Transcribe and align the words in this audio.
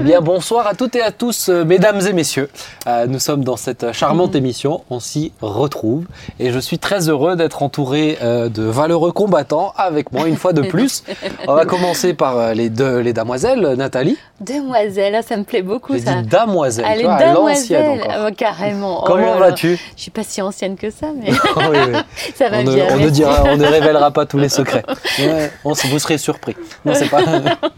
Eh 0.00 0.02
bien, 0.02 0.22
bonsoir 0.22 0.66
à 0.66 0.72
toutes 0.74 0.96
et 0.96 1.02
à 1.02 1.12
tous, 1.12 1.50
euh, 1.50 1.62
mesdames 1.62 2.00
et 2.00 2.14
messieurs. 2.14 2.48
Euh, 2.86 3.06
nous 3.06 3.18
sommes 3.18 3.44
dans 3.44 3.58
cette 3.58 3.92
charmante 3.92 4.34
émission. 4.34 4.82
On 4.88 4.98
s'y 4.98 5.30
retrouve. 5.42 6.06
Et 6.38 6.52
je 6.52 6.58
suis 6.58 6.78
très 6.78 7.10
heureux 7.10 7.36
d'être 7.36 7.62
entouré 7.62 8.16
euh, 8.22 8.48
de 8.48 8.62
valeureux 8.62 9.12
combattants 9.12 9.74
avec 9.76 10.10
moi 10.10 10.26
une 10.26 10.36
fois 10.36 10.54
de 10.54 10.62
plus. 10.68 11.04
On 11.46 11.54
va 11.54 11.66
commencer 11.66 12.14
par 12.14 12.38
euh, 12.38 12.54
les 12.54 12.70
deux 12.70 13.00
les 13.00 13.12
damoiselles. 13.12 13.74
Nathalie. 13.76 14.16
Demoiselle, 14.40 15.14
ah, 15.16 15.22
ça 15.22 15.36
me 15.36 15.44
plaît 15.44 15.60
beaucoup 15.60 15.92
J'ai 15.92 16.00
ça. 16.00 16.14
dit 16.22 16.28
damoiselle. 16.28 16.86
Allez, 16.86 17.00
tu 17.00 17.04
vois, 17.04 17.14
à 17.16 17.34
l'ancienne 17.34 17.82
demoiselle, 17.82 18.00
encore. 18.00 18.24
Ah, 18.26 18.30
carrément. 18.30 19.00
Oh 19.02 19.06
Comment 19.06 19.34
là 19.34 19.38
là. 19.38 19.38
vas-tu? 19.50 19.78
Je 19.96 20.00
suis 20.02 20.10
pas 20.10 20.22
si 20.24 20.40
ancienne 20.40 20.76
que 20.76 20.88
ça, 20.90 21.08
mais 21.14 21.30
Oui, 21.56 21.76
oui. 21.92 21.98
ça 22.36 22.48
va 22.48 22.60
on, 22.60 22.62
ne, 22.62 22.74
bien. 22.74 22.86
on 22.88 22.94
ne 22.94 22.98
merci. 23.00 23.12
dira, 23.12 23.42
on 23.44 23.56
ne 23.58 23.66
révélera 23.66 24.10
pas 24.12 24.24
tous 24.24 24.38
les 24.38 24.48
secrets. 24.48 24.82
Ouais, 25.18 25.52
on, 25.62 25.74
vous 25.74 25.98
serez 25.98 26.16
surpris. 26.16 26.56
Non, 26.86 26.94
c'est 26.94 27.10
pas, 27.10 27.20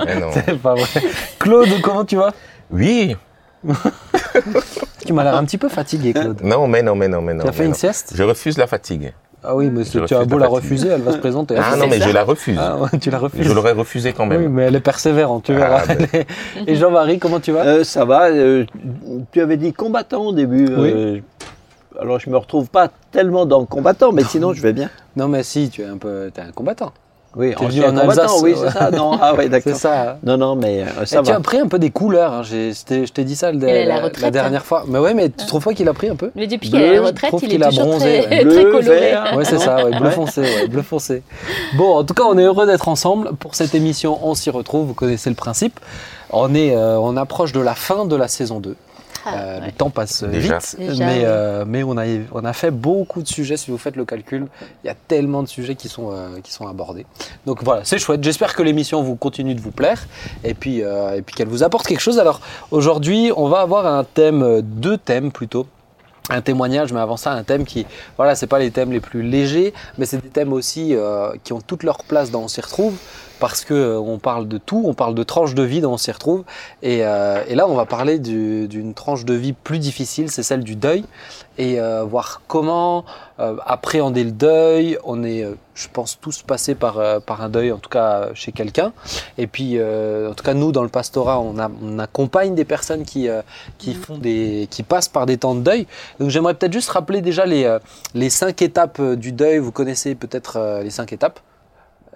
Mais 0.06 0.20
non. 0.20 0.28
c'est 0.32 0.56
pas 0.62 0.74
vrai. 0.74 1.02
Claude, 1.40 1.68
comment 1.82 2.04
tu 2.04 2.11
vas 2.16 2.32
Oui. 2.70 3.16
Tu 5.06 5.12
m'as 5.12 5.24
l'air 5.24 5.34
un 5.36 5.44
petit 5.44 5.58
peu 5.58 5.68
fatigué, 5.68 6.12
Claude. 6.12 6.40
Non, 6.42 6.66
mais 6.68 6.82
non, 6.82 6.94
mais 6.94 7.08
non, 7.08 7.20
mais 7.22 7.34
non. 7.34 7.42
Tu 7.42 7.48
as 7.48 7.52
fait 7.52 7.64
une 7.64 7.70
non. 7.70 7.74
sieste? 7.76 8.12
Je 8.14 8.22
refuse 8.22 8.56
la 8.58 8.66
fatigue. 8.66 9.12
Ah 9.44 9.56
oui, 9.56 9.70
mais 9.70 9.82
tu 9.84 9.98
as 10.14 10.24
beau 10.24 10.38
la 10.38 10.46
refuser, 10.46 10.88
elle 10.88 11.00
va 11.02 11.12
se 11.12 11.16
présenter. 11.18 11.56
Ah 11.58 11.70
c'est 11.72 11.80
non, 11.80 11.88
mais 11.88 11.98
ça. 11.98 12.06
je 12.06 12.12
la 12.12 12.22
refuse. 12.22 12.56
Ah 12.60 12.76
ouais, 12.78 12.96
tu 13.00 13.10
la 13.10 13.18
refuses. 13.18 13.44
Je 13.44 13.52
l'aurais 13.52 13.72
refusé 13.72 14.12
quand 14.12 14.28
Oui, 14.28 14.36
même. 14.38 14.52
mais 14.52 14.62
elle 14.64 14.76
est 14.76 14.80
persévérante, 14.80 15.42
tu 15.44 15.52
verras. 15.54 15.82
Ah, 15.82 15.86
ben. 15.94 16.06
Elle 16.12 16.20
est- 16.68 16.70
Et 16.70 16.76
Jean-Marie, 16.76 17.18
comment 17.18 17.40
tu 17.40 17.50
vas? 17.50 17.64
Euh, 17.66 17.82
ça 17.84 18.04
va. 18.04 18.26
euh, 18.28 18.64
tu 19.32 19.40
avais 19.40 19.56
dit 19.56 19.72
combattant 19.72 20.26
au 20.26 20.32
début. 20.32 20.66
euh, 20.70 21.18
alors 22.00 22.20
je 22.20 22.30
me 22.30 22.36
retrouve 22.36 22.68
pas 22.70 22.88
tellement 23.10 23.44
dans 23.44 23.64
combattant, 23.64 24.12
mais 24.12 24.22
sinon 24.22 24.52
je 24.52 24.62
vais 24.62 24.72
bien. 24.72 24.88
Non, 25.16 25.26
mais 25.26 25.42
si, 25.42 25.68
tu 25.70 25.82
es 25.82 25.86
un 25.86 25.98
peu, 25.98 26.30
t'es 26.32 26.40
un 26.42 26.52
combattant. 26.52 26.92
Oui, 27.34 27.54
T'es 27.58 27.64
venu 27.66 27.84
en 27.84 27.96
Alsace, 27.96 28.40
oui, 28.42 28.52
ouais. 28.52 28.58
c'est 28.62 28.78
ça. 28.78 28.90
Non, 28.90 29.18
ah 29.20 29.32
oui, 29.32 29.38
C'est 29.44 29.48
d'accord. 29.48 29.74
ça. 29.76 30.18
Non, 30.22 30.36
non, 30.36 30.54
mais 30.54 30.82
euh, 30.82 31.02
Et 31.02 31.06
ça 31.06 31.22
tu 31.22 31.30
as 31.30 31.40
pris 31.40 31.58
un 31.58 31.66
peu 31.66 31.78
des 31.78 31.90
couleurs. 31.90 32.32
hein. 32.32 32.42
J'ai- 32.42 32.72
Je 32.74 33.10
t'ai 33.10 33.24
dit 33.24 33.36
ça 33.36 33.50
le- 33.52 33.58
Il 33.58 33.64
la 33.64 33.84
la, 33.86 34.00
retraite, 34.02 34.24
hein. 34.26 34.30
dernière 34.30 34.64
fois. 34.66 34.84
Mais 34.86 34.98
ouais, 34.98 35.14
mais 35.14 35.30
tu 35.30 35.46
trouves 35.46 35.64
pas 35.64 35.72
qu'il 35.72 35.88
a 35.88 35.94
pris 35.94 36.10
un 36.10 36.16
peu? 36.16 36.30
Mais 36.34 36.46
depuis 36.46 36.68
qu'il 36.68 36.80
est 36.80 36.90
à 36.98 37.00
la 37.00 37.06
retraite, 37.06 37.32
il 37.42 37.48
qu'il 37.48 37.62
est 37.62 37.64
toujours 37.68 37.86
bronzé, 37.86 38.20
très, 38.20 38.28
ouais. 38.28 38.44
très 38.44 38.44
Bleu, 38.44 38.72
coloré. 38.72 39.00
vert. 39.00 39.34
Ouais, 39.36 39.44
c'est 39.46 39.58
ça, 39.58 39.76
ouais, 39.84 39.90
bleu 39.98 40.08
Ouais. 40.08 40.10
foncé, 40.10 40.40
ouais, 40.42 40.68
bleu 40.68 40.82
foncé. 40.82 41.22
Bon, 41.78 41.96
en 41.96 42.04
tout 42.04 42.12
cas, 42.14 42.24
on 42.24 42.36
est 42.36 42.44
heureux 42.44 42.66
d'être 42.66 42.88
ensemble 42.88 43.30
pour 43.36 43.54
cette 43.54 43.74
émission. 43.74 44.18
On 44.22 44.34
s'y 44.34 44.50
retrouve, 44.50 44.86
vous 44.88 44.94
connaissez 44.94 45.30
le 45.30 45.36
principe. 45.36 45.80
On, 46.34 46.54
est, 46.54 46.74
euh, 46.76 46.98
on 46.98 47.16
approche 47.16 47.52
de 47.52 47.60
la 47.60 47.74
fin 47.74 48.04
de 48.04 48.16
la 48.16 48.28
saison 48.28 48.60
2. 48.60 48.76
Ah, 49.24 49.34
Euh, 49.36 49.60
ouais. 49.60 49.66
Le 49.66 49.72
temps 49.72 49.90
passe 49.90 50.24
Déjà. 50.24 50.58
vite, 50.58 50.76
Déjà, 50.78 51.06
mais, 51.06 51.22
euh, 51.24 51.64
mais 51.66 51.82
on, 51.82 51.96
a, 51.96 52.04
on 52.32 52.44
a 52.44 52.52
fait 52.52 52.70
beaucoup 52.70 53.22
de 53.22 53.28
sujets. 53.28 53.56
Si 53.56 53.70
vous 53.70 53.78
faites 53.78 53.96
le 53.96 54.04
calcul, 54.04 54.46
il 54.82 54.86
y 54.86 54.90
a 54.90 54.94
tellement 54.94 55.42
de 55.42 55.48
sujets 55.48 55.74
qui 55.74 55.88
sont, 55.88 56.10
euh, 56.12 56.40
qui 56.42 56.52
sont 56.52 56.66
abordés. 56.66 57.06
Donc 57.46 57.62
voilà, 57.62 57.84
c'est 57.84 57.98
chouette. 57.98 58.22
J'espère 58.22 58.54
que 58.54 58.62
l'émission 58.62 59.02
vous 59.02 59.16
continue 59.16 59.54
de 59.54 59.60
vous 59.60 59.70
plaire 59.70 60.06
et 60.44 60.54
puis, 60.54 60.82
euh, 60.82 61.16
et 61.16 61.22
puis 61.22 61.34
qu'elle 61.34 61.48
vous 61.48 61.62
apporte 61.62 61.86
quelque 61.86 62.00
chose. 62.00 62.18
Alors 62.18 62.40
aujourd'hui, 62.70 63.30
on 63.36 63.48
va 63.48 63.60
avoir 63.60 63.86
un 63.86 64.04
thème, 64.04 64.60
deux 64.62 64.98
thèmes 64.98 65.30
plutôt. 65.32 65.66
Un 66.30 66.40
témoignage, 66.40 66.92
mais 66.92 67.00
avant 67.00 67.16
ça, 67.16 67.32
un 67.32 67.42
thème 67.42 67.64
qui, 67.64 67.84
voilà, 68.16 68.36
c'est 68.36 68.46
pas 68.46 68.60
les 68.60 68.70
thèmes 68.70 68.92
les 68.92 69.00
plus 69.00 69.22
légers, 69.22 69.74
mais 69.98 70.06
c'est 70.06 70.22
des 70.22 70.28
thèmes 70.28 70.52
aussi 70.52 70.94
euh, 70.94 71.32
qui 71.42 71.52
ont 71.52 71.60
toute 71.60 71.82
leur 71.82 72.04
place 72.04 72.30
dans 72.30 72.42
On 72.42 72.48
s'y 72.48 72.60
retrouve, 72.60 72.94
parce 73.42 73.64
que 73.64 73.74
euh, 73.74 73.98
on 73.98 74.18
parle 74.18 74.46
de 74.46 74.56
tout, 74.56 74.84
on 74.86 74.94
parle 74.94 75.16
de 75.16 75.24
tranches 75.24 75.54
de 75.54 75.64
vie 75.64 75.80
dans 75.80 75.94
On 75.94 75.96
s'y 75.96 76.12
retrouve, 76.12 76.44
et, 76.80 76.98
euh, 77.04 77.42
et 77.48 77.56
là, 77.56 77.66
on 77.66 77.74
va 77.74 77.86
parler 77.86 78.20
du- 78.20 78.68
d'une 78.68 78.94
tranche 78.94 79.24
de 79.24 79.34
vie 79.34 79.52
plus 79.52 79.80
difficile, 79.80 80.30
c'est 80.30 80.44
celle 80.44 80.62
du 80.62 80.76
deuil, 80.76 81.04
et 81.58 81.80
euh, 81.80 82.04
voir 82.04 82.40
comment 82.46 83.04
appréhender 83.66 84.22
le 84.22 84.30
deuil. 84.30 84.96
On 85.02 85.24
est, 85.24 85.44
je 85.74 85.88
pense, 85.92 86.20
tous 86.20 86.42
passés 86.42 86.76
par, 86.76 86.94
par 87.22 87.42
un 87.42 87.48
deuil, 87.48 87.72
en 87.72 87.78
tout 87.78 87.90
cas 87.90 88.28
chez 88.34 88.52
quelqu'un. 88.52 88.92
Et 89.36 89.48
puis, 89.48 89.70
en 89.82 90.32
tout 90.34 90.44
cas, 90.44 90.54
nous, 90.54 90.70
dans 90.70 90.84
le 90.84 90.88
pastorat, 90.88 91.40
on, 91.40 91.58
a- 91.58 91.70
on 91.82 91.98
accompagne 91.98 92.54
des 92.54 92.64
personnes 92.64 93.02
qui, 93.04 93.28
euh, 93.28 93.42
qui, 93.78 93.94
font 93.94 94.16
des, 94.18 94.68
qui 94.70 94.84
passent 94.84 95.08
par 95.08 95.26
des 95.26 95.38
temps 95.38 95.56
de 95.56 95.62
deuil. 95.62 95.88
Donc, 96.20 96.30
j'aimerais 96.30 96.54
peut-être 96.54 96.72
juste 96.72 96.90
rappeler 96.90 97.20
déjà 97.20 97.44
les, 97.44 97.64
les 98.14 98.30
cinq 98.30 98.62
étapes 98.62 99.02
du 99.16 99.32
deuil. 99.32 99.58
Vous 99.58 99.72
connaissez 99.72 100.14
peut-être 100.14 100.80
les 100.84 100.90
cinq 100.90 101.12
étapes. 101.12 101.40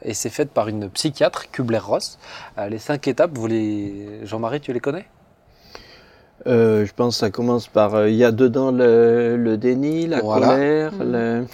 Et 0.02 0.14
c'est 0.14 0.30
fait 0.30 0.46
par 0.50 0.68
une 0.68 0.88
psychiatre, 0.90 1.50
Kubler-Ross. 1.50 2.18
Euh, 2.58 2.68
les 2.68 2.78
cinq 2.78 3.08
étapes, 3.08 3.30
vous 3.34 3.46
les... 3.46 4.20
Jean-Marie, 4.24 4.60
tu 4.60 4.72
les 4.72 4.80
connais? 4.80 5.06
Euh, 6.46 6.84
je 6.86 6.92
pense 6.92 7.14
que 7.16 7.20
ça 7.20 7.30
commence 7.30 7.66
par. 7.66 7.94
euh, 7.94 8.08
Il 8.10 8.14
y 8.16 8.24
a 8.24 8.30
dedans 8.30 8.70
le, 8.70 9.36
le 9.36 9.56
déni, 9.56 10.06
la 10.06 10.20
Voilà. 10.20 10.48
colère, 10.48 10.92
Mhm. 10.92 11.12
le, 11.12 11.46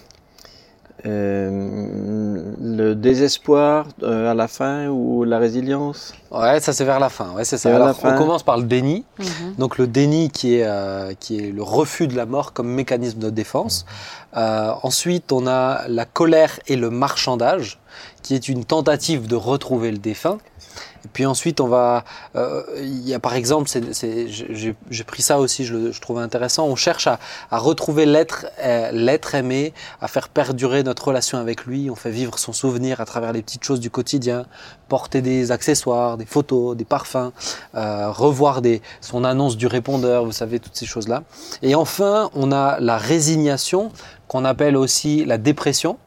euh, 1.07 2.53
le 2.61 2.95
désespoir 2.95 3.87
euh, 4.03 4.31
à 4.31 4.35
la 4.35 4.49
fin 4.49 4.89
ou 4.89 5.25
la 5.25 5.39
résilience. 5.39 6.13
Ouais, 6.31 6.61
ça 6.61 6.73
c'est 6.73 6.85
vers 6.85 7.01
la 7.01 7.09
fin. 7.09 7.33
Ouais, 7.35 7.45
c'est 7.45 7.59
ça. 7.59 7.75
Alors, 7.75 7.97
on 8.05 8.15
commence 8.17 8.43
par 8.43 8.57
le 8.59 8.65
déni. 8.65 9.05
Mhm. 9.19 9.55
Donc 9.59 9.79
le 9.79 9.87
déni 9.87 10.31
qui 10.31 10.57
est, 10.57 10.65
euh, 10.67 11.13
qui 11.19 11.39
est 11.39 11.51
le 11.53 11.63
refus 11.63 12.07
de 12.07 12.17
la 12.17 12.27
mort 12.27 12.53
comme 12.53 12.69
mécanisme 12.69 13.19
de 13.19 13.31
défense. 13.31 13.87
Euh, 14.37 14.73
ensuite, 14.83 15.33
on 15.33 15.47
a 15.47 15.87
la 15.89 16.05
colère 16.05 16.59
et 16.67 16.77
le 16.77 16.91
marchandage, 16.91 17.79
qui 18.23 18.35
est 18.35 18.49
une 18.49 18.65
tentative 18.65 19.27
de 19.27 19.37
retrouver 19.37 19.91
le 19.91 19.99
défunt. 19.99 20.39
Et 21.05 21.09
puis 21.13 21.27
ensuite, 21.27 21.61
on 21.61 21.67
va, 21.67 22.05
euh, 22.37 22.63
il 22.79 23.07
y 23.07 23.13
a 23.13 23.19
par 23.19 23.35
exemple, 23.35 23.69
j'ai 23.69 25.05
pris 25.05 25.23
ça 25.23 25.41
aussi, 25.41 25.65
je, 25.65 25.75
le- 25.75 25.93
je 25.93 26.01
trouvais 26.01 26.23
intéressant. 26.23 26.67
On 26.67 26.77
cherche 26.77 27.09
à, 27.09 27.19
retrouver 27.51 28.07
l'être, 28.07 28.47
euh, 28.61 28.91
l'être 28.93 29.35
aimé, 29.35 29.75
à 30.01 30.07
faire 30.07 30.29
perdurer 30.29 30.85
notre 30.85 31.09
relation 31.09 31.39
avec 31.39 31.67
lui. 31.67 31.91
On 31.91 31.97
fait 31.97 32.13
vivre 32.13 32.39
son 32.39 32.53
souvenir 32.53 33.01
à 33.01 33.05
travers 33.05 33.33
les 33.33 33.43
petites 33.43 33.65
choses 33.65 33.81
du 33.81 33.91
quotidien, 33.91 34.47
porter 34.89 35.23
des 35.23 35.51
accessoires, 35.51 36.17
des 36.17 36.27
photos, 36.27 36.77
des 36.77 36.85
parfums, 36.85 37.33
euh, 37.75 38.11
revoir 38.11 38.63
des, 38.63 38.81
son 39.01 39.25
annonce 39.25 39.57
du 39.57 39.67
répondeur, 39.67 40.25
vous 40.25 40.33
savez, 40.33 40.61
toutes 40.61 40.77
ces 40.77 40.87
choses-là. 40.87 41.25
Et 41.63 41.75
enfin, 41.75 42.31
on 42.35 42.53
a 42.53 42.79
la 42.79 42.97
résignation, 42.97 43.91
qu'on 44.29 44.45
appelle 44.45 44.77
aussi 44.77 45.25
la 45.25 45.37
dépression, 45.37 45.99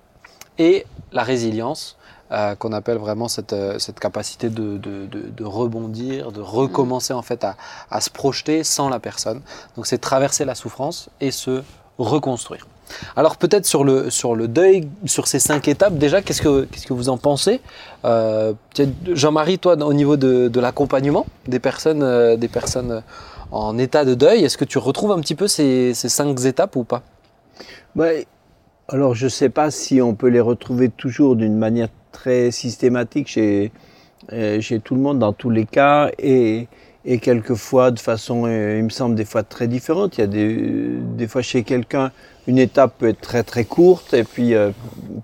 et 0.57 0.85
la 1.11 1.23
résilience, 1.23 1.97
euh, 2.35 2.55
qu'on 2.55 2.73
appelle 2.73 2.97
vraiment 2.97 3.27
cette, 3.27 3.53
euh, 3.53 3.79
cette 3.79 3.99
capacité 3.99 4.49
de, 4.49 4.77
de- 4.77 5.05
de- 5.05 5.29
de 5.29 5.43
rebondir, 5.43 6.31
de 6.31 6.41
recommencer 6.41 7.13
en 7.13 7.21
fait 7.21 7.43
à, 7.43 7.55
à 7.89 8.01
se 8.01 8.09
projeter 8.09 8.63
sans 8.63 8.89
la 8.89 8.99
personne. 8.99 9.41
Donc 9.75 9.87
c'est 9.87 9.97
traverser 9.97 10.43
la 10.45 10.55
souffrance 10.55 11.09
et 11.21 11.31
se 11.31 11.63
reconstruire. 11.97 12.67
Alors 13.15 13.37
peut-être 13.37 13.65
sur 13.65 13.83
le, 13.83 14.11
sur 14.11 14.35
le 14.35 14.47
deuil, 14.47 14.87
sur 15.05 15.27
ces 15.27 15.39
cinq 15.39 15.67
étapes, 15.67 15.95
déjà, 15.97 16.21
qu'est-ce 16.21 16.41
que, 16.41 16.65
qu'est-ce 16.65 16.85
que 16.85 16.93
vous 16.93 17.09
en 17.09 17.17
pensez? 17.17 17.59
Euh, 18.03 18.53
Jean-Marie, 19.07 19.57
toi, 19.57 19.75
au 19.75 19.93
niveau 19.93 20.17
de, 20.17 20.49
de 20.49 20.59
l'accompagnement 20.59 21.25
des 21.47 21.59
personnes, 21.59 22.03
euh, 22.03 22.37
des 22.37 22.47
personnes 22.47 23.01
en 23.51 23.77
état 23.77 24.05
de 24.05 24.13
deuil, 24.13 24.43
est-ce 24.43 24.57
que 24.57 24.65
tu 24.65 24.77
retrouves 24.77 25.11
un 25.11 25.19
petit 25.19 25.35
peu 25.35 25.47
ces, 25.47 25.93
ces 25.95 26.09
cinq 26.09 26.39
étapes 26.45 26.75
ou 26.75 26.83
pas? 26.83 27.01
Ouais. 27.95 28.27
Alors, 28.87 29.15
je 29.15 29.25
ne 29.25 29.29
sais 29.29 29.49
pas 29.49 29.71
si 29.71 29.99
on 29.99 30.13
peut 30.13 30.27
les 30.27 30.41
retrouver 30.41 30.89
toujours 30.89 31.35
d'une 31.35 31.57
manière 31.57 31.89
très 32.19 32.51
systématique 32.63 33.27
chez, 33.35 33.71
euh, 34.33 34.61
chez 34.61 34.79
tout 34.79 34.95
le 34.97 35.01
monde, 35.05 35.19
dans 35.19 35.33
tous 35.41 35.49
les 35.59 35.65
cas, 35.65 36.09
et, 36.17 36.67
et 37.11 37.17
quelquefois 37.19 37.91
de 37.91 37.99
façon, 37.99 38.37
euh, 38.45 38.77
il 38.79 38.83
me 38.89 38.89
semble, 38.99 39.15
des 39.15 39.25
fois 39.31 39.43
très 39.43 39.67
différente. 39.67 40.17
Il 40.17 40.21
y 40.21 40.23
a 40.23 40.27
des, 40.27 40.55
des 41.19 41.27
fois 41.27 41.41
chez 41.51 41.63
quelqu'un, 41.63 42.11
une 42.47 42.57
étape 42.57 42.93
peut 42.99 43.09
être 43.09 43.21
très 43.31 43.43
très 43.43 43.65
courte, 43.65 44.13
et 44.13 44.23
puis 44.23 44.53
euh, 44.53 44.71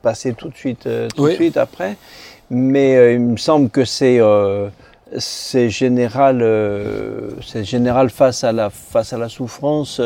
passer 0.02 0.34
tout 0.34 0.50
de 0.50 0.56
suite, 0.64 0.86
euh, 0.88 1.08
tout 1.16 1.24
Oui. 1.24 1.32
de 1.32 1.36
suite 1.36 1.58
après. 1.58 1.96
Mais 2.50 2.96
euh, 2.98 3.14
il 3.14 3.20
me 3.22 3.38
semble 3.38 3.70
que 3.70 3.86
c'est 3.86 4.20
c'est 5.18 5.70
général, 5.70 6.38
c'est 7.46 7.66
général 7.66 8.10
face 8.10 8.44
à 8.46 8.52
la, 8.54 8.70
face 8.70 9.12
à 9.14 9.18
la 9.18 9.28
souffrance. 9.38 10.00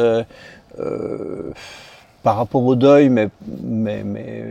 par 2.24 2.36
rapport 2.38 2.64
au 2.66 2.76
deuil, 2.76 3.10
mais, 3.10 3.28
mais, 3.64 4.04
mais, 4.04 4.44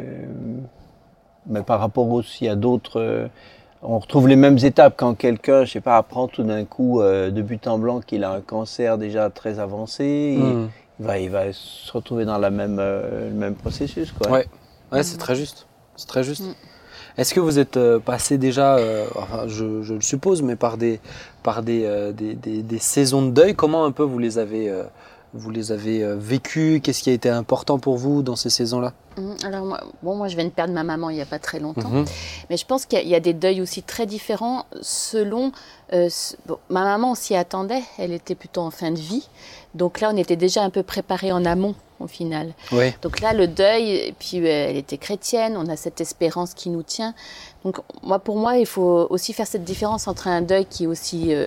mais 1.46 1.62
par 1.62 1.80
rapport 1.80 2.10
aussi 2.10 2.48
à 2.48 2.54
d'autres. 2.56 3.00
euh, 3.00 3.26
on 3.86 3.98
retrouve 3.98 4.28
les 4.28 4.36
mêmes 4.36 4.56
étapes 4.62 4.94
quand 4.96 5.14
quelqu'un, 5.14 5.64
je 5.66 5.72
sais 5.72 5.80
pas, 5.82 5.98
apprend 5.98 6.26
tout 6.26 6.42
d'un 6.42 6.64
coup 6.64 7.02
euh, 7.02 7.30
de 7.30 7.42
but 7.42 7.66
en 7.66 7.78
blanc 7.78 8.00
qu'il 8.00 8.24
a 8.24 8.30
un 8.32 8.40
cancer 8.40 8.96
déjà 8.98 9.28
très 9.30 9.58
avancé. 9.58 10.36
il- 10.38 10.42
Hmm. 10.42 10.68
Il, 11.00 11.06
va, 11.06 11.18
il 11.18 11.28
va 11.30 11.52
se 11.52 11.90
retrouver 11.92 12.24
dans 12.24 12.38
la 12.38 12.50
même, 12.50 12.78
euh, 12.78 13.28
le 13.28 13.34
même 13.34 13.54
processus. 13.56 14.12
Quoi. 14.12 14.30
Ouais. 14.30 14.46
Ouais, 14.92 15.02
c'est 15.02 15.18
très 15.18 15.34
juste. 15.34 15.66
C'est 15.96 16.06
très 16.06 16.22
juste. 16.22 16.42
Mm. 16.42 16.54
Est-ce 17.18 17.34
que 17.34 17.40
vous 17.40 17.58
êtes 17.58 17.78
passé 18.04 18.38
déjà, 18.38 18.76
euh, 18.76 19.04
enfin, 19.16 19.42
je, 19.48 19.82
je 19.82 19.94
le 19.94 20.00
suppose, 20.00 20.40
mais 20.42 20.54
par 20.56 20.76
des, 20.76 21.00
par 21.42 21.62
des, 21.64 21.84
euh, 21.84 22.12
des, 22.12 22.34
des- 22.34 22.62
des 22.62 22.78
saisons 22.78 23.22
de 23.22 23.30
deuil 23.32 23.54
Comment 23.56 23.84
un 23.84 23.90
peu 23.90 24.04
vous 24.04 24.20
les 24.20 24.38
avez, 24.38 24.68
euh, 24.70 24.84
vous 25.34 25.50
les 25.50 25.72
avez 25.72 26.02
euh, 26.02 26.16
vécues? 26.16 26.80
Qu'est-ce 26.82 27.02
qui 27.02 27.10
a 27.10 27.12
été 27.12 27.28
important 27.28 27.78
pour 27.78 27.96
vous 27.96 28.22
dans 28.22 28.36
ces 28.36 28.50
saisons-là? 28.50 28.92
Mhm. 29.18 29.36
Alors 29.44 29.64
moi, 29.66 29.80
bon, 30.02 30.14
moi, 30.16 30.28
je 30.28 30.36
viens 30.36 30.44
de 30.44 30.50
perdre 30.50 30.72
ma 30.72 30.84
maman 30.84 31.10
il 31.10 31.16
n'y 31.16 31.22
a 31.22 31.26
pas 31.26 31.38
très 31.38 31.58
longtemps. 31.60 31.88
Mhm. 31.88 32.04
Mais 32.50 32.56
je 32.56 32.64
pense 32.64 32.86
qu'il 32.86 32.98
y, 32.98 33.02
a- 33.02 33.04
il 33.04 33.10
y 33.10 33.14
a 33.14 33.20
des 33.20 33.34
deuils 33.34 33.60
aussi 33.60 33.82
très 33.82 34.06
différents 34.06 34.64
selon. 34.80 35.52
euh, 35.92 36.08
ce- 36.08 36.34
bon, 36.46 36.56
ma 36.70 36.82
maman, 36.82 37.10
on 37.12 37.14
s'y 37.14 37.36
attendait, 37.36 37.82
elle 37.98 38.12
était 38.12 38.34
plutôt 38.34 38.62
en 38.62 38.70
fin 38.70 38.90
de 38.90 38.98
vie. 38.98 39.28
Donc 39.74 40.00
là, 40.00 40.10
on 40.12 40.16
était 40.16 40.34
déjà 40.36 40.62
un 40.62 40.70
peu 40.70 40.82
préparé 40.82 41.30
en 41.30 41.44
amont, 41.44 41.74
au 42.00 42.06
final. 42.06 42.54
Oui. 42.72 42.92
Donc 43.02 43.20
là, 43.20 43.32
le 43.34 43.46
deuil, 43.46 43.90
et 43.90 44.14
puis 44.18 44.38
euh, 44.38 44.70
elle 44.70 44.76
était 44.76 44.98
chrétienne, 44.98 45.56
on 45.58 45.68
a 45.68 45.76
cette 45.76 46.00
espérance 46.00 46.54
qui 46.54 46.70
nous 46.70 46.82
tient. 46.82 47.14
Donc 47.64 47.78
moi, 48.02 48.18
pour 48.18 48.36
moi, 48.36 48.56
il 48.56 48.66
faut 48.66 49.06
aussi 49.10 49.32
faire 49.34 49.46
cette 49.46 49.64
différence 49.64 50.08
entre 50.08 50.26
un 50.28 50.40
deuil 50.42 50.64
qui 50.64 50.84
est 50.84 50.86
aussi 50.86 51.34
euh, 51.34 51.46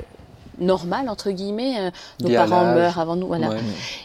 normal 0.59 1.09
entre 1.09 1.31
guillemets. 1.31 1.79
euh, 1.79 1.91
nos 2.21 2.29
parents 2.29 2.65
meurent 2.73 2.99
avant 2.99 3.15
nous, 3.15 3.27
voilà. 3.27 3.49
Ouais. 3.49 3.57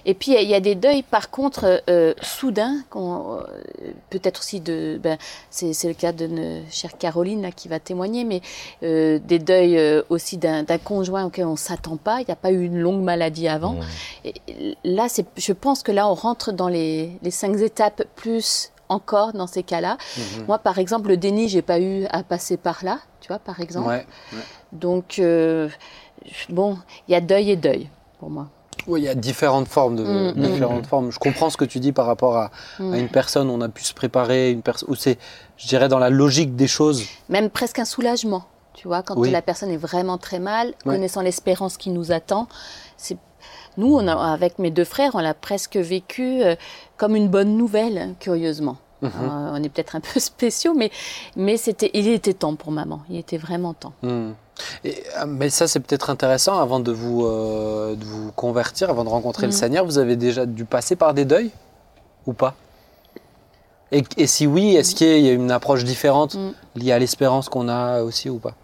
Et 0.06 0.14
puis 0.14 0.32
il 0.40 0.48
y 0.48 0.54
a 0.54 0.60
des 0.60 0.74
deuils, 0.74 1.02
par 1.02 1.30
contre, 1.30 1.82
euh, 1.88 2.14
soudains, 2.22 2.76
euh, 2.96 3.40
peut-être 4.10 4.40
aussi 4.40 4.60
de, 4.60 4.98
ben, 5.02 5.18
c'est 5.50 5.72
le 5.84 5.94
cas 5.94 6.12
de 6.12 6.26
notre 6.26 6.70
chère 6.70 6.96
Caroline 6.98 7.42
là, 7.42 7.50
qui 7.50 7.68
va 7.68 7.78
témoigner, 7.80 8.24
mais 8.24 8.40
euh, 8.82 9.18
des 9.22 9.38
deuils 9.38 9.78
euh, 9.78 10.02
aussi 10.08 10.38
d'un 10.38 10.64
conjoint 10.82 11.24
auquel 11.24 11.46
on 11.46 11.56
s'attend 11.56 11.96
pas. 11.96 12.20
Il 12.20 12.26
n'y 12.26 12.32
a 12.32 12.36
pas 12.36 12.50
eu 12.50 12.64
une 12.64 12.78
longue 12.78 13.02
maladie 13.02 13.48
avant. 13.48 13.74
Mm. 13.74 13.82
Et 14.24 14.34
là, 14.84 15.06
je 15.36 15.52
pense 15.52 15.82
que 15.82 15.92
là, 15.92 16.08
on 16.08 16.14
rentre 16.14 16.52
dans 16.52 16.68
les, 16.68 17.18
les 17.22 17.30
cinq 17.30 17.58
étapes 17.60 18.04
plus 18.16 18.72
encore 18.88 19.32
dans 19.32 19.46
ces 19.46 19.62
cas-là. 19.62 19.96
Mhm. 20.16 20.46
Moi, 20.46 20.58
par 20.58 20.78
exemple, 20.78 21.08
le 21.08 21.16
déni, 21.16 21.48
j'ai 21.48 21.62
pas 21.62 21.80
eu 21.80 22.04
à 22.10 22.22
passer 22.22 22.56
par 22.56 22.84
là, 22.84 22.98
tu 23.20 23.28
vois, 23.28 23.38
par 23.38 23.60
exemple. 23.60 23.88
Ouais. 23.88 24.06
Donc, 24.72 25.18
euh, 25.18 25.68
bon, 26.48 26.78
il 27.08 27.12
y 27.12 27.14
a 27.14 27.20
deuil 27.20 27.50
et 27.50 27.56
deuil 27.56 27.88
pour 28.18 28.30
moi. 28.30 28.48
Oui, 28.88 29.02
il 29.02 29.04
y 29.04 29.08
a 29.08 29.14
différentes 29.14 29.68
formes 29.68 29.94
de 29.96 30.02
Mm, 30.02 30.32
mm. 30.36 30.42
différentes 30.52 30.86
formes. 30.86 31.12
Je 31.12 31.18
comprends 31.18 31.50
ce 31.50 31.56
que 31.56 31.64
tu 31.64 31.78
dis 31.78 31.92
par 31.92 32.06
rapport 32.06 32.36
à, 32.36 32.50
Mm. 32.80 32.92
à 32.92 32.98
une 32.98 33.08
personne. 33.08 33.48
On 33.50 33.60
a 33.60 33.68
pu 33.68 33.84
se 33.84 33.94
préparer, 33.94 34.50
une 34.50 34.62
personne 34.62 34.88
où 34.90 34.94
c'est, 34.96 35.18
je 35.56 35.68
dirais, 35.68 35.88
dans 35.88 35.98
la 36.00 36.10
logique 36.10 36.56
des 36.56 36.66
choses. 36.66 37.04
Même 37.28 37.48
presque 37.50 37.78
un 37.78 37.84
soulagement, 37.84 38.44
tu 38.74 38.88
vois, 38.88 39.02
quand 39.02 39.16
Oui. 39.16 39.30
la 39.30 39.42
personne 39.42 39.70
est 39.70 39.76
vraiment 39.76 40.18
très 40.18 40.40
mal, 40.40 40.68
Ouais. 40.84 40.94
connaissant 40.94 41.20
l'espérance 41.20 41.76
qui 41.76 41.90
nous 41.90 42.10
attend. 42.10 42.48
C'est 42.96 43.16
nous, 43.76 43.94
on 43.94 44.06
a, 44.08 44.14
avec 44.32 44.58
mes 44.58 44.70
deux 44.70 44.84
frères, 44.84 45.12
on 45.14 45.20
l'a 45.20 45.34
presque 45.34 45.76
vécu 45.76 46.42
euh, 46.42 46.56
comme 46.96 47.14
une 47.16 47.28
bonne 47.28 47.56
nouvelle, 47.56 48.14
curieusement. 48.20 48.76
Mhm. 49.00 49.10
Euh, 49.10 49.50
on 49.54 49.62
est 49.62 49.68
peut-être 49.68 49.96
un 49.96 50.00
peu 50.14 50.18
spéciaux, 50.20 50.74
mais, 50.74 50.90
mais 51.36 51.56
c'était, 51.56 51.90
il 51.94 52.08
était 52.08 52.34
temps 52.34 52.54
pour 52.56 52.70
maman. 52.72 53.00
Il 53.10 53.16
était 53.16 53.38
vraiment 53.38 53.74
temps. 53.74 53.92
Et, 54.84 55.02
euh, 55.18 55.26
mais 55.26 55.50
ça, 55.50 55.66
c'est 55.66 55.80
peut-être 55.80 56.10
intéressant. 56.10 56.58
Avant 56.60 56.80
de 56.80 56.92
vous, 56.92 57.24
euh, 57.26 57.94
de 57.96 58.04
vous 58.04 58.32
convertir, 58.32 58.90
avant 58.90 59.04
de 59.04 59.08
rencontrer 59.08 59.46
le 59.46 59.52
Mm. 59.52 59.56
Seigneur, 59.56 59.84
vous 59.84 59.98
avez 59.98 60.16
déjà 60.16 60.46
dû 60.46 60.64
passer 60.64 60.96
par 60.96 61.14
des 61.14 61.24
deuils 61.24 61.50
ou 62.26 62.32
pas? 62.32 62.54
Et, 63.90 64.04
et 64.16 64.26
si 64.26 64.46
oui, 64.46 64.74
est-ce 64.76 64.94
qu'il 64.94 65.20
y 65.20 65.28
a 65.28 65.32
une 65.32 65.50
approche 65.50 65.84
différente 65.84 66.34
Mm. 66.34 66.50
liée 66.76 66.92
à 66.92 66.98
l'espérance 66.98 67.48
qu'on 67.48 67.68
a 67.68 68.02
aussi 68.02 68.28
ou 68.30 68.38
pas? 68.38 68.54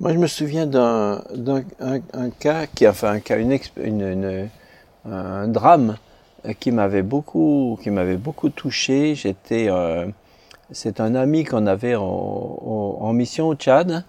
Moi, 0.00 0.12
je 0.12 0.18
me 0.18 0.26
souviens 0.26 0.66
d'un 0.66 1.22
d'un- 1.34 1.62
un, 1.80 2.00
un 2.12 2.30
cas 2.30 2.66
qui, 2.66 2.86
enfin, 2.88 3.12
un 3.12 3.20
cas, 3.20 3.38
une, 3.38 3.52
exp- 3.52 3.80
une- 3.82 4.00
une- 4.02 4.48
un 5.10 5.48
drame 5.48 5.96
euh, 6.46 6.52
qui 6.58 6.72
m'avait 6.72 7.02
beaucoup, 7.02 7.78
qui 7.82 7.90
m'avait 7.90 8.16
beaucoup 8.16 8.48
touché. 8.50 9.14
J'étais, 9.14 9.66
euh, 9.68 10.06
c'est 10.72 11.00
un 11.00 11.14
ami 11.14 11.44
qu'on 11.44 11.66
avait 11.66 11.94
en, 11.94 12.02
en- 12.04 12.96
en 13.00 13.12
mission 13.12 13.48
au 13.48 13.54
Tchad, 13.54 14.04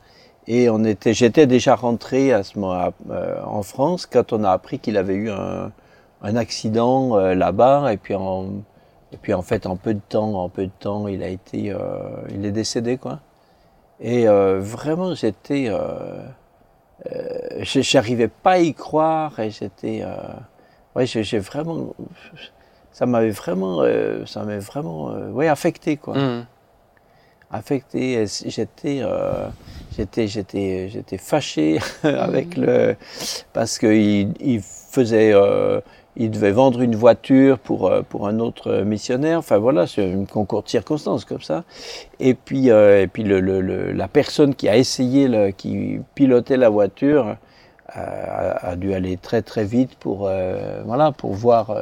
et 0.47 0.69
on 0.69 0.83
était, 0.83 1.13
j'étais 1.13 1.47
déjà 1.47 1.75
rentré 1.75 2.31
à 2.33 2.43
ce 2.43 2.59
moment 2.59 2.91
euh, 3.09 3.41
en 3.45 3.63
France 3.63 4.05
quand 4.05 4.33
on 4.33 4.43
a 4.43 4.51
appris 4.51 4.79
qu'il 4.79 4.97
avait 4.97 5.15
eu 5.15 5.29
un, 5.29 5.71
un 6.21 6.35
accident 6.35 7.17
euh, 7.17 7.35
là-bas, 7.35 7.91
et 7.93 7.97
puis 7.97 8.15
en, 8.15 8.45
et 9.11 9.17
puis 9.17 9.33
en 9.33 9.41
fait, 9.41 9.65
en 9.65 9.75
peu 9.75 9.93
de 9.93 10.01
temps, 10.07 10.33
en 10.43 10.49
peu 10.49 10.65
de 10.65 10.71
temps, 10.79 11.07
il 11.07 11.23
a 11.23 11.27
été, 11.29 11.71
euh, 11.71 11.77
il 12.29 12.45
est 12.45 12.51
décédé, 12.51 12.97
quoi. 12.97 13.19
Et 13.99 14.27
euh, 14.27 14.59
vraiment, 14.59 15.15
j'étais, 15.15 15.67
euh, 15.69 15.79
euh, 17.11 17.63
j'arrivais 17.63 18.27
pas 18.27 18.51
à 18.53 18.59
y 18.59 18.73
croire 18.73 19.39
et 19.39 19.51
j'étais, 19.51 20.03
ouais, 20.95 21.05
j'ai 21.05 21.39
vraiment, 21.39 21.93
ça 22.91 23.05
m'avait 23.05 23.29
vraiment, 23.31 23.83
ça 24.25 24.43
m'avait 24.43 24.59
vraiment, 24.59 25.11
ouais, 25.31 25.47
affecté 25.47 25.97
quoi, 25.97 26.17
Hmm. 26.17 26.45
Affecté. 27.55 28.25
J'étais, 28.45 28.99
euh, 29.01 29.47
j'étais, 29.97 30.27
j'étais, 30.27 30.89
j'étais 30.89 31.17
fâché 31.17 31.79
avec 32.03 32.55
le, 32.57 32.95
parce 33.53 33.77
qu'il 33.79 34.33
il 34.39 34.61
faisait, 34.61 35.31
euh, 35.33 35.81
il 36.15 36.31
devait 36.31 36.51
vendre 36.51 36.81
une 36.81 36.95
voiture 36.95 37.59
pour, 37.59 37.87
euh, 37.87 38.01
pour 38.07 38.27
un 38.27 38.39
autre 38.39 38.81
missionnaire. 38.83 39.39
Enfin 39.39 39.57
voilà, 39.57 39.87
c'est 39.87 40.13
un 40.13 40.25
concours 40.25 40.63
de 40.63 40.69
circonstances 40.69 41.25
comme 41.25 41.41
ça. 41.41 41.63
Et 42.19 42.33
puis, 42.33 42.71
euh, 42.71 43.01
et 43.03 43.07
puis 43.07 43.23
le, 43.23 43.39
le- 43.39 43.61
le- 43.61 43.91
la 43.91 44.07
personne 44.07 44.55
qui 44.55 44.69
a 44.69 44.77
essayé, 44.77 45.27
le- 45.27 45.51
qui 45.51 45.99
pilotait 46.15 46.57
la 46.57 46.69
voiture, 46.69 47.37
a, 47.89 48.69
a 48.71 48.75
dû 48.75 48.93
aller 48.93 49.17
très 49.17 49.41
très 49.41 49.63
vite 49.65 49.95
pour, 49.99 50.29
voilà, 50.85 51.11
pour 51.11 51.33
voir. 51.33 51.75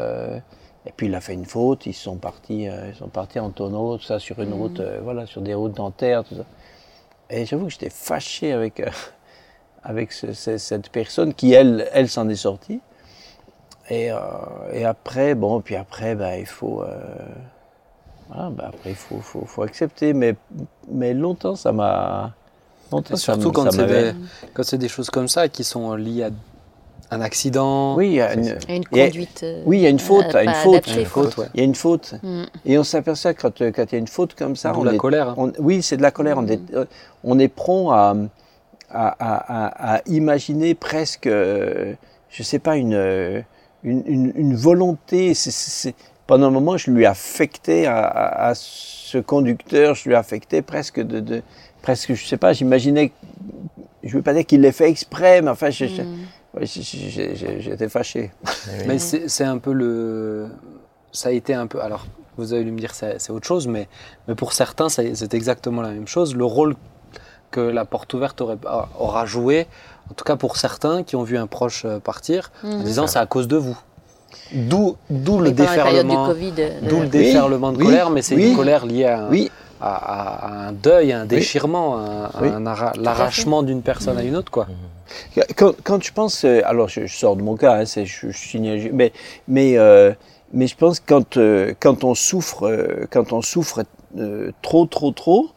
Et 0.85 0.91
puis 0.95 1.07
il 1.07 1.15
a 1.15 1.21
fait 1.21 1.33
une 1.33 1.45
faute, 1.45 1.85
ils 1.85 1.93
sont 1.93 2.17
partis, 2.17 2.67
euh, 2.67 2.89
ils 2.89 2.95
sont 2.95 3.07
partis 3.07 3.39
en 3.39 3.49
tonneau, 3.51 3.97
tout 3.97 4.03
ça 4.03 4.19
sur 4.19 4.39
une 4.41 4.53
route, 4.53 4.79
euh, 4.79 4.99
voilà, 5.03 5.25
sur 5.25 5.41
des 5.41 5.53
routes 5.53 5.73
dentaires, 5.75 6.23
tout 6.23 6.35
ça. 6.35 6.45
Et 7.29 7.45
j'avoue 7.45 7.65
que 7.65 7.71
j'étais 7.71 7.89
fâché 7.89 8.51
avec, 8.53 8.79
euh, 8.79 8.89
avec 9.83 10.11
ce- 10.11 10.33
ce- 10.33 10.57
cette 10.57 10.89
personne 10.89 11.33
qui, 11.33 11.53
elle, 11.53 11.89
elle 11.93 12.09
s'en 12.09 12.29
est 12.29 12.35
sortie. 12.35 12.81
Et, 13.89 14.11
euh, 14.11 14.17
et 14.71 14.85
après, 14.85 15.35
bon, 15.35 15.61
puis 15.61 15.75
après, 15.75 16.15
ben, 16.15 16.35
il 16.39 16.45
faut. 16.45 16.83
euh, 16.83 17.03
voilà, 18.29 18.49
ben, 18.49 18.65
après, 18.67 18.91
il 18.91 18.95
faut, 18.95 19.19
faut, 19.19 19.45
faut 19.45 19.61
accepter. 19.63 20.13
Mais, 20.13 20.35
mais 20.89 21.13
longtemps, 21.13 21.55
ça 21.55 21.71
m'a. 21.71 22.31
Longtemps, 22.91 23.15
Et 23.15 23.17
ça 23.17 23.33
surtout 23.33 23.49
me- 23.49 23.53
quand 23.53 23.63
ça 23.65 23.71
c'est 23.71 23.85
des, 23.87 24.15
quand 24.53 24.63
c'est 24.63 24.77
des 24.77 24.87
choses 24.87 25.09
comme 25.09 25.27
ça 25.27 25.49
qui 25.49 25.63
sont 25.63 25.95
liées 25.95 26.23
à 26.23 26.29
un 27.13 27.21
accident. 27.21 27.95
Oui, 27.95 28.07
il 28.07 28.13
y 28.13 28.21
a 28.21 28.33
une, 28.33 28.47
a- 28.49 29.05
conduite. 29.07 29.41
euh, 29.43 29.61
oui, 29.65 29.77
il 29.79 29.81
y 29.83 29.85
a 29.87 29.89
une 29.89 29.99
faute, 29.99 30.35
euh, 30.35 30.43
une 30.43 30.53
faute. 30.53 30.73
adaptée, 30.87 30.99
Une 31.01 31.05
faute, 31.05 31.37
ouais. 31.37 31.45
il 31.53 31.59
y 31.59 31.61
a 31.61 31.65
une 31.65 31.75
faute. 31.75 32.15
Mm. 32.23 32.43
Et 32.65 32.77
on 32.77 32.83
s'aperçoit 32.83 33.33
quand 33.33 33.61
euh, 33.61 33.71
quand 33.71 33.83
il 33.91 33.91
y 33.93 33.95
a 33.95 33.99
une 33.99 34.07
faute 34.07 34.33
comme 34.35 34.55
ça, 34.55 34.73
on 34.77 34.83
la 34.83 34.93
est, 34.93 34.97
colère. 34.97 35.29
hein. 35.29 35.35
on- 35.37 35.51
oui, 35.59 35.81
c'est 35.81 35.97
de 35.97 36.01
la 36.01 36.11
colère. 36.11 36.37
On 36.37 36.47
est, 36.47 36.59
euh, 36.73 36.85
on 37.23 37.39
est 37.39 37.47
prompt 37.47 37.91
à, 37.91 38.15
à, 38.89 39.07
à- 39.19 39.65
à- 39.93 39.95
à 39.97 40.01
imaginer 40.07 40.75
presque, 40.75 41.27
euh, 41.27 41.93
je 42.29 42.43
sais 42.43 42.59
pas, 42.59 42.75
une, 42.77 43.43
une, 43.83 44.03
une, 44.05 44.31
une 44.35 44.55
volonté. 44.55 45.33
pendant 46.27 46.47
un 46.47 46.51
moment, 46.51 46.77
je 46.77 46.89
lui 46.89 47.05
affectais 47.05 47.85
à, 47.85 47.97
à, 48.05 48.49
à 48.49 48.53
ce 48.55 49.17
conducteur, 49.17 49.93
je 49.95 50.07
lui 50.09 50.15
affectais 50.15 50.61
presque 50.61 50.99
de, 51.01 51.19
de 51.19 51.41
presque, 51.81 52.13
je 52.13 52.25
sais 52.25 52.37
pas, 52.37 52.53
j'imaginais, 52.53 53.11
je 54.03 54.15
veux 54.15 54.21
pas 54.21 54.33
dire 54.33 54.45
qu'il 54.45 54.61
l'ait 54.61 54.71
fait 54.71 54.89
exprès, 54.89 55.41
mais 55.41 55.49
enfin, 55.49 55.69
je- 55.69 55.85
je- 55.85 56.01
Mm. 56.01 56.17
J'étais 56.61 57.89
fâché. 57.89 58.31
Mais 58.87 58.97
c'est 58.99 59.43
un 59.43 59.57
peu 59.57 59.73
le. 59.73 60.47
Ça 61.11 61.29
a 61.29 61.31
été 61.31 61.53
un 61.53 61.67
peu. 61.67 61.81
Alors, 61.81 62.05
vous 62.37 62.53
allez 62.53 62.71
me 62.71 62.79
dire 62.79 62.93
c'est 62.95 63.19
c'est 63.19 63.31
autre 63.31 63.45
chose, 63.47 63.67
mais, 63.67 63.87
mais 64.27 64.33
pour 64.35 64.53
certains, 64.53 64.89
c'est 64.89 65.33
exactement 65.33 65.81
la 65.81 65.91
même 65.91 66.07
chose. 66.07 66.35
Le 66.35 66.45
rôle 66.45 66.75
que 67.51 67.59
la 67.61 67.85
porte 67.85 68.11
ouverte 68.15 68.41
aurait, 68.41 68.57
aura 68.99 69.25
joué, 69.27 69.67
en 70.09 70.15
tout 70.15 70.25
cas 70.25 70.35
pour 70.35 70.57
certains 70.57 71.03
qui 71.03 71.15
ont 71.15 71.21
vu 71.21 71.37
un 71.37 71.45
proche 71.45 71.85
euh, 71.85 71.99
partir, 71.99 72.51
en 72.63 72.67
Mhm. 72.79 72.83
disant 72.83 73.05
c'est 73.07 73.19
à 73.19 73.27
cause 73.27 73.47
de 73.47 73.57
vous. 73.57 73.77
D'où 74.53 74.95
d'où 75.09 75.39
le 75.39 75.49
du 75.49 75.55
déferlement. 75.55 76.27
Covid. 76.27 76.53
euh, 76.59 76.69
D'où 76.81 76.99
le 76.99 77.05
de- 77.07 77.11
déferlement 77.11 77.71
de 77.71 77.77
oui, 77.77 77.85
colère, 77.85 78.09
mais 78.09 78.21
c'est 78.21 78.35
oui. 78.35 78.49
une 78.51 78.55
colère 78.55 78.85
liée 78.85 79.05
à 79.05 79.25
un, 79.25 79.29
Oui, 79.29 79.51
à, 79.81 79.93
à- 79.95 80.47
à 80.47 80.67
un 80.67 80.71
deuil, 80.71 81.11
à 81.11 81.21
un 81.21 81.25
déchirement, 81.25 81.95
à 81.97 81.99
un- 81.99 82.23
à 82.25 82.41
Oui. 82.41 82.47
un 82.53 82.65
arra- 82.65 82.93
l'arrachement 82.99 83.63
d'une 83.63 83.81
personne 83.81 84.17
à 84.17 84.23
une 84.23 84.35
autre. 84.35 84.51
Quoi. 84.51 84.67
Quand, 85.57 85.73
quand 85.83 86.03
je 86.03 86.11
pense, 86.13 86.43
euh, 86.45 86.61
alors 86.65 86.87
je, 86.89 87.05
je 87.05 87.15
sors 87.15 87.35
de 87.35 87.41
mon 87.41 87.55
cas, 87.55 87.75
hein, 87.75 87.85
c'est- 87.85 88.05
je, 88.05 88.27
mais 88.91 89.11
mais 89.47 89.77
euh, 89.77 90.11
mais 90.53 90.67
je 90.67 90.75
pense 90.75 90.99
que 90.99 91.05
quand 91.07 91.37
euh, 91.37 91.73
quand 91.79 92.03
on 92.03 92.15
souffre, 92.15 92.67
euh, 92.67 93.05
quand 93.11 93.33
on 93.33 93.41
souffre 93.41 93.83
euh, 94.17 94.51
trop 94.61 94.85
trop 94.85 95.11
trop, 95.11 95.49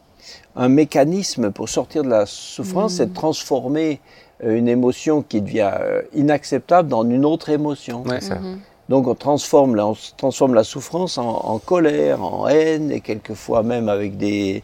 un 0.55 0.69
mécanisme 0.69 1.51
pour 1.51 1.69
sortir 1.69 2.03
de 2.03 2.09
la 2.09 2.25
souffrance, 2.25 2.93
c'est 2.95 3.07
de 3.07 3.13
transformer 3.13 3.93
euh, 3.93 4.26
une 4.43 4.67
émotion 4.67 5.21
qui 5.21 5.41
devient 5.41 5.71
euh, 5.79 6.01
inacceptable 6.13 6.89
dans 6.89 7.03
une 7.03 7.25
autre 7.25 7.49
émotion. 7.49 8.03
Ouais. 8.03 8.21
ça. 8.21 8.35
Mhm. 8.35 8.59
Donc 8.89 9.07
on 9.07 9.15
transforme, 9.15 9.75
la, 9.75 9.85
on 9.87 9.95
transforme 10.15 10.53
la 10.53 10.63
souffrance 10.63 11.17
en, 11.17 11.27
en 11.27 11.57
colère, 11.59 12.23
en 12.23 12.47
haine, 12.47 12.89
et 12.91 13.01
quelquefois 13.01 13.61
même 13.63 13.89
avec 13.89 14.15
des, 14.17 14.63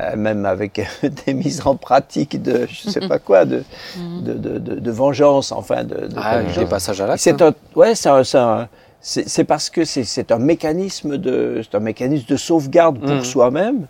euh, 0.00 0.14
même 0.16 0.46
avec 0.46 0.80
des 1.26 1.34
mises 1.34 1.66
en 1.66 1.74
pratique 1.74 2.40
de, 2.40 2.66
je 2.70 2.90
sais 2.90 3.00
pas 3.08 3.18
quoi, 3.18 3.44
de, 3.44 3.64
de, 4.22 4.34
de, 4.34 4.58
de- 4.58 4.74
de 4.78 4.90
vengeance, 4.92 5.50
enfin 5.50 5.82
de. 5.82 5.94
de 6.06 6.14
Ah, 6.16 6.42
des 6.42 6.52
chose. 6.52 6.68
passages 6.68 7.00
à 7.00 7.06
l'acte. 7.08 7.20
C'est 7.22 7.42
hein. 7.42 7.52
un, 7.74 7.78
ouais, 7.78 7.94
c'est 7.96 8.08
un- 8.08 8.22
c'est 8.22 8.38
un- 8.38 8.68
c'est 9.00 9.28
c'est 9.28 9.44
parce 9.44 9.68
que 9.70 9.84
c'est- 9.84 10.30
un 10.30 10.38
mécanisme 10.38 11.16
de, 11.16 11.60
c'est 11.62 11.76
un 11.76 11.80
mécanisme 11.80 12.26
de 12.28 12.36
sauvegarde 12.36 12.98
pour 13.00 13.10
Mhm. 13.10 13.24
soi-même. 13.24 13.86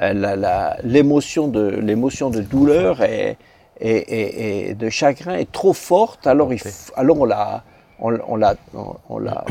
Euh, 0.00 0.76
L'émotion 0.84 1.48
de, 1.48 1.66
l'émotion 1.68 2.30
de 2.30 2.40
douleur 2.40 3.02
et, 3.02 3.36
et, 3.80 3.96
et- 3.96 4.70
et 4.70 4.74
de 4.74 4.88
chagrin 4.90 5.34
est 5.34 5.50
trop 5.50 5.72
forte. 5.72 6.26
Alors, 6.26 6.52
il 6.52 6.58
f- 6.60 6.90
alors 6.96 7.20
on 7.20 7.24
la, 7.24 7.62
on, 8.00 8.16
on 8.26 8.36
la, 8.36 8.56
on, 8.74 8.94
on 9.08 9.18
la, 9.18 9.44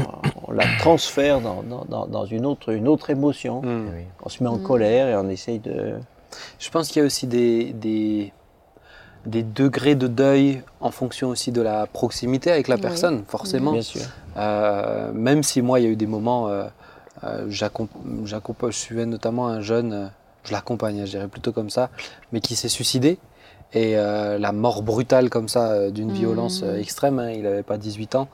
on 0.48 0.52
la 0.52 0.66
transfère 0.80 1.42
dans, 1.42 1.64
dans- 1.64 1.86
dans, 2.08 2.26
une 2.26 2.46
autre, 2.46 2.74
une 2.74 2.88
autre 2.88 3.10
émotion. 3.10 3.62
Mm. 3.62 3.90
Oui. 3.96 4.02
On 4.24 4.30
se 4.30 4.44
met 4.44 4.50
en 4.50 4.58
colère 4.58 5.08
et 5.08 5.16
on 5.16 5.30
essaye 5.30 5.60
de. 5.60 5.96
Je 6.60 6.70
pense 6.70 6.90
qu'il 6.90 7.00
y 7.00 7.04
a 7.04 7.06
aussi 7.06 7.26
des, 7.28 7.74
des, 7.74 8.34
des 9.26 9.44
degrés 9.44 9.96
de 9.96 10.08
deuil 10.08 10.62
en 10.82 10.92
fonction 10.92 11.30
aussi 11.30 11.52
de 11.52 11.62
la 11.62 11.86
proximité 11.88 12.52
avec 12.52 12.68
la 12.68 12.76
Oui. 12.76 12.82
personne, 12.82 13.24
forcément. 13.28 13.72
Bien 13.72 13.82
sûr. 13.82 14.02
Euh, 14.38 15.12
même 15.14 15.42
si 15.44 15.62
moi, 15.62 15.80
il 15.80 15.84
y 15.84 15.88
a 15.88 15.90
eu 15.92 15.96
des 15.96 16.06
moments, 16.06 16.50
euh, 16.50 16.66
euh, 17.24 17.46
je 17.50 17.66
suivais 18.72 19.06
notamment 19.06 19.48
un 19.48 19.62
jeune, 19.62 19.94
euh, 19.94 20.06
je 20.44 20.52
l'accompagnais, 20.52 21.06
je 21.06 21.12
dirais 21.12 21.28
plutôt 21.28 21.52
comme 21.52 21.70
ça, 21.70 21.90
mais 22.32 22.40
qui 22.42 22.56
s'est 22.56 22.70
suicidé. 22.70 23.18
Et 23.74 23.98
euh, 23.98 24.38
la 24.40 24.54
mort 24.54 24.82
brutale 24.82 25.30
comme 25.30 25.50
ça, 25.50 25.72
euh, 25.72 25.92
d'une 25.92 26.08
Mhm. 26.08 26.14
violence 26.14 26.62
euh, 26.64 26.80
extrême, 26.80 27.20
hein, 27.20 27.32
il 27.32 27.44
n'avait 27.44 27.64
pas 27.64 27.78
18 27.78 28.16
ans. 28.16 28.28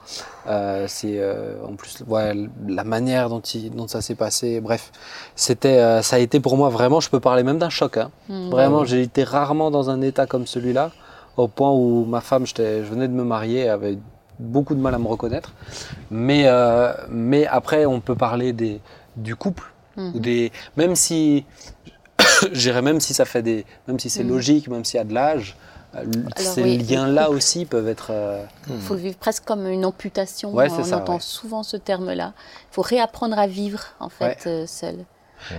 C'est 0.88 1.20
en 1.68 1.74
plus 1.76 2.04
ouais, 2.08 2.34
la 2.68 2.84
manière 2.84 3.30
dont, 3.30 3.40
il- 3.40 3.72
dont 3.72 3.88
ça 3.88 4.02
s'est 4.02 4.16
passé. 4.16 4.62
Bref, 4.62 4.92
c'était, 5.36 6.02
ça 6.04 6.18
a 6.18 6.20
été 6.20 6.40
pour 6.40 6.56
moi 6.58 6.70
vraiment, 6.70 7.00
je 7.00 7.10
peux 7.10 7.20
parler 7.20 7.44
même 7.44 7.58
d'un 7.58 7.70
choc. 7.70 7.98
hein. 7.98 8.12
Mm. 8.30 8.50
Vraiment, 8.50 8.86
j'ai 8.86 9.02
été 9.02 9.24
rarement 9.24 9.72
dans 9.72 9.90
un 9.90 10.02
état 10.02 10.26
comme 10.28 10.46
celui-là, 10.46 10.92
au 11.38 11.48
point 11.48 11.72
où 11.72 12.06
ma 12.06 12.22
femme, 12.22 12.46
je 12.46 12.62
venais 12.84 13.08
de 13.08 13.14
me 13.14 13.24
marier, 13.24 13.70
avait 13.70 13.98
beaucoup 14.40 14.76
de 14.76 14.80
mal 14.82 14.94
à 14.94 15.00
me 15.00 15.08
reconnaître. 15.08 15.54
Mais, 16.12 16.46
mais 17.10 17.48
après, 17.48 17.86
on 17.86 18.00
peut 18.02 18.16
parler 18.16 18.54
des, 18.54 18.80
du 19.16 19.36
couple, 19.36 19.64
Mhm. 19.96 20.12
ou 20.16 20.20
des, 20.20 20.52
même 20.76 20.96
si, 20.96 21.46
je 22.52 22.60
dirais 22.60 22.82
même 22.82 23.00
si 23.00 23.14
ça 23.14 23.26
fait 23.26 23.42
des, 23.42 23.66
même 23.88 24.00
si 24.00 24.10
c'est 24.10 24.24
Mhm. 24.24 24.30
logique, 24.30 24.68
même 24.68 24.86
s'il 24.86 24.98
y 24.98 25.02
a 25.02 25.04
de 25.06 25.14
l'âge, 25.14 25.56
euh, 25.96 26.04
ces 26.38 26.64
oui, 26.64 26.78
liens-là 26.80 27.30
aussi 27.30 27.66
peuvent 27.66 27.88
être. 27.88 28.08
euh, 28.12 28.44
Il 28.70 28.80
faut 28.80 28.96
le 28.96 29.00
vivre 29.02 29.16
presque 29.18 29.46
comme 29.46 29.68
une 29.68 29.86
amputation. 29.86 30.52
Ouais, 30.54 30.68
on 30.72 30.84
ça, 30.84 30.98
entend 30.98 31.14
ouais. 31.16 31.20
souvent 31.20 31.62
ce 31.64 31.78
terme-là. 31.78 32.34
Il 32.72 32.74
faut 32.74 32.82
réapprendre 32.82 33.38
à 33.38 33.46
vivre, 33.48 33.82
en 34.00 34.10
fait, 34.10 34.44
euh, 34.48 34.66
seul. 34.66 35.06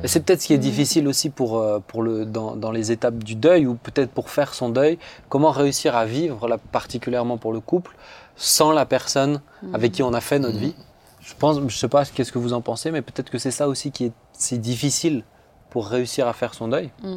Et 0.02 0.08
c'est 0.08 0.20
peut-être 0.20 0.40
ce 0.40 0.46
qui 0.46 0.54
est 0.54 0.58
difficile 0.58 1.06
aussi 1.08 1.28
pour, 1.28 1.62
pour 1.88 2.02
le, 2.02 2.24
dans, 2.24 2.56
dans 2.56 2.70
les 2.70 2.90
étapes 2.90 3.22
du 3.22 3.34
deuil, 3.34 3.66
ou 3.66 3.74
peut-être 3.74 4.10
pour 4.10 4.30
faire 4.30 4.54
son 4.54 4.70
deuil, 4.70 4.98
comment 5.28 5.50
réussir 5.50 5.94
à 5.94 6.06
vivre, 6.06 6.48
là, 6.48 6.56
particulièrement 6.56 7.36
pour 7.36 7.52
le 7.52 7.60
couple, 7.60 7.94
sans 8.34 8.72
la 8.72 8.86
personne 8.86 9.42
avec 9.74 9.92
qui 9.92 10.02
on 10.02 10.14
a 10.14 10.22
fait 10.22 10.38
notre 10.38 10.56
vie. 10.56 10.74
Je 11.20 11.34
pense, 11.38 11.58
je 11.68 11.76
sais 11.76 11.88
pas 11.88 12.04
qu'est-ce 12.06 12.32
que 12.32 12.38
vous 12.38 12.54
en 12.54 12.62
pensez, 12.62 12.90
mais 12.90 13.02
peut-être 13.02 13.28
que 13.30 13.38
c'est 13.38 13.50
ça 13.50 13.68
aussi 13.68 13.90
qui 13.92 14.06
est, 14.06 14.12
c'est 14.32 14.58
difficile 14.58 15.22
pour 15.70 15.88
réussir 15.88 16.28
à 16.28 16.32
faire 16.32 16.54
son 16.54 16.68
deuil. 16.68 16.90
Mm. 17.02 17.16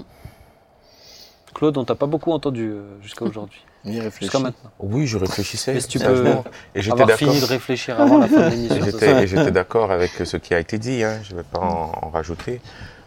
Claude, 1.54 1.78
on 1.78 1.86
t'a 1.86 1.96
pas 1.96 2.06
beaucoup 2.06 2.32
entendu 2.32 2.70
euh, 2.70 3.02
jusqu'à 3.02 3.26
aujourd'hui, 3.26 3.64
jusqu'à 4.20 4.40
maintenant. 4.40 4.72
Oui, 4.80 5.08
je 5.08 5.18
réfléchissais. 5.18 5.76
Est-ce 5.76 5.88
que 5.88 5.94
tu 5.94 6.00
sagement. 6.00 6.44
Et 6.76 6.82
j'étais 6.82 7.02
Avoir 7.02 7.18
fini 7.18 7.40
de 7.40 7.46
réfléchir 7.46 8.00
avant 8.00 8.20
la 8.20 8.28
fin 8.28 8.50
de 8.50 8.56
l'émission. 8.56 9.00
et 9.20 9.28
j'étais 9.28 9.52
d'accord 9.52 9.92
avec 9.92 10.12
ce 10.12 10.38
qui 10.38 10.54
a 10.54 10.60
été 10.60 10.78
dit, 10.78 11.04
hein, 11.04 11.20
je 11.24 11.34
ne 11.34 11.38
vais 11.38 11.46
pas 11.52 11.60
en, 11.60 11.92
en 12.02 12.10
rajouter. 12.10 12.62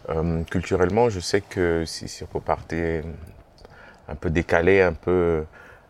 Euh, 0.09 0.43
culturellement, 0.45 1.09
je 1.11 1.21
sais 1.21 1.41
que 1.41 1.85
si, 1.87 2.09
si 2.09 2.25
on 2.25 2.27
peut 2.27 2.41
partir 2.41 3.05
un 4.09 4.15
peu 4.17 4.31
décaler 4.31 4.81
un 4.81 4.93
peu 4.93 5.45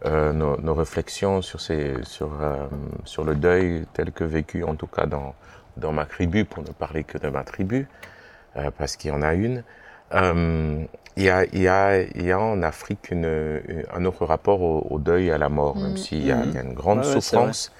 euh, 0.07 0.33
nos, 0.33 0.59
nos 0.61 0.75
réflexions 0.75 1.43
sur, 1.43 1.61
ces, 1.61 1.95
sur, 2.05 2.31
euh, 2.41 2.67
sur 3.05 3.25
le 3.25 3.35
deuil 3.35 3.87
tel 3.93 4.13
que 4.13 4.25
vécu, 4.25 4.65
en 4.65 4.75
tout 4.75 4.87
cas 4.87 5.07
dans, 5.07 5.35
dans 5.77 5.93
ma 5.93 6.07
tribu, 6.07 6.45
pour 6.45 6.63
ne 6.63 6.71
parler 6.71 7.05
que 7.05 7.19
de 7.19 7.29
ma 7.29 7.45
tribu, 7.45 7.87
euh, 7.87 7.87
parce 8.79 8.97
qu'il 8.97 9.11
y 9.11 9.15
en 9.15 9.23
a 9.23 9.35
une. 9.35 9.63
Euh, 10.15 10.83
il, 11.17 11.25
y 11.25 11.31
a, 11.31 11.45
il, 11.53 11.61
y 11.63 11.69
a, 11.69 12.01
il 12.03 12.25
y 12.25 12.33
a 12.33 12.41
en 12.41 12.63
Afrique 12.63 13.11
une, 13.11 13.61
un 13.95 14.05
autre 14.05 14.25
rapport 14.25 14.61
au, 14.63 14.87
au 14.91 14.99
deuil 14.99 15.27
et 15.29 15.33
à 15.33 15.39
la 15.39 15.49
mort, 15.49 15.77
même 15.77 15.91
Mhm. 15.91 15.97
s'il 15.97 16.25
y, 16.25 16.33
a- 16.33 16.45
il 16.45 16.55
y 16.55 16.59
a 16.59 16.63
une 16.63 16.75
grande 16.75 17.01
Ouais, 17.01 17.07
ouais, 17.07 17.13
c'est 17.15 17.21
souffrance, 17.21 17.73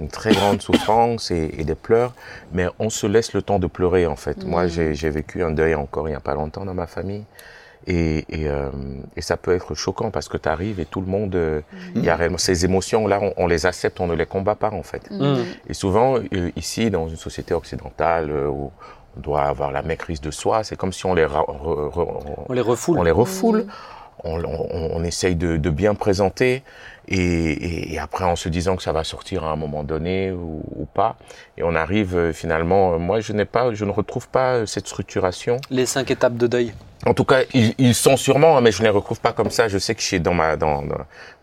une 0.00 0.08
très 0.08 0.32
grande 0.34 0.60
souffrance 0.68 1.30
et, 1.30 1.54
et 1.58 1.64
des 1.64 1.74
pleurs, 1.74 2.14
mais 2.52 2.66
on 2.78 2.90
se 2.90 3.06
laisse 3.06 3.32
le 3.32 3.42
temps 3.42 3.58
de 3.58 3.66
pleurer 3.66 4.06
en 4.06 4.16
fait. 4.16 4.44
Moi, 4.44 4.64
Mhm. 4.64 4.68
j'ai 4.70 4.94
j'ai 4.94 5.10
vécu 5.10 5.42
un 5.42 5.50
deuil 5.50 5.74
encore 5.74 6.08
il 6.08 6.12
n'y 6.12 6.16
a 6.16 6.20
pas 6.20 6.34
longtemps 6.34 6.64
dans 6.64 6.74
ma 6.74 6.86
famille. 6.86 7.24
Et, 7.86 8.24
et, 8.30 8.48
euh, 8.48 8.70
et 9.14 9.20
ça 9.20 9.36
peut 9.36 9.54
être 9.54 9.74
choquant 9.74 10.10
parce 10.10 10.28
que 10.30 10.38
tu 10.38 10.48
arrives 10.48 10.80
et 10.80 10.86
tout 10.86 11.02
le 11.02 11.06
monde, 11.06 11.34
euh, 11.34 11.60
il 11.94 12.02
y 12.04 12.08
a 12.08 12.16
réellement 12.16 12.38
ces 12.38 12.64
émotions-là, 12.64 13.20
on, 13.20 13.34
on 13.36 13.46
les 13.46 13.66
accepte, 13.66 14.00
on 14.00 14.06
ne 14.06 14.14
les 14.14 14.24
combat 14.26 14.54
pas 14.54 14.70
en 14.70 14.82
fait. 14.82 15.10
Mm. 15.10 15.42
Et 15.68 15.74
souvent, 15.74 16.16
euh, 16.18 16.50
ici, 16.56 16.90
dans 16.90 17.08
une 17.08 17.16
société 17.16 17.52
occidentale 17.52 18.30
euh, 18.30 18.48
où 18.48 18.72
on 19.16 19.20
doit 19.20 19.42
avoir 19.42 19.70
la 19.72 19.82
maîtrise 19.82 20.20
de 20.20 20.30
soi, 20.30 20.64
c'est 20.64 20.76
comme 20.76 20.92
si 20.92 21.06
on 21.06 21.14
les, 21.14 21.24
ra- 21.24 21.42
re- 21.46 21.90
re- 21.90 22.44
On 22.48 22.52
les 22.52 22.60
refoule. 22.60 22.98
on 22.98 23.02
les 23.02 23.10
refoule, 23.10 23.66
on, 24.24 24.42
on- 24.44 24.90
on 24.96 25.04
essaye 25.04 25.36
de, 25.36 25.56
de 25.56 25.70
bien 25.70 25.94
présenter, 25.94 26.62
et, 27.06 27.16
et- 27.18 27.92
et 27.94 27.98
après 27.98 28.24
en 28.24 28.36
se 28.36 28.48
disant 28.48 28.76
que 28.76 28.82
ça 28.82 28.92
va 28.92 29.04
sortir 29.04 29.44
à 29.44 29.50
un 29.52 29.56
moment 29.56 29.84
donné 29.84 30.32
ou, 30.32 30.62
ou 30.76 30.86
pas, 30.86 31.16
et 31.58 31.62
on 31.62 31.74
arrive 31.74 32.16
euh, 32.16 32.32
finalement, 32.32 32.94
euh, 32.94 32.98
moi 32.98 33.20
je 33.20 33.32
n'ai 33.32 33.44
pas, 33.44 33.72
je 33.74 33.84
ne 33.84 33.90
retrouve 33.90 34.28
pas 34.28 34.54
euh, 34.54 34.66
cette 34.66 34.86
structuration. 34.88 35.58
Les 35.70 35.86
cinq 35.86 36.10
étapes 36.10 36.36
de 36.36 36.46
deuil. 36.46 36.72
En 37.06 37.12
tout 37.12 37.24
cas, 37.26 37.40
ils, 37.52 37.74
ils 37.76 37.94
sont 37.94 38.16
sûrement, 38.16 38.56
hein, 38.56 38.62
mais 38.62 38.72
je 38.72 38.78
ne 38.78 38.84
les 38.84 38.90
retrouve 38.90 39.20
pas 39.20 39.32
comme 39.34 39.50
ça. 39.50 39.68
Je 39.68 39.76
sais 39.76 39.94
que 39.94 40.00
chez 40.00 40.20
dans 40.20 40.32
ma 40.32 40.56
dans, 40.56 40.82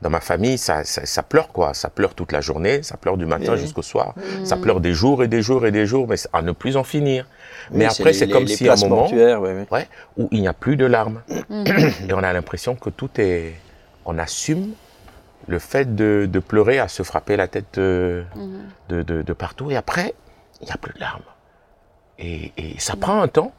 dans, 0.02 0.10
ma 0.10 0.20
famille, 0.20 0.58
ça, 0.58 0.84
ça, 0.84 1.06
ça 1.06 1.22
pleure 1.22 1.50
quoi, 1.50 1.76
ça 1.76 1.92
pleure 1.92 2.16
toute 2.16 2.32
la 2.32 2.42
journée, 2.42 2.82
ça 2.82 2.98
pleure 2.98 3.16
du 3.16 3.28
matin 3.28 3.52
Oui. 3.54 3.60
jusqu'au 3.60 3.84
soir, 3.84 4.16
ça 4.44 4.58
pleure 4.58 4.80
des 4.80 4.94
jours 4.94 5.24
et 5.24 5.28
des 5.28 5.44
jours 5.44 5.68
et 5.68 5.72
des 5.72 5.86
jours, 5.86 6.08
mais 6.10 6.16
à 6.34 6.42
ne 6.42 6.52
plus 6.52 6.78
en 6.78 6.84
finir. 6.84 7.28
Mais 7.72 7.86
Oui, 7.86 7.92
après, 7.92 8.14
c'est 8.14 8.28
comme 8.28 8.46
les 8.46 8.56
si 8.56 8.68
à 8.68 8.74
un 8.74 8.76
moment 8.88 9.10
ouais, 9.12 9.36
ouais. 9.36 9.66
ouais, 9.70 9.88
où 10.18 10.28
il 10.32 10.42
n'y 10.42 10.48
a 10.48 10.54
plus 10.54 10.76
de 10.78 10.86
larmes. 10.86 11.22
Mm. 11.50 11.64
Et 12.10 12.14
on 12.14 12.24
a 12.24 12.34
l'impression 12.34 12.76
que 12.76 12.90
tout 12.90 13.10
est. 13.18 13.54
On 14.06 14.18
assume 14.18 14.70
le 15.48 15.60
fait 15.60 15.96
de, 15.96 16.28
de 16.32 16.40
pleurer 16.40 16.80
à 16.80 16.88
se 16.88 17.04
frapper 17.04 17.36
la 17.36 17.48
tête 17.48 17.78
euh, 17.78 18.24
Mm. 18.36 18.50
de, 18.90 19.02
de, 19.04 19.22
de 19.22 19.34
partout. 19.34 19.70
Et 19.72 19.76
après, 19.76 20.14
il 20.62 20.66
n'y 20.66 20.72
a 20.72 20.78
plus 20.78 20.94
de 20.94 21.00
larmes. 21.00 21.22
Et, 22.20 22.52
et 22.58 22.76
ça 22.80 22.96
prend 22.96 23.22
un 23.22 23.28
temps, 23.28 23.52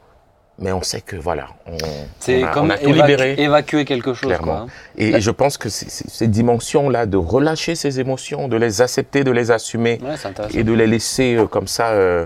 mais 0.59 0.71
on 0.71 0.81
sait 0.81 1.01
que 1.01 1.15
voilà, 1.17 1.47
on, 1.65 1.75
C'est 2.19 2.43
on 2.43 2.47
a, 2.47 2.51
comme 2.51 2.67
on 2.67 2.69
a 2.69 2.77
tout 2.77 2.89
évacu- 2.89 2.93
libéré. 3.01 3.35
évacuer 3.37 3.83
quelque 3.85 4.13
chose. 4.13 4.27
Clairement. 4.29 4.53
quoi, 4.53 4.61
hein. 4.61 4.67
Et, 4.97 5.09
et 5.15 5.21
je 5.21 5.31
pense 5.31 5.57
que 5.57 5.67
c'est- 5.67 5.89
c'est- 5.89 6.09
cette 6.09 6.31
dimension-là 6.31 7.05
de 7.05 7.17
relâcher 7.17 7.75
ces 7.75 7.99
émotions, 7.99 8.47
de 8.47 8.55
les 8.55 8.81
accepter, 8.81 9.23
de 9.25 9.31
les 9.31 9.51
assumer 9.51 9.99
et 10.53 10.63
de 10.63 10.71
les 10.73 10.87
laisser 10.87 11.35
euh, 11.35 11.47
comme 11.47 11.67
ça 11.67 11.89
euh, 11.89 12.25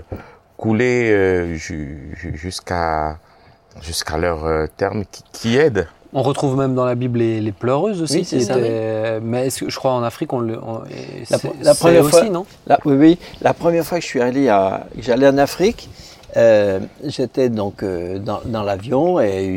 couler 0.58 1.10
euh, 1.12 1.54
ju- 1.54 2.14
ju- 2.20 2.36
jusqu'à 2.36 3.18
jusqu'à 3.80 4.18
leur 4.18 4.44
euh, 4.44 4.66
terme 4.76 5.04
qui, 5.10 5.22
qui 5.32 5.56
aide. 5.56 5.86
On 6.12 6.22
retrouve 6.22 6.56
même 6.56 6.74
dans 6.74 6.84
la 6.86 6.94
Bible 6.94 7.18
les, 7.20 7.40
les 7.40 7.52
pleureuses 7.52 8.02
aussi. 8.02 8.18
Oui, 8.18 8.24
c'est 8.24 8.40
ça. 8.40 8.58
étaient- 8.58 9.20
Mais 9.22 9.46
est-ce 9.46 9.64
que, 9.64 9.70
je 9.70 9.76
crois 9.76 9.92
en 9.92 10.02
Afrique, 10.02 10.32
on 10.32 10.40
le. 10.40 10.58
on- 10.58 10.82
La- 11.62 11.74
première 11.74 12.02
aussi, 12.02 12.10
fois- 12.10 12.28
non? 12.28 12.44
Là, 12.66 12.78
oui, 12.84 12.94
oui. 12.96 13.18
La 13.40 13.54
première 13.54 13.84
fois 13.84 13.98
que 13.98 14.02
je 14.04 14.08
suis 14.08 14.20
allé 14.20 14.48
à, 14.48 14.86
que 14.96 15.02
j'allais 15.02 15.28
en 15.28 15.38
Afrique, 15.38 15.88
euh, 16.36 16.80
j'étais 17.04 17.50
donc 17.50 17.82
euh, 17.82 18.18
dans, 18.18 18.40
dans 18.46 18.62
l'avion 18.62 19.20
et 19.20 19.48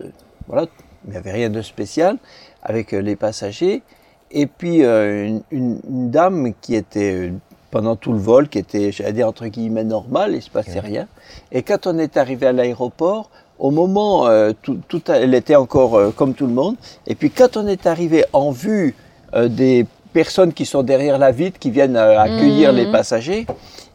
euh, 0.00 0.06
voilà, 0.48 0.66
il 1.06 1.12
n'y 1.12 1.16
avait 1.16 1.32
rien 1.32 1.48
de 1.48 1.62
spécial 1.62 2.18
avec 2.62 2.92
euh, 2.92 2.98
les 3.00 3.16
passagers. 3.16 3.82
Et 4.32 4.46
puis 4.46 4.84
euh, 4.84 5.26
une, 5.26 5.42
une- 5.52 5.80
une 5.88 6.10
dame 6.10 6.52
qui 6.60 6.74
était 6.74 7.14
euh, 7.14 7.32
pendant 7.74 7.96
tout 7.96 8.12
le 8.12 8.20
vol, 8.20 8.48
qui 8.48 8.58
était, 8.58 8.92
j'allais 8.92 9.12
dire 9.14 9.26
entre 9.26 9.46
guillemets 9.48 9.82
normale, 9.82 10.30
il 10.30 10.36
ne 10.36 10.40
se 10.40 10.48
passait 10.48 10.78
rien. 10.78 11.08
Et 11.50 11.62
quand 11.62 11.88
on 11.88 11.98
est 11.98 12.16
arrivé 12.16 12.46
à 12.46 12.52
l'aéroport, 12.52 13.30
au 13.58 13.72
moment, 13.72 14.28
euh, 14.28 14.52
tout, 14.62 14.78
tout 14.86 15.02
a- 15.08 15.16
elle 15.16 15.34
était 15.34 15.56
encore 15.56 15.96
euh, 15.96 16.12
comme 16.16 16.34
tout 16.34 16.46
le 16.46 16.52
monde. 16.52 16.76
Et 17.08 17.16
puis 17.16 17.30
quand 17.30 17.56
on 17.56 17.66
est 17.66 17.86
arrivé 17.88 18.24
en 18.32 18.52
vue 18.52 18.94
euh, 19.34 19.48
des 19.48 19.86
personnes 20.12 20.52
qui 20.52 20.66
sont 20.66 20.84
derrière 20.84 21.18
la 21.18 21.32
vitre, 21.32 21.58
qui 21.58 21.72
viennent 21.72 21.96
euh, 21.96 22.16
accueillir 22.20 22.70
Mhm. 22.72 22.78
les 22.78 22.86
passagers, 22.92 23.44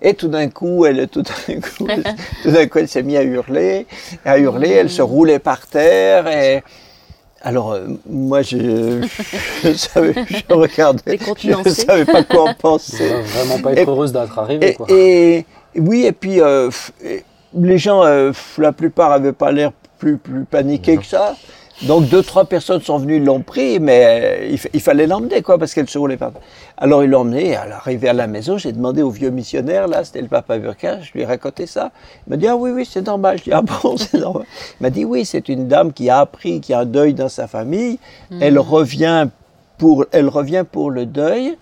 et 0.01 0.13
tout 0.13 0.27
d'un 0.27 0.49
coup, 0.49 0.85
elle, 0.85 1.07
tout 1.07 1.21
d'un 1.21 1.61
coup, 1.61 1.87
tout 2.43 2.51
d'un 2.51 2.67
coup, 2.67 2.79
elle 2.79 2.89
s'est 2.89 3.03
mise 3.03 3.15
à 3.15 3.23
hurler, 3.23 3.87
à 4.25 4.37
hurler, 4.39 4.71
elle 4.71 4.89
se 4.89 5.01
roulait 5.01 5.39
par 5.39 5.67
terre. 5.67 6.27
Et 6.27 6.63
alors 7.41 7.71
euh, 7.73 7.87
moi, 8.09 8.41
je, 8.41 9.01
je, 9.63 9.73
savais, 9.73 10.13
je 10.27 10.53
regardais, 10.53 11.01
je 11.05 11.11
ne 11.11 11.17
Décontenancé. 11.17 11.69
savais 11.85 12.05
pas 12.05 12.23
quoi 12.23 12.49
en 12.49 12.53
penser. 12.53 13.07
vraiment 13.35 13.59
pas 13.59 13.71
être 13.73 13.79
Et- 13.79 13.85
heureuse 13.85 14.11
d'être 14.11 14.37
arrivée. 14.39 14.69
Et, 14.69 14.73
Quoi. 14.73 14.87
et- 14.89 15.45
oui, 15.75 16.05
et 16.05 16.11
puis 16.11 16.41
euh, 16.41 16.69
les 17.57 17.77
gens, 17.77 18.03
euh, 18.03 18.31
la 18.57 18.71
plupart 18.71 19.11
avaient 19.11 19.33
pas 19.33 19.51
l'air 19.51 19.71
plus, 19.99 20.17
plus 20.17 20.45
paniqués 20.45 20.97
que 20.97 21.05
ça. 21.05 21.35
Donc 21.83 22.09
deux, 22.09 22.23
trois 22.23 22.43
personnes 22.43 22.81
sont 22.81 22.97
venues, 22.97 23.23
l'ont 23.23 23.39
pris, 23.41 23.79
mais 23.79 24.49
euh, 24.51 24.57
il 24.73 24.81
fallait 24.81 25.07
l'emmener, 25.07 25.41
quoi, 25.41 25.57
parce 25.57 25.73
qu'elle 25.73 25.87
se 25.89 25.97
roulait 25.97 26.17
pas. 26.17 26.33
Alors 26.81 27.03
ils 27.03 27.09
l'ont 27.09 27.21
emmené, 27.21 27.57
à 27.57 27.67
l'arrivée 27.67 28.07
à 28.07 28.13
la 28.13 28.25
maison, 28.25 28.57
j'ai 28.57 28.71
demandé 28.71 29.01
au 29.01 29.09
vieux 29.09 29.31
missionnaire, 29.31 29.89
là, 29.89 30.05
c'était 30.05 30.21
le 30.21 30.29
papa 30.29 30.57
Burka, 30.57 31.01
je 31.01 31.11
lui 31.11 31.21
ai 31.21 31.25
raconté 31.25 31.67
ça. 31.67 31.91
Il 32.25 32.29
m'a 32.29 32.37
dit, 32.37 32.47
ah 32.47 32.55
oui, 32.55 32.71
oui, 32.71 32.87
c'est 32.89 33.05
normal. 33.05 33.37
Je 33.37 33.43
dis, 33.43 33.51
ah 33.51 33.61
bon, 33.61 33.97
c'est 33.97 34.17
normal. 34.17 34.45
Il 34.79 34.83
m'a 34.83 34.89
dit, 34.89 35.03
oui, 35.03 35.25
c'est 35.25 35.49
une 35.49 35.67
dame 35.67 35.91
qui 35.91 36.09
a 36.09 36.19
appris 36.19 36.61
qu'il 36.61 36.71
y 36.71 36.75
a 36.75 36.79
un 36.79 36.85
deuil 36.85 37.13
dans 37.13 37.27
sa 37.27 37.47
famille. 37.47 37.99
Elle 38.39 38.57
revient 38.57 39.27
pour, 39.77 40.05
elle 40.13 40.29
revient 40.29 40.63
pour 40.69 40.89
le 40.89 41.05
deuil. 41.05 41.57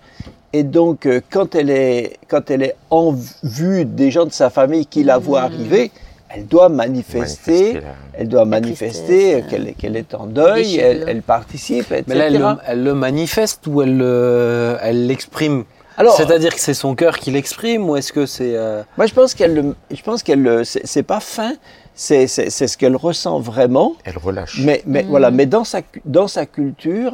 Et 0.52 0.62
donc, 0.62 1.04
euh, 1.04 1.20
quand 1.30 1.56
elle 1.56 1.68
est, 1.68 2.16
quand 2.28 2.50
elle 2.50 2.62
est 2.62 2.76
en 2.90 3.14
vue 3.42 3.84
des 3.84 4.12
gens 4.12 4.24
de 4.24 4.32
sa 4.32 4.50
famille 4.50 4.86
qui 4.86 5.02
la 5.02 5.18
voient 5.18 5.42
arriver, 5.42 5.90
elle 6.30 6.46
doit 6.46 6.68
manifester, 6.68 7.80
elle 8.14 8.28
doit 8.28 8.44
manifester 8.44 9.44
qu'elle 9.78 9.96
est 9.96 10.14
en 10.14 10.26
deuil, 10.26 10.76
elle, 10.76 11.04
elle 11.08 11.22
participe, 11.22 11.90
etc. 11.92 12.04
Mais 12.06 12.14
là, 12.14 12.26
elle 12.26 12.32
le, 12.38 12.38
elle 12.66 12.84
le 12.84 12.94
manifeste 12.94 13.66
ou 13.66 13.82
elle 13.82 13.96
le- 13.96 14.76
elle 14.82 15.06
l'exprime? 15.06 15.64
Alors, 15.96 16.14
C'est-à-dire 16.16 16.54
que 16.54 16.60
c'est 16.60 16.74
son 16.74 16.94
cœur 16.94 17.18
qui 17.18 17.30
l'exprime 17.32 17.88
ou 17.90 17.96
est-ce 17.96 18.12
que 18.12 18.24
c'est. 18.24 18.54
euh, 18.56 18.82
moi, 18.96 19.06
je 19.06 19.14
pense 19.14 19.34
qu'elle, 19.34 19.54
le- 19.54 19.74
je 19.90 20.02
pense 20.02 20.22
qu'elle, 20.22 20.42
le- 20.42 20.62
c'est 20.64 21.02
pas 21.02 21.18
fin, 21.20 21.54
c'est 21.94 22.28
ce 22.28 22.76
qu'elle 22.76 22.94
ressent 22.94 23.40
vraiment. 23.40 23.94
Elle 24.04 24.16
relâche. 24.18 24.60
Mais, 24.64 24.82
mais 24.86 25.02
voilà, 25.02 25.30
mais 25.32 25.46
dans 25.46 25.64
sa, 25.64 25.80
dans 26.04 26.28
sa 26.28 26.46
culture, 26.46 27.12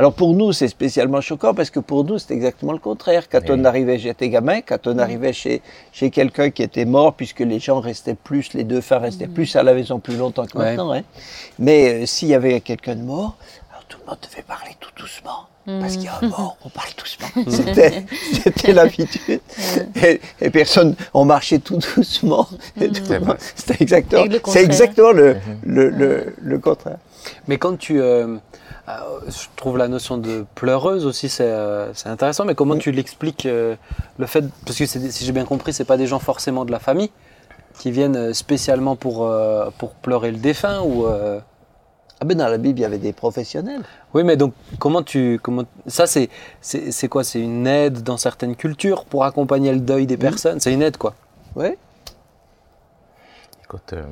alors 0.00 0.12
pour 0.14 0.32
nous 0.34 0.52
c'est 0.52 0.68
spécialement 0.68 1.20
choquant 1.20 1.52
parce 1.54 1.70
que 1.70 1.80
pour 1.80 2.04
nous 2.04 2.18
c'est 2.18 2.32
exactement 2.32 2.72
le 2.72 2.78
contraire. 2.78 3.28
Quand 3.28 3.40
Oui. 3.48 3.56
on 3.58 3.64
arrivait, 3.64 3.98
j'étais 3.98 4.28
gamin, 4.30 4.60
quand 4.60 4.86
on 4.86 4.96
arrivait 4.98 5.32
chez, 5.32 5.60
chez 5.92 6.08
quelqu'un 6.10 6.50
qui 6.50 6.62
était 6.62 6.84
mort, 6.84 7.14
puisque 7.14 7.40
les 7.40 7.58
gens 7.58 7.80
restaient 7.80 8.14
plus, 8.14 8.54
les 8.54 8.64
deux 8.64 8.80
fins 8.80 8.98
restaient 9.00 9.26
plus 9.26 9.54
à 9.56 9.62
la 9.64 9.74
maison 9.74 9.98
plus 9.98 10.16
longtemps 10.16 10.46
que 10.46 10.56
Ouais. 10.56 10.64
maintenant, 10.76 10.92
hein. 10.92 11.02
mais 11.58 12.02
euh, 12.02 12.06
s'il 12.06 12.28
y 12.28 12.34
avait 12.34 12.60
quelqu'un 12.60 12.94
de 12.94 13.02
mort, 13.02 13.36
alors 13.72 13.84
tout 13.88 13.98
le 14.06 14.12
on 14.12 14.16
devait 14.26 14.42
parler 14.42 14.70
tout 14.80 14.90
doucement. 14.96 15.48
Parce 15.80 15.96
qu'il 15.96 16.04
y 16.04 16.08
a 16.08 16.18
un 16.22 16.28
mort, 16.38 16.56
on 16.64 16.70
parle 16.70 16.88
doucement. 16.96 17.28
C'était- 17.50 18.04
C'était 18.42 18.72
l'habitude. 18.72 19.40
Et, 20.02 20.18
et 20.40 20.48
personne, 20.48 20.94
on 21.12 21.26
marchait 21.26 21.58
tout 21.58 21.78
doucement. 21.94 22.48
Et 22.80 22.88
tout. 22.88 23.02
C'est 23.04 23.18
vrai. 23.18 23.36
C'était 23.54 23.76
exactement, 23.82 24.24
Et 24.24 24.28
le 24.28 24.34
c'est 24.36 24.40
contraire. 24.40 24.64
exactement 24.64 25.12
le, 25.12 25.36
le, 25.64 25.90
le, 25.90 26.34
le 26.40 26.58
contraire. 26.58 26.96
Mais 27.48 27.58
quand 27.58 27.76
tu. 27.76 28.00
euh, 28.00 28.36
je 29.26 29.46
trouve 29.56 29.76
la 29.78 29.88
notion 29.88 30.16
de 30.18 30.44
pleureuse 30.54 31.04
aussi, 31.06 31.28
c'est 31.28 31.50
euh, 31.50 31.92
c'est 31.94 32.08
intéressant, 32.08 32.44
mais 32.44 32.54
comment 32.54 32.78
tu 32.78 32.90
l'expliques 32.90 33.46
euh, 33.46 33.76
le 34.18 34.26
fait. 34.26 34.44
Parce 34.64 34.78
que 34.78 34.86
si 34.86 35.24
j'ai 35.24 35.32
bien 35.32 35.44
compris, 35.44 35.72
c'est 35.72 35.84
pas 35.84 35.96
des 35.96 36.06
gens 36.06 36.18
forcément 36.18 36.64
de 36.64 36.72
la 36.72 36.78
famille 36.78 37.10
qui 37.78 37.90
viennent 37.90 38.16
euh, 38.16 38.32
spécialement 38.32 38.96
pour, 38.96 39.26
euh, 39.26 39.70
pour 39.78 39.90
pleurer 39.94 40.30
le 40.30 40.38
défunt 40.38 40.80
ou. 40.82 41.06
euh, 41.06 41.40
Ah 42.20 42.24
ben 42.24 42.36
dans 42.36 42.48
la 42.48 42.58
Bible, 42.58 42.80
il 42.80 42.82
y 42.82 42.84
avait 42.84 42.98
des 42.98 43.12
professionnels. 43.12 43.82
Oui, 44.12 44.24
mais 44.24 44.36
donc 44.36 44.52
comment 44.80 45.04
tu. 45.04 45.38
Comment... 45.40 45.64
Ça, 45.86 46.06
c'est 46.06 47.08
quoi? 47.08 47.22
C'est 47.22 47.40
une 47.40 47.66
aide 47.66 48.02
dans 48.02 48.16
certaines 48.18 48.56
cultures 48.56 49.04
pour 49.04 49.22
accompagner 49.22 49.72
le 49.72 49.78
deuil 49.80 50.06
des 50.06 50.16
personnes? 50.16 50.58
C'est 50.58 50.72
une 50.72 50.82
aide, 50.82 50.96
quoi. 50.96 51.14
Ouais. 51.54 51.78
Écoute, 53.62 53.92
euh, 53.92 54.02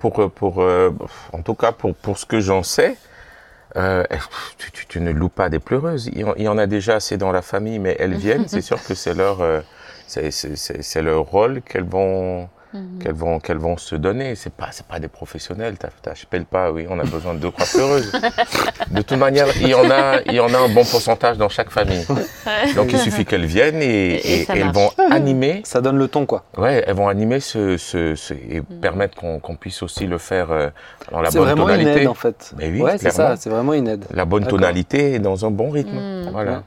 pour, 0.00 0.28
pour, 0.32 0.62
euh, 0.62 0.90
en 1.32 1.42
tout 1.42 1.54
cas, 1.54 1.70
pour, 1.70 1.94
pour 1.94 2.18
ce 2.18 2.26
que 2.26 2.40
j'en 2.40 2.64
sais, 2.64 2.96
euh, 3.76 4.04
tu, 4.58 4.70
tu- 4.72 4.86
tu 4.86 5.00
ne 5.00 5.10
loues 5.10 5.28
pas 5.28 5.48
des 5.48 5.58
pleureuses. 5.58 6.06
Il 6.12 6.20
y, 6.20 6.48
en, 6.48 6.58
a 6.58 6.66
déjà 6.66 6.96
assez 6.96 7.16
dans 7.16 7.32
la 7.32 7.42
famille, 7.42 7.78
mais 7.78 7.96
elles 7.98 8.14
viennent. 8.14 8.48
c'est 8.48 8.60
sûr 8.60 8.82
que 8.82 8.94
c'est 8.94 9.14
leur, 9.14 9.40
euh, 9.40 9.60
c'est 10.06 11.02
leur 11.02 11.20
rôle 11.22 11.62
qu'elles 11.62 11.84
vont, 11.88 12.48
qu'elles 13.00 13.14
vont, 13.14 13.38
qu'elles 13.40 13.58
vont 13.58 13.76
se 13.76 13.94
donner. 13.96 14.34
C'est 14.34 14.52
pas, 14.52 14.68
c'est 14.72 14.86
pas 14.86 14.98
des 14.98 15.08
professionnels. 15.08 15.76
T'as- 15.78 15.88
T'appelles 16.02 16.44
pas. 16.44 16.70
Oui, 16.72 16.86
on 16.88 16.98
a 16.98 17.04
besoin 17.04 17.34
de 17.34 17.38
deux 17.38 17.50
pleureuses. 17.50 18.12
De 18.90 19.02
toute 19.02 19.18
manière, 19.18 19.46
il 19.60 19.68
y 19.68 19.74
en 19.74 19.90
a, 19.90 20.20
il 20.26 20.32
y 20.34 20.40
en 20.40 20.52
a 20.52 20.58
un 20.58 20.68
bon 20.68 20.84
pourcentage 20.84 21.36
dans 21.38 21.48
chaque 21.48 21.70
famille. 21.70 22.04
Donc 22.76 22.92
il 22.92 22.98
suffit 22.98 23.24
qu'elles 23.24 23.44
viennent 23.46 23.82
et, 23.82 23.86
Et- 24.14 24.14
et 24.14 24.40
et- 24.40 24.44
ça 24.44 24.56
et 24.56 24.60
elles 24.60 24.72
vont 24.72 24.90
animer 25.10 25.62
Ça 25.64 25.80
donne 25.80 25.98
le 25.98 26.08
ton, 26.08 26.26
quoi. 26.26 26.44
Ouais, 26.56 26.84
elles 26.86 26.94
vont 26.94 27.08
animer 27.08 27.40
ce, 27.40 27.76
ce, 27.76 28.14
ce- 28.14 28.34
et 28.34 28.60
Mm. 28.60 28.80
permettre 28.80 29.16
qu'on 29.16 29.38
qu'on 29.40 29.56
puisse 29.56 29.82
aussi 29.82 30.06
le 30.06 30.18
faire 30.18 30.50
euh, 30.50 30.70
dans 31.10 31.20
la 31.20 31.30
C'est 31.30 31.38
bonne 31.38 31.48
vraiment 31.48 31.68
une 31.68 31.76
tonalité. 31.78 32.02
aide, 32.02 32.08
en 32.08 32.14
fait. 32.14 32.52
Mais 32.58 32.68
oui, 32.70 32.82
ouais, 32.82 32.98
c'est 32.98 33.10
ça, 33.10 33.36
c'est 33.36 33.50
vraiment 33.50 33.74
une 33.74 33.88
aide. 33.88 34.04
La 34.12 34.24
bonne 34.24 34.42
D'accord. 34.44 34.58
tonalité 34.58 35.14
et 35.14 35.18
dans 35.18 35.44
un 35.44 35.50
bon 35.50 35.70
rythme. 35.70 35.96
Mm. 35.96 36.28
Voilà. 36.32 36.62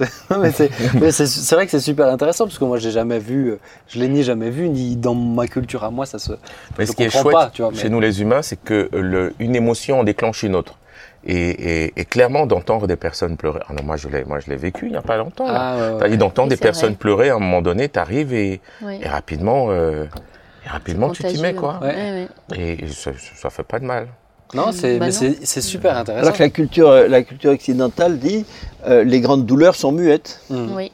Mais 0.40 0.50
c'est 0.50 0.70
mais 0.94 1.10
c'est- 1.12 1.26
c'est 1.26 1.54
vrai 1.54 1.64
que 1.66 1.70
c'est 1.70 1.80
super 1.80 2.06
intéressant 2.08 2.44
parce 2.46 2.58
que 2.58 2.64
moi 2.64 2.78
j'ai 2.78 2.90
jamais 2.90 3.18
vu, 3.18 3.50
euh, 3.50 3.58
je 3.88 3.98
l'ai 3.98 4.08
ni 4.08 4.22
jamais 4.22 4.50
vu 4.50 4.68
ni 4.68 4.96
dans 4.96 5.14
ma 5.14 5.46
culture 5.46 5.84
à 5.84 5.90
moi 5.90 6.06
ça 6.06 6.18
se. 6.18 6.32
Mais 6.78 6.86
ce 6.86 6.92
qui 6.92 7.04
est 7.04 7.10
chouette 7.10 7.32
pas, 7.32 7.50
tu 7.52 7.62
vois, 7.62 7.70
mais- 7.70 7.76
chez 7.78 7.88
nous 7.88 8.00
les 8.00 8.20
humains, 8.22 8.42
c'est 8.42 8.60
que 8.62 8.88
le, 8.92 9.34
une 9.38 9.56
émotion 9.56 10.00
en 10.00 10.04
déclenche 10.04 10.42
une 10.42 10.54
autre. 10.54 10.74
Et, 11.24 11.34
et, 11.84 11.92
et 11.96 12.04
clairement, 12.04 12.46
d'entendre 12.46 12.86
des 12.86 12.96
personnes 12.96 13.36
pleurer. 13.36 13.60
Ah 13.68 13.72
non, 13.72 13.82
moi 13.84 13.96
je 13.96 14.08
l'ai, 14.08 14.24
moi 14.24 14.38
je 14.38 14.48
l'ai 14.50 14.56
vécu 14.56 14.86
il 14.86 14.92
n'y 14.92 14.96
a 14.96 15.02
pas 15.02 15.16
longtemps. 15.16 15.46
Ah, 15.48 15.76
ouais, 16.00 16.02
ouais. 16.10 16.16
D'entendre 16.16 16.48
des 16.48 16.56
personnes 16.56 16.90
vrai. 16.90 16.98
pleurer, 16.98 17.28
à 17.30 17.34
un 17.34 17.38
moment 17.40 17.60
donné, 17.60 17.88
tu 17.88 17.98
arrives 17.98 18.32
et, 18.32 18.60
Oui. 18.82 18.98
et 19.02 19.08
rapidement, 19.08 19.66
euh, 19.70 20.04
et 20.64 20.68
rapidement 20.68 21.10
tu 21.10 21.24
t'y 21.24 21.40
mets 21.42 21.54
quoi. 21.54 21.80
Ouais. 21.82 21.88
Ouais, 21.88 22.28
ouais. 22.52 22.58
Et, 22.58 22.84
et 22.84 22.88
ça, 22.88 23.10
ça 23.34 23.50
fait 23.50 23.64
pas 23.64 23.80
de 23.80 23.84
mal. 23.84 24.06
Non, 24.54 24.72
c'est 24.72 24.98
Bah 24.98 25.06
non. 25.08 25.12
c'est 25.42 25.60
super 25.60 25.96
intéressant. 25.96 26.26
Alors 26.26 26.36
que 26.38 26.42
la 26.42 26.48
culture, 26.50 26.88
euh, 26.88 27.06
la 27.08 27.22
culture 27.22 27.52
occidentale 27.52 28.18
dit 28.18 28.44
euh, 28.86 29.04
les 29.04 29.20
grandes 29.20 29.44
douleurs 29.46 29.74
sont 29.74 29.92
muettes. 29.92 30.40
Mm. 30.50 30.74
Oui. 30.74 30.92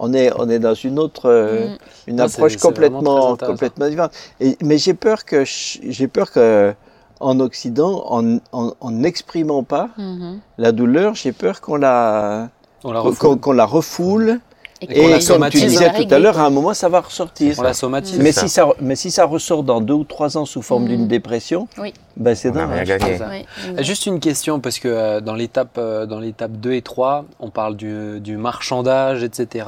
On 0.00 0.14
est, 0.14 0.30
on 0.38 0.48
est 0.48 0.60
dans 0.60 0.74
une 0.74 0.98
autre, 1.00 1.28
euh, 1.28 1.70
Mm. 1.70 1.78
une 2.06 2.16
Non, 2.16 2.24
approche 2.24 2.56
complètement, 2.56 3.36
complètement 3.36 3.88
différente. 3.88 4.12
Et, 4.38 4.56
mais 4.62 4.78
j'ai 4.78 4.94
peur 4.94 5.24
que, 5.24 5.42
j'ai 5.44 6.06
peur 6.06 6.30
que, 6.30 6.72
en 7.18 7.40
Occident, 7.40 8.04
en, 8.52 8.90
n'exprimant 8.92 9.64
pas 9.64 9.88
Mhm. 9.98 10.38
la 10.58 10.70
douleur, 10.70 11.16
j'ai 11.16 11.32
peur 11.32 11.60
qu'on 11.60 11.74
la, 11.74 12.48
qu'on 12.82 13.52
la 13.52 13.64
refoule. 13.64 14.38
Et 14.82 15.02
la 15.02 15.08
comme 15.10 15.18
tu 15.18 15.22
somatise. 15.26 15.64
disais 15.66 15.92
tout 15.92 16.14
à 16.14 16.18
l'heure, 16.18 16.38
à 16.38 16.44
un 16.46 16.50
moment, 16.50 16.72
ça 16.74 16.88
va 16.88 17.00
ressortir. 17.00 17.54
On 17.58 17.62
la 17.62 17.74
somatise. 17.74 18.18
Mais 18.18 18.30
ça. 18.32 18.42
si, 18.42 18.48
ça, 18.48 18.68
mais 18.80 18.94
si 18.96 19.10
ça 19.10 19.24
ressort 19.24 19.62
dans 19.64 19.80
deux 19.80 19.94
ou 19.94 20.04
trois 20.04 20.36
ans 20.36 20.44
sous 20.44 20.62
forme 20.62 20.84
Mm. 20.84 20.88
d'une 20.88 21.08
dépression, 21.08 21.66
Oui. 21.78 21.92
ben 22.16 22.34
c'est. 22.36 22.50
Oui, 22.50 22.60
Euh, 22.60 23.82
Juste 23.82 24.06
une 24.06 24.20
question, 24.20 24.60
parce 24.60 24.78
que 24.78 24.88
euh, 24.88 25.20
dans 25.20 25.34
l'étape 25.34 25.76
euh, 25.78 26.06
dans 26.06 26.20
l'étape 26.20 26.52
2 26.52 26.72
et 26.74 26.82
3, 26.82 27.24
on 27.40 27.50
parle 27.50 27.76
du, 27.76 28.20
du 28.20 28.36
marchandage, 28.36 29.22
etc. 29.24 29.66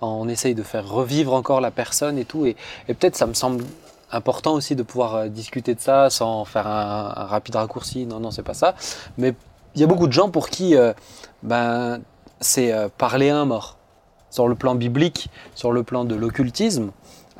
On 0.00 0.28
essaye 0.28 0.54
de 0.54 0.62
faire 0.62 0.88
revivre 0.88 1.34
encore 1.34 1.60
la 1.60 1.70
personne 1.72 2.18
et 2.18 2.24
tout. 2.24 2.46
Et, 2.46 2.56
et 2.88 2.94
peut-être 2.94 3.16
ça 3.16 3.26
me 3.26 3.34
semble 3.34 3.64
important 4.12 4.52
aussi 4.54 4.76
de 4.76 4.84
pouvoir 4.84 5.14
euh, 5.16 5.28
discuter 5.28 5.74
de 5.74 5.80
ça 5.80 6.08
sans 6.10 6.44
faire 6.44 6.68
un, 6.68 7.12
un 7.16 7.24
rapide 7.24 7.56
raccourci. 7.56 8.06
Non, 8.06 8.20
non, 8.20 8.30
c'est 8.30 8.42
pas 8.44 8.54
ça. 8.54 8.74
Mais 9.18 9.34
il 9.74 9.80
y 9.80 9.84
a 9.84 9.88
beaucoup 9.88 10.06
de 10.06 10.12
gens 10.12 10.28
pour 10.30 10.48
qui 10.48 10.76
euh, 10.76 10.92
ben, 11.42 11.98
c'est 12.40 12.72
euh, 12.72 12.88
parler 12.96 13.30
à 13.30 13.38
un 13.38 13.44
mort. 13.44 13.76
Sur 14.34 14.48
le 14.48 14.56
plan 14.56 14.74
biblique, 14.74 15.30
sur 15.54 15.70
le 15.70 15.84
plan 15.84 16.04
de 16.04 16.16
l'occultisme, 16.16 16.90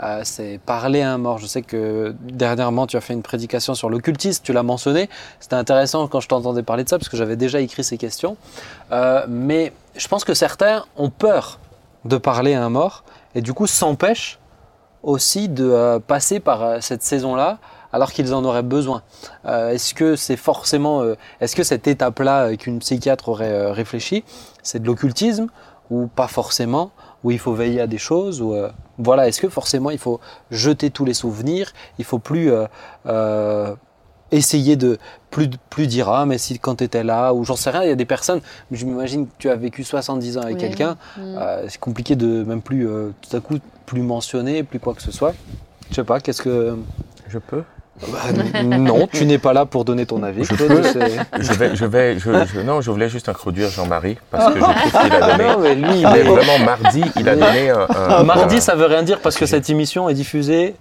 euh, 0.01 0.21
c'est 0.23 0.61
parler 0.65 1.03
à 1.03 1.13
un 1.13 1.19
mort. 1.19 1.39
Je 1.39 1.47
sais 1.47 1.63
que 1.63 2.15
dernièrement, 2.21 2.87
tu 2.87 2.97
as 2.97 3.01
fait 3.01 3.15
une 3.15 3.23
prédication 3.25 3.75
sur 3.75 3.91
l'occultisme, 3.91 4.45
tu 4.45 4.53
l'as 4.53 4.63
mentionné. 4.63 5.11
C'était 5.41 5.57
intéressant 5.57 6.07
quand 6.07 6.21
je 6.21 6.29
t'entendais 6.29 6.63
parler 6.63 6.85
de 6.85 6.89
ça, 6.89 6.97
parce 6.97 7.09
que 7.09 7.17
j'avais 7.17 7.35
déjà 7.35 7.59
écrit 7.59 7.83
ces 7.83 7.99
questions. 7.99 8.37
Euh, 8.93 9.27
mais 9.29 9.73
je 9.97 10.07
pense 10.07 10.23
que 10.23 10.35
certains 10.35 10.85
ont 10.97 11.11
peur 11.11 11.59
de 12.05 12.17
parler 12.17 12.55
à 12.55 12.65
un 12.65 12.71
mort, 12.71 13.03
et 13.35 13.41
du 13.41 13.55
coup 13.55 13.67
s'empêchent 13.67 14.39
aussi 15.03 15.49
de 15.49 15.69
euh, 15.69 15.99
passer 15.99 16.39
par 16.39 16.81
cette 16.81 17.03
saison-là, 17.03 17.59
alors 17.93 18.13
qu'ils 18.13 18.35
en 18.35 18.45
auraient 18.45 18.63
besoin. 18.63 19.03
Est-ce 19.45 19.95
que 19.95 20.15
c'est 20.15 20.37
forcément, 20.37 21.05
est-ce 21.41 21.57
que 21.57 21.63
cette 21.65 21.89
étape-là 21.89 22.57
qu'une 22.57 22.79
psychiatre 22.81 23.29
aurait 23.29 23.73
réfléchi, 23.73 24.25
c'est 24.63 24.81
de 24.81 24.87
l'occultisme 24.87 25.49
ou 25.95 26.07
pas 26.09 26.29
forcément, 26.29 26.91
où 27.23 27.31
il 27.31 27.39
faut 27.39 27.55
veiller 27.55 27.81
à 27.81 27.87
des 27.87 27.99
choses, 27.99 28.41
ou 28.43 28.55
euh, 28.55 28.71
voilà, 28.99 29.29
est-ce 29.29 29.41
que 29.41 29.49
forcément 29.49 29.91
il 29.91 29.99
faut 29.99 30.21
jeter 30.51 30.91
tous 30.91 31.05
les 31.05 31.15
souvenirs, 31.15 31.73
il 31.99 32.05
faut 32.05 32.19
plus 32.19 32.51
euh, 32.53 32.67
euh, 33.07 33.75
essayer 34.33 34.77
de 34.77 34.99
plus, 35.31 35.49
plus 35.71 35.87
dire 35.87 36.09
ah 36.09 36.27
mais 36.27 36.39
si 36.39 36.59
quand 36.59 36.77
tu 36.77 36.85
étais 36.85 37.05
là 37.05 37.33
ou 37.35 37.45
j'en 37.45 37.57
sais 37.57 37.71
rien 37.71 37.83
il 37.85 37.89
y 37.89 37.93
a 37.93 37.95
des 37.97 38.05
personnes 38.07 38.41
je 38.73 38.85
m'imagine 38.87 39.27
que 39.27 39.33
tu 39.39 39.49
as 39.51 39.55
vécu 39.57 39.85
70 39.85 40.39
ans 40.39 40.43
avec 40.43 40.57
Oui. 40.57 40.61
quelqu'un 40.61 40.97
Mm. 41.17 41.21
euh, 41.39 41.67
c'est 41.69 41.79
compliqué 41.79 42.17
de 42.17 42.43
même 42.43 42.63
plus 42.63 42.89
euh, 42.89 43.11
tout 43.23 43.37
à 43.37 43.41
coup 43.41 43.59
plus 43.87 44.03
mentionner 44.03 44.63
plus 44.65 44.81
quoi 44.81 44.95
que 44.95 45.03
ce 45.03 45.13
soit 45.13 45.35
je 45.91 45.97
sais 45.97 46.05
pas 46.05 46.19
qu'est-ce 46.21 46.43
que 46.43 46.77
Je 47.29 47.39
peux 47.39 47.63
Bah, 48.09 48.65
non 48.65 49.07
tu 49.13 49.25
n'es 49.25 49.39
pas 49.39 49.53
là 49.53 49.67
pour 49.67 49.85
donner 49.85 50.05
ton 50.05 50.23
avis 50.25 50.45
Je 50.45 50.55
peux. 50.55 50.67
Je 50.83 51.53
vais, 51.53 51.77
je 51.77 51.85
vais, 51.85 52.19
je, 52.19 52.31
je- 52.53 52.61
non, 52.61 52.81
je 52.81 52.91
voulais 52.91 53.09
juste 53.09 53.29
introduire 53.29 53.71
Jean-Marie 53.71 54.19
parce 54.33 54.53
que 54.53 54.59
je 54.59 54.65
trouve 54.65 55.03
qu'il 55.03 55.13
a 55.13 55.37
donné. 55.37 55.45
non 55.45 55.59
mais 55.61 55.75
lui 55.77 56.01
il 56.01 56.09
Mais 56.13 56.19
est- 56.19 56.23
vraiment 56.25 56.59
mardi, 56.65 57.05
il 57.17 57.29
a 57.29 57.37
donné 57.37 57.71
un. 57.71 57.87
un- 57.97 58.23
mardi 58.25 58.57
un- 58.57 58.61
ça 58.61 58.75
veut 58.75 58.87
rien 58.87 59.05
dire 59.05 59.21
parce 59.21 59.37
que 59.37 59.47
cette 59.47 59.71
émission 59.71 60.09
est 60.09 60.15
diffusée 60.15 60.75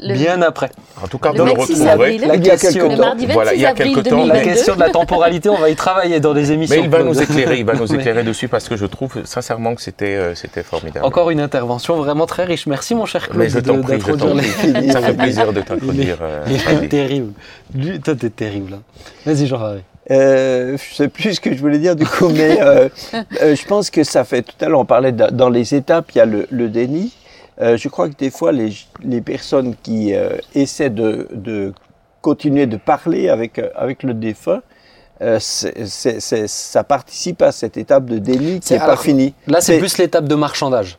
Le- 0.00 0.14
bien 0.14 0.40
après 0.42 0.70
En 1.02 1.08
tout 1.08 1.18
cas, 1.18 1.32
Le 1.32 1.38
vous 1.40 1.44
le 1.46 1.50
26 1.54 1.72
retrouverez. 1.72 1.90
avril. 1.90 2.20
la 2.26 2.34
Il 2.36 2.46
y 2.46 2.50
a 2.50 2.56
question 2.56 2.70
quelques 2.82 2.90
Le 2.92 2.96
temps. 2.98 3.02
mardi 3.04 3.22
26 3.26 3.34
Voilà, 3.34 3.54
il 3.54 3.60
y 3.60 3.66
a 3.66 3.70
avril 3.70 3.94
quelque 3.94 4.08
temps, 4.08 4.16
la 4.18 4.22
2022. 4.26 4.50
question 4.54 4.74
de 4.76 4.80
la 4.80 4.90
temporalité 4.90 5.48
on 5.48 5.56
va 5.56 5.70
y 5.70 5.74
travailler 5.76 6.20
dans 6.20 6.32
les 6.32 6.52
émissions 6.52 6.76
Mais 6.76 6.82
il 6.84 6.88
va 6.90 7.02
nous 7.02 7.20
éclairer, 7.20 7.58
il 7.58 7.64
va 7.64 7.74
nous 7.74 7.94
éclairer 7.94 8.22
dessus 8.22 8.46
parce 8.48 8.68
que 8.68 8.76
je 8.76 8.86
trouve 8.86 9.24
sincèrement 9.24 9.74
que 9.74 9.82
c'était 9.82 10.14
euh, 10.14 10.34
c'était 10.34 10.62
formidable. 10.62 11.04
Encore 11.04 11.30
une 11.30 11.40
intervention 11.40 11.96
vraiment 11.96 12.26
très 12.26 12.44
riche. 12.44 12.66
Merci 12.66 12.94
mon 12.94 13.06
cher 13.06 13.26
Claude 13.28 13.38
Mais 13.38 13.48
je 13.48 13.58
t'en 13.58 13.80
prie, 13.80 13.98
je 14.00 14.12
prie. 14.12 14.92
Ça 14.92 15.00
fait 15.02 15.14
plaisir 15.14 15.52
de 15.52 15.60
t'introduire. 15.62 16.18
euh, 16.22 16.44
Il 16.46 16.54
est 16.54 16.58
Fadi. 16.58 16.88
terrible. 16.88 17.32
Lui, 17.74 18.00
toi, 18.00 18.14
t'es 18.14 18.30
terrible. 18.30 18.74
hein. 18.74 18.82
Vas-y, 19.26 19.46
Jean-Harry. 19.46 19.80
Euh, 20.10 20.78
je 20.78 20.94
sais 20.94 21.08
plus 21.08 21.34
ce 21.34 21.40
que 21.40 21.52
je 21.54 21.58
voulais 21.60 21.78
dire 21.78 21.94
du 21.94 22.06
coup, 22.06 22.28
mais 22.30 22.58
euh, 22.62 22.88
euh, 23.42 23.54
je 23.54 23.64
pense 23.66 23.90
que 23.90 24.04
ça 24.04 24.24
fait 24.24 24.40
tout 24.40 24.54
à 24.64 24.68
l'heure, 24.68 24.80
on 24.80 24.86
parlait 24.86 25.12
de- 25.12 25.26
dans 25.30 25.50
les 25.50 25.74
étapes, 25.74 26.06
il 26.14 26.18
y 26.18 26.20
a 26.22 26.24
le, 26.24 26.46
le 26.50 26.68
déni. 26.70 27.12
Euh, 27.60 27.76
je 27.76 27.88
crois 27.88 28.08
que 28.08 28.14
des 28.16 28.30
fois, 28.30 28.52
les, 28.52 28.72
les 29.02 29.20
personnes 29.20 29.74
qui 29.82 30.14
euh, 30.14 30.30
essaient 30.54 30.90
de, 30.90 31.28
de 31.32 31.72
continuer 32.22 32.66
de 32.66 32.76
parler 32.76 33.28
avec, 33.28 33.58
euh, 33.58 33.68
avec 33.74 34.02
le 34.02 34.14
défunt, 34.14 34.62
euh, 35.22 35.38
ça 35.40 36.84
participe 36.84 37.42
à 37.42 37.50
cette 37.52 37.76
étape 37.76 38.06
de 38.06 38.18
déni 38.18 38.60
qui 38.60 38.68
C'est- 38.68 38.78
n'est 38.78 38.86
pas 38.86 38.96
finie. 38.96 39.34
Là, 39.46 39.60
c'est 39.60 39.78
plus 39.78 39.98
l'étape 39.98 40.26
de 40.26 40.34
marchandage. 40.34 40.98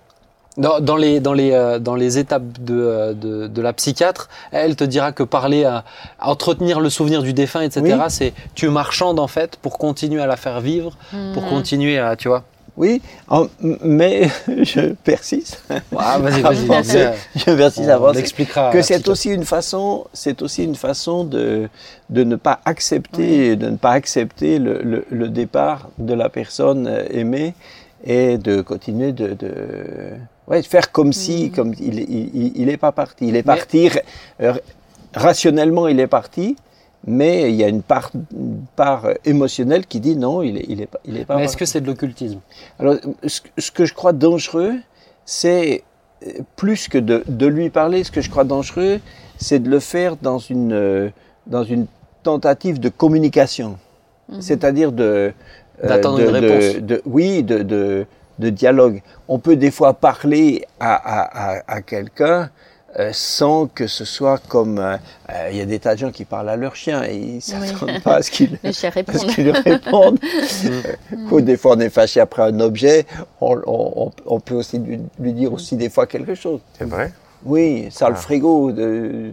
Dans, 0.58 0.82
dans 0.82 0.98
les, 0.98 1.22
dans, 1.22 1.32
les, 1.32 1.52
euh, 1.54 1.80
dans 1.80 1.96
les 1.96 2.18
étapes 2.18 2.44
de, 2.60 3.14
de, 3.14 3.48
de 3.48 3.62
la 3.62 3.72
psychiatre, 3.72 4.28
elle 4.52 4.76
te 4.76 4.84
dira 4.84 5.14
que 5.14 5.24
parler 5.24 5.64
à, 5.64 5.86
à 6.20 6.30
entretenir 6.30 6.82
le 6.82 6.90
souvenir 6.90 7.22
du 7.24 7.32
défunt, 7.32 7.62
etc., 7.62 7.82
Oui. 7.86 8.04
c'est 8.10 8.34
tu 8.56 8.68
marchandes 8.68 9.20
en 9.20 9.28
fait 9.28 9.56
pour 9.56 9.78
continuer 9.78 10.22
à 10.22 10.28
la 10.28 10.36
faire 10.36 10.60
vivre, 10.60 10.98
pour 11.34 11.44
Mhm. 11.44 11.50
continuer 11.50 11.98
à, 12.00 12.18
tu 12.18 12.28
vois. 12.28 12.44
Oui, 12.82 13.02
en- 13.28 13.48
mais 13.84 14.30
je 14.48 14.94
persiste. 14.94 15.62
Ah, 15.98 16.18
vas-y, 16.18 16.42
vas-y. 16.42 17.12
Je 17.36 17.52
persiste 17.52 17.90
à 17.90 17.96
à 17.96 17.98
que 18.72 18.82
c'est 18.82 19.08
aussi 19.10 19.30
une 19.32 19.44
façon, 19.44 20.06
c'est 20.14 20.42
aussi 20.42 20.64
une 20.64 20.76
façon 20.76 21.26
de, 21.26 21.68
de 22.10 22.24
ne 22.24 22.38
pas 22.38 22.62
accepter, 22.64 23.58
de 23.58 23.70
ne 23.70 23.76
pas 23.76 23.92
accepter 23.92 24.60
le, 24.60 24.82
le- 24.82 25.06
le 25.12 25.28
départ 25.28 25.90
de 25.98 26.14
la 26.14 26.30
personne 26.30 26.88
euh, 26.88 27.04
aimée 27.12 27.54
et 28.06 28.38
de 28.38 28.62
continuer 28.62 29.12
de, 29.12 29.28
de, 29.34 29.52
ouais, 30.48 30.64
faire 30.64 30.94
comme 30.94 31.12
si, 31.12 31.52
comme 31.52 31.74
il, 31.82 32.00
il, 32.00 32.30
il- 32.34 32.52
il 32.62 32.70
est 32.70 32.78
pas 32.78 32.94
parti, 32.94 33.28
il 33.28 33.36
est 33.36 33.46
Mais- 33.46 33.56
parti 33.58 33.90
euh, 34.42 34.54
rationnellement, 35.14 35.88
il 35.90 36.00
est 36.00 36.08
parti, 36.08 36.56
mais 37.08 37.50
il 37.52 37.56
y 37.56 37.64
a 37.64 37.68
une 37.68 37.82
part, 37.82 38.12
une 38.34 38.62
part 38.76 39.08
émotionnelle 39.26 39.86
qui 39.86 40.00
dit 40.00 40.16
non, 40.16 40.42
il 40.42 40.58
est, 40.58 40.66
il 40.70 40.82
est 40.82 40.86
pas, 40.86 41.00
il 41.06 41.18
est 41.18 41.26
pas. 41.26 41.36
Mais 41.38 41.46
est-ce 41.46 41.58
que 41.58 41.66
c'est 41.66 41.82
de 41.82 41.88
l'occultisme? 41.88 42.40
Alors, 42.80 42.96
ce, 43.26 43.42
ce 43.58 43.72
que 43.72 43.86
je 43.86 43.94
crois 43.94 44.14
dangereux, 44.14 44.74
c'est 45.26 45.84
euh, 46.26 46.32
plus 46.56 46.88
que 46.88 46.98
de, 46.98 47.24
de 47.28 47.48
lui 47.48 47.70
parler. 47.70 48.04
Ce 48.04 48.12
que 48.12 48.22
je 48.22 48.30
crois 48.30 48.44
dangereux, 48.44 49.00
c'est 49.38 49.60
de 49.60 49.70
le 49.70 49.80
faire 49.80 50.18
dans 50.18 50.40
une, 50.40 50.74
euh, 50.74 51.10
dans 51.48 51.64
une 51.64 51.86
tentative 52.24 52.80
de 52.80 52.90
communication, 52.90 53.78
c'est-à-dire 54.42 54.92
de 54.92 55.32
euh, 55.84 55.88
D'attendre 55.88 56.20
une 56.20 56.26
de- 56.26 56.32
réponse. 56.32 56.82
de- 56.82 57.02
oui, 57.06 57.42
de, 57.44 57.60
de, 57.64 58.06
de 58.40 58.50
dialogue. 58.50 59.02
On 59.30 59.40
peut 59.40 59.56
des 59.56 59.72
fois 59.72 59.94
parler 59.94 60.66
à, 60.80 60.94
à, 60.96 61.54
à, 61.60 61.64
à 61.76 61.82
quelqu'un 61.82 62.50
euh, 62.98 63.12
sans 63.14 63.68
que 63.68 63.86
ce 63.86 64.04
soit 64.06 64.40
comme 64.48 64.80
euh, 64.80 64.98
euh, 65.30 65.50
il 65.52 65.58
y 65.58 65.62
a 65.62 65.66
des 65.66 65.78
tas 65.80 65.94
de 65.94 66.00
gens 66.00 66.12
qui 66.12 66.26
parlent 66.26 66.50
à 66.50 66.56
leur 66.56 66.76
chien 66.76 67.04
et 67.04 67.16
ils 67.16 67.36
ne 67.36 67.40
s'attendent 67.42 68.02
pas 68.02 68.16
à 68.16 68.22
ce 68.24 68.32
qu'ils 68.32 68.58
à 68.64 68.74
ce 68.74 68.88
répondent. 68.88 69.28
qu'ils 69.28 69.44
lui 69.44 69.52
répondent. 69.52 70.20
Euh, 70.66 70.82
Ou 71.32 71.42
des 71.42 71.58
fois 71.58 71.76
on 71.76 71.80
est 71.80 71.90
fâché 71.90 72.20
après 72.20 72.42
un 72.42 72.60
objet, 72.60 73.06
on, 73.42 73.58
on- 73.68 73.94
on- 74.08 74.12
on 74.26 74.40
peut 74.40 74.56
aussi 74.56 74.80
lui, 74.80 75.00
lui 75.20 75.34
dire 75.34 75.54
aussi 75.54 75.76
des 75.76 75.90
fois 75.90 76.08
quelque 76.08 76.34
chose. 76.36 76.60
C'est 76.78 76.88
vrai 76.90 77.14
Oui, 77.46 77.88
ça 77.92 78.10
le 78.10 78.16
Ah. 78.16 78.20
frigo, 78.20 78.72
de... 78.72 79.32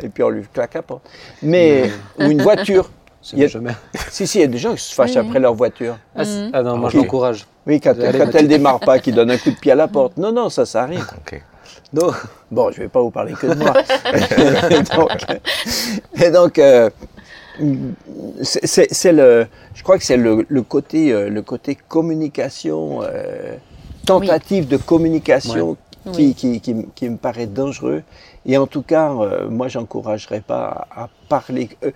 et 0.00 0.08
puis 0.08 0.22
on 0.22 0.30
lui 0.30 0.44
claque 0.52 0.74
la 0.74 0.82
porte. 0.82 1.02
Mais, 1.42 1.90
ou 2.18 2.24
une 2.24 2.42
voiture. 2.42 2.90
C'est 3.20 3.36
Il 3.36 3.42
y 3.42 3.44
a- 3.44 3.48
jamais. 3.48 3.72
Si, 4.10 4.26
si, 4.26 4.38
il 4.38 4.40
y 4.40 4.44
a 4.44 4.48
des 4.48 4.58
gens 4.58 4.74
qui 4.74 4.82
se 4.82 4.94
fâchent 4.94 5.10
Oui, 5.12 5.18
après 5.18 5.38
leur 5.40 5.54
voiture. 5.54 5.96
Ah, 6.16 6.22
ah 6.52 6.62
non, 6.62 6.76
moi 6.76 6.86
Ok. 6.88 6.92
je 6.94 6.98
l'encourage. 6.98 7.46
Oui, 7.66 7.80
quand, 7.80 7.94
quand 7.96 8.34
elle 8.34 8.48
démarre 8.48 8.80
pas, 8.80 8.98
qui 8.98 9.12
donne 9.12 9.30
un 9.30 9.38
coup 9.38 9.50
de 9.50 9.56
pied 9.56 9.70
à 9.72 9.76
la 9.76 9.86
porte. 9.88 10.16
Non, 10.16 10.32
non, 10.32 10.48
ça, 10.48 10.66
ça 10.66 10.82
arrive. 10.82 11.06
Ok. 11.18 11.40
Donc, 11.92 12.14
bon, 12.50 12.70
je 12.70 12.78
vais 12.82 12.88
pas 12.88 13.00
vous 13.02 13.10
parler 13.10 13.34
que 13.34 13.46
de 13.46 13.54
moi. 13.54 13.74
et 14.70 14.80
donc, 14.96 15.10
et 16.22 16.30
donc, 16.30 16.58
euh, 16.58 16.90
c'est- 18.42 19.12
le, 19.12 19.46
je 19.74 19.82
crois 19.82 19.98
que 19.98 20.04
c'est 20.04 20.16
le, 20.16 20.46
le 20.48 20.62
côté, 20.62 21.12
euh, 21.12 21.28
le 21.28 21.42
côté 21.42 21.74
communication, 21.76 23.00
euh, 23.02 23.56
tentative 24.06 24.68
de 24.68 24.76
communication 24.76 25.76
qui, 26.12 26.34
qui, 26.34 26.60
qui, 26.60 26.74
me- 26.74 26.86
qui 26.94 27.08
me 27.08 27.16
paraît 27.16 27.46
dangereux. 27.46 28.02
Et 28.46 28.56
en 28.56 28.66
tout 28.66 28.82
cas, 28.82 29.12
euh, 29.12 29.48
moi, 29.48 29.68
j'encouragerais 29.68 30.40
pas 30.40 30.86
à, 30.90 31.04
à 31.04 31.08
parler, 31.28 31.68
euh, 31.84 31.90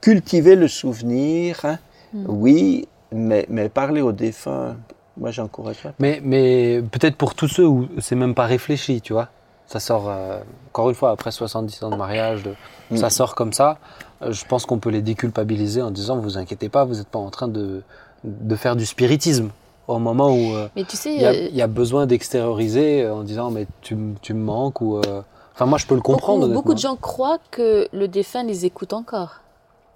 cultiver 0.00 0.56
le 0.56 0.66
souvenir, 0.66 1.60
hein, 1.64 1.78
oui, 2.26 2.88
mais, 3.12 3.46
mais 3.48 3.68
parler 3.68 4.00
aux 4.00 4.12
défunts, 4.12 4.76
moi, 5.16 5.30
j'encouragerais. 5.30 5.92
Mais, 6.00 6.20
mais 6.24 6.82
peut-être 6.90 7.16
pour 7.16 7.34
tous 7.34 7.48
ceux 7.48 7.66
où 7.66 7.86
c'est 8.00 8.16
même 8.16 8.34
pas 8.34 8.46
réfléchi, 8.46 9.00
tu 9.00 9.12
vois. 9.12 9.28
Ça 9.72 9.80
sort, 9.80 10.04
euh, 10.08 10.38
encore 10.68 10.90
une 10.90 10.94
fois, 10.94 11.10
après 11.12 11.30
70 11.32 11.82
ans 11.82 11.90
de 11.90 11.96
mariage, 11.96 12.42
de- 12.42 12.54
Mm. 12.90 12.96
ça 12.98 13.08
sort 13.08 13.34
comme 13.34 13.54
ça. 13.54 13.78
Euh, 14.20 14.30
je 14.30 14.44
pense 14.44 14.66
qu'on 14.66 14.78
peut 14.78 14.90
les 14.90 15.00
déculpabiliser 15.00 15.80
en 15.80 15.90
disant 15.90 16.18
vous 16.18 16.36
inquiétez 16.36 16.68
pas, 16.68 16.84
vous 16.84 16.96
n'êtes 16.96 17.08
pas 17.08 17.18
en 17.18 17.30
train 17.30 17.48
de, 17.48 17.82
de 18.22 18.56
faire 18.56 18.76
du 18.76 18.84
spiritisme. 18.84 19.48
Au 19.88 19.98
moment 19.98 20.28
où 20.30 20.54
euh, 20.54 20.68
Mais 20.76 20.84
tu 20.84 20.96
sais, 20.98 21.14
il 21.14 21.22
y, 21.22 21.24
a- 21.24 21.30
euh, 21.30 21.48
il 21.50 21.56
y 21.56 21.62
a 21.62 21.66
besoin 21.68 22.06
d'extérioriser 22.06 23.02
euh, 23.04 23.14
en 23.14 23.22
disant 23.22 23.50
mais 23.50 23.66
tu, 23.80 23.96
tu 24.20 24.34
me 24.34 24.44
manques 24.44 24.80
ou. 24.82 24.98
euh, 24.98 25.22
Enfin, 25.54 25.64
moi 25.66 25.78
je 25.78 25.86
peux 25.86 25.94
le 25.94 26.00
comprendre. 26.02 26.42
beaucoup, 26.42 26.52
beaucoup 26.54 26.74
de 26.74 26.78
gens 26.78 26.96
croient 26.96 27.38
que 27.50 27.88
le 27.92 28.08
défunt 28.08 28.42
les 28.44 28.64
écoute 28.66 28.92
encore. 28.92 29.40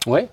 Ouais. 0.06 0.28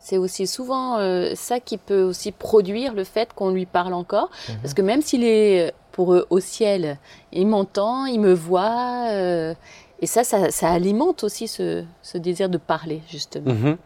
C'est 0.00 0.16
aussi 0.18 0.46
souvent 0.46 0.98
euh, 0.98 1.32
ça 1.34 1.60
qui 1.60 1.76
peut 1.76 2.02
aussi 2.02 2.32
produire 2.32 2.94
le 2.94 3.04
fait 3.04 3.32
qu'on 3.34 3.50
lui 3.50 3.66
parle 3.66 3.92
encore. 3.94 4.30
Mhm. 4.48 4.56
Parce 4.62 4.72
que 4.74 4.82
même 4.82 5.02
s'il 5.02 5.22
est 5.24 5.72
pour 5.92 6.14
eux 6.14 6.26
au 6.30 6.40
ciel, 6.40 6.98
il 7.32 7.46
m'entend, 7.46 8.06
il 8.06 8.20
me 8.20 8.32
voit. 8.32 9.06
euh, 9.10 9.54
et 10.02 10.06
ça, 10.06 10.24
ça, 10.24 10.50
ça 10.50 10.70
alimente 10.70 11.24
aussi 11.24 11.46
ce, 11.48 11.84
ce 12.02 12.16
désir 12.18 12.48
de 12.48 12.56
parler, 12.58 13.02
justement. 13.10 13.52
Mhm. 13.52 13.76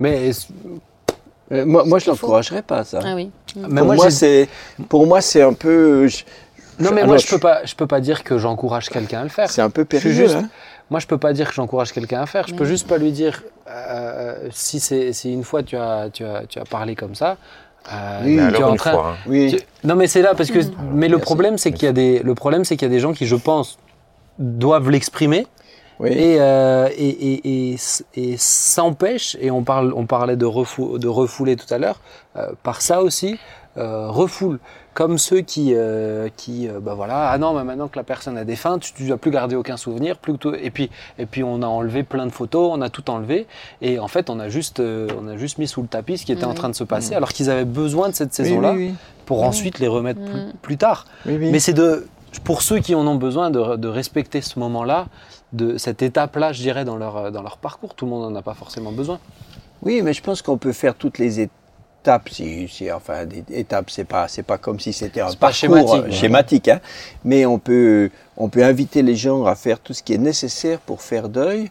Mais 0.00 0.30
Euh, 1.50 1.64
moi, 1.64 1.84
moi, 1.86 1.98
je 1.98 2.04
faut. 2.04 2.10
l'encouragerais 2.10 2.60
pas, 2.62 2.84
ça. 2.84 3.00
Ah 3.02 3.14
oui. 3.14 3.30
mais 3.56 3.80
pour, 3.80 3.94
moi, 3.94 4.10
c'est, 4.10 4.48
pour 4.88 5.06
moi, 5.06 5.20
c'est 5.22 5.42
un 5.42 5.54
peu. 5.54 6.06
je- 6.06 6.24
non 6.80 6.92
mais 6.92 7.04
moi 7.04 7.16
je 7.16 7.26
peux 7.26 7.38
pas, 7.40 7.64
je 7.64 7.74
peux 7.74 7.88
pas 7.88 8.00
dire 8.00 8.22
que 8.22 8.38
j'encourage 8.38 8.88
quelqu'un 8.88 9.20
à 9.20 9.22
le 9.24 9.30
faire. 9.30 9.50
C'est 9.50 9.62
un 9.62 9.70
peu 9.70 9.84
périlleux. 9.84 10.12
juste- 10.14 10.36
hein. 10.36 10.48
Moi, 10.90 11.00
je 11.00 11.06
peux 11.08 11.18
pas 11.18 11.32
dire 11.32 11.48
que 11.48 11.54
j'encourage 11.54 11.90
quelqu'un 11.92 12.20
à 12.22 12.26
faire. 12.26 12.46
Je 12.46 12.54
peux 12.54 12.62
Mais- 12.64 12.68
juste 12.70 12.86
pas 12.86 12.98
lui 12.98 13.10
dire 13.10 13.42
euh, 13.68 14.48
si 14.52 14.78
c'est 14.78 15.12
si 15.12 15.32
une 15.32 15.42
fois 15.42 15.62
tu 15.64 15.76
as 15.76 16.08
tu 16.12 16.24
as 16.24 16.46
tu 16.46 16.58
as 16.60 16.64
parlé 16.64 16.94
comme 16.94 17.14
ça. 17.16 17.36
Euh, 17.92 18.20
Oui, 18.24 18.36
Mais 18.36 18.48
tu 18.50 18.56
alors 18.56 18.70
une 18.70 18.76
train- 18.76 18.92
fois. 18.92 19.08
hein. 19.12 19.16
Oui. 19.26 19.56
tu- 19.56 19.86
Non, 19.88 19.94
mais 19.96 20.06
c'est 20.06 20.22
là 20.22 20.34
parce 20.34 20.50
que. 20.50 20.58
Mm. 20.60 20.70
Mais 20.92 21.08
le 21.08 21.18
problème, 21.18 21.58
c'est 21.58 21.72
qu'il 21.72 21.84
y 21.84 21.88
a 21.88 21.92
des 21.92 22.18
le 22.20 22.34
problème, 22.34 22.64
c'est 22.64 22.76
qu'il 22.76 22.86
y 22.86 22.90
a 22.90 22.94
des 22.94 23.00
gens 23.00 23.12
qui, 23.12 23.26
je 23.26 23.36
pense, 23.36 23.78
doivent 24.38 24.90
l'exprimer 24.90 25.46
oui. 26.00 26.10
et 26.10 26.36
euh, 26.40 26.88
et 26.96 27.72
et, 27.72 27.76
et 28.14 28.36
s'empêchent. 28.36 29.36
Et 29.40 29.50
on 29.50 29.62
parle 29.62 29.92
on 29.96 30.06
parlait 30.06 30.36
de 30.36 30.46
refou- 30.46 30.98
de 30.98 31.08
refouler 31.08 31.56
tout 31.56 31.72
à 31.72 31.78
l'heure. 31.78 32.00
euh, 32.36 32.52
par 32.62 32.82
ça 32.82 33.02
aussi, 33.02 33.38
euh, 33.76 34.08
refoule. 34.10 34.58
Comme 34.98 35.16
ceux 35.16 35.42
qui, 35.42 35.74
euh, 35.76 36.28
qui 36.36 36.66
euh, 36.66 36.80
bah 36.80 36.94
voilà, 36.94 37.30
ah 37.30 37.38
non, 37.38 37.54
mais 37.54 37.62
maintenant 37.62 37.86
que 37.86 37.96
la 37.96 38.02
personne 38.02 38.36
a 38.36 38.44
défunt, 38.44 38.80
tu 38.80 39.00
ne 39.00 39.06
dois 39.06 39.16
plus 39.16 39.30
garder 39.30 39.54
aucun 39.54 39.76
souvenir, 39.76 40.18
plus 40.18 40.32
que 40.32 40.38
tout- 40.38 40.54
et 40.56 40.70
puis, 40.70 40.90
et 41.20 41.26
puis 41.26 41.44
on 41.44 41.62
a 41.62 41.66
enlevé 41.68 42.02
plein 42.02 42.26
de 42.26 42.32
photos, 42.32 42.68
on 42.74 42.80
a 42.82 42.90
tout 42.90 43.08
enlevé, 43.08 43.46
et 43.80 44.00
en 44.00 44.08
fait 44.08 44.28
on 44.28 44.40
a 44.40 44.48
juste, 44.48 44.80
euh, 44.80 45.06
on 45.22 45.28
a 45.28 45.36
juste 45.36 45.58
mis 45.58 45.68
sous 45.68 45.82
le 45.82 45.86
tapis 45.86 46.18
ce 46.18 46.26
qui 46.26 46.32
était 46.32 46.44
en 46.46 46.52
train 46.54 46.68
de 46.68 46.74
se 46.74 46.82
passer, 46.82 47.14
alors 47.14 47.28
qu'ils 47.32 47.48
avaient 47.48 47.64
besoin 47.64 48.08
de 48.08 48.14
cette 48.16 48.34
saison-là 48.34 48.72
oui, 48.72 48.88
oui. 48.88 48.94
pour 49.24 49.44
ensuite 49.44 49.78
les 49.78 49.86
remettre 49.86 50.20
plus, 50.20 50.40
Mm. 50.40 50.52
plus 50.62 50.76
tard. 50.78 51.04
Oui, 51.26 51.36
oui. 51.38 51.50
Mais 51.52 51.60
c'est 51.60 51.74
de, 51.74 52.08
pour 52.42 52.62
ceux 52.62 52.80
qui 52.80 52.96
en 52.96 53.06
ont 53.06 53.14
besoin, 53.14 53.50
de, 53.50 53.76
de 53.76 53.86
respecter 53.88 54.40
ce 54.40 54.58
moment-là, 54.58 55.06
de 55.52 55.78
cette 55.78 56.02
étape-là, 56.02 56.52
je 56.52 56.60
dirais, 56.60 56.84
dans 56.84 56.96
leur, 56.96 57.30
dans 57.30 57.42
leur 57.42 57.58
parcours. 57.58 57.94
Tout 57.94 58.04
le 58.04 58.10
monde 58.10 58.32
n'en 58.32 58.36
a 58.38 58.42
pas 58.42 58.54
forcément 58.54 58.90
besoin. 58.90 59.20
Oui, 59.82 60.02
mais 60.02 60.12
je 60.12 60.22
pense 60.24 60.42
qu'on 60.42 60.58
peut 60.58 60.72
faire 60.72 60.96
toutes 60.96 61.18
les 61.18 61.38
étapes. 61.38 61.54
Si, 62.30 62.66
si, 62.68 62.90
enfin, 62.90 63.26
des 63.26 63.44
étapes, 63.50 63.90
c'est 63.90 64.04
pas, 64.04 64.28
c'est 64.28 64.42
pas 64.42 64.56
comme 64.58 64.80
si 64.80 64.92
c'était 64.92 65.20
un 65.20 65.32
parcours 65.32 65.54
schématique, 65.54 66.04
euh, 66.06 66.10
schématique, 66.10 66.68
hein. 66.68 66.80
mais 67.24 67.44
on 67.46 67.58
peut, 67.58 68.10
on 68.36 68.48
peut 68.48 68.64
inviter 68.64 69.02
les 69.02 69.16
gens 69.16 69.44
à 69.44 69.54
faire 69.54 69.78
tout 69.80 69.92
ce 69.92 70.02
qui 70.02 70.14
est 70.14 70.18
nécessaire 70.18 70.78
pour 70.80 71.02
faire 71.02 71.28
deuil. 71.28 71.70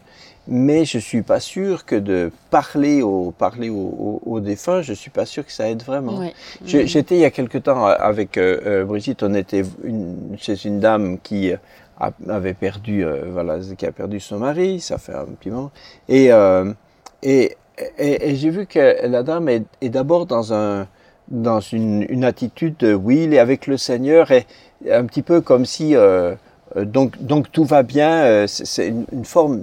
Mais 0.50 0.86
je 0.86 0.98
suis 0.98 1.20
pas 1.20 1.40
sûr 1.40 1.84
que 1.84 1.94
de 1.94 2.30
parler 2.50 3.02
aux, 3.02 3.32
parler 3.36 3.68
aux, 3.68 3.74
aux- 3.74 4.22
aux 4.24 4.40
défunts, 4.40 4.80
je 4.80 4.94
suis 4.94 5.10
pas 5.10 5.26
sûr 5.26 5.44
que 5.44 5.52
ça 5.52 5.68
aide 5.68 5.82
vraiment. 5.82 6.20
Ouais. 6.20 6.32
J'ai- 6.64 6.86
J'étais 6.86 7.16
il 7.16 7.20
y 7.20 7.26
a 7.26 7.30
quelque 7.30 7.58
temps 7.58 7.84
avec 7.84 8.38
euh, 8.38 8.58
euh, 8.64 8.84
Brigitte, 8.86 9.22
on 9.22 9.34
était 9.34 9.62
une- 9.84 10.36
chez 10.38 10.56
une 10.64 10.80
dame 10.80 11.18
qui 11.22 11.52
euh, 11.52 11.56
a- 12.00 12.12
avait 12.30 12.54
perdu, 12.54 13.04
euh, 13.04 13.24
voilà, 13.30 13.58
qui 13.76 13.84
a 13.84 13.92
perdu 13.92 14.20
son 14.20 14.38
mari, 14.38 14.80
ça 14.80 14.96
fait 14.96 15.12
un 15.12 15.26
petit 15.26 15.50
moment, 15.50 15.70
et 16.08 16.32
euh, 16.32 16.72
et, 17.22 17.54
et, 17.98 18.30
et 18.30 18.36
j'ai 18.36 18.50
vu 18.50 18.66
que 18.66 19.06
la 19.06 19.22
dame 19.22 19.48
est, 19.48 19.64
est 19.80 19.88
d'abord 19.90 20.26
dans 20.26 20.52
un 20.52 20.86
dans 21.30 21.60
une, 21.60 22.06
une 22.08 22.24
attitude 22.24 22.76
de 22.78 22.94
oui, 22.94 23.24
il 23.24 23.34
est 23.34 23.38
avec 23.38 23.66
le 23.66 23.76
Seigneur, 23.76 24.30
et 24.30 24.46
un 24.90 25.04
petit 25.04 25.20
peu 25.22 25.42
comme 25.42 25.66
si 25.66 25.94
euh, 25.94 26.34
euh, 26.76 26.84
donc, 26.86 27.20
donc 27.22 27.52
tout 27.52 27.64
va 27.64 27.82
bien, 27.82 28.22
euh, 28.24 28.46
c'est- 28.46 28.88
une, 28.88 29.24
forme, 29.26 29.60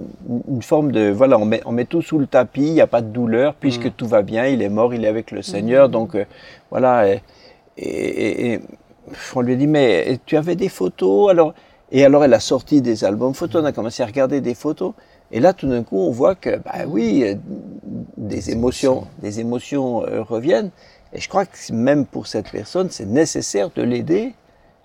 une 0.48 0.62
forme 0.62 0.92
de 0.92 1.10
voilà, 1.10 1.38
on 1.38 1.44
met, 1.44 1.62
on 1.64 1.72
met 1.72 1.84
tout 1.84 2.02
sous 2.02 2.18
le 2.20 2.26
tapis, 2.28 2.62
il 2.68 2.74
n'y 2.74 2.80
a 2.80 2.86
pas 2.86 3.00
de 3.00 3.08
douleur 3.08 3.54
puisque 3.54 3.86
Mm. 3.86 3.90
tout 3.96 4.06
va 4.06 4.22
bien, 4.22 4.46
il 4.46 4.62
est 4.62 4.68
mort, 4.68 4.94
il 4.94 5.04
est 5.04 5.08
avec 5.08 5.32
le 5.32 5.42
Seigneur, 5.42 5.88
donc 5.88 6.14
euh, 6.14 6.24
voilà. 6.70 7.08
Et, 7.08 7.22
et- 7.78 7.88
et- 7.88 8.52
et 8.54 8.60
on 9.34 9.40
lui 9.40 9.52
a 9.54 9.56
dit 9.56 9.66
mais 9.66 10.18
tu 10.26 10.36
avais 10.36 10.56
des 10.56 10.68
photos? 10.68 11.30
Alors 11.30 11.52
et 11.92 12.04
alors 12.04 12.24
elle 12.24 12.34
a 12.34 12.40
sorti 12.40 12.80
des 12.80 13.04
albums 13.04 13.34
photos, 13.34 13.62
on 13.62 13.64
a 13.66 13.72
commencé 13.72 14.02
à 14.02 14.06
regarder 14.06 14.40
des 14.40 14.54
photos 14.54 14.92
et 15.32 15.40
là 15.40 15.52
tout 15.52 15.68
d'un 15.68 15.82
coup 15.82 15.98
on 15.98 16.10
voit 16.10 16.34
que 16.34 16.56
bah 16.58 16.84
oui, 16.86 17.22
euh, 17.24 17.34
des 18.16 18.50
émotions, 18.50 19.06
des 19.20 19.40
émotions 19.40 20.04
euh, 20.06 20.22
reviennent 20.22 20.70
et 21.12 21.20
je 21.20 21.28
crois 21.28 21.46
que 21.46 21.56
même 21.72 22.06
pour 22.06 22.26
cette 22.26 22.50
personne 22.50 22.88
c'est 22.90 23.06
nécessaire 23.06 23.70
de 23.74 23.82
l'aider 23.82 24.34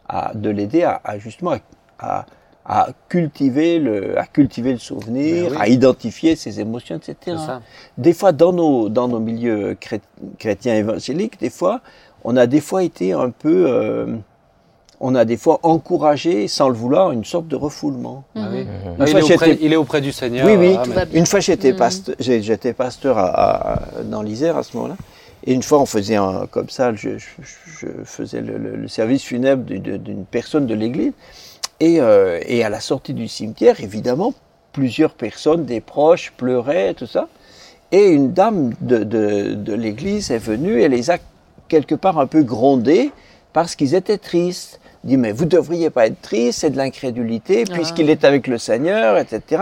à 0.07 0.33
de 0.35 0.49
l'aider 0.49 0.83
à, 0.83 0.99
à 1.03 1.17
justement 1.19 1.53
à, 1.99 2.25
à- 2.65 2.89
cultiver 3.09 3.79
le 3.79 4.17
à 4.19 4.25
cultiver 4.25 4.71
le 4.73 4.77
souvenir, 4.79 5.45
Ben 5.45 5.51
oui. 5.53 5.57
à 5.59 5.67
identifier 5.67 6.35
ses 6.35 6.59
émotions, 6.59 6.95
etc. 6.97 7.15
Des 7.97 8.13
fois, 8.13 8.31
dans 8.31 8.53
nos, 8.53 8.87
dans 8.89 9.07
nos 9.07 9.19
milieux 9.19 9.73
chrét- 9.79 10.01
chrétiens 10.37 10.75
évangéliques, 10.75 11.39
des 11.39 11.49
fois, 11.49 11.81
on 12.23 12.37
a 12.37 12.45
des 12.47 12.61
fois 12.61 12.83
été 12.83 13.13
un 13.13 13.31
peu, 13.31 13.65
euh, 13.67 14.15
on 15.03 15.15
a 15.15 15.25
des 15.25 15.37
fois 15.37 15.59
encouragé, 15.63 16.47
sans 16.47 16.69
le 16.69 16.75
vouloir, 16.75 17.11
une 17.11 17.25
sorte 17.25 17.47
de 17.47 17.55
refoulement. 17.55 18.23
Ah 18.35 18.47
oui. 18.51 18.59
Mhm. 18.63 18.67
Une 18.99 19.07
il, 19.07 19.07
fois, 19.11 19.19
est 19.19 19.23
auprès, 19.33 19.45
j'étais- 19.51 19.65
il 19.65 19.73
est 19.73 19.75
auprès 19.75 20.01
du 20.01 20.11
Seigneur. 20.11 20.45
Oui, 20.45 20.55
oui. 20.55 20.75
Ah. 20.77 21.05
Une 21.13 21.25
fois, 21.25 21.39
j'étais 21.39 21.71
Mhm. 21.71 21.77
pasteur, 21.77 22.15
j'étais 22.19 22.73
pasteur 22.73 23.17
à, 23.17 23.25
à- 23.73 24.03
dans 24.03 24.21
l'Isère 24.21 24.57
à 24.57 24.63
ce 24.63 24.77
moment-là. 24.77 24.95
Et 25.45 25.53
une 25.53 25.63
fois, 25.63 25.79
on 25.81 25.87
faisait 25.87 26.17
un, 26.17 26.45
comme 26.51 26.69
ça, 26.69 26.93
je, 26.93 27.17
je- 27.17 27.25
je 27.79 27.87
faisais 28.05 28.41
le, 28.41 28.57
le- 28.57 28.75
le 28.75 28.87
service 28.87 29.23
funèbre 29.23 29.63
d'une- 29.63 30.25
personne 30.29 30.67
de 30.67 30.75
l'église. 30.75 31.13
Et, 31.79 31.99
euh, 31.99 32.39
et 32.45 32.63
à 32.63 32.69
la 32.69 32.79
sortie 32.79 33.15
du 33.15 33.27
cimetière, 33.27 33.79
évidemment, 33.81 34.35
plusieurs 34.71 35.13
personnes, 35.15 35.65
des 35.65 35.81
proches, 35.81 36.31
pleuraient, 36.37 36.93
tout 36.93 37.07
ça. 37.07 37.27
Et 37.91 38.09
une 38.09 38.33
dame 38.33 38.73
de, 38.81 38.99
de- 39.03 39.55
de 39.55 39.73
l'église 39.73 40.29
est 40.29 40.37
venue, 40.37 40.81
elle 40.81 40.91
les 40.91 41.09
a 41.09 41.17
quelque 41.69 41.95
part 41.95 42.19
un 42.19 42.27
peu 42.27 42.43
grondés 42.43 43.11
parce 43.51 43.75
qu'ils 43.75 43.95
étaient 43.95 44.19
tristes. 44.19 44.79
Il 45.03 45.07
dit, 45.09 45.17
mais 45.17 45.31
vous 45.31 45.45
devriez 45.45 45.89
pas 45.89 46.05
être 46.07 46.21
triste, 46.21 46.59
c'est 46.59 46.69
de 46.69 46.77
l'incrédulité, 46.77 47.63
Ah. 47.69 47.73
puisqu'il 47.73 48.09
est 48.09 48.23
avec 48.23 48.45
le 48.47 48.57
Seigneur, 48.59 49.17
etc. 49.17 49.61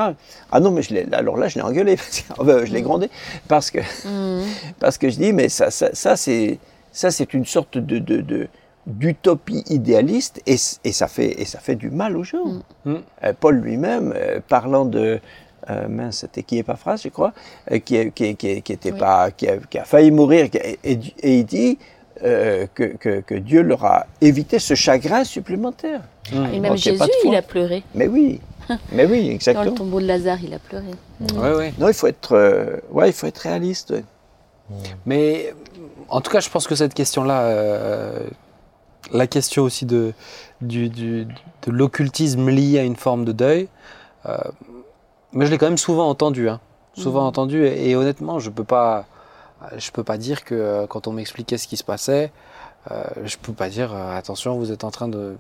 Ah 0.52 0.60
non, 0.60 0.72
mais 0.72 0.82
je 0.82 0.94
l'ai, 0.94 1.08
alors 1.14 1.38
là, 1.38 1.48
je 1.48 1.56
l'ai 1.56 1.62
engueulé, 1.62 1.96
parce 1.98 2.20
que- 2.22 2.34
enfin, 2.42 2.66
je 2.66 2.74
l'ai 2.74 2.82
grondé, 2.82 3.10
parce 3.48 3.72
que, 3.72 3.80
Mhm. 4.06 4.44
parce 4.80 4.98
que 4.98 5.10
je 5.10 5.18
dis, 5.18 5.32
mais 5.32 5.48
ça, 5.48 5.72
ça, 5.72 5.90
ça, 5.94 6.18
c'est, 6.18 6.60
ça, 6.92 7.10
c'est 7.10 7.34
une 7.34 7.46
sorte 7.46 7.78
de, 7.78 8.00
de, 8.00 8.18
de- 8.22 8.48
d'utopie 8.86 9.64
idéaliste, 9.70 10.42
et, 10.46 10.56
et 10.84 10.92
ça 10.92 11.08
fait, 11.08 11.40
et 11.42 11.46
ça 11.46 11.60
fait 11.60 11.76
du 11.76 11.90
mal 11.90 12.18
aux 12.18 12.24
gens. 12.24 12.62
Mm. 12.86 12.96
Euh, 13.24 13.34
Paul 13.40 13.56
lui-même, 13.62 14.14
euh, 14.16 14.40
parlant 14.46 14.84
de, 14.86 15.20
euh, 15.70 15.88
mince, 15.88 16.20
c'était 16.22 16.44
qui 16.44 16.58
est 16.58 16.64
pas 16.64 16.76
phrase, 16.76 17.02
je 17.04 17.10
crois, 17.10 17.32
euh, 17.72 17.80
qui, 17.80 18.12
qui, 18.12 18.36
qui, 18.36 18.62
qui 18.62 18.74
était 18.74 18.92
Oui. 18.92 19.00
pas, 19.00 19.32
qui 19.32 19.48
a, 19.48 19.58
qui 19.58 19.78
a 19.78 19.84
failli 19.86 20.12
mourir, 20.12 20.50
qui 20.50 20.58
a- 20.58 20.66
et, 20.68 21.00
et 21.22 21.38
il 21.40 21.46
dit 21.46 21.78
euh, 22.24 22.68
que, 22.76 22.84
que, 22.84 23.22
que 23.22 23.36
Dieu 23.36 23.62
leur 23.62 23.86
a 23.86 24.06
évité 24.22 24.60
ce 24.60 24.74
chagrin 24.76 25.24
supplémentaire. 25.24 26.02
Et 26.32 26.36
Bon, 26.36 26.60
même 26.62 26.78
Jésus, 26.78 27.00
il 27.26 27.36
a 27.36 27.42
pleuré. 27.42 27.84
Mais 27.96 28.08
oui, 28.08 28.40
mais 28.92 29.06
oui, 29.06 29.22
Dans 29.22 29.28
le 29.28 29.32
exactement. 29.34 29.72
tombeau 29.72 30.00
de 30.00 30.06
Lazare, 30.06 30.38
il 30.44 30.54
a 30.54 30.60
pleuré. 30.60 30.86
Ouais, 31.36 31.56
ouais. 31.56 31.74
Non, 31.80 31.88
il 31.88 31.94
faut 31.94 32.08
être, 32.08 32.34
euh, 32.36 32.78
ouais, 32.92 33.10
il 33.10 33.14
faut 33.14 33.28
être 33.28 33.40
réaliste. 33.40 33.92
ouais. 33.92 34.04
Mais 35.06 35.54
en 36.10 36.22
tout 36.22 36.32
cas, 36.32 36.40
je 36.40 36.50
pense 36.50 36.68
que 36.68 36.76
cette 36.76 36.94
question-là, 36.94 37.42
euh, 37.44 38.20
la 39.12 39.26
question 39.28 39.64
aussi 39.64 39.86
de, 39.86 40.14
du, 40.62 40.90
du- 40.90 41.26
de 41.26 41.72
l'occultisme 41.72 42.50
lié 42.50 42.80
à 42.80 42.84
une 42.84 42.96
forme 42.96 43.26
de 43.26 43.32
deuil, 43.32 43.68
euh, 44.28 44.38
mais 45.34 45.46
je 45.46 45.52
l'ai 45.52 45.58
quand 45.58 45.68
même 45.68 45.78
souvent 45.78 46.08
entendu. 46.10 46.50
hein. 46.50 46.60
souvent 46.96 47.22
Mhm. 47.22 47.28
entendu, 47.28 47.66
et, 47.66 47.90
et 47.92 47.96
honnêtement, 47.96 48.40
je 48.40 48.50
peux 48.50 48.64
pas, 48.66 49.06
je 49.78 49.92
peux 49.92 50.04
pas 50.04 50.18
dire 50.18 50.44
que 50.44 50.56
euh, 50.56 50.88
quand 50.88 51.08
on 51.08 51.12
m'expliquait 51.14 51.58
ce 51.58 51.68
qui 51.68 51.78
se 51.78 51.84
passait, 51.84 52.32
euh, 52.92 53.04
je 53.26 53.38
peux 53.38 53.54
pas 53.54 53.70
dire 53.70 53.94
euh, 53.94 54.18
attention, 54.18 54.58
vous 54.58 54.72
êtes 54.72 54.84
en 54.84 54.92
train 54.92 55.08
de. 55.08 55.36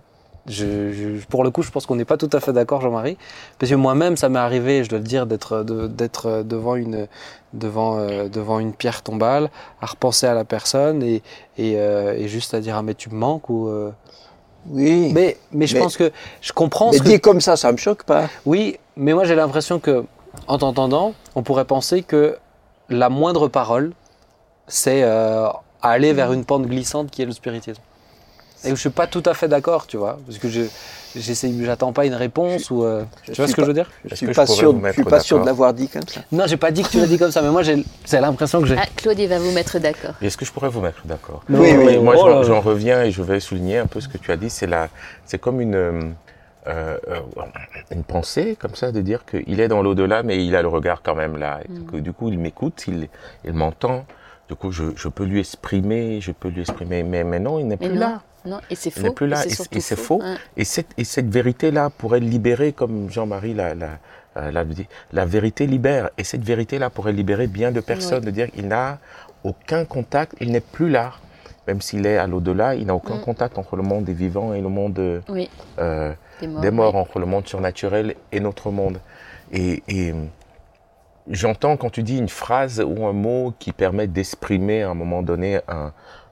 Je, 0.47 0.91
je- 0.93 1.25
pour 1.27 1.43
le 1.43 1.51
coup, 1.51 1.61
je 1.61 1.69
pense 1.69 1.85
qu'on 1.85 1.95
n'est 1.95 2.05
pas 2.05 2.17
tout 2.17 2.29
à 2.33 2.39
fait 2.39 2.53
d'accord, 2.53 2.81
Jean-Marie, 2.81 3.17
parce 3.59 3.69
que 3.69 3.75
moi-même, 3.75 4.17
ça 4.17 4.29
m'est 4.29 4.39
arrivé, 4.39 4.83
je 4.83 4.89
dois 4.89 4.97
le 4.99 5.03
dire, 5.05 5.25
d'être 5.27 5.63
de- 5.63 5.87
d'être 5.87 6.43
devant 6.43 6.75
une 6.75 7.07
devant 7.53 7.97
euh, 7.99 8.29
devant 8.29 8.59
une 8.59 8.73
pierre 8.73 9.01
tombale, 9.03 9.49
à 9.81 9.85
repenser 9.85 10.25
à 10.27 10.33
la 10.33 10.45
personne 10.45 11.03
et 11.03 11.21
et, 11.57 11.73
euh, 11.77 12.13
et 12.17 12.27
juste 12.27 12.53
à 12.53 12.61
dire 12.61 12.77
ah 12.77 12.81
mais 12.83 12.95
tu 12.95 13.09
me 13.09 13.15
manques 13.15 13.49
ou. 13.49 13.67
euh, 13.67 13.91
Oui. 14.69 15.11
Mais 15.13 15.37
mais 15.51 15.67
je 15.67 15.75
Mais- 15.75 15.81
pense 15.81 15.97
que 15.97 16.11
je 16.41 16.51
comprends 16.53 16.91
Mais 16.91 16.97
ce 16.97 17.03
que 17.03 17.07
dit 17.09 17.19
comme 17.19 17.41
ça, 17.41 17.55
ça 17.55 17.71
me 17.71 17.77
choque 17.77 18.03
pas. 18.03 18.27
oui, 18.45 18.77
mais 18.97 19.13
moi 19.13 19.23
j'ai 19.25 19.35
l'impression 19.35 19.79
que, 19.79 20.03
en 20.47 20.57
t'entendant, 20.57 21.13
on 21.35 21.43
pourrait 21.43 21.65
penser 21.65 22.01
que 22.01 22.37
la 22.89 23.09
moindre 23.09 23.47
parole, 23.49 23.91
c'est 24.69 25.03
euh, 25.03 25.47
aller 25.81 26.13
vers 26.13 26.31
une 26.31 26.45
pente 26.45 26.65
glissante 26.67 27.11
qui 27.11 27.21
est 27.21 27.25
le 27.25 27.33
spiritisme. 27.33 27.81
Et 28.65 28.69
je 28.71 28.75
suis 28.75 28.89
pas 28.89 29.07
tout 29.07 29.23
à 29.25 29.33
fait 29.33 29.47
d'accord, 29.47 29.87
tu 29.87 29.97
vois, 29.97 30.19
parce 30.25 30.37
que 30.37 30.49
je 30.49 30.61
j'attends 31.63 31.93
pas 31.93 32.05
une 32.05 32.13
réponse 32.13 32.69
ou. 32.69 32.83
euh, 32.83 33.03
tu 33.23 33.31
vois 33.33 33.45
suis 33.45 33.51
ce 33.51 33.55
que 33.55 33.61
je 33.61 33.67
veux 33.67 33.73
dire? 33.73 33.89
Je 34.05 34.15
suis 34.15 34.27
je 34.27 34.31
pas 34.33 34.45
sûr, 34.45 34.75
je 34.85 34.91
suis 34.91 35.03
pas 35.03 35.19
sûr 35.21 35.39
de 35.39 35.45
l'avoir 35.45 35.73
dit 35.73 35.87
comme 35.87 36.07
ça. 36.07 36.21
Non, 36.31 36.43
j'ai 36.45 36.57
pas 36.57 36.71
dit 36.71 36.83
que 36.83 36.89
tu 36.89 36.99
l'as 36.99 37.07
dit 37.07 37.17
comme 37.17 37.31
ça, 37.31 37.41
mais 37.41 37.51
moi 37.51 37.63
j'ai, 37.63 37.83
c'est 38.05 38.19
l'impression 38.19 38.59
que 38.61 38.67
j'ai. 38.67 38.75
Ah, 38.77 38.85
Claude, 38.97 39.17
il 39.17 39.27
va 39.27 39.39
vous 39.39 39.51
mettre 39.51 39.79
d'accord. 39.79 40.11
Est-ce 40.21 40.37
que 40.37 40.43
je 40.45 40.51
pourrais 40.51 40.69
vous 40.69 40.81
mettre 40.81 41.01
d'accord? 41.05 41.41
Oui, 41.49 41.71
oui. 41.77 41.85
Mais 41.85 41.97
moi, 41.99 42.15
oh 42.19 42.43
j'en- 42.43 42.59
reviens 42.59 43.03
et 43.03 43.11
je 43.11 43.21
vais 43.23 43.39
souligner 43.39 43.77
un 43.77 43.87
peu 43.87 44.01
ce 44.01 44.09
que 44.09 44.17
tu 44.17 44.31
as 44.31 44.37
dit. 44.37 44.49
C'est 44.49 44.67
la, 44.67 44.89
c'est 45.25 45.39
comme 45.39 45.61
une, 45.61 45.75
euh, 45.75 46.01
euh, 46.67 46.97
une 47.91 48.03
pensée 48.03 48.57
comme 48.59 48.75
ça 48.75 48.91
de 48.91 48.99
dire 49.01 49.23
qu'il 49.25 49.59
est 49.61 49.69
dans 49.69 49.81
l'au-delà, 49.81 50.21
mais 50.21 50.45
il 50.45 50.55
a 50.55 50.61
le 50.61 50.67
regard 50.67 51.01
quand 51.01 51.15
même 51.15 51.37
là. 51.37 51.61
Et 51.63 51.91
que, 51.91 51.97
du 51.97 52.11
coup, 52.11 52.27
il 52.29 52.37
m'écoute, 52.37 52.83
il, 52.87 53.07
il 53.45 53.53
m'entend. 53.53 54.05
Du 54.49 54.55
coup, 54.55 54.71
je, 54.71 54.83
je 54.95 55.07
peux 55.07 55.25
lui 55.25 55.39
exprimer, 55.39 56.19
je 56.21 56.31
peux 56.31 56.49
lui 56.49 56.61
exprimer. 56.61 57.03
Mais 57.03 57.23
maintenant, 57.23 57.59
il 57.59 57.67
n'est 57.67 57.77
Mais 57.79 57.87
plus 57.89 57.95
non, 57.95 58.01
là. 58.01 58.21
non, 58.45 58.59
et 58.69 58.75
c'est 58.75 58.89
faux. 58.89 58.99
Il 59.01 59.03
n'est 59.03 59.11
plus 59.13 59.27
là, 59.27 59.45
et 59.45 59.79
c'est 59.79 59.95
faux. 59.95 60.21
Hein. 60.23 60.37
Et 60.57 60.63
cette, 60.65 60.87
et 60.97 61.03
cette 61.03 61.29
vérité-là 61.29 61.89
pourrait 61.91 62.19
libérer, 62.19 62.73
comme 62.73 63.09
Jean-Marie 63.11 63.53
l'a, 63.53 63.75
l'a, 63.75 63.99
euh, 64.37 64.51
l'a 64.51 64.65
dit, 64.65 64.87
la 65.13 65.25
vérité 65.25 65.67
libère. 65.67 66.09
Et 66.17 66.23
cette 66.23 66.43
vérité-là 66.43 66.89
pourrait 66.89 67.13
libérer 67.13 67.45
bien 67.47 67.71
de 67.71 67.79
personnes, 67.79 68.19
Oui. 68.21 68.25
de 68.25 68.31
dire 68.31 68.49
qu'il 68.51 68.67
n'a 68.67 68.97
aucun 69.43 69.85
contact, 69.85 70.33
il 70.41 70.51
n'est 70.51 70.59
plus 70.61 70.89
là. 70.89 71.13
Même 71.67 71.81
s'il 71.81 72.07
est 72.07 72.17
à 72.17 72.25
l'au-delà, 72.25 72.73
il 72.73 72.87
n'a 72.87 72.95
aucun 72.95 73.17
Mm. 73.17 73.21
contact 73.21 73.57
entre 73.59 73.75
le 73.75 73.83
monde 73.83 74.03
des 74.03 74.13
vivants 74.13 74.53
et 74.55 74.61
le 74.61 74.69
monde 74.69 74.97
euh, 74.97 75.19
Oui, 75.29 75.47
euh, 75.77 76.11
des 76.41 76.47
morts. 76.47 76.61
des 76.61 76.71
morts, 76.71 76.95
oui. 76.95 77.01
entre 77.01 77.19
le 77.19 77.27
monde 77.27 77.47
surnaturel 77.47 78.15
et 78.31 78.39
notre 78.39 78.71
monde. 78.71 78.99
Et, 79.51 79.83
et, 79.87 80.13
j'entends 81.29 81.77
quand 81.77 81.89
tu 81.89 82.03
dis 82.03 82.17
une 82.17 82.29
phrase 82.29 82.83
ou 82.85 83.05
un 83.05 83.13
mot 83.13 83.53
qui 83.59 83.71
permet 83.71 84.07
d'exprimer 84.07 84.83
à 84.83 84.89
un 84.89 84.93
moment 84.93 85.21
donné 85.21 85.59
un, 85.67 85.91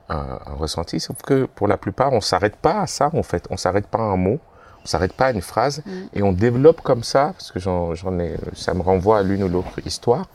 un- 0.10 0.40
un 0.46 0.54
ressenti, 0.54 1.00
sauf 1.00 1.18
que 1.22 1.46
pour 1.46 1.68
la 1.68 1.78
plupart, 1.78 2.14
on 2.14 2.22
s'arrête 2.22 2.56
pas 2.56 2.82
à 2.82 2.88
ça 2.88 3.10
en 3.14 3.24
fait. 3.24 3.46
On 3.50 3.58
s'arrête 3.58 3.88
pas 3.88 4.00
à 4.00 4.04
un 4.04 4.18
mot, 4.18 4.40
on 4.84 4.88
s'arrête 4.88 5.14
pas 5.14 5.28
à 5.28 5.32
une 5.32 5.42
phrase, 5.42 5.84
Mm. 5.86 5.92
et 6.14 6.24
on 6.24 6.32
développe 6.32 6.82
comme 6.82 7.04
ça, 7.04 7.34
parce 7.34 7.52
que 7.52 7.60
j'en, 7.60 7.94
j'en 7.96 8.18
ai, 8.20 8.36
ça 8.54 8.74
me 8.74 8.82
renvoie 8.82 9.20
à 9.20 9.24
l'une 9.24 9.44
ou 9.44 9.50
l'autre 9.50 9.80
histoire, 9.86 10.28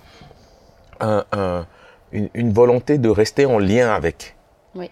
un- 1.00 1.24
un- 1.32 1.66
une, 2.12 2.28
une 2.34 2.52
volonté 2.52 2.98
de 2.98 3.08
rester 3.08 3.46
en 3.46 3.58
lien 3.58 3.92
avec 3.94 4.36
Oui. 4.74 4.90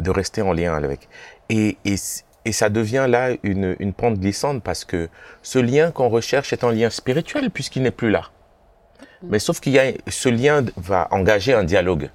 de 0.00 0.10
rester 0.10 0.40
en 0.42 0.52
lien 0.52 0.74
avec. 0.74 1.08
Et, 1.50 1.76
et, 1.84 1.96
et 2.46 2.52
ça 2.52 2.70
devient 2.70 3.06
là 3.08 3.30
une, 3.42 3.76
une 3.78 3.92
pente 3.92 4.18
glissante 4.18 4.62
parce 4.62 4.84
que 4.86 5.08
ce 5.42 5.58
lien 5.58 5.90
qu'on 5.90 6.08
recherche 6.08 6.52
est 6.54 6.64
un 6.64 6.72
lien 6.72 6.88
spirituel 6.90 7.50
puisqu'il 7.50 7.82
n'est 7.82 7.90
plus 7.90 8.10
là. 8.10 8.22
Mais 9.28 9.38
sauf 9.38 9.60
qu'il 9.60 9.72
y 9.72 9.78
a 9.78 9.92
ce 10.08 10.28
lien 10.28 10.64
va 10.76 11.08
engager 11.10 11.52
un 11.54 11.64
dialogue. 11.64 12.10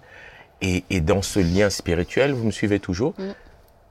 Et, 0.62 0.84
et 0.90 1.02
dans 1.02 1.22
ce 1.22 1.40
lien 1.40 1.70
spirituel, 1.70 2.34
vous 2.34 2.44
me 2.46 2.52
suivez 2.52 2.80
toujours, 2.80 3.14
Mm. 3.18 3.24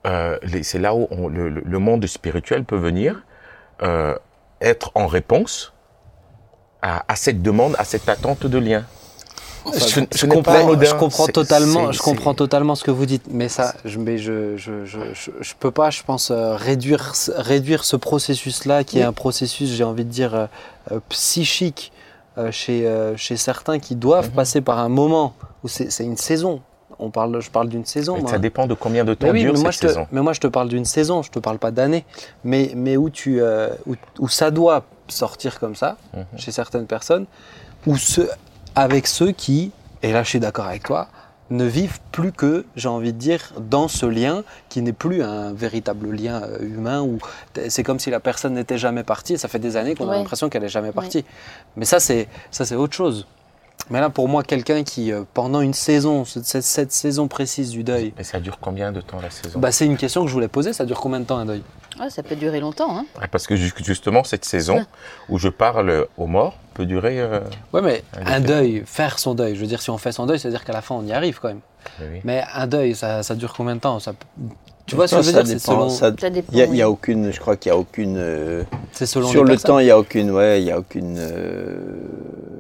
euh, 0.07 0.39
c'est 0.63 0.79
là 0.81 0.95
où 0.95 1.07
on- 1.11 1.29
le, 1.29 1.79
monde 1.79 2.05
spirituel 2.07 2.65
peut 2.65 2.77
venir 2.77 3.23
euh, 3.83 4.15
être 4.61 4.91
en 4.95 5.07
réponse 5.07 5.73
à, 6.83 7.05
à 7.09 7.17
cette 7.17 7.43
demande, 7.43 7.75
à 7.79 7.85
cette 7.85 8.09
attente 8.09 8.47
de 8.47 8.59
lien. 8.59 8.85
Je, 9.75 9.79
ce- 9.81 10.01
ce 10.13 10.27
comprends, 10.27 10.53
je 10.81 11.33
totalement, 11.33 11.91
je 11.93 11.99
comprends 12.01 12.35
totalement 12.35 12.75
ce 12.77 12.85
que 12.85 12.93
vous 12.93 13.05
dites, 13.07 13.25
mais 13.31 13.49
ça, 13.49 13.75
je, 13.85 13.99
mais 13.99 14.17
je, 14.17 14.57
je, 14.57 14.85
je, 14.85 14.99
je, 15.13 15.31
je 15.41 15.55
peux 15.59 15.73
pas, 15.73 15.91
je 15.91 16.03
pense, 16.05 16.31
euh, 16.31 16.55
réduire, 16.55 17.17
ce- 17.17 17.33
réduire 17.33 17.85
ce 17.85 17.97
processus-là, 17.97 18.85
qui 18.85 19.01
est 19.01 19.03
un 19.03 19.13
processus, 19.13 19.71
j'ai 19.71 19.83
envie 19.85 20.05
de 20.05 20.11
dire, 20.11 20.49
euh, 20.93 21.01
psychique 21.09 21.91
euh, 21.93 21.96
chez, 22.51 22.87
euh, 22.87 23.17
chez 23.17 23.37
certains 23.37 23.79
qui 23.79 23.95
doivent 23.97 24.29
Mhm. 24.31 24.35
passer 24.35 24.61
par 24.61 24.79
un 24.79 24.89
moment 24.89 25.35
où 25.65 25.69
c'est 25.69 26.05
une 26.05 26.17
saison. 26.17 26.61
On 26.99 27.11
parle, 27.11 27.41
je 27.41 27.51
parle 27.51 27.69
d'une 27.69 27.85
saison. 27.85 28.15
Mais 28.17 28.23
moi. 28.23 28.31
ça 28.31 28.39
dépend 28.39 28.67
de 28.67 28.73
combien 28.75 29.05
de 29.05 29.13
temps 29.15 29.27
Mais 29.27 29.33
oui, 29.33 29.41
dure 29.43 29.53
mais 29.55 29.61
moi, 29.61 29.73
cette 29.73 29.83
je 29.83 29.87
te, 29.89 29.93
saison. 29.93 30.07
mais 30.13 30.23
moi 30.23 30.33
je 30.33 30.41
te 30.41 30.47
parle 30.47 30.69
d'une 30.69 30.85
saison, 30.87 31.23
je 31.23 31.31
te 31.31 31.39
parle 31.39 31.59
pas 31.59 31.71
d'année, 31.71 32.05
mais, 32.45 32.73
mais 32.75 32.97
où, 32.97 33.11
tu, 33.11 33.41
euh, 33.43 33.69
où, 33.87 33.95
où 34.19 34.29
ça 34.29 34.51
doit 34.51 34.85
sortir 35.09 35.59
comme 35.61 35.75
ça, 35.77 35.97
Mhm. 36.15 36.25
chez 36.39 36.53
certaines 36.53 36.87
personnes, 36.87 37.27
ou 37.87 37.97
ceux, 37.99 38.31
avec 38.75 39.07
ceux 39.07 39.33
qui, 39.33 39.73
et 40.03 40.13
là 40.13 40.23
je 40.23 40.29
suis 40.31 40.41
d'accord 40.41 40.67
avec 40.67 40.85
toi, 40.85 41.09
ne 41.51 41.65
vivent 41.65 42.01
plus 42.13 42.33
que, 42.33 42.65
j'ai 42.75 42.89
envie 42.89 43.13
de 43.13 43.19
dire, 43.19 43.53
dans 43.59 43.87
ce 43.89 44.05
lien 44.07 44.43
qui 44.69 44.83
n'est 44.83 44.93
plus 44.93 45.23
un 45.23 45.53
véritable 45.53 46.11
lien 46.11 46.43
euh, 46.43 46.59
humain, 46.61 47.03
où 47.03 47.19
c'est 47.69 47.83
comme 47.85 48.01
si 48.01 48.11
la 48.11 48.19
personne 48.21 48.55
n'était 48.55 48.79
jamais 48.79 49.05
partie, 49.05 49.35
et 49.35 49.39
ça 49.39 49.47
fait 49.49 49.59
des 49.61 49.77
années 49.77 49.95
qu'on 49.95 50.09
a 50.09 50.17
l'impression 50.19 50.49
qu'elle 50.49 50.63
n'est 50.63 50.69
jamais 50.69 50.93
partie. 50.93 51.25
Mais 51.77 51.85
ça 51.85 52.01
c'est, 52.01 52.27
ça, 52.51 52.65
c'est 52.65 52.75
autre 52.75 52.95
chose. 52.95 53.27
Mais 53.91 54.01
là, 54.01 54.11
pour 54.11 54.29
moi, 54.29 54.43
quelqu'un 54.43 54.83
qui, 54.83 55.13
euh, 55.13 55.23
pendant 55.35 55.61
une 55.61 55.75
saison, 55.75 56.25
cette, 56.25 56.47
cette- 56.47 56.65
cette 56.65 56.93
saison 56.93 57.29
précise 57.29 57.71
du 57.71 57.85
deuil, 57.85 58.13
Mais 58.19 58.25
ça 58.25 58.41
dure 58.41 58.59
combien 58.61 58.91
de 58.91 59.01
temps 59.01 59.21
la 59.21 59.31
saison? 59.31 59.61
Bah, 59.61 59.71
c'est 59.71 59.87
une 59.87 59.97
question 59.97 60.23
que 60.23 60.29
je 60.29 60.33
voulais 60.33 60.49
poser. 60.49 60.73
Ça 60.73 60.85
dure 60.85 60.99
combien 61.01 61.21
de 61.21 61.27
temps 61.27 61.39
un 61.39 61.47
deuil? 61.47 61.63
Ah, 61.99 62.11
ça 62.11 62.23
peut 62.23 62.37
durer 62.37 62.61
longtemps. 62.61 62.97
Hein. 62.99 63.07
Ah, 63.21 63.29
Parce 63.29 63.47
que 63.47 63.57
ju- 63.57 63.73
justement, 63.85 64.23
cette 64.25 64.45
saison 64.45 64.85
où 65.29 65.39
je 65.39 65.49
parle 65.49 66.07
aux 66.19 66.27
morts 66.27 66.59
peut 66.75 66.87
durer. 66.87 67.21
euh, 67.21 67.41
Ouais, 67.73 67.83
mais 67.83 68.03
Un 68.27 68.41
deuil, 68.41 68.83
faire 68.87 69.19
son 69.19 69.35
deuil. 69.35 69.55
Je 69.57 69.61
veux 69.61 69.67
dire, 69.67 69.81
si 69.83 69.91
on 69.91 69.99
fait 69.99 70.13
son 70.13 70.27
deuil, 70.27 70.39
c'est-à-dire 70.39 70.65
qu'à 70.65 70.73
la 70.73 70.83
fin, 70.83 70.95
on 70.95 71.05
y 71.07 71.13
arrive 71.13 71.39
quand 71.41 71.49
même. 71.49 71.61
oui. 72.01 72.21
Mais 72.25 72.43
un 72.55 72.67
deuil, 72.67 72.95
ça, 72.95 73.23
ça 73.23 73.35
dure 73.35 73.55
combien 73.55 73.75
de 73.77 73.81
temps 73.81 73.99
ça... 74.01 74.13
Tu 74.87 74.95
vois 74.95 75.09
ce 75.09 75.17
Ça, 75.17 75.21
que 75.21 75.23
je 75.27 75.31
veux 75.33 75.37
ça 75.39 75.43
dire 75.43 75.61
selon, 75.61 75.89
ça-. 75.89 76.11
Il 76.51 76.57
y 76.59 76.63
a, 76.63 76.67
il 76.67 76.77
y 76.77 76.83
a 76.83 76.87
oui. 76.89 76.93
aucune, 76.93 77.33
je 77.33 77.41
crois 77.41 77.57
qu'il 77.57 77.73
n'y 77.73 77.77
a 77.77 77.81
aucune. 77.81 78.17
euh, 78.19 78.63
c'est 78.93 79.05
selon 79.07 79.27
sur 79.27 79.43
les 79.43 79.49
le 79.49 79.55
personnes. 79.55 79.69
temps, 79.69 79.79
il 79.81 79.87
n'y 79.87 79.91
a 79.91 79.99
aucune, 79.99 80.31
ouais, 80.31 80.63
il 80.63 80.69
y 80.69 80.71
a 80.71 80.79
aucune, 80.79 81.17
euh, 81.19 81.77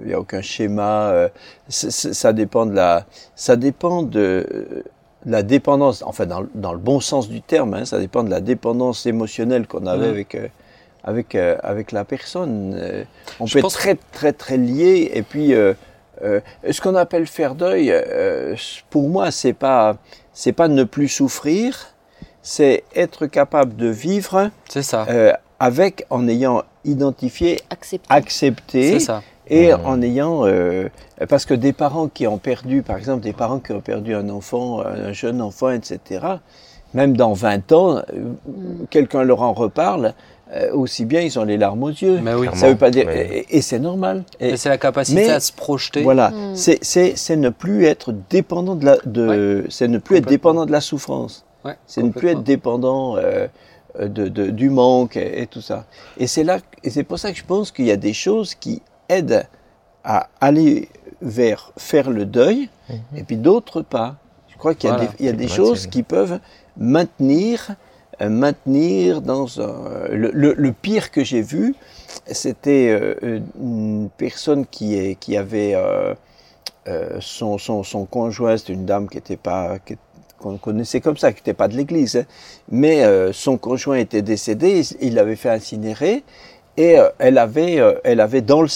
il 0.05 0.11
y 0.11 0.12
a 0.12 0.18
aucun 0.18 0.40
schéma. 0.42 1.11
euh, 1.11 1.29
ça 1.68 2.33
dépend 2.33 2.66
de 2.66 2.75
la, 2.75 3.07
ça 3.37 3.55
dépend 3.55 4.03
de 4.03 4.44
euh, 4.53 4.83
la 5.26 5.42
dépendance. 5.42 6.02
Enfin, 6.06 6.24
dans, 6.26 6.40
le- 6.40 6.50
dans 6.54 6.72
le 6.72 6.78
bon 6.78 7.00
sens 7.00 7.28
du 7.28 7.42
terme, 7.42 7.74
hein, 7.74 7.84
ça 7.84 7.98
dépend 7.98 8.22
de 8.22 8.30
la 8.30 8.40
dépendance 8.40 9.04
émotionnelle 9.06 9.66
qu'on 9.66 9.86
avait 9.86 10.08
avec. 10.08 10.34
euh, 10.34 10.46
avec, 11.04 11.36
euh, 11.36 11.56
avec 11.62 11.92
la 11.92 12.04
personne. 12.04 12.74
Euh, 12.76 13.04
on 13.38 13.46
Je 13.46 13.52
peut 13.52 13.58
être 13.60 13.68
très, 13.70 13.94
très, 14.12 14.32
très 14.32 14.56
lié. 14.56 15.12
Et 15.14 15.22
puis, 15.22 15.54
euh, 15.54 15.72
euh, 16.22 16.40
ce 16.68 16.80
qu'on 16.80 16.96
appelle 16.96 17.28
faire 17.28 17.54
deuil, 17.54 17.92
euh, 17.92 18.56
pour 18.90 19.08
moi, 19.08 19.30
c'est 19.30 19.52
pas, 19.52 19.98
c'est 20.32 20.50
pas 20.52 20.66
ne 20.66 20.82
plus 20.82 21.06
souffrir, 21.08 21.94
c'est 22.42 22.82
être 22.96 23.26
capable 23.26 23.76
de 23.76 23.86
vivre 23.86 24.50
C'est 24.68 24.82
ça. 24.82 25.06
euh, 25.08 25.32
avec, 25.60 26.04
en 26.10 26.26
ayant 26.26 26.64
identifié, 26.84 27.60
Accepté. 27.70 28.06
accepté, 28.12 28.92
C'est 28.98 29.04
ça. 29.06 29.22
Et 29.48 29.72
Mhm. 29.72 29.80
en 29.85 30.02
ayant, 30.02 30.46
euh, 30.46 30.88
parce 31.28 31.44
que 31.46 31.54
des 31.54 31.72
parents 31.72 32.09
qui 32.09 32.26
ont 32.26 32.38
perdu, 32.38 32.82
par 32.82 32.96
exemple, 32.98 33.22
des 33.22 33.32
parents 33.32 33.59
qui 33.61 33.72
ont 33.72 33.80
perdu 33.80 34.14
un 34.14 34.28
enfant, 34.28 34.80
un 34.80 35.12
jeune 35.12 35.40
enfant, 35.40 35.70
etc., 35.70 35.98
même 36.94 37.16
dans 37.16 37.32
20 37.32 37.72
ans, 37.72 37.96
euh, 37.98 38.02
quelqu'un 38.90 39.22
leur 39.22 39.42
en 39.42 39.52
reparle, 39.52 40.14
euh, 40.54 40.72
aussi 40.72 41.04
bien 41.04 41.20
ils 41.22 41.38
ont 41.38 41.44
les 41.44 41.56
larmes 41.56 41.82
aux 41.82 41.88
yeux. 41.90 42.20
Mais 42.22 42.32
oui. 42.35 42.46
Ça 42.54 42.68
veut 42.68 42.76
pas 42.76 42.90
dire, 42.90 43.06
Mais- 43.06 43.44
et, 43.50 43.56
et 43.59 43.61
c'est 43.62 43.80
normal. 43.80 44.24
Et- 44.40 44.50
Et 44.50 44.56
c'est 44.56 44.68
la 44.68 44.78
capacité 44.78 45.22
mais- 45.26 45.30
à 45.30 45.40
se 45.40 45.52
projeter. 45.52 46.02
voilà, 46.02 46.30
Mm. 46.30 46.54
c'est- 46.54 47.37
ne 47.37 47.48
plus 47.50 47.85
être 47.85 48.12
dépendant 48.30 48.76
de 48.76 48.85
la, 48.87 48.96
de, 49.04 49.66
c'est 49.68 49.88
ne 49.88 49.98
plus 49.98 50.16
être 50.18 50.28
dépendant 50.28 50.64
de 50.64 50.72
la 50.72 50.80
souffrance. 50.80 51.44
Ouais, 51.64 51.76
C'est 51.87 52.02
ne 52.02 52.11
plus 52.11 52.28
être 52.28 52.44
dépendant 52.44 53.16
euh, 53.16 53.48
de, 54.00 54.28
de- 54.28 54.50
du 54.50 54.70
manque 54.70 55.16
et, 55.16 55.42
et 55.42 55.46
tout 55.48 55.61
ça. 55.62 55.85
Et 56.16 56.28
c'est 56.28 56.44
là, 56.44 56.59
et 56.85 56.90
c'est 56.90 57.02
pour 57.02 57.18
ça 57.18 57.32
que 57.32 57.38
je 57.38 57.44
pense 57.44 57.72
qu'il 57.72 57.87
y 57.87 57.90
a 57.90 57.96
des 57.96 58.12
choses 58.12 58.54
qui 58.54 58.82
aident 59.09 59.47
à 60.05 60.29
aller 60.40 60.88
vers 61.23 61.73
faire 61.77 62.11
le 62.11 62.25
deuil, 62.27 62.69
et 63.16 63.23
puis 63.25 63.37
d'autres 63.37 63.83
pas. 63.83 64.16
Je 64.49 64.57
crois 64.57 64.75
qu'il 64.75 64.88
y 64.90 64.92
a 64.92 64.97
Voilà, 64.97 65.11
des, 65.11 65.16
il 65.21 65.27
y 65.27 65.29
a 65.29 65.33
des 65.33 65.49
choses 65.49 65.87
qui 65.87 66.03
peuvent 66.03 66.38
maintenir, 66.77 67.75
euh, 68.21 68.29
maintenir 68.29 69.21
dans 69.23 69.61
un, 69.61 70.09
le, 70.11 70.31
le- 70.33 70.55
le 70.55 70.73
pire 70.73 71.11
que 71.11 71.25
j'ai 71.25 71.42
vu, 71.42 71.75
c'était 72.31 72.88
euh, 72.90 73.40
une 73.61 74.09
personne 74.16 74.64
qui, 74.66 74.95
est, 74.97 75.16
qui 75.16 75.37
avait 75.37 75.75
euh, 75.75 76.14
euh, 76.88 77.19
son, 77.21 77.59
son, 77.59 77.83
son 77.83 78.05
conjoint, 78.07 78.57
c'était 78.57 78.73
une 78.75 78.87
dame 78.87 79.09
qui 79.09 79.19
était 79.19 79.37
pas 79.37 79.79
qui- 79.81 79.97
qu'on 80.38 80.59
connaissait 80.59 81.01
comme 81.01 81.16
ça, 81.16 81.33
qui 81.33 81.38
n'était 81.40 81.55
pas 81.55 81.66
de 81.69 81.77
l'église, 81.77 82.16
hein. 82.16 82.25
mais 82.71 83.03
euh, 83.05 83.33
son 83.33 83.57
conjoint 83.57 83.97
était 83.97 84.23
décédé, 84.23 84.83
il 85.01 85.14
l'avait 85.14 85.35
fait 85.37 85.51
incinérer, 85.51 86.25
et 86.76 86.98
euh, 86.98 87.08
elle 87.18 87.38
avait, 87.38 87.78
euh, 87.80 87.94
elle 88.04 88.20
avait 88.20 88.40
dans 88.42 88.62
le, 88.62 88.68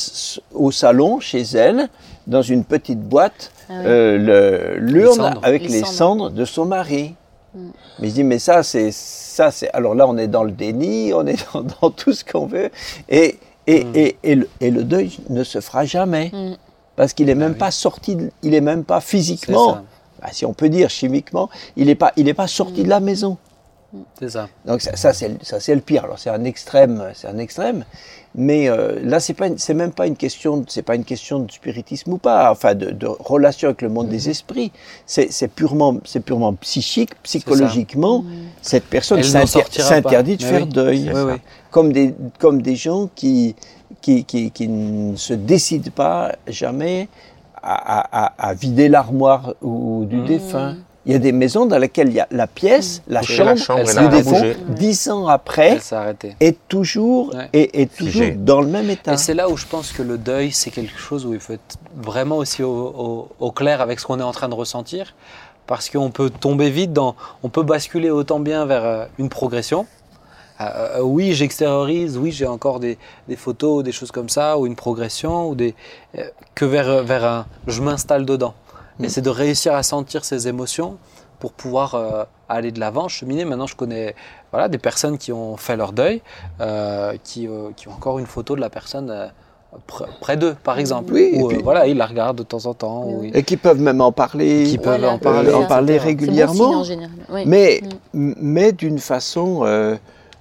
au 0.55 0.71
salon 0.71 1.21
chez 1.21 1.43
elle, 1.43 1.89
dans 2.27 2.43
une 2.43 2.65
petite 2.65 3.01
boîte, 3.01 3.51
Ah 3.69 3.73
oui. 3.79 3.83
euh, 3.87 4.77
l'urne 4.79 5.35
avec 5.43 5.63
Les 5.63 5.69
les, 5.69 5.79
cendres. 5.81 5.93
cendres 5.93 6.31
de 6.31 6.45
son 6.45 6.65
mari. 6.65 7.15
Mm. 7.55 7.59
Mais 7.99 8.09
je 8.09 8.15
dis, 8.15 8.25
mais 8.25 8.39
ça, 8.39 8.63
c'est 8.63 8.91
ça, 8.93 9.51
c'est. 9.51 9.71
Alors 9.73 9.95
là, 9.95 10.07
on 10.09 10.17
est 10.17 10.29
dans 10.29 10.45
le 10.45 10.53
déni, 10.53 11.13
on 11.15 11.27
est 11.27 11.45
dans, 11.53 11.63
dans 11.83 11.91
tout 11.91 12.13
ce 12.13 12.25
qu'on 12.25 12.47
veut, 12.47 12.71
et 13.09 13.39
et, 13.67 13.85
Mm. 13.85 13.93
et, 13.95 14.17
et 14.23 14.35
le, 14.35 14.49
et 14.61 14.71
le 14.71 14.83
deuil 14.85 15.19
ne 15.29 15.45
se 15.45 15.61
fera 15.61 15.85
jamais 15.85 16.31
Mm. 16.33 16.57
parce 16.97 17.13
qu'il 17.13 17.29
est 17.29 17.35
même 17.35 17.53
oui. 17.53 17.59
pas 17.59 17.71
sorti, 17.71 18.17
de- 18.17 18.31
il 18.43 18.55
est 18.55 18.61
même 18.63 18.85
pas 18.85 19.01
physiquement, 19.01 19.79
bah, 20.21 20.29
si 20.33 20.45
on 20.47 20.53
peut 20.55 20.69
dire 20.69 20.89
chimiquement, 20.91 21.49
il 21.77 21.87
n'est 21.87 21.95
pas, 21.95 22.13
il 22.17 22.29
est 22.29 22.35
pas 22.35 22.47
sorti 22.49 22.83
de 22.85 22.89
la 22.89 23.01
maison. 23.01 23.37
C'est 24.19 24.31
ça. 24.31 24.49
Donc 24.65 24.83
ça, 24.83 24.95
ça, 24.97 25.13
c'est 25.13 25.75
le- 25.75 25.81
pire. 25.81 26.05
Alors 26.05 26.19
c'est 26.19 26.31
un 26.31 26.45
extrême, 26.45 27.05
c'est 27.15 27.27
un 27.27 27.39
extrême. 27.39 27.85
Mais 28.37 28.69
euh, 28.69 29.01
là 29.03 29.19
c'est 29.19 29.35
pas, 29.35 29.49
c'est 29.57 29.75
même 29.75 29.91
pas 29.91 30.07
une 30.07 30.15
question, 30.15 30.59
de- 30.59 30.65
c'est 30.69 30.83
pas 30.83 30.95
une 30.95 31.05
question 31.05 31.41
de 31.41 31.51
spiritisme 31.51 32.13
ou 32.13 32.19
pas, 32.19 32.53
enfin 32.53 32.77
de, 32.77 32.91
de 32.91 33.07
relation 33.09 33.69
avec 33.69 33.83
le 33.83 33.89
monde 33.89 34.07
Mhm. 34.07 34.13
des 34.13 34.31
esprits. 34.31 34.71
C'est, 35.07 35.49
purement, 35.49 35.97
c'est 36.05 36.21
purement 36.21 36.55
psychique, 36.55 37.21
psychologiquement. 37.25 38.25
Cette 38.63 38.85
personne 38.85 39.23
s'interdit 39.25 40.37
de 40.37 40.43
faire 40.45 40.63
oui. 40.63 40.69
deuil, 40.69 41.11
Oui, 41.13 41.21
oui. 41.27 41.33
comme 41.73 41.93
des, 41.93 42.15
comme 42.39 42.63
des 42.63 42.77
gens 42.77 43.09
qui, 43.17 43.57
qui, 44.01 44.25
qui, 44.25 44.53
qui 44.53 44.69
ne 44.69 45.17
se 45.17 45.35
décident 45.35 45.91
pas 45.93 46.37
jamais 46.47 47.09
à, 47.61 47.75
à- 47.75 48.27
à- 48.27 48.49
à 48.51 48.55
vider 48.55 48.89
l'armoire 48.89 49.55
ou 49.61 50.05
du 50.09 50.17
Mhm. 50.19 50.27
défunt. 50.27 50.77
Il 51.07 51.13
y 51.13 51.15
a 51.15 51.19
des 51.19 51.33
maisons 51.33 51.65
dans 51.65 51.79
lesquelles 51.79 52.09
il 52.09 52.15
y 52.15 52.21
a 52.21 52.29
la 52.31 52.47
pièce, 52.47 53.03
la 53.09 53.21
Bouger 53.21 53.35
chambre, 53.37 53.51
la 53.51 53.57
chambre, 53.57 54.35
elle 54.37 54.57
dix 54.75 55.09
ans 55.09 55.27
après, 55.29 55.71
Elle 55.71 55.81
s'est 55.81 55.95
arrêtée. 55.97 56.37
est 56.41 56.59
toujours, 56.69 57.35
Ouais. 57.35 57.49
est, 57.55 57.81
est 57.81 57.97
toujours 57.97 58.27
dans 58.37 58.61
le 58.61 58.67
même 58.67 58.91
état. 58.91 59.15
Et 59.15 59.17
c'est 59.17 59.33
là 59.33 59.49
où 59.49 59.57
je 59.57 59.65
pense 59.67 59.93
que 59.93 60.03
le 60.03 60.19
deuil, 60.19 60.53
c'est 60.53 60.71
quelque 60.71 60.99
chose 60.99 61.25
où 61.25 61.33
il 61.33 61.41
faut 61.41 61.55
être 61.55 61.77
vraiment 61.97 62.37
aussi 62.37 62.63
au, 62.63 62.71
au- 62.71 63.29
au 63.41 63.51
clair 63.51 63.81
avec 63.81 63.99
ce 63.99 64.07
qu'on 64.07 64.21
est 64.21 64.23
en 64.23 64.33
train 64.33 64.49
de 64.51 64.55
ressentir. 64.55 65.15
Parce 65.67 65.89
qu'on 65.89 66.11
peut 66.11 66.29
tomber 66.31 66.69
vite 66.69 66.93
dans. 66.93 67.15
On 67.45 67.49
peut 67.49 67.63
basculer 67.63 68.11
autant 68.11 68.41
bien 68.41 68.67
vers 68.67 68.85
euh, 68.85 69.05
une 69.19 69.29
progression. 69.31 69.87
Euh, 70.61 70.65
euh, 70.99 71.01
oui, 71.01 71.33
j'extériorise, 71.33 72.19
oui, 72.19 72.33
j'ai 72.33 72.47
encore 72.47 72.81
des, 72.81 72.99
des 73.29 73.37
photos, 73.37 73.83
des 73.85 73.93
choses 73.93 74.11
comme 74.11 74.29
ça, 74.29 74.59
ou 74.59 74.67
une 74.67 74.75
progression, 74.77 75.49
ou 75.49 75.55
des, 75.55 75.75
euh, 76.19 76.25
que 76.55 76.65
vers, 76.67 77.03
vers 77.05 77.25
un. 77.25 77.47
Je 77.69 77.81
m'installe 77.81 78.27
dedans. 78.27 78.53
Et 79.03 79.07
Mm. 79.07 79.09
c'est 79.09 79.21
de 79.23 79.31
réussir 79.31 79.75
à 79.75 79.83
sentir 79.83 80.25
ces 80.25 80.49
émotions 80.49 80.97
pour 81.39 81.53
pouvoir 81.53 81.95
euh, 81.95 82.25
aller 82.49 82.71
de 82.71 82.81
l'avant, 82.81 83.09
cheminer. 83.09 83.45
Maintenant, 83.45 83.67
je 83.67 83.77
connais 83.77 84.15
voilà, 84.53 84.69
des 84.69 84.79
personnes 84.79 85.17
qui 85.17 85.33
ont 85.33 85.57
fait 85.57 85.77
leur 85.77 85.93
deuil, 85.93 86.21
euh, 86.61 87.15
qui, 87.25 87.47
euh, 87.49 87.71
qui 87.77 87.89
ont 87.89 87.93
encore 87.93 88.19
une 88.19 88.27
photo 88.27 88.57
de 88.57 88.61
la 88.61 88.69
personne 88.69 89.11
euh, 89.11 89.27
pr- 89.89 90.07
près 90.21 90.37
d'eux, 90.37 90.55
par 90.65 90.79
exemple. 90.79 91.13
Oui, 91.15 91.31
et 91.33 91.41
Ou, 91.41 91.47
euh, 91.47 91.49
puis- 91.55 91.63
voilà, 91.63 91.87
ils 91.87 91.97
la 91.97 92.05
regardent 92.07 92.37
de 92.39 92.43
temps 92.43 92.67
en 92.67 92.75
temps. 92.75 93.05
ou 93.07 93.25
ils- 93.25 93.35
Et 93.37 93.43
qui 93.43 93.57
peuvent 93.57 93.81
même 93.81 94.01
en 94.03 94.13
parler, 94.13 94.65
Qui 94.65 94.77
peuvent 94.77 94.99
Voilà, 95.01 95.15
en 95.15 95.19
parler, 95.19 95.55
en 95.55 95.63
ça, 95.63 95.67
parler 95.69 95.95
c'est 95.95 95.99
bon 96.01 96.05
régulièrement. 96.07 96.85
signe 96.85 97.05
en. 97.07 97.35
Oui. 97.35 97.43
mais, 97.47 97.81
Mm. 98.13 98.33
mais 98.37 98.73
d'une 98.73 98.99
façon, 98.99 99.61
euh, 99.65 99.97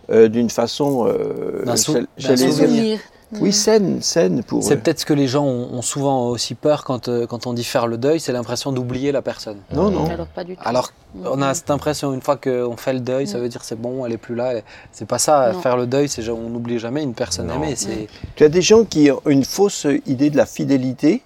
euh, 0.09 0.27
d'une 0.27 0.49
façon, 0.49 1.05
euh, 1.07 1.63
souvenir. 1.75 2.99
Oui, 3.39 3.53
saine, 3.53 4.01
saine 4.01 4.43
pour. 4.43 4.63
C'est 4.63 4.77
peut-être 4.77 4.99
ce 5.01 5.05
que 5.05 5.13
les 5.13 5.27
gens 5.27 5.45
ont, 5.45 5.73
ont 5.73 5.81
souvent 5.81 6.27
aussi 6.29 6.55
peur 6.55 6.83
quand, 6.83 7.07
euh, 7.09 7.27
quand 7.27 7.45
on 7.47 7.53
dit 7.53 7.63
faire 7.63 7.85
le 7.87 7.97
deuil, 7.97 8.19
c'est 8.19 8.31
l'impression 8.31 8.71
d'oublier 8.71 9.11
la 9.11 9.21
personne. 9.21 9.57
Non, 9.71 9.91
non. 9.91 10.09
Alors 10.09 10.27
pas 10.27 10.43
du 10.43 10.55
tout. 10.55 10.61
Alors, 10.65 10.91
on 11.25 11.41
a 11.41 11.53
cette 11.53 11.69
impression, 11.71 12.13
une 12.13 12.21
fois 12.21 12.37
qu'on 12.37 12.75
fait 12.77 12.93
le 12.93 12.99
deuil, 13.01 13.27
ça 13.27 13.37
veut 13.39 13.49
dire 13.49 13.63
c'est 13.63 13.79
bon, 13.79 14.05
elle 14.05 14.13
est 14.13 14.17
plus 14.17 14.35
là. 14.35 14.53
elle- 14.53 14.63
C'est 14.91 15.07
pas 15.07 15.19
ça, 15.19 15.51
Non. 15.53 15.59
faire 15.61 15.77
le 15.77 15.85
deuil, 15.87 16.09
c'est 16.09 16.27
on 16.29 16.49
n'oublie 16.49 16.79
jamais 16.79 17.03
une 17.03 17.13
personne 17.13 17.47
Non. 17.47 17.55
aimée. 17.55 17.75
C'est 17.75 18.07
Tu 18.35 18.43
as 18.43 18.49
des 18.49 18.61
gens 18.61 18.83
qui 18.83 19.11
ont 19.11 19.21
une 19.27 19.43
fausse 19.45 19.85
idée 20.07 20.29
de 20.29 20.37
la 20.37 20.45
fidélité 20.45 21.21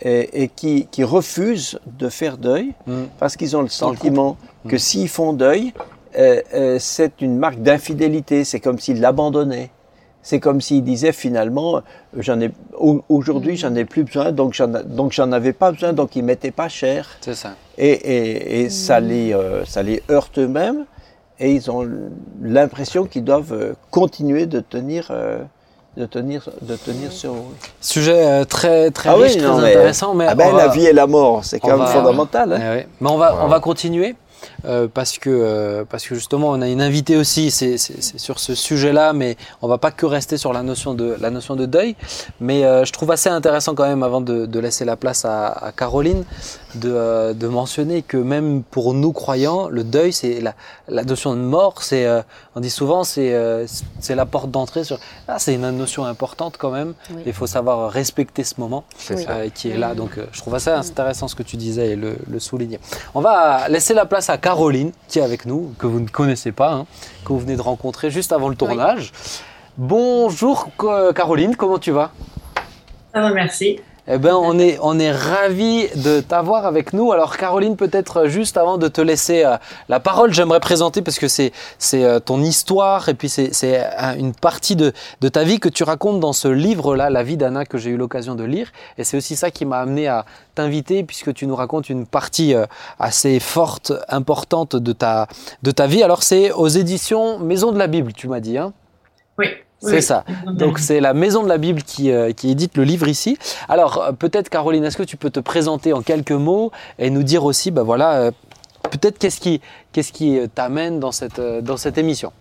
et, 0.00 0.42
et 0.44 0.48
qui, 0.48 0.86
qui 0.90 1.02
refusent 1.04 1.78
de 1.86 2.08
faire 2.08 2.36
deuil 2.38 2.74
Mm. 2.86 2.92
parce 3.18 3.36
qu'ils 3.36 3.56
ont 3.56 3.62
le 3.62 3.68
sentiment 3.68 4.36
que 4.68 4.76
Mm. 4.76 4.78
s'ils 4.78 5.08
font 5.08 5.32
deuil, 5.32 5.72
euh, 6.18 6.40
euh, 6.54 6.76
c'est 6.78 7.20
une 7.20 7.38
marque 7.38 7.60
d'infidélité. 7.60 8.44
C'est 8.44 8.60
comme 8.60 8.78
s'ils 8.78 9.00
l'abandonnaient. 9.00 9.70
C'est 10.26 10.40
comme 10.40 10.60
s'ils 10.62 10.82
disaient 10.82 11.12
finalement, 11.12 11.82
j'en 12.16 12.40
ai 12.40 12.50
au- 12.78 13.02
aujourd'hui 13.10 13.56
j'en 13.58 13.74
ai 13.74 13.84
plus 13.84 14.04
besoin, 14.04 14.32
donc 14.32 14.54
j'en 14.54 14.68
donc 14.68 15.12
j'en 15.12 15.30
avais 15.32 15.52
pas 15.52 15.70
besoin, 15.70 15.92
donc 15.92 16.16
ils 16.16 16.24
mettaient 16.24 16.50
pas 16.50 16.68
cher. 16.70 17.08
c'est 17.20 17.34
ça. 17.34 17.50
Et, 17.76 17.90
et, 17.90 18.60
et 18.62 18.70
ça, 18.70 19.00
les, 19.00 19.34
euh, 19.34 19.64
ça 19.66 19.82
les 19.82 20.02
heurte 20.10 20.38
eux-mêmes 20.38 20.86
et 21.38 21.52
ils 21.52 21.70
ont 21.70 21.86
l'impression 22.42 23.04
qu'ils 23.04 23.24
doivent 23.24 23.52
euh, 23.52 23.74
continuer 23.90 24.46
de 24.46 24.60
tenir, 24.60 25.08
euh, 25.10 25.38
de 25.98 26.06
tenir, 26.06 26.48
de 26.62 26.74
tenir 26.76 27.12
ce 27.12 27.26
rôle. 27.26 27.54
Sujet 27.82 28.24
euh, 28.26 28.44
très 28.44 28.90
très 28.92 29.10
Ah 29.10 29.16
oui, 29.18 29.24
riche, 29.24 29.36
non, 29.42 29.54
très 29.58 29.62
mais- 29.62 29.70
intéressant. 29.76 30.14
Mais 30.14 30.26
Ah 30.28 30.34
ben, 30.34 30.48
on 30.52 30.56
la 30.56 30.68
vie 30.68 30.86
et 30.86 30.92
la 30.94 31.06
mort, 31.06 31.44
c'est 31.44 31.60
quand 31.60 31.68
même 31.68 31.78
va- 31.80 31.86
fondamental. 31.86 32.52
hein. 32.54 32.60
Eh. 32.80 32.86
Mais 33.00 33.10
on 33.10 33.18
va, 33.18 33.34
Wow. 33.34 33.40
on 33.44 33.48
va 33.48 33.60
continuer 33.60 34.14
euh, 34.66 34.88
parce, 34.92 35.18
que, 35.18 35.30
euh, 35.30 35.84
parce 35.88 36.06
que 36.06 36.14
justement, 36.14 36.50
on 36.50 36.60
a 36.62 36.68
une 36.68 36.80
invitée 36.80 37.16
aussi, 37.16 37.50
c'est 37.50 37.76
sur 37.78 38.38
ce 38.38 38.54
sujet-là, 38.54 39.12
mais 39.12 39.36
on 39.62 39.68
va 39.68 39.78
pas 39.78 39.90
que 39.90 40.06
rester 40.06 40.36
sur 40.36 40.52
la 40.52 40.62
notion 40.62 40.94
de, 40.94 41.16
la 41.20 41.30
notion 41.30 41.56
de 41.56 41.66
deuil. 41.66 41.96
Mais 42.40 42.64
euh, 42.64 42.84
je 42.84 42.92
trouve 42.92 43.10
assez 43.10 43.28
intéressant 43.28 43.74
quand 43.74 43.86
même, 43.86 44.02
avant 44.02 44.20
de, 44.20 44.46
de 44.46 44.58
laisser 44.58 44.84
la 44.84 44.96
place 44.96 45.24
à, 45.24 45.48
à 45.48 45.72
Caroline, 45.72 46.24
de, 46.74 46.90
euh, 46.92 47.32
de 47.34 47.46
mentionner 47.46 48.02
que 48.02 48.16
même 48.16 48.62
pour 48.62 48.94
nous 48.94 49.12
croyants, 49.12 49.68
le 49.68 49.84
deuil, 49.84 50.12
c'est 50.12 50.40
la, 50.40 50.54
la 50.88 51.04
notion 51.04 51.34
de 51.34 51.40
mort, 51.40 51.82
c'est, 51.82 52.06
euh, 52.06 52.22
on 52.56 52.60
dit 52.60 52.70
souvent, 52.70 53.04
c'est 53.04 53.34
euh, 53.34 53.66
c'est 54.00 54.14
la 54.14 54.26
porte 54.26 54.50
d'entrée. 54.50 54.84
sur. 54.84 54.98
Ah, 55.28 55.38
c'est 55.38 55.54
une 55.54 55.70
notion 55.70 56.04
importante 56.04 56.56
quand 56.58 56.70
même. 56.70 56.94
Oui. 57.10 57.22
Il 57.26 57.32
faut 57.32 57.46
savoir 57.46 57.90
respecter 57.90 58.44
ce 58.44 58.54
moment 58.58 58.84
euh, 59.10 59.48
qui 59.54 59.70
est 59.70 59.76
là. 59.76 59.94
Donc, 59.94 60.18
euh, 60.18 60.26
je 60.32 60.40
trouve 60.40 60.54
assez 60.54 60.70
intéressant 60.70 61.28
ce 61.28 61.34
que 61.34 61.42
tu 61.42 61.56
disais 61.56 61.90
et 61.90 61.96
le, 61.96 62.16
le 62.30 62.40
souligner. 62.40 62.78
On 63.14 63.20
va 63.20 63.68
laisser 63.68 63.94
la 63.94 64.06
place 64.06 64.30
à 64.30 64.38
Caroline, 64.38 64.53
qui 65.08 65.18
est 65.18 65.22
avec 65.22 65.46
nous, 65.46 65.74
que 65.78 65.86
vous 65.86 66.00
ne 66.00 66.08
connaissez 66.08 66.52
pas, 66.52 66.72
hein, 66.72 66.86
que 67.24 67.28
vous 67.32 67.40
venez 67.40 67.56
de 67.56 67.62
rencontrer 67.62 68.10
juste 68.10 68.32
avant 68.32 68.48
le 68.48 68.54
tournage. 68.54 69.12
Bonjour 69.76 70.68
Caroline, 71.14 71.56
comment 71.56 71.78
tu 71.78 71.90
vas? 71.90 72.12
Ça 73.12 73.20
va, 73.20 73.30
merci. 73.30 73.80
Eh 74.06 74.18
ben, 74.18 74.34
on 74.34 74.58
est, 74.58 74.78
on 74.82 74.98
est 74.98 75.10
ravis 75.10 75.88
de 75.96 76.20
t'avoir 76.20 76.66
avec 76.66 76.92
nous. 76.92 77.12
Alors, 77.12 77.38
Caroline, 77.38 77.74
peut-être 77.76 78.26
juste 78.26 78.58
avant 78.58 78.76
de 78.76 78.86
te 78.88 79.00
laisser 79.00 79.44
euh, 79.44 79.56
la 79.88 79.98
parole, 79.98 80.34
j'aimerais 80.34 80.60
présenter, 80.60 81.00
parce 81.00 81.18
que 81.18 81.26
c'est 81.26 81.52
c'est, 81.78 82.04
euh, 82.04 82.20
ton 82.20 82.42
histoire 82.42 83.08
et 83.08 83.14
puis 83.14 83.30
c'est 83.30 83.54
c'est, 83.54 83.80
euh, 83.80 84.14
une 84.18 84.34
partie 84.34 84.76
de, 84.76 84.92
de 85.22 85.28
ta 85.28 85.42
vie 85.42 85.58
que 85.58 85.70
tu 85.70 85.84
racontes 85.84 86.20
dans 86.20 86.34
ce 86.34 86.48
livre-là, 86.48 87.08
La 87.08 87.22
vie 87.22 87.38
d'Anna, 87.38 87.64
que 87.64 87.78
j'ai 87.78 87.90
eu 87.90 87.96
l'occasion 87.96 88.34
de 88.34 88.44
lire. 88.44 88.72
Et 88.98 89.04
c'est 89.04 89.16
aussi 89.16 89.36
ça 89.36 89.50
qui 89.50 89.64
m'a 89.64 89.78
amené 89.78 90.06
à 90.06 90.26
t'inviter, 90.54 91.02
puisque 91.02 91.32
tu 91.32 91.46
nous 91.46 91.56
racontes 91.56 91.88
une 91.88 92.06
partie 92.06 92.54
assez 92.98 93.40
forte, 93.40 93.92
importante 94.08 94.76
de 94.76 94.92
ta, 94.92 95.28
de 95.62 95.70
ta 95.70 95.86
vie. 95.86 96.02
Alors, 96.02 96.22
c'est 96.22 96.52
aux 96.52 96.68
éditions 96.68 97.38
Maison 97.38 97.72
de 97.72 97.78
la 97.78 97.86
Bible, 97.86 98.12
tu 98.12 98.28
m'as 98.28 98.40
dit. 98.40 98.58
Hein? 98.58 98.72
Oui. 99.38 99.46
C'est 99.84 100.00
ça. 100.00 100.24
Donc 100.46 100.78
c'est 100.78 101.00
la 101.00 101.14
Maison 101.14 101.42
de 101.42 101.48
la 101.48 101.58
Bible 101.58 101.82
qui, 101.82 102.10
euh, 102.10 102.32
qui 102.32 102.50
édite 102.50 102.76
le 102.76 102.84
livre 102.84 103.08
ici. 103.08 103.36
Alors 103.68 104.02
euh, 104.02 104.12
peut-être 104.12 104.48
Caroline, 104.48 104.84
est-ce 104.84 104.96
que 104.96 105.02
tu 105.02 105.16
peux 105.16 105.30
te 105.30 105.40
présenter 105.40 105.92
en 105.92 106.02
quelques 106.02 106.32
mots 106.32 106.72
et 106.98 107.10
nous 107.10 107.22
dire 107.22 107.44
aussi, 107.44 107.70
bah 107.70 107.82
voilà, 107.82 108.14
euh, 108.14 108.30
peut-être 108.90 109.18
qu'est-ce 109.18 109.40
qui, 109.40 109.60
qu'est-ce 109.92 110.12
qui 110.12 110.38
t'amène 110.54 111.00
dans 111.00 111.12
cette, 111.12 111.40
dans 111.40 111.76
cette 111.76 111.98
émission? 111.98 112.32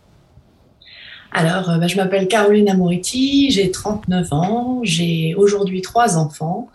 Alors, 1.36 1.80
bah, 1.80 1.88
je 1.88 1.96
m'appelle 1.96 2.28
Caroline 2.28 2.70
Amoriti, 2.70 3.50
j'ai 3.50 3.72
39 3.72 4.34
ans, 4.34 4.80
j'ai 4.84 5.34
aujourd'hui 5.36 5.82
trois 5.82 6.18
enfants, 6.18 6.70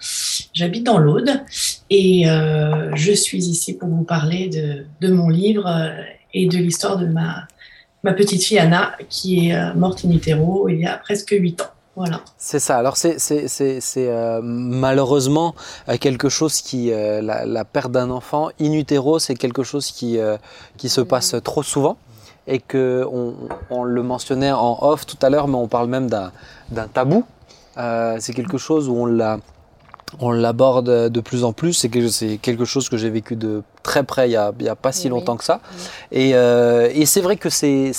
j'habite 0.53 0.85
dans 0.85 0.99
l'Aude 0.99 1.31
et 1.91 2.29
euh, 2.29 2.91
je 2.97 3.13
suis 3.13 3.39
ici 3.39 3.77
pour 3.77 3.89
vous 3.89 4.03
parler 4.03 4.49
de, 4.49 4.85
de 5.01 5.13
mon 5.13 5.29
livre 5.29 5.93
et 6.35 6.49
de 6.49 6.59
l'histoire 6.59 6.99
de 6.99 7.07
ma, 7.07 7.47
ma 8.09 8.15
petite 8.15 8.43
fille 8.43 8.59
Anna 8.59 8.93
qui 9.09 9.49
est 9.49 9.75
morte 9.75 10.05
in 10.05 10.11
utero 10.11 10.69
il 10.69 10.81
y 10.81 10.87
a 10.87 10.97
presque 10.97 11.35
8 11.39 11.61
ans. 11.61 11.73
Voilà. 11.99 12.21
C'est 12.37 12.61
ça. 12.61 12.79
Alors 12.79 12.97
c'est 12.97 13.17
euh, 13.97 14.41
malheureusement 14.41 15.57
euh, 15.89 15.97
quelque 15.97 16.29
chose 16.29 16.61
qui 16.61 16.93
euh, 16.93 17.21
la, 17.21 17.65
perte 17.65 17.91
d'un 17.91 18.11
enfant 18.11 18.51
in 18.61 18.73
utero, 18.73 19.19
c'est 19.19 19.35
quelque 19.35 19.65
chose 19.65 19.91
qui 19.91 20.17
qui 20.77 20.89
se 20.89 21.01
passe 21.01 21.35
trop 21.43 21.65
souvent 21.65 21.97
et 22.47 22.61
que 22.61 23.05
on, 23.71 23.83
le 23.83 24.03
mentionnait 24.05 24.53
en 24.53 24.79
off 24.81 25.07
tout 25.07 25.19
à 25.23 25.29
l'heure, 25.29 25.49
mais 25.49 25.57
on 25.57 25.67
parle 25.67 25.89
même 25.89 26.09
d'un 26.09 26.89
tabou. 26.95 27.25
c'est 27.77 28.33
quelque 28.33 28.59
chose 28.59 28.89
où 28.89 28.95
on 28.95 29.07
l'a 29.07 29.41
on 30.21 30.31
l'aborde 30.31 31.09
de 31.11 31.21
plus 31.21 31.45
en 31.45 31.53
plus. 31.53 31.73
C'est 31.75 31.89
quelque, 31.89 32.65
chose 32.65 32.89
que 32.89 32.97
j'ai 32.97 33.11
vécu 33.11 33.37
de 33.37 33.63
très 33.83 34.05
près 34.05 34.29
il 34.29 34.39
n'y 34.61 34.69
a, 34.69 34.77
pas 34.77 34.93
si 34.93 35.09
longtemps 35.09 35.37
que 35.37 35.45
ça. 35.45 35.61
Et, 36.13 36.31
et 36.31 37.07
c'est 37.07 37.21
vrai 37.21 37.37
que 37.37 37.51
c'est 37.51 37.93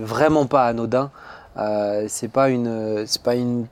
vraiment 0.00 0.46
pas 0.46 0.66
anodin 0.66 1.10
euh, 1.56 2.06
c'est 2.08 2.28
pas 2.28 2.48
une, 2.48 3.04
c'est 3.06 3.22
pas 3.22 3.34
une, 3.34 3.66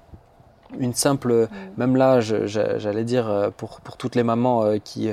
une 0.79 0.95
simple, 0.95 1.49
même 1.77 1.97
là, 1.97 2.21
j'allais 2.21 3.05
dire 3.05 3.29
euh, 3.29 3.51
pour, 3.57 3.81
pour, 3.81 3.97
toutes 3.97 4.15
les 4.15 4.23
mamans 4.23 4.65
euh, 4.65 4.79
qui, 4.83 5.11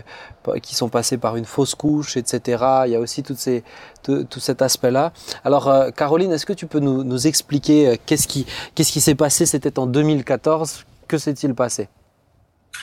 qui 0.62 0.76
sont 0.76 0.90
passées 0.90 1.18
par 1.18 1.36
une 1.38 1.46
fausse 1.46 1.76
couche, 1.76 2.18
etc. 2.18 2.64
Il 2.86 2.92
y 2.92 2.96
a 2.96 3.00
aussi 3.00 3.24
toutes 3.24 3.38
ces, 3.38 3.64
tout, 4.04 4.28
cet 4.40 4.62
aspect-là. 4.62 5.14
Alors, 5.44 5.72
Caroline, 5.96 6.32
est-ce 6.32 6.46
que 6.46 6.54
tu 6.54 6.68
peux 6.68 6.80
nous, 6.80 7.04
nous 7.04 7.28
expliquer 7.28 8.00
qu'est-ce 8.06 8.28
qui, 8.28 8.46
qu'est-ce 8.74 8.92
qui 8.92 9.02
s'est 9.02 9.16
passé? 9.16 9.46
C'était 9.46 9.80
en 9.80 9.88
2014. 9.88 10.86
Que 11.08 11.18
s'est-il 11.20 11.54
passé? 11.54 11.88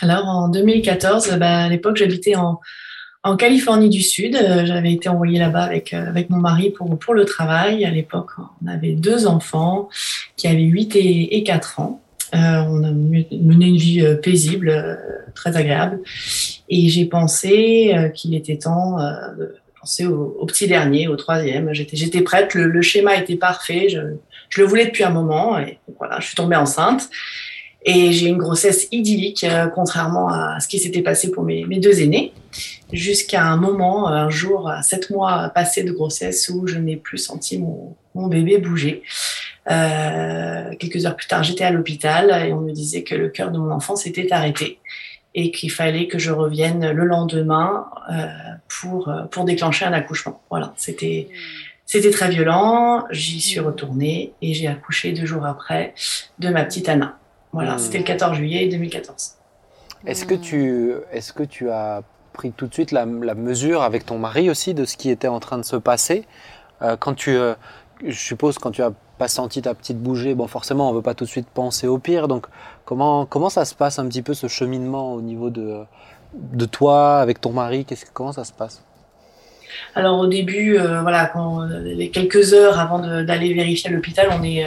Alors, 0.00 0.26
en 0.26 0.48
2014, 0.48 1.36
bah, 1.38 1.64
à 1.64 1.68
l'époque, 1.68 1.96
j'habitais 1.96 2.34
en, 2.36 2.60
Californie 3.38 3.88
du 3.88 4.02
Sud. 4.02 4.34
Euh, 4.34 4.66
j'avais 4.66 4.92
été 4.92 5.08
envoyée 5.08 5.38
là-bas 5.38 5.62
avec, 5.62 5.94
euh, 5.94 6.08
avec 6.08 6.28
mon 6.28 6.38
mari 6.38 6.70
pour, 6.70 6.98
pour 6.98 7.14
le 7.14 7.24
travail. 7.24 7.84
À 7.84 7.90
l'époque, 7.90 8.30
on 8.62 8.66
avait 8.66 8.92
deux 8.92 9.28
enfants 9.28 9.88
qui 10.36 10.48
avaient 10.48 10.62
8 10.62 10.96
et, 10.96 11.36
et 11.36 11.44
4 11.44 11.78
ans. 11.78 12.00
Euh, 12.34 12.38
on 12.38 12.82
a 12.82 12.90
mené 12.90 13.66
une 13.66 13.76
vie 13.76 14.04
paisible, 14.22 14.98
très 15.34 15.56
agréable. 15.56 16.00
Et 16.68 16.88
j'ai 16.88 17.04
pensé 17.04 17.94
qu'il 18.14 18.34
était 18.34 18.56
temps 18.56 18.96
de 19.38 19.54
penser 19.78 20.06
au, 20.06 20.36
au, 20.40 20.46
petit 20.46 20.66
dernier, 20.66 21.06
au 21.06 21.14
troisième. 21.14 21.72
J'étais, 21.74 21.96
j'étais 21.96 22.22
prête, 22.22 22.54
le, 22.54 22.66
le, 22.66 22.82
schéma 22.82 23.14
était 23.16 23.36
parfait. 23.36 23.88
Je, 23.88 24.00
je 24.48 24.60
le 24.60 24.66
voulais 24.66 24.86
depuis 24.86 25.04
un 25.04 25.10
moment. 25.10 25.58
Et 25.58 25.78
voilà, 25.98 26.18
je 26.18 26.26
suis 26.26 26.34
tombée 26.34 26.56
enceinte. 26.56 27.08
Et 27.84 28.12
j'ai 28.12 28.26
eu 28.26 28.28
une 28.28 28.38
grossesse 28.38 28.86
idyllique, 28.92 29.44
contrairement 29.74 30.28
à 30.28 30.60
ce 30.60 30.68
qui 30.68 30.78
s'était 30.78 31.02
passé 31.02 31.30
pour 31.30 31.42
mes, 31.42 31.64
deux 31.64 32.00
aînés 32.00 32.32
jusqu'à 32.92 33.44
un 33.44 33.56
moment, 33.56 34.08
un 34.08 34.30
jour, 34.30 34.70
sept 34.82 35.10
mois 35.10 35.50
passés 35.54 35.82
de 35.82 35.92
grossesse, 35.92 36.48
où 36.48 36.66
je 36.66 36.78
n'ai 36.78 36.96
plus 36.96 37.18
senti 37.18 37.58
mon, 37.58 37.96
mon 38.14 38.28
bébé 38.28 38.58
bouger. 38.58 39.02
Euh, 39.70 40.74
quelques 40.78 41.06
heures 41.06 41.16
plus 41.16 41.26
tard, 41.26 41.42
j'étais 41.42 41.64
à 41.64 41.70
l'hôpital 41.70 42.46
et 42.46 42.52
on 42.52 42.60
me 42.60 42.72
disait 42.72 43.02
que 43.02 43.14
le 43.14 43.28
cœur 43.28 43.50
de 43.50 43.58
mon 43.58 43.70
enfant 43.70 43.96
s'était 43.96 44.32
arrêté 44.32 44.78
et 45.34 45.50
qu'il 45.50 45.70
fallait 45.70 46.08
que 46.08 46.18
je 46.18 46.30
revienne 46.30 46.90
le 46.90 47.04
lendemain 47.04 47.86
euh, 48.12 48.26
pour, 48.68 49.12
pour 49.30 49.44
déclencher 49.44 49.84
un 49.84 49.92
accouchement. 49.92 50.40
Voilà, 50.50 50.74
c'était 50.76 51.28
c'était 51.86 52.10
très 52.10 52.30
violent. 52.30 53.04
J'y 53.10 53.40
suis 53.40 53.60
retournée 53.60 54.32
et 54.40 54.54
j'ai 54.54 54.66
accouché 54.66 55.12
deux 55.12 55.26
jours 55.26 55.44
après 55.44 55.94
de 56.38 56.48
ma 56.48 56.64
petite 56.64 56.88
Anna. 56.88 57.18
Voilà, 57.52 57.76
c'était 57.78 57.98
le 57.98 58.04
14 58.04 58.36
juillet 58.36 58.68
2014. 58.68 59.36
Est-ce 60.06 60.24
que 60.24 60.34
tu 60.34 60.94
est-ce 61.12 61.32
que 61.32 61.42
tu 61.42 61.70
as 61.70 62.02
pris 62.32 62.50
tout 62.50 62.66
de 62.66 62.72
suite 62.72 62.92
la, 62.92 63.04
mesure 63.04 63.82
avec 63.82 64.06
ton 64.06 64.18
mari 64.18 64.48
aussi 64.48 64.74
de 64.74 64.84
ce 64.84 64.96
qui 64.96 65.10
était 65.10 65.28
en 65.28 65.38
train 65.38 65.58
de 65.58 65.64
se 65.64 65.76
passer? 65.76 66.24
Euh, 66.80 66.96
quand 66.96 67.14
tu, 67.14 67.30
euh, 67.30 67.54
je 68.04 68.18
suppose, 68.18 68.58
quand 68.58 68.70
tu 68.70 68.82
as 68.82 68.92
pas 69.18 69.28
senti 69.28 69.62
ta 69.62 69.74
petite 69.74 69.98
bouger, 69.98 70.34
bon, 70.34 70.46
forcément, 70.46 70.88
on 70.90 70.94
veut 70.94 71.02
pas 71.02 71.14
tout 71.14 71.24
de 71.24 71.28
suite 71.28 71.46
penser 71.46 71.86
au 71.86 71.98
pire. 71.98 72.26
Donc, 72.26 72.46
comment, 72.84 73.26
comment 73.26 73.50
ça 73.50 73.64
se 73.64 73.74
passe 73.74 73.98
un 73.98 74.08
petit 74.08 74.22
peu 74.22 74.34
ce 74.34 74.48
cheminement 74.48 75.12
au 75.12 75.20
niveau 75.20 75.50
de, 75.50 75.82
de 76.34 76.64
toi, 76.64 77.20
avec 77.20 77.40
ton 77.40 77.52
mari? 77.52 77.86
Comment 78.14 78.32
ça 78.32 78.44
se 78.44 78.52
passe? 78.52 78.82
Alors 79.94 80.18
au 80.18 80.26
début, 80.26 80.78
euh, 80.78 81.00
voilà, 81.02 81.26
quand, 81.26 81.64
les 81.64 82.10
quelques 82.10 82.52
heures 82.52 82.78
avant 82.78 82.98
d'aller 82.98 83.54
vérifier 83.54 83.90
à 83.90 83.92
l'hôpital, 83.92 84.28
on 84.32 84.42
est, 84.42 84.66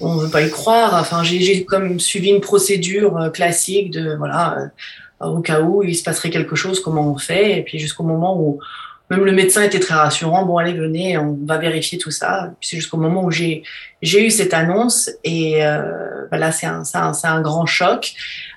on 0.00 0.16
veut 0.16 0.30
pas 0.30 0.42
y 0.42 0.50
croire. 0.50 0.94
Enfin, 0.94 1.22
j'ai 1.22 1.64
comme 1.64 2.00
suivi 2.00 2.30
une 2.30 2.40
procédure 2.40 3.30
classique 3.32 3.90
de 3.90 4.14
voilà, 4.16 4.70
au 5.20 5.40
cas 5.40 5.60
où 5.60 5.82
il 5.82 5.96
se 5.96 6.02
passerait 6.02 6.30
quelque 6.30 6.56
chose, 6.56 6.80
comment 6.80 7.12
on 7.12 7.18
fait, 7.18 7.58
et 7.58 7.62
puis 7.62 7.78
jusqu'au 7.78 8.04
moment 8.04 8.40
où 8.40 8.60
même 9.10 9.24
le 9.24 9.32
médecin 9.32 9.62
était 9.62 9.80
très 9.80 9.94
rassurant, 9.94 10.44
bon 10.44 10.58
allez 10.58 10.74
venez, 10.74 11.16
on 11.16 11.38
va 11.46 11.56
vérifier 11.56 11.96
tout 11.96 12.10
ça. 12.10 12.52
C'est 12.60 12.76
jusqu'au 12.76 12.98
moment 12.98 13.24
où 13.24 13.30
j'ai 13.30 13.62
j'ai 14.02 14.26
eu 14.26 14.30
cette 14.30 14.52
annonce 14.52 15.10
et 15.24 15.64
euh, 15.64 16.26
bah 16.30 16.36
là 16.36 16.52
c'est 16.52 16.66
un 16.66 16.82
un, 16.94 17.12
un, 17.24 17.40
grand 17.40 17.64
choc. 17.64 18.12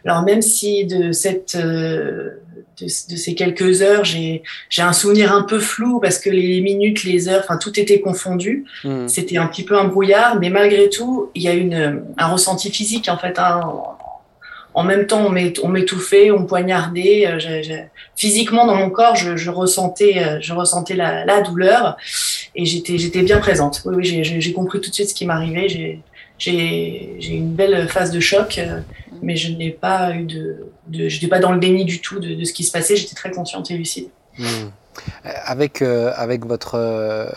Alors 0.05 0.23
même 0.23 0.41
si 0.41 0.85
de 0.85 1.13
cette 1.13 1.55
euh, 1.55 2.31
de, 2.79 2.85
de, 2.85 3.15
ces 3.15 3.35
quelques 3.35 3.81
heures 3.81 4.03
j'ai 4.03 4.41
un 4.79 4.93
souvenir 4.93 5.33
un 5.33 5.43
peu 5.43 5.59
flou 5.59 5.99
parce 5.99 6.19
que 6.19 6.29
les 6.29 6.61
minutes, 6.61 7.03
les 7.03 7.27
heures, 7.29 7.41
enfin 7.43 7.57
tout 7.57 7.79
était 7.79 7.99
confondu. 7.99 8.65
Mmh. 8.83 9.07
C'était 9.07 9.37
un 9.37 9.47
petit 9.47 9.63
peu 9.63 9.77
un 9.77 9.85
brouillard, 9.85 10.39
mais 10.39 10.49
malgré 10.49 10.89
tout 10.89 11.29
il 11.35 11.43
y 11.43 11.47
a 11.47 11.53
une 11.53 12.03
un 12.17 12.27
ressenti 12.27 12.71
physique 12.71 13.09
en 13.09 13.17
fait. 13.17 13.37
Hein, 13.39 13.61
en 14.73 14.83
même 14.83 15.05
temps, 15.05 15.25
on 15.25 15.69
m'étouffait, 15.69 16.31
on 16.31 16.45
poignardait. 16.45 17.27
Euh, 17.27 17.83
physiquement, 18.15 18.65
dans 18.65 18.75
mon 18.75 18.89
corps, 18.89 19.15
je, 19.15 19.49
ressentais, 19.49 20.23
euh, 20.23 20.37
je 20.39 20.53
ressentais 20.53 20.95
la, 20.95 21.41
douleur 21.41 21.97
et 22.55 22.65
j'étais, 22.65 22.97
j'étais 22.97 23.21
bien 23.21 23.39
présente. 23.39 23.81
Oui, 23.85 23.95
oui, 23.97 24.23
j'ai 24.23 24.53
compris 24.53 24.79
tout 24.79 24.89
de 24.89 24.95
suite 24.95 25.09
ce 25.09 25.13
qui 25.13 25.25
m'arrivait. 25.25 25.99
J'ai, 26.41 27.19
une 27.27 27.53
belle 27.53 27.87
phase 27.87 28.09
de 28.09 28.19
choc, 28.19 28.57
euh, 28.57 28.79
mais 29.21 29.35
je 29.35 29.51
n'ai 29.51 29.69
pas 29.69 30.15
eu 30.15 30.23
de, 30.23 30.65
de 30.87 31.07
je 31.07 31.15
n'étais 31.15 31.27
pas 31.27 31.37
dans 31.37 31.51
le 31.51 31.59
déni 31.59 31.85
du 31.85 32.01
tout 32.01 32.19
de, 32.19 32.43
ce 32.43 32.51
qui 32.51 32.63
se 32.63 32.71
passait. 32.71 32.95
J'étais 32.95 33.13
très 33.13 33.29
consciente 33.29 33.69
et 33.69 33.77
lucide. 33.77 34.07
Mmh. 34.39 34.43
Avec, 35.23 35.81
euh, 35.81 36.11
avec 36.15 36.45
votre 36.45 36.75
euh, 36.75 37.29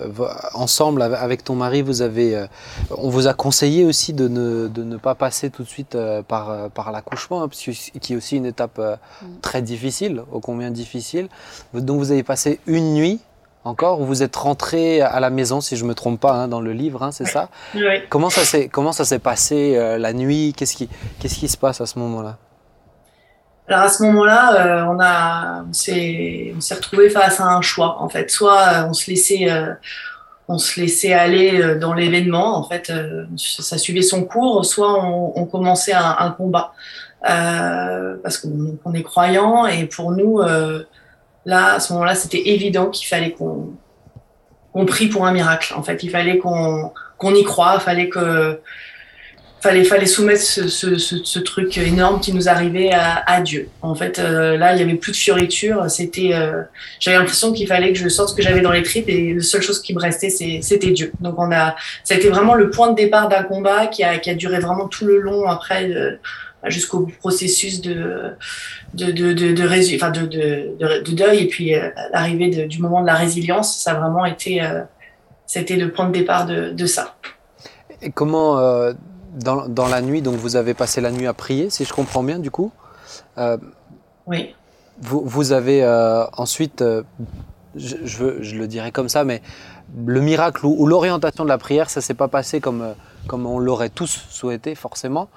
ensemble, 0.55 1.03
avec 1.03 1.45
ton 1.45 1.55
mari, 1.55 1.83
vous 1.83 2.03
avez, 2.03 2.35
euh, 2.35 2.47
on 2.91 3.11
vous 3.11 3.29
a 3.29 3.35
conseillé 3.35 3.85
aussi 3.85 4.13
de 4.13 4.27
ne, 4.27 4.69
de 4.69 4.83
ne 4.83 4.97
pas 4.97 5.15
passer 5.15 5.51
tout 5.51 5.63
de 5.63 5.69
suite 5.69 5.97
par, 6.27 6.71
par 6.71 6.91
l'accouchement, 6.91 7.45
hein, 7.45 7.49
qui 7.49 8.13
est 8.13 8.17
aussi 8.17 8.37
une 8.37 8.47
étape 8.47 8.79
mm. 8.79 9.27
très 9.43 9.63
difficile, 9.63 10.23
ô 10.33 10.41
combien 10.41 10.71
difficile. 10.71 11.29
Donc 11.75 11.99
vous 11.99 12.11
avez 12.11 12.23
passé 12.23 12.59
une 12.67 12.95
nuit 12.95 13.21
encore, 13.65 14.03
vous 14.03 14.23
êtes 14.23 14.37
rentré 14.37 15.01
à 15.01 15.21
la 15.21 15.31
maison, 15.31 15.61
si 15.61 15.77
je 15.77 15.85
me 15.85 15.95
trompe 15.95 16.21
pas, 16.21 16.33
hein, 16.33 16.49
dans 16.49 16.61
le 16.61 16.73
livre, 16.73 17.03
hein, 17.03 17.13
c'est 17.13 17.27
ça 17.27 17.49
oui. 17.75 18.03
Comment 18.11 18.31
ça 18.31 18.45
s'est 18.45 18.69
comment 18.69 18.93
ça 18.93 19.05
s'est 19.05 19.19
passé 19.19 19.77
la 19.99 20.13
nuit? 20.13 20.55
Qu'est-ce 20.57 20.77
qui 20.77 20.89
qu'est-ce 21.19 21.37
qui 21.37 21.49
se 21.49 21.57
passe 21.57 21.81
à 21.81 21.87
ce 21.87 21.99
moment-là? 21.99 22.37
Alors 23.67 23.81
à 23.81 23.89
ce 23.89 24.03
moment-là, 24.03 24.67
euh, 24.67 24.85
on 24.91 25.01
a, 25.01 25.65
on 25.67 25.73
s'est, 25.73 26.53
on 26.55 26.61
s'est 26.61 26.75
retrouvé 26.75 27.09
face 27.09 27.41
à 27.41 27.47
un 27.47 27.63
choix 27.63 27.97
en 28.03 28.11
fait. 28.11 28.31
Soit 28.31 28.61
euh, 28.61 28.89
on 28.91 28.93
se 28.93 29.11
laissait, 29.11 29.51
euh, 29.51 29.73
on 30.49 30.59
se 30.59 30.79
laissait 30.79 31.15
aller 31.15 31.77
dans 31.77 31.95
l'événement, 31.95 32.59
en 32.59 32.69
fait, 32.69 32.93
ça 33.39 33.79
suivait 33.79 34.03
son 34.03 34.25
cours. 34.25 34.67
Soit 34.67 35.03
on, 35.03 35.33
on 35.35 35.47
commençait 35.47 35.95
un, 35.95 36.15
un 36.19 36.31
combat 36.33 36.75
parce 37.23 38.37
qu'on 38.37 38.77
on 38.85 38.93
est 38.93 39.03
croyant 39.03 39.67
et 39.67 39.87
pour 39.87 40.13
nous, 40.13 40.43
là 41.45 41.75
à 41.75 41.81
ce 41.81 41.93
moment-là, 41.93 42.15
c'était 42.15 42.49
évident 42.49 42.91
qu'il 42.91 43.07
fallait 43.07 43.33
qu'on, 43.33 43.77
prie 44.87 45.09
pour 45.09 45.27
un 45.27 45.33
miracle. 45.33 45.75
En 45.77 45.83
fait, 45.83 46.03
il 46.03 46.11
fallait 46.11 46.39
qu'on, 46.39 46.93
y 47.23 47.45
croit, 47.45 47.79
fallait 47.81 48.09
que 48.09 48.61
fallait 49.85 50.07
soumettre 50.07 50.43
ce, 50.43 51.39
truc 51.39 51.79
énorme 51.79 52.21
qui 52.21 52.33
nous 52.35 52.49
arrivait 52.49 52.91
à, 52.93 53.41
Dieu. 53.41 53.69
En 53.81 53.95
fait, 53.95 54.19
euh, 54.19 54.59
là, 54.59 54.75
il 54.75 54.81
y 54.81 54.83
avait 54.83 54.95
plus 54.95 55.13
de 55.13 55.17
fioritures. 55.17 55.91
C'était, 55.91 56.35
euh, 56.35 56.63
j'avais 57.01 57.17
l'impression 57.17 57.53
qu'il 57.53 57.67
fallait 57.67 57.93
que 57.93 57.99
je 57.99 58.09
sorte 58.09 58.31
ce 58.31 58.35
que 58.35 58.43
j'avais 58.43 58.61
dans 58.61 58.73
les 58.73 58.83
tripes 58.83 59.09
et 59.09 59.35
la 59.35 59.43
seule 59.43 59.63
chose 59.63 59.81
qui 59.81 59.95
me 59.95 60.01
restait, 60.01 60.29
c'était 60.29 60.91
Dieu. 60.91 61.13
Donc 61.21 61.37
ça 62.05 62.15
a 62.15 62.17
été 62.17 62.29
vraiment 62.29 62.55
le 62.55 62.71
point 62.71 62.91
de 62.91 62.95
départ 62.95 63.29
d'un 63.29 63.43
combat 63.43 63.87
qui 63.87 64.05
a, 64.05 64.19
qui 64.19 64.29
a 64.29 64.35
duré 64.35 64.59
vraiment 64.59 64.87
tout 64.87 65.07
le 65.07 65.19
long 65.19 65.49
après. 65.49 65.91
Euh, 65.91 66.17
jusqu'au 66.67 67.09
processus 67.21 67.81
de 67.81 68.35
de 68.95 69.11
de 69.11 69.33
de, 69.33 69.53
de, 69.53 69.95
enfin 69.97 70.11
de, 70.11 70.27
de, 70.27 71.03
de, 71.03 71.13
deuil 71.13 71.39
et 71.39 71.49
puis 71.49 71.75
l'arrivée 72.13 72.67
du 72.67 72.81
moment 72.81 73.01
de 73.03 73.07
la 73.07 73.15
résilience 73.15 73.79
ça 73.79 73.93
a 73.93 73.95
vraiment 73.95 74.25
été 74.25 74.63
c'était 75.47 75.77
le 75.77 75.93
point 75.93 76.09
de 76.09 76.13
départ 76.13 76.47
de, 76.47 76.71
de 76.71 76.87
ça 76.87 77.17
et 78.03 78.11
comment 78.11 78.59
dans, 79.35 79.69
dans, 79.69 79.89
la 79.89 80.01
nuit, 80.01 80.23
donc 80.23 80.37
vous 80.37 80.57
avez 80.57 80.75
passé 80.75 81.01
la 81.01 81.11
nuit 81.11 81.27
à 81.27 81.35
prier, 81.35 81.71
si 81.71 81.85
je 81.85 81.93
comprends 81.93 82.23
bien, 82.23 82.39
du 82.39 82.51
coup. 82.51 82.73
Euh, 83.39 83.57
oui. 84.27 84.55
Vous, 85.01 85.23
vous 85.25 85.53
avez 85.53 85.83
euh, 85.83 86.25
ensuite, 86.37 86.83
euh, 86.83 87.03
je, 87.75 87.97
je, 88.05 88.43
je, 88.43 88.57
le 88.57 88.69
dirais 88.69 88.93
comme 88.93 89.09
ça, 89.09 89.25
mais 89.25 89.43
le 90.07 90.21
miracle 90.21 90.65
ou, 90.65 90.87
l'orientation 90.87 91.45
de 91.45 91.49
la 91.49 91.59
prière, 91.59 91.91
ça 91.91 92.01
s'est 92.01 92.15
pas 92.15 92.29
passé 92.29 92.61
comme, 92.61 92.95
comme 93.27 93.47
on 93.47 93.59
l'aurait 93.59 93.91
tous 93.91 94.25
souhaité, 94.31 94.75
forcément. 94.75 95.29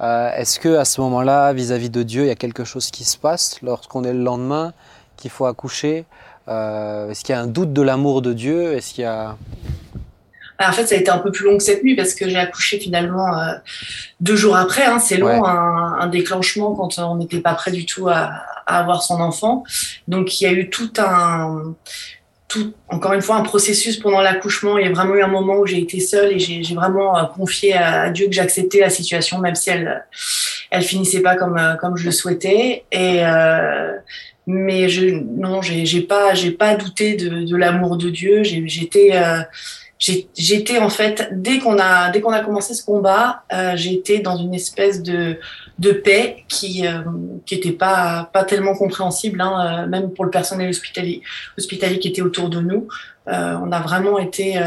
Est-ce 0.00 0.60
que 0.60 0.76
à 0.76 0.84
ce 0.84 1.00
moment-là, 1.00 1.52
vis-à-vis 1.52 1.90
de 1.90 2.02
Dieu, 2.02 2.24
il 2.24 2.28
y 2.28 2.30
a 2.30 2.34
quelque 2.34 2.64
chose 2.64 2.90
qui 2.90 3.04
se 3.04 3.16
passe 3.16 3.62
lorsqu'on 3.62 4.04
est 4.04 4.12
le 4.12 4.22
lendemain, 4.22 4.74
qu'il 5.16 5.30
faut 5.30 5.46
accoucher? 5.46 6.04
Est-ce 6.46 7.24
qu'il 7.24 7.34
y 7.34 7.38
a 7.38 7.40
un 7.40 7.46
doute 7.46 7.72
de 7.72 7.80
l'amour 7.80 8.20
de 8.20 8.34
Dieu? 8.34 8.74
Est-ce 8.74 8.92
qu'il 8.92 9.04
y 9.04 9.06
a 9.06 9.36
en 10.58 10.72
fait, 10.72 10.86
ça 10.86 10.94
a 10.94 10.98
été 10.98 11.10
un 11.10 11.18
peu 11.18 11.30
plus 11.30 11.44
long 11.44 11.58
que 11.58 11.62
cette 11.62 11.84
nuit 11.84 11.96
parce 11.96 12.14
que 12.14 12.28
j'ai 12.28 12.36
accouché 12.36 12.78
finalement 12.78 13.38
euh, 13.38 13.52
deux 14.20 14.36
jours 14.36 14.56
après. 14.56 14.84
Hein, 14.84 14.98
c'est 14.98 15.18
long, 15.18 15.44
un, 15.44 15.98
un, 16.00 16.06
déclenchement 16.06 16.74
quand 16.74 16.98
on 16.98 17.16
n'était 17.16 17.40
pas 17.40 17.54
prêt 17.54 17.72
du 17.72 17.84
tout 17.84 18.08
à, 18.08 18.30
à, 18.66 18.78
avoir 18.78 19.02
son 19.02 19.20
enfant. 19.20 19.64
Donc, 20.08 20.40
il 20.40 20.44
y 20.44 20.46
a 20.46 20.52
eu 20.52 20.70
tout 20.70 20.92
un, 20.98 21.74
tout, 22.48 22.74
encore 22.88 23.12
une 23.12 23.22
fois, 23.22 23.36
un 23.36 23.42
processus 23.42 23.98
pendant 23.98 24.20
l'accouchement. 24.20 24.78
Il 24.78 24.86
y 24.86 24.88
a 24.88 24.92
vraiment 24.92 25.14
eu 25.14 25.22
un 25.22 25.28
moment 25.28 25.56
où 25.56 25.66
j'ai 25.66 25.80
été 25.80 26.00
seule 26.00 26.32
et 26.32 26.38
j'ai 26.38 26.74
vraiment 26.74 27.16
euh, 27.16 27.24
confié 27.24 27.74
à, 27.74 28.10
Dieu 28.10 28.26
que 28.26 28.32
j'acceptais 28.32 28.80
la 28.80 28.90
situation, 28.90 29.38
même 29.38 29.54
si 29.54 29.70
elle, 29.70 30.04
elle 30.70 30.82
finissait 30.82 31.20
pas 31.20 31.36
comme 31.36 31.58
euh, 31.58 31.74
comme 31.74 31.96
je 31.96 32.04
le 32.04 32.12
souhaitais. 32.12 32.84
Et 32.92 33.24
euh, 33.24 33.92
mais 34.46 34.88
je, 34.88 35.06
non, 35.06 35.60
j'ai 35.60 36.00
pas, 36.02 36.34
j'ai 36.34 36.52
pas 36.52 36.76
douté 36.76 37.16
de, 37.16 37.44
de 37.44 37.56
l'amour 37.56 37.96
de 37.96 38.10
Dieu. 38.10 38.44
J'étais 38.44 39.10
euh, 39.14 39.40
j'étais 39.98 40.78
en 40.78 40.88
fait 40.88 41.28
dès 41.32 41.58
qu'on 41.58 41.78
a 41.78 42.10
dès 42.10 42.20
qu'on 42.20 42.32
a 42.32 42.40
commencé 42.40 42.74
ce 42.74 42.84
combat, 42.84 43.42
euh, 43.52 43.72
j'étais 43.76 44.20
dans 44.20 44.36
une 44.36 44.54
espèce 44.54 45.02
de 45.02 45.40
de 45.78 45.92
paix 45.92 46.44
qui 46.48 46.86
euh, 46.86 47.00
qui 47.44 47.54
était 47.54 47.72
pas 47.72 48.30
pas 48.32 48.44
tellement 48.44 48.74
compréhensible, 48.74 49.40
hein, 49.40 49.84
euh, 49.84 49.86
même 49.86 50.10
pour 50.12 50.24
le 50.24 50.30
personnel 50.30 50.68
hospitalier 50.70 51.22
hospitalier 51.58 51.98
qui 51.98 52.08
était 52.08 52.22
autour 52.22 52.48
de 52.48 52.60
nous. 52.60 52.88
Euh, 53.28 53.56
on 53.62 53.72
a 53.72 53.80
vraiment 53.80 54.18
été 54.18 54.58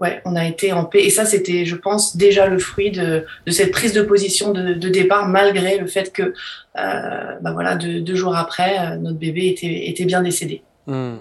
ouais, 0.00 0.22
on 0.24 0.34
a 0.34 0.46
été 0.46 0.72
en 0.72 0.84
paix 0.84 1.04
et 1.04 1.10
ça 1.10 1.24
c'était, 1.24 1.64
je 1.64 1.76
pense, 1.76 2.16
déjà 2.16 2.46
le 2.46 2.58
fruit 2.58 2.90
de 2.90 3.24
de 3.46 3.50
cette 3.52 3.70
prise 3.70 3.92
de 3.92 4.02
position 4.02 4.52
de, 4.52 4.74
de 4.74 4.88
départ, 4.88 5.28
malgré 5.28 5.78
le 5.78 5.86
fait 5.86 6.12
que 6.12 6.34
bah 6.74 7.52
voilà 7.52 7.76
deux, 7.76 8.00
deux 8.00 8.16
jours 8.16 8.36
après 8.36 8.96
notre 8.98 9.18
bébé 9.18 9.48
était 9.48 9.88
était 9.88 10.04
bien 10.04 10.22
décédé. 10.22 10.62
Mmh. 10.86 11.14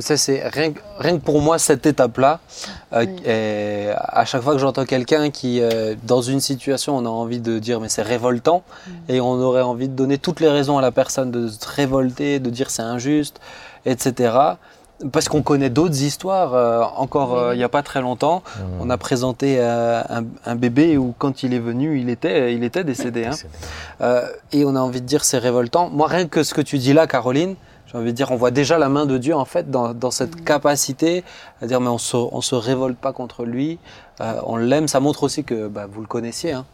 Ça, 0.00 0.16
c'est 0.16 0.46
rien, 0.48 0.72
rien, 0.98 1.18
que 1.18 1.24
pour 1.24 1.40
moi, 1.40 1.58
cette 1.58 1.86
étape-là, 1.86 2.40
euh, 2.92 3.94
à 3.96 4.24
chaque 4.24 4.42
fois 4.42 4.52
que 4.52 4.58
j'entends 4.58 4.84
quelqu'un 4.84 5.30
qui, 5.30 5.60
euh, 5.60 5.94
dans 6.04 6.22
une 6.22 6.40
situation, 6.40 6.96
on 6.96 7.06
a 7.06 7.08
envie 7.08 7.40
de 7.40 7.58
dire 7.58 7.80
mais 7.80 7.88
c'est 7.88 8.02
révoltant, 8.02 8.62
mm. 8.86 8.90
et 9.08 9.20
on 9.20 9.34
aurait 9.40 9.62
envie 9.62 9.88
de 9.88 9.94
donner 9.94 10.18
toutes 10.18 10.40
les 10.40 10.48
raisons 10.48 10.78
à 10.78 10.82
la 10.82 10.90
personne 10.90 11.30
de 11.30 11.48
se 11.48 11.66
révolter, 11.66 12.38
de 12.38 12.50
dire 12.50 12.70
c'est 12.70 12.82
injuste, 12.82 13.40
etc. 13.86 14.36
Parce 15.12 15.28
qu'on 15.28 15.42
connaît 15.42 15.70
d'autres 15.70 16.02
histoires. 16.02 16.54
Euh, 16.54 16.82
encore 16.96 17.52
il 17.52 17.58
n'y 17.58 17.64
a 17.64 17.68
pas 17.68 17.82
très 17.82 18.00
longtemps, 18.00 18.42
mm. 18.42 18.60
on 18.80 18.90
a 18.90 18.96
présenté 18.96 19.60
un, 19.60 20.24
un, 20.44 20.54
bébé 20.54 20.96
où 20.96 21.14
quand 21.18 21.42
il 21.42 21.54
est 21.54 21.60
venu, 21.60 22.00
il 22.00 22.10
était, 22.10 22.54
il 22.54 22.64
était 22.64 22.84
décédé. 22.84 23.26
Hein. 23.26 24.22
et 24.52 24.64
on 24.64 24.74
a 24.76 24.80
envie 24.80 25.00
de 25.00 25.06
dire 25.06 25.24
c'est 25.24 25.38
révoltant. 25.38 25.88
Moi, 25.90 26.08
rien 26.08 26.26
que 26.26 26.42
ce 26.42 26.54
que 26.54 26.60
tu 26.60 26.78
dis 26.78 26.92
là, 26.92 27.06
Caroline, 27.06 27.54
j'ai 27.90 27.96
envie 27.96 28.12
de 28.12 28.16
dire, 28.16 28.30
on 28.30 28.36
voit 28.36 28.50
déjà 28.50 28.78
la 28.78 28.88
main 28.90 29.06
de 29.06 29.16
Dieu 29.16 29.34
en 29.34 29.46
fait 29.46 29.70
dans, 29.70 29.94
dans 29.94 30.10
cette 30.10 30.40
mm. 30.40 30.44
capacité 30.44 31.24
à 31.62 31.66
dire 31.66 31.80
mais 31.80 31.88
on 31.88 31.98
se, 31.98 32.16
on 32.16 32.40
se 32.40 32.54
révolte 32.54 32.98
pas 32.98 33.12
contre 33.12 33.44
lui, 33.44 33.78
euh, 34.20 34.40
on 34.44 34.56
l'aime. 34.56 34.88
Ça 34.88 35.00
montre 35.00 35.22
aussi 35.22 35.42
que 35.42 35.68
bah, 35.68 35.86
vous 35.90 36.02
le 36.02 36.06
connaissiez, 36.06 36.52
hein, 36.52 36.66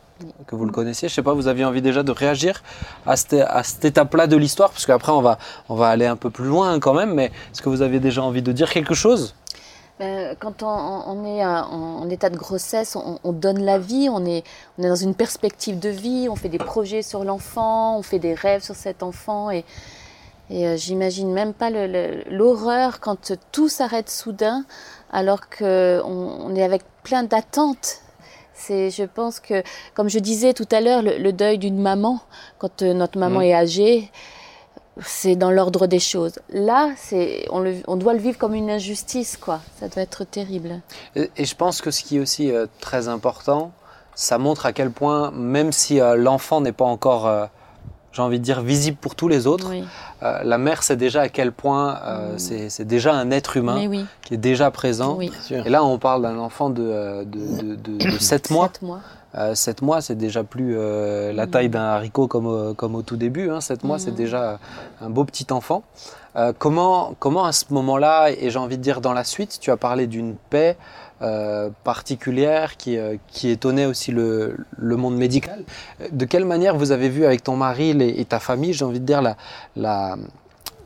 que 0.47 0.57
vous 0.57 0.65
le 0.65 0.73
connaissiez. 0.73 1.09
Je 1.09 1.15
sais 1.15 1.23
pas, 1.23 1.33
vous 1.33 1.47
aviez 1.47 1.65
envie 1.65 1.83
déjà 1.83 2.03
de 2.03 2.11
réagir 2.11 2.63
à 3.07 3.17
cette, 3.17 3.35
à 3.35 3.63
cette 3.63 3.85
étape-là 3.85 4.27
de 4.27 4.37
l'histoire, 4.37 4.71
parce 4.71 4.87
qu'après 4.87 5.13
on 5.13 5.23
va, 5.23 5.39
on 5.69 5.77
va 5.77 5.89
aller 5.89 6.07
un 6.07 6.17
peu 6.17 6.31
plus 6.31 6.47
loin 6.47 6.81
quand 6.81 6.95
même. 6.95 7.15
Mais 7.15 7.27
est-ce 7.53 7.63
que 7.63 7.69
vous 7.69 7.83
aviez 7.83 8.01
déjà 8.01 8.23
envie 8.23 8.43
de 8.43 8.51
dire 8.51 8.71
quelque 8.71 8.95
chose? 8.95 9.37
Ben, 10.01 10.35
quand 10.41 10.65
on, 10.65 11.25
est 11.25 11.45
en, 11.45 12.11
état 12.11 12.29
de 12.29 12.37
grossesse, 12.37 12.97
on, 12.97 13.21
on, 13.23 13.33
donne 13.33 13.65
la 13.65 13.79
vie, 13.79 14.09
on 14.11 14.27
est, 14.27 14.43
on 14.77 14.83
est 14.83 14.89
dans 14.89 14.97
une 14.97 15.15
perspective 15.15 15.79
de 15.79 15.89
vie, 15.89 16.27
on 16.29 16.35
fait 16.35 16.49
des 16.49 16.59
projets 16.59 17.03
sur 17.03 17.23
l'enfant, 17.23 17.97
on 17.97 18.03
fait 18.03 18.19
des 18.19 18.35
rêves 18.35 18.65
sur 18.65 18.75
cet 18.75 19.05
enfant 19.05 19.53
et, 19.53 19.65
et 20.51 20.67
euh, 20.67 20.77
j'imagine 20.77 21.33
même 21.33 21.55
pas 21.55 21.71
l'horreur 21.71 23.01
quand 23.01 23.33
tout 23.53 23.69
s'arrête 23.69 24.11
soudain, 24.11 24.65
alors 25.13 25.49
qu'on 25.49 26.03
on 26.05 26.55
est 26.55 26.63
avec 26.63 26.83
plein 27.03 27.23
d'attentes. 27.23 28.01
C'est, 28.53 28.91
je 28.91 29.03
pense 29.03 29.41
que, 29.41 29.63
comme 29.95 30.09
je 30.09 30.19
disais 30.19 30.53
tout 30.53 30.69
à 30.71 30.81
l'heure, 30.81 31.03
le, 31.03 31.33
deuil 31.33 31.59
d'une 31.59 31.81
maman, 31.81 32.21
quand 32.59 32.83
euh, 32.83 32.93
notre 32.93 33.19
maman 33.19 33.41
mmh. 33.41 33.45
est 33.45 33.55
âgée, 33.55 34.11
c'est 35.03 35.35
dans 35.35 35.51
l'ordre 35.51 35.89
des 35.89 35.99
choses. 35.99 36.39
Là, 36.51 36.91
c'est, 36.97 37.47
on, 37.51 37.65
on, 37.89 37.97
doit 37.97 38.13
le 38.13 38.21
vivre 38.21 38.39
comme 38.39 38.55
une 38.55 38.71
injustice, 38.71 39.37
quoi. 39.37 39.61
Ça 39.81 39.89
doit 39.89 40.05
être 40.05 40.25
terrible. 40.25 40.83
Et, 41.17 41.45
je 41.45 41.55
pense 41.57 41.81
que 41.81 41.91
ce 41.91 42.05
qui 42.05 42.19
est 42.19 42.21
aussi 42.21 42.53
euh, 42.53 42.67
très 42.81 43.09
important, 43.09 43.73
ça 44.15 44.39
montre 44.39 44.67
à 44.67 44.73
quel 44.73 44.93
point, 44.93 45.33
même 45.33 45.73
si 45.73 45.99
l'enfant 45.99 46.61
n'est 46.61 46.71
pas 46.71 46.85
encore 46.85 47.49
j'ai 48.15 48.23
envie 48.23 48.39
de 48.39 48.45
dire, 48.45 48.63
visible 48.63 48.97
pour 48.97 49.17
tous 49.17 49.27
les 49.29 49.47
autres. 49.47 49.71
Euh, 50.23 50.41
la 50.45 50.57
mère 50.57 50.85
sait 50.85 50.97
déjà 50.97 51.23
à 51.23 51.29
quel 51.29 51.51
point 51.51 51.99
euh, 52.05 52.35
mm. 52.35 52.69
c'est 52.71 52.85
déjà 52.85 53.13
un 53.13 53.31
être 53.31 53.57
humain 53.57 54.07
qui 54.23 54.35
est 54.35 54.39
déjà 54.39 54.71
présent. 54.71 55.19
Et 55.51 55.69
là, 55.69 55.85
on 55.85 55.99
parle 55.99 56.23
d'un 56.23 56.39
enfant 56.39 56.71
de, 56.71 56.83
euh, 56.83 57.25
de, 57.25 57.75
de, 57.75 57.99
de, 57.99 58.19
7 58.19 58.51
mois. 58.51 58.71
7 58.73 58.83
mois. 58.83 59.01
7 59.55 59.83
mois, 59.83 60.01
c'est 60.01 60.15
déjà 60.15 60.45
plus 60.45 60.77
la 61.35 61.49
taille 61.49 61.67
mm. 61.69 61.73
d'un 61.73 61.83
haricot 61.83 62.29
comme, 62.29 62.75
comme 62.77 62.95
au 62.95 63.03
tout 63.03 63.17
début. 63.17 63.51
Hein. 63.51 63.61
7 63.61 63.83
mois, 63.83 63.99
c'est 63.99 64.13
mm. 64.13 64.17
déjà 64.17 64.59
un 65.01 65.11
beau 65.11 65.25
petit 65.25 65.49
enfant. 65.51 65.83
comment, 66.59 67.17
comment 67.19 67.45
à 67.45 67.53
ce 67.53 67.65
moment-là, 67.71 68.31
et 68.31 68.49
j'ai 68.51 68.59
envie 68.61 68.79
de 68.79 68.83
dire 68.83 69.01
dans 69.01 69.13
la 69.13 69.25
suite, 69.25 69.59
tu 69.61 69.73
as 69.73 69.77
parlé 69.77 70.07
d'une 70.07 70.37
paix, 70.37 70.77
euh, 71.25 71.71
particulière 71.85 72.77
qui, 72.77 72.99
euh, 72.99 73.17
qui, 73.29 73.49
étonnait 73.49 73.87
aussi 73.87 74.11
le, 74.11 74.57
le, 74.77 74.97
monde 74.97 75.17
médical. 75.17 75.65
De 76.13 76.27
quelle 76.27 76.45
manière 76.45 76.77
vous 76.77 76.93
avez 76.93 77.09
vu 77.09 77.25
avec 77.25 77.43
ton 77.43 77.57
mari 77.57 77.91
et 77.91 78.25
ta 78.27 78.41
famille, 78.41 78.75
j'ai 78.75 78.85
envie 78.85 79.01
de 79.01 79.07
dire, 79.07 79.23
la, 79.23 79.37
la, 79.75 80.17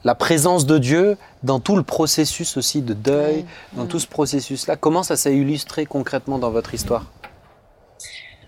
la, 0.05 0.14
présence 0.14 0.64
de 0.64 0.78
Dieu 0.78 1.16
dans 1.43 1.59
tout 1.59 1.74
le 1.74 1.82
processus 1.82 2.57
aussi 2.57 2.82
de 2.82 2.95
deuil, 2.95 3.47
dans 3.72 3.86
tout 3.86 3.99
ce 3.99 4.07
processus-là? 4.07 4.76
Comment 4.76 5.03
ça 5.03 5.16
s'est 5.16 5.36
illustré 5.36 5.86
concrètement 5.86 6.39
dans 6.39 6.51
votre 6.51 6.72
histoire? 6.72 7.05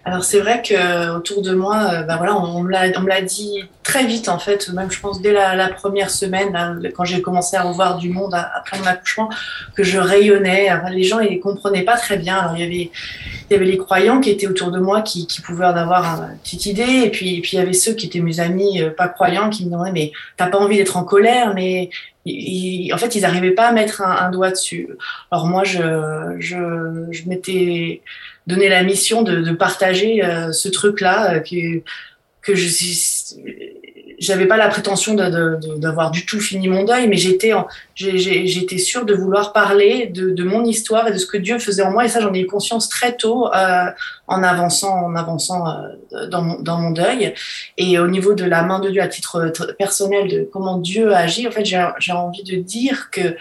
Alors 0.03 0.25
c'est 0.25 0.41
vrai 0.41 0.63
que 0.63 1.15
autour 1.15 1.43
de 1.43 1.55
moi, 1.55 1.91
euh, 1.93 2.03
bah 2.05 2.17
voilà, 2.17 2.35
on, 2.35 2.63
me 2.63 2.71
l'a 2.71 3.21
dit 3.21 3.65
très 3.83 4.07
vite 4.07 4.31
en 4.31 4.39
fait, 4.39 4.71
même 4.71 4.91
je 4.91 4.99
pense 4.99 5.21
dès 5.21 5.33
la, 5.33 5.69
première 5.69 6.09
semaine, 6.09 6.81
quand 6.97 7.05
j'ai 7.05 7.21
commencé 7.21 7.57
à 7.57 7.63
revoir 7.63 7.99
du 7.99 8.09
monde 8.09 8.35
après 8.35 8.79
mon 8.79 8.87
accouchement, 8.87 9.29
que 9.75 9.85
je 9.85 9.99
rayonnais. 9.99 10.69
les 10.91 11.03
gens 11.03 11.21
ils 11.21 11.39
comprenaient 11.39 11.83
pas 11.83 11.99
très 11.99 12.17
bien. 12.17 12.37
Alors 12.37 12.57
il 12.57 12.61
y 12.61 12.67
avait 12.67 12.91
il 13.51 13.55
y 13.55 13.57
avait 13.57 13.67
les 13.67 13.77
croyants 13.77 14.21
qui 14.21 14.31
étaient 14.31 14.47
autour 14.47 14.71
de 14.71 14.79
moi 14.79 15.03
qui, 15.03 15.27
qui 15.27 15.43
pouvaient 15.43 15.67
en 15.67 15.77
avoir 15.77 16.23
une 16.23 16.39
petite 16.39 16.67
idée, 16.67 17.03
et 17.05 17.11
puis 17.11 17.43
il 17.53 17.55
y 17.55 17.59
avait 17.59 17.73
ceux 17.75 17.93
qui 17.93 18.07
étaient 18.07 18.21
mes 18.21 18.41
amis 18.41 18.81
euh, 18.81 18.91
pas 18.91 19.09
croyants 19.09 19.51
qui 19.51 19.67
me 19.67 19.71
demandaient 19.71 19.93
mais 19.93 20.13
t'as 20.37 20.47
pas 20.47 20.59
envie 20.59 20.79
d'être 20.79 20.97
en 20.97 21.05
colère, 21.05 21.53
mais 21.55 21.91
en 22.27 22.99
fait, 22.99 23.15
ils 23.15 23.23
n'arrivaient 23.23 23.51
pas 23.53 23.69
à 23.69 23.73
mettre 23.73 24.03
un, 24.03 24.27
un, 24.27 24.31
doigt 24.31 24.51
dessus. 24.51 24.89
Alors 25.31 25.47
moi, 25.47 25.65
je, 25.65 26.37
je, 26.39 27.07
je 27.11 27.29
m'étais 27.29 28.03
donné 28.47 28.69
la 28.69 28.83
mission 28.83 29.23
de, 29.23 29.53
partager 29.53 30.25
euh, 30.25 30.53
ce 30.53 30.69
truc-là 30.69 31.35
euh, 31.35 31.41
que, 31.41 31.83
que 32.43 32.55
je 32.55 32.69
j'avais 34.19 34.45
pas 34.45 34.59
la 34.59 34.69
prétention 34.69 35.15
d'avoir 35.15 36.11
du 36.11 36.27
tout 36.27 36.41
fini 36.41 36.69
mon 36.69 36.85
deuil, 36.85 37.09
mais 37.09 37.17
j'étais 37.17 37.53
j'étais 37.95 38.77
sûre 38.77 39.07
de 39.07 39.15
vouloir 39.15 39.55
parler 39.55 40.09
de, 40.09 40.45
mon 40.45 40.63
histoire 40.67 41.09
et 41.09 41.13
de 41.13 41.17
ce 41.17 41.25
que 41.25 41.39
Dieu 41.39 41.59
faisait 41.59 41.83
en 41.83 41.91
moi. 41.91 42.05
Et 42.05 42.09
ça, 42.09 42.21
j'en 42.21 42.35
ai 42.35 42.41
eu 42.41 42.47
conscience 42.47 42.91
très 42.91 43.17
tôt 43.17 43.47
euh, 43.47 43.87
en 44.27 44.43
avançant, 44.43 45.07
en 45.07 45.17
avançant 45.17 45.65
dans, 46.29 46.43
mon, 46.43 46.61
dans 46.61 46.79
mon 46.79 46.91
deuil. 46.91 47.33
Et 47.79 47.99
au 47.99 48.09
niveau 48.09 48.35
de 48.35 48.45
la 48.45 48.63
main 48.63 48.79
de 48.79 48.91
Dieu 48.91 49.01
à 49.01 49.09
titre 49.09 49.55
personnel, 49.79 50.29
de 50.29 50.49
comment 50.53 50.77
Dieu 50.77 51.15
agit, 51.15 51.49
en 51.49 51.51
fait, 51.51 51.65
j'ai 51.65 52.13
envie 52.13 52.45
de 52.45 52.57
dire 52.57 53.09
que 53.11 53.37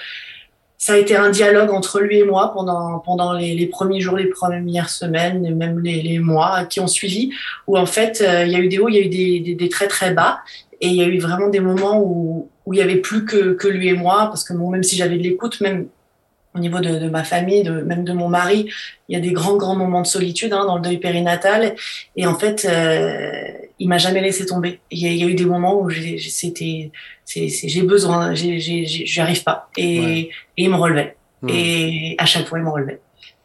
ça 0.80 0.94
a 0.94 0.98
été 0.98 1.16
un 1.16 1.30
dialogue 1.30 1.72
entre 1.72 2.00
lui 2.00 2.20
et 2.20 2.24
moi 2.24 2.54
pendant, 2.54 3.00
pendant 3.00 3.34
les, 3.34 3.68
premiers 3.68 4.00
jours, 4.00 4.16
les 4.16 4.28
premières 4.28 4.90
semaines, 4.90 5.46
et 5.46 5.52
même 5.52 5.80
les, 5.80 6.02
les, 6.02 6.20
mois 6.20 6.64
qui 6.64 6.80
ont 6.80 6.88
suivi, 6.88 7.32
où 7.68 7.78
en 7.78 7.86
fait, 7.86 8.24
euh, 8.26 8.46
il 8.46 8.52
y 8.54 8.56
a 8.56 8.60
eu 8.60 8.70
des 8.70 8.80
hauts, 8.80 8.88
il 8.88 8.96
y 8.96 8.98
a 8.98 9.02
eu 9.02 9.10
des, 9.10 9.42
des, 9.42 9.56
des, 9.56 9.70
très 9.70 9.88
très 9.90 10.14
bas, 10.14 10.40
et 10.80 10.88
il 10.88 10.96
y 10.96 11.04
a 11.04 11.06
eu 11.06 11.20
vraiment 11.20 11.50
des 11.50 11.60
moments 11.60 12.02
où, 12.02 12.50
où 12.66 12.74
il 12.74 12.80
y 12.80 12.82
avait 12.82 12.96
plus 12.96 13.26
que, 13.26 13.54
que 13.54 13.68
lui 13.68 13.90
et 13.90 13.94
moi, 13.94 14.28
parce 14.28 14.46
que 14.46 14.54
bon, 14.54 14.70
même 14.70 14.84
si 14.84 14.96
j'avais 14.96 15.18
de 15.18 15.24
l'écoute, 15.24 15.60
même 15.60 15.90
au 16.56 16.60
niveau 16.60 16.80
de, 16.80 16.98
de, 16.98 17.10
ma 17.10 17.26
famille, 17.26 17.64
de, 17.64 17.72
même 17.72 18.06
de 18.06 18.14
mon 18.14 18.30
mari, 18.30 18.72
il 19.10 19.14
y 19.14 19.16
a 19.18 19.22
des 19.22 19.34
grands, 19.34 19.58
grands 19.58 19.76
moments 19.76 20.02
de 20.02 20.08
solitude 20.08 20.54
hein, 20.54 20.66
dans 20.66 20.78
le 20.78 20.82
deuil 20.82 20.98
périnatal. 20.98 21.76
Et 22.16 22.26
en 22.26 22.36
fait, 22.36 22.66
euh, 22.66 23.52
il 23.80 23.88
m'a 23.88 23.98
jamais 23.98 24.22
laissé 24.22 24.46
tomber. 24.46 24.82
Il 24.92 25.00
y, 25.00 25.08
a, 25.08 25.12
il 25.12 25.18
y, 25.18 25.24
a, 25.24 25.28
eu 25.28 25.36
des 25.36 25.46
moments 25.46 25.80
où 25.82 25.90
c'était, 25.90 26.92
j'ai 27.26 27.82
besoin, 27.84 28.34
j'y 28.36 29.20
arrive 29.22 29.44
pas. 29.44 29.70
Et, 29.78 30.20
et, 30.20 30.32
il 30.58 30.70
me 30.70 30.76
relevait. 30.76 31.16
Mmh. 31.42 31.50
Et 31.50 32.16
à 32.18 32.26
chaque 32.26 32.48
fois, 32.48 32.60
il 32.60 32.66
me 32.66 32.70
relevait. 32.70 33.00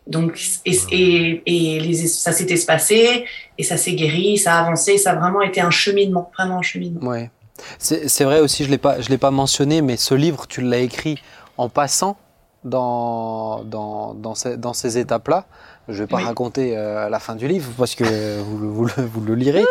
Donc, 0.06 0.38
et, 0.66 0.76
et, 0.90 1.42
et 1.46 1.80
les, 1.80 1.94
ça 2.08 2.32
s'est 2.32 2.52
espacé, 2.52 3.24
et 3.56 3.62
ça 3.62 3.76
s'est 3.76 3.94
guéri, 3.94 4.36
ça 4.36 4.56
a 4.56 4.62
avancé, 4.62 4.98
ça 4.98 5.12
a 5.12 5.14
vraiment 5.14 5.40
été 5.40 5.60
un 5.60 5.70
cheminement, 5.70 6.30
vraiment 6.36 6.58
un 6.58 6.62
cheminement. 6.62 7.00
Ouais. 7.08 7.30
C'est 7.78 8.24
vrai 8.24 8.40
aussi, 8.40 8.64
je 8.64 8.70
l'ai 8.70 8.78
pas, 8.78 9.00
je 9.00 9.08
l'ai 9.08 9.18
pas 9.18 9.30
mentionné, 9.30 9.80
mais 9.80 9.96
ce 9.96 10.14
livre, 10.14 10.46
tu 10.46 10.60
l'as 10.60 10.78
écrit 10.78 11.22
en 11.56 11.68
passant 11.68 12.16
dans, 12.64 13.62
dans, 13.64 14.14
dans, 14.14 14.34
ces, 14.34 14.56
dans 14.56 14.72
ces 14.72 14.98
étapes-là. 14.98 15.46
Je 15.88 15.92
ne 15.92 15.98
vais 15.98 16.06
pas 16.06 16.18
raconter 16.18 16.76
euh, 16.76 17.08
la 17.10 17.18
fin 17.18 17.34
du 17.34 17.46
livre 17.46 17.70
parce 17.76 17.94
que 17.94 18.04
vous, 18.40 18.72
vous, 18.72 18.84
le, 18.84 18.92
vous 19.04 19.20
le, 19.20 19.34
lirez, 19.34 19.64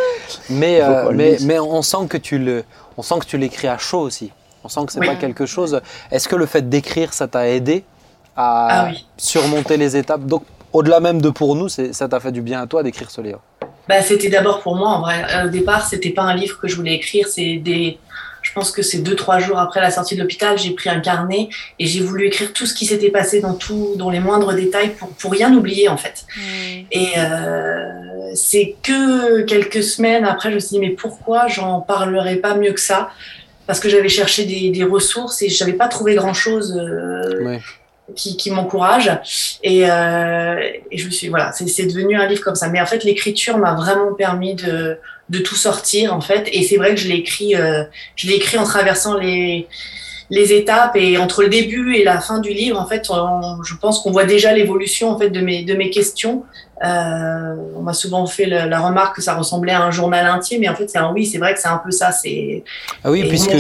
mais, 0.50 0.80
euh, 0.82 1.12
mais, 1.12 1.38
mais, 1.42 1.60
on 1.60 1.82
sent 1.82 2.08
que 2.10 2.18
tu 2.18 2.38
le, 2.38 2.64
on 2.98 3.02
sent 3.02 3.16
que 3.20 3.26
tu 3.26 3.38
l'écris 3.38 3.68
à 3.68 3.78
chaud 3.78 4.02
aussi. 4.02 4.32
On 4.64 4.70
sent 4.70 4.82
que 4.86 4.94
c'est 4.94 5.00
pas 5.06 5.16
quelque 5.16 5.46
chose. 5.46 5.82
Est-ce 6.12 6.28
que 6.30 6.36
le 6.36 6.46
fait 6.46 6.70
d'écrire, 6.70 7.14
ça 7.14 7.28
t'a 7.28 7.50
aidé 7.50 7.84
à 8.36 8.68
Ah 8.70 8.88
oui. 8.90 9.06
surmonter 9.18 9.76
les 9.78 9.98
étapes? 9.98 10.22
Donc, 10.22 10.44
au-delà 10.72 11.00
même 11.00 11.22
de 11.22 11.30
pour 11.30 11.56
nous, 11.56 11.68
ça 11.68 12.08
t'a 12.08 12.20
fait 12.20 12.32
du 12.32 12.42
bien 12.42 12.62
à 12.62 12.68
toi 12.68 12.82
d'écrire 12.82 13.12
ce 13.12 13.20
livre? 13.22 13.42
Bah, 13.90 14.02
c'était 14.02 14.30
d'abord 14.30 14.62
pour 14.62 14.76
moi, 14.76 14.90
en 14.90 15.02
vrai. 15.02 15.26
Euh, 15.34 15.46
Au 15.48 15.50
départ, 15.50 15.86
c'était 15.86 16.12
pas 16.12 16.22
un 16.24 16.36
livre 16.36 16.58
que 16.60 16.68
je 16.70 16.76
voulais 16.76 16.94
écrire. 16.94 17.28
C'est 17.28 17.58
des. 17.58 17.98
Je 18.44 18.52
pense 18.54 18.72
que 18.72 18.82
c'est 18.84 19.00
deux, 19.00 19.16
trois 19.16 19.40
jours 19.40 19.58
après 19.58 19.82
la 19.82 19.90
sortie 19.90 20.16
de 20.16 20.22
l'hôpital, 20.22 20.60
j'ai 20.60 20.72
pris 20.72 20.90
un 20.90 21.00
carnet 21.00 21.50
et 21.80 21.86
j'ai 21.88 22.02
voulu 22.02 22.28
écrire 22.28 22.54
tout 22.54 22.66
ce 22.66 22.74
qui 22.74 22.86
s'était 22.86 23.10
passé 23.10 23.40
dans 23.40 23.56
tout, 23.56 23.94
dans 23.96 24.10
les 24.12 24.20
moindres 24.20 24.54
détails 24.54 24.92
pour, 24.92 25.10
pour 25.10 25.32
rien 25.32 25.52
oublier, 25.54 25.90
en 25.90 25.98
fait. 25.98 26.26
Et 26.92 27.08
euh, 27.18 27.90
c'est 28.36 28.76
que 28.84 29.42
quelques 29.42 29.82
semaines 29.82 30.26
après, 30.26 30.50
je 30.50 30.56
me 30.56 30.60
suis 30.60 30.70
dit, 30.76 30.80
mais 30.80 30.90
pourquoi 30.92 31.48
j'en 31.48 31.82
parlerai 31.82 32.36
pas 32.36 32.54
mieux 32.56 32.74
que 32.74 32.82
ça? 32.82 33.10
Parce 33.66 33.80
que 33.80 33.88
j'avais 33.90 34.10
cherché 34.10 34.46
des, 34.46 34.70
des 34.72 34.84
ressources 34.84 35.42
et 35.42 35.50
j'avais 35.50 35.74
pas 35.74 35.88
trouvé 35.88 36.16
grand-chose 36.16 36.78
euh, 36.78 37.44
Ouais. 37.44 37.60
Qui, 38.16 38.38
qui 38.38 38.52
m'encourage. 38.52 39.10
Et, 39.64 39.90
euh, 39.90 40.60
et 40.92 40.98
je 40.98 41.06
me 41.06 41.12
suis, 41.12 41.30
voilà, 41.30 41.52
c'est 41.54 41.86
devenu 41.86 42.16
un 42.16 42.28
livre 42.28 42.42
comme 42.42 42.56
ça. 42.56 42.70
Mais 42.70 42.82
en 42.82 42.86
fait, 42.86 43.04
l'écriture 43.04 43.58
m'a 43.58 43.74
vraiment 43.76 44.14
permis 44.14 44.56
de, 44.56 44.98
de 45.30 45.40
tout 45.40 45.56
sortir, 45.56 46.14
en 46.14 46.22
fait. 46.22 46.48
Et 46.52 46.64
c'est 46.64 46.78
vrai 46.78 46.92
que 46.96 47.00
je 47.00 47.08
l'ai 47.08 47.16
écrit, 47.16 47.56
euh, 47.56 47.84
je 48.16 48.28
l'ai 48.28 48.36
écrit 48.36 48.58
en 48.58 48.64
traversant 48.66 49.18
les 49.18 49.68
les 50.30 50.54
étapes 50.54 50.96
et 50.96 51.18
entre 51.18 51.44
le 51.44 51.50
début 51.50 51.96
et 51.96 52.04
la 52.04 52.20
fin 52.20 52.40
du 52.40 52.50
livre, 52.54 52.80
en 52.80 52.88
fait, 52.88 53.08
on- 53.10 53.62
je 53.62 53.76
pense 53.76 54.00
qu'on 54.00 54.10
voit 54.10 54.24
déjà 54.24 54.52
l'évolution 54.54 55.10
en 55.12 55.20
fait 55.20 55.30
de 55.30 55.42
mes 55.42 55.64
de 55.64 55.76
mes 55.76 55.90
questions. 55.92 56.44
Euh, 56.84 57.56
on 57.76 57.82
m'a 57.82 57.94
souvent 57.94 58.26
fait 58.26 58.46
le- 58.46 58.68
la 58.68 58.80
remarque 58.80 59.18
que 59.18 59.22
ça 59.22 59.36
ressemblait 59.36 59.74
à 59.74 59.82
un 59.84 59.92
journal 59.92 60.26
intime, 60.26 60.64
et 60.64 60.70
en 60.70 60.76
fait, 60.76 60.90
c'est 60.90 60.98
un 60.98 61.12
oui, 61.12 61.26
c'est 61.28 61.38
vrai 61.38 61.54
que 61.54 61.60
c'est 61.60 61.68
un 61.68 61.78
peu 61.78 61.92
ça. 61.92 62.12
C'est 62.12 62.64
Ah 63.04 63.12
oui, 63.12 63.24
puisque, 63.30 63.52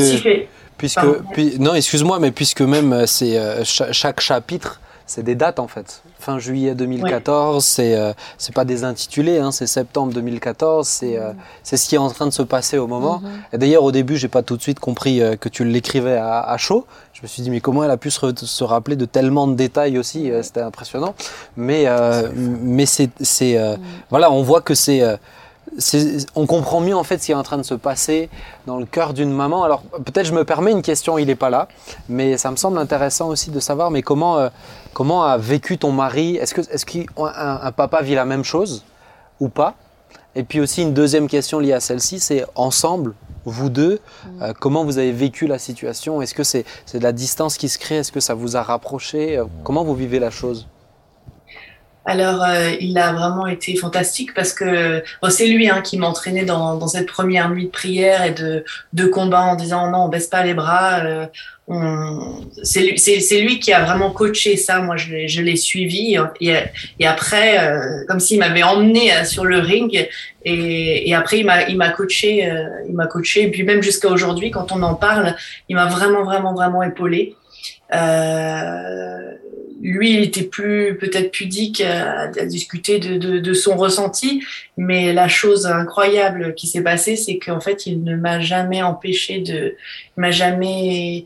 puisque 0.77 0.99
puis- 1.33 1.57
non, 1.59 1.73
excuse-moi, 1.75 2.19
mais 2.19 2.31
puisque 2.31 2.61
même 2.61 2.93
euh, 2.93 3.05
c'est 3.05 3.37
euh, 3.37 3.63
cha- 3.63 3.91
chaque 3.91 4.19
chapitre, 4.21 4.79
c'est 5.05 5.23
des 5.23 5.35
dates 5.35 5.59
en 5.59 5.67
fait. 5.67 6.01
Fin 6.19 6.39
juillet 6.39 6.73
2014, 6.75 7.65
c'est 7.65 7.95
euh, 7.97 8.13
c'est 8.37 8.55
pas 8.55 8.63
des 8.63 8.85
intitulés, 8.85 9.39
hein, 9.39 9.51
c'est 9.51 9.67
septembre 9.67 10.13
2014, 10.13 10.87
c'est 10.87 11.17
euh, 11.17 11.33
c'est 11.63 11.75
ce 11.75 11.89
qui 11.89 11.95
est 11.95 11.97
en 11.97 12.09
train 12.09 12.25
de 12.25 12.31
se 12.31 12.41
passer 12.43 12.77
au 12.77 12.87
moment. 12.87 13.19
Mhm. 13.19 13.29
Et 13.51 13.57
d'ailleurs, 13.57 13.83
au 13.83 13.91
début, 13.91 14.15
j'ai 14.15 14.29
pas 14.29 14.41
tout 14.41 14.55
de 14.55 14.61
suite 14.61 14.79
compris 14.79 15.21
euh, 15.21 15.35
que 15.35 15.49
tu 15.49 15.65
l'écrivais 15.65 16.15
à, 16.15 16.39
à 16.39 16.57
chaud. 16.57 16.85
Je 17.11 17.21
me 17.23 17.27
suis 17.27 17.43
dit, 17.43 17.49
mais 17.49 17.59
comment 17.59 17.83
elle 17.83 17.91
a 17.91 17.97
pu 17.97 18.09
se, 18.11 18.19
se 18.35 18.63
rappeler 18.63 18.95
de 18.95 19.05
tellement 19.05 19.47
de 19.47 19.55
détails 19.55 19.97
aussi 19.97 20.31
C'était 20.41 20.61
impressionnant. 20.61 21.13
Mais, 21.57 21.85
mais 22.35 22.85
c'est, 22.85 23.09
c'est, 23.21 23.57
euh, 23.57 23.75
voilà, 24.09 24.31
on 24.31 24.41
voit 24.43 24.61
que 24.61 24.73
c'est- 24.75 25.03
on 26.35 26.45
comprend 26.45 26.79
mieux 26.81 26.95
en 26.95 27.03
fait 27.03 27.19
ce 27.19 27.25
qui 27.27 27.31
est 27.31 27.35
en 27.35 27.43
train 27.43 27.57
de 27.57 27.63
se 27.63 27.73
passer 27.73 28.29
dans 28.67 28.77
le 28.77 28.85
cœur 28.85 29.13
d'une 29.13 29.31
maman. 29.31 29.63
Alors 29.63 29.81
peut-être 30.05 30.25
je 30.25 30.33
me 30.33 30.45
permets 30.45 30.71
une 30.71 30.81
question, 30.81 31.17
il 31.17 31.27
n'est 31.27 31.35
pas 31.35 31.49
là, 31.49 31.67
mais 32.09 32.37
ça 32.37 32.51
me 32.51 32.55
semble 32.55 32.77
intéressant 32.77 33.29
aussi 33.29 33.49
de 33.51 33.59
savoir, 33.59 33.91
mais 33.91 34.01
comment, 34.01 34.37
euh, 34.37 34.49
comment 34.93 35.23
a 35.23 35.37
vécu 35.37 35.77
ton 35.77 35.91
mari? 35.91 36.35
Est-ce 36.37 36.53
que, 36.53 36.61
est-ce 36.61 36.85
qu'un 36.85 37.05
un 37.17 37.71
papa 37.71 38.01
vit 38.01 38.15
la 38.15 38.25
même 38.25 38.43
chose 38.43 38.83
ou 39.39 39.49
pas? 39.49 39.75
Et 40.35 40.43
puis 40.43 40.59
aussi 40.59 40.81
une 40.81 40.93
deuxième 40.93 41.27
question 41.27 41.59
liée 41.59 41.73
à 41.73 41.79
celle-ci, 41.79 42.19
c'est 42.19 42.43
ensemble, 42.55 43.13
vous 43.45 43.69
deux, 43.69 43.99
euh, 44.41 44.53
comment 44.59 44.83
vous 44.83 44.97
avez 44.97 45.11
vécu 45.11 45.47
la 45.47 45.59
situation? 45.59 46.21
Est-ce 46.21 46.33
que 46.33 46.43
c'est 46.43 46.65
c'est 46.85 46.97
de 46.99 47.03
la 47.03 47.11
distance 47.11 47.57
qui 47.57 47.69
se 47.69 47.77
crée? 47.77 47.97
Est-ce 47.97 48.11
que 48.11 48.19
ça 48.19 48.33
vous 48.33 48.55
a 48.55 48.63
rapproché? 48.63 49.37
Euh, 49.37 49.45
Comment 49.63 49.83
vous 49.83 49.95
vivez 49.95 50.19
la 50.19 50.31
chose? 50.31 50.67
Alors, 52.05 52.43
euh, 52.43 52.71
il 52.81 52.97
a 52.97 53.13
vraiment 53.13 53.47
été 53.47 53.77
fantastique 53.77 54.33
parce 54.33 54.51
que 54.51 55.01
bon, 55.21 55.29
c'est 55.29 55.47
lui 55.47 55.69
hein, 55.69 55.81
qui 55.81 55.97
m'entraînait 55.97 56.43
dans, 56.43 56.75
dans 56.75 56.87
cette 56.87 57.07
première 57.07 57.49
nuit 57.49 57.65
de 57.65 57.69
prière 57.71 58.25
et 58.25 58.31
de, 58.31 58.65
de 58.91 59.05
combat 59.05 59.41
en 59.43 59.55
disant 59.55 59.89
non, 59.89 59.99
on 60.05 60.09
baisse 60.09 60.27
pas 60.27 60.43
les 60.43 60.53
bras. 60.53 60.99
euh, 61.05 61.25
on- 61.69 62.41
c'est 62.61 62.81
lui, 62.81 62.97
lui 63.45 63.59
qui 63.59 63.71
a 63.71 63.85
vraiment 63.85 64.11
coaché 64.11 64.57
ça. 64.57 64.79
Moi, 64.81 64.97
je, 64.97 65.41
l'ai- 65.41 65.55
suivi 65.55 66.17
et, 66.41 67.07
après, 67.07 67.57
euh, 67.65 68.03
comme 68.09 68.19
s'il 68.19 68.39
m'avait 68.39 68.63
emmené 68.63 69.13
euh, 69.13 69.23
sur 69.23 69.45
le 69.45 69.59
ring 69.59 70.09
et, 70.43 71.09
et 71.09 71.15
après 71.15 71.39
il 71.39 71.45
m'a 71.45 71.61
il 71.69 71.77
m'a 71.77 71.89
coaché, 71.89 72.51
euh, 72.51 72.65
il 72.89 72.95
m'a 72.95 73.07
coaché. 73.07 73.43
Et 73.43 73.47
puis 73.51 73.63
même 73.63 73.81
jusqu'à 73.81 74.09
aujourd'hui, 74.09 74.51
quand 74.51 74.73
on 74.73 74.83
en 74.83 74.95
parle, 74.95 75.35
il 75.69 75.77
m'a 75.77 75.85
vraiment, 75.85 76.23
vraiment, 76.25 76.53
vraiment 76.53 76.83
épaulé. 76.83 77.35
Euh, 77.93 79.31
lui, 79.83 80.13
il 80.13 80.23
était 80.23 80.43
plus 80.43 80.97
peut-être 80.97 81.31
pudique 81.31 81.81
à, 81.81 82.27
discuter 82.45 82.99
de, 82.99 83.17
de, 83.17 83.39
de 83.39 83.53
son 83.53 83.75
ressenti, 83.75 84.41
mais 84.77 85.11
la 85.11 85.27
chose 85.27 85.67
incroyable 85.67 86.55
qui 86.55 86.67
s'est 86.67 86.81
passée, 86.81 87.17
c'est 87.17 87.37
qu'en 87.37 87.59
fait, 87.59 87.85
il 87.85 88.01
ne 88.01 88.15
m'a 88.15 88.39
jamais 88.39 88.81
empêché 88.81 89.39
de, 89.39 89.75
il 90.17 90.21
m'a 90.21 90.31
jamais, 90.31 91.25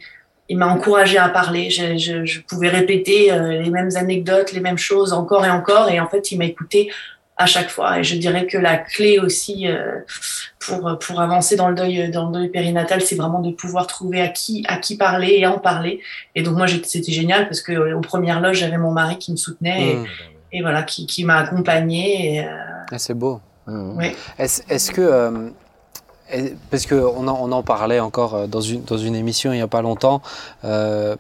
il 0.50 0.58
m'a 0.58 0.68
encouragé 0.68 1.20
à 1.20 1.30
parler. 1.30 1.70
Je, 1.70 1.98
je, 1.98 2.26
je 2.26 2.42
pouvais 2.42 2.70
répéter 2.70 3.32
euh, 3.32 3.62
les 3.62 3.70
mêmes 3.70 3.92
anecdotes, 3.96 4.52
les 4.52 4.60
mêmes 4.60 4.80
choses 4.80 5.14
encore 5.14 5.46
et 5.46 5.52
encore, 5.52 5.90
et 5.90 6.00
en 6.00 6.08
fait, 6.10 6.32
il 6.32 6.40
m'a 6.40 6.46
écouté 6.46 6.90
à 7.38 7.46
chaque 7.46 7.70
fois. 7.70 8.00
Et 8.00 8.04
je 8.04 8.16
dirais 8.16 8.46
que 8.48 8.58
la 8.58 8.78
clé 8.78 9.20
aussi 9.20 9.68
euh, 9.68 10.00
pour 10.60 10.98
pour 11.00 11.22
avancer 11.22 11.56
dans 11.56 11.70
le 11.70 11.76
deuil 11.76 12.10
dans 12.12 12.28
le 12.30 12.34
deuil 12.34 12.50
périnatal, 12.50 13.02
c'est 13.02 13.16
vraiment 13.16 13.40
de 13.40 13.52
pouvoir 13.52 13.86
trouver 13.88 14.22
à 14.22 14.28
qui 14.30 14.66
à 14.68 14.78
qui 14.78 14.98
parler 14.98 15.36
et 15.40 15.46
en 15.48 15.60
parler. 15.60 16.02
Et 16.36 16.42
donc 16.44 16.56
moi, 16.58 16.68
c'était 16.68 17.12
génial 17.12 17.48
parce 17.48 17.62
que 17.62 17.72
euh, 17.72 17.98
aux 17.98 18.02
premières 18.02 18.42
loges, 18.42 18.58
j'avais 18.60 18.78
mon 18.78 18.92
mari 18.92 19.18
qui 19.18 19.32
me 19.32 19.38
soutenait 19.38 19.96
Mmh. 19.96 20.06
et, 20.52 20.58
et 20.58 20.62
voilà, 20.62 20.82
qui, 20.84 21.06
qui 21.06 21.24
m'a 21.26 21.38
accompagné. 21.38 22.36
Et, 22.38 22.46
euh, 22.46 22.52
Ah, 22.92 22.98
C'est 22.98 23.14
beau. 23.14 23.40
Oui. 23.68 24.16
Est-ce 24.40 24.62
est-ce 24.70 24.92
que. 24.92 25.02
euh, 25.02 25.50
parce 26.72 26.86
qu'on 26.86 27.28
en, 27.28 27.38
on 27.42 27.52
en 27.54 27.64
parlait 27.64 28.00
encore 28.02 28.48
dans 28.50 28.60
une, 28.62 28.84
dans 28.84 28.98
une 28.98 29.16
émission 29.16 29.54
il 29.54 29.58
n'y 29.58 29.62
a 29.62 29.68
pas 29.68 29.82
longtemps, 29.82 30.22
euh, 30.66 31.16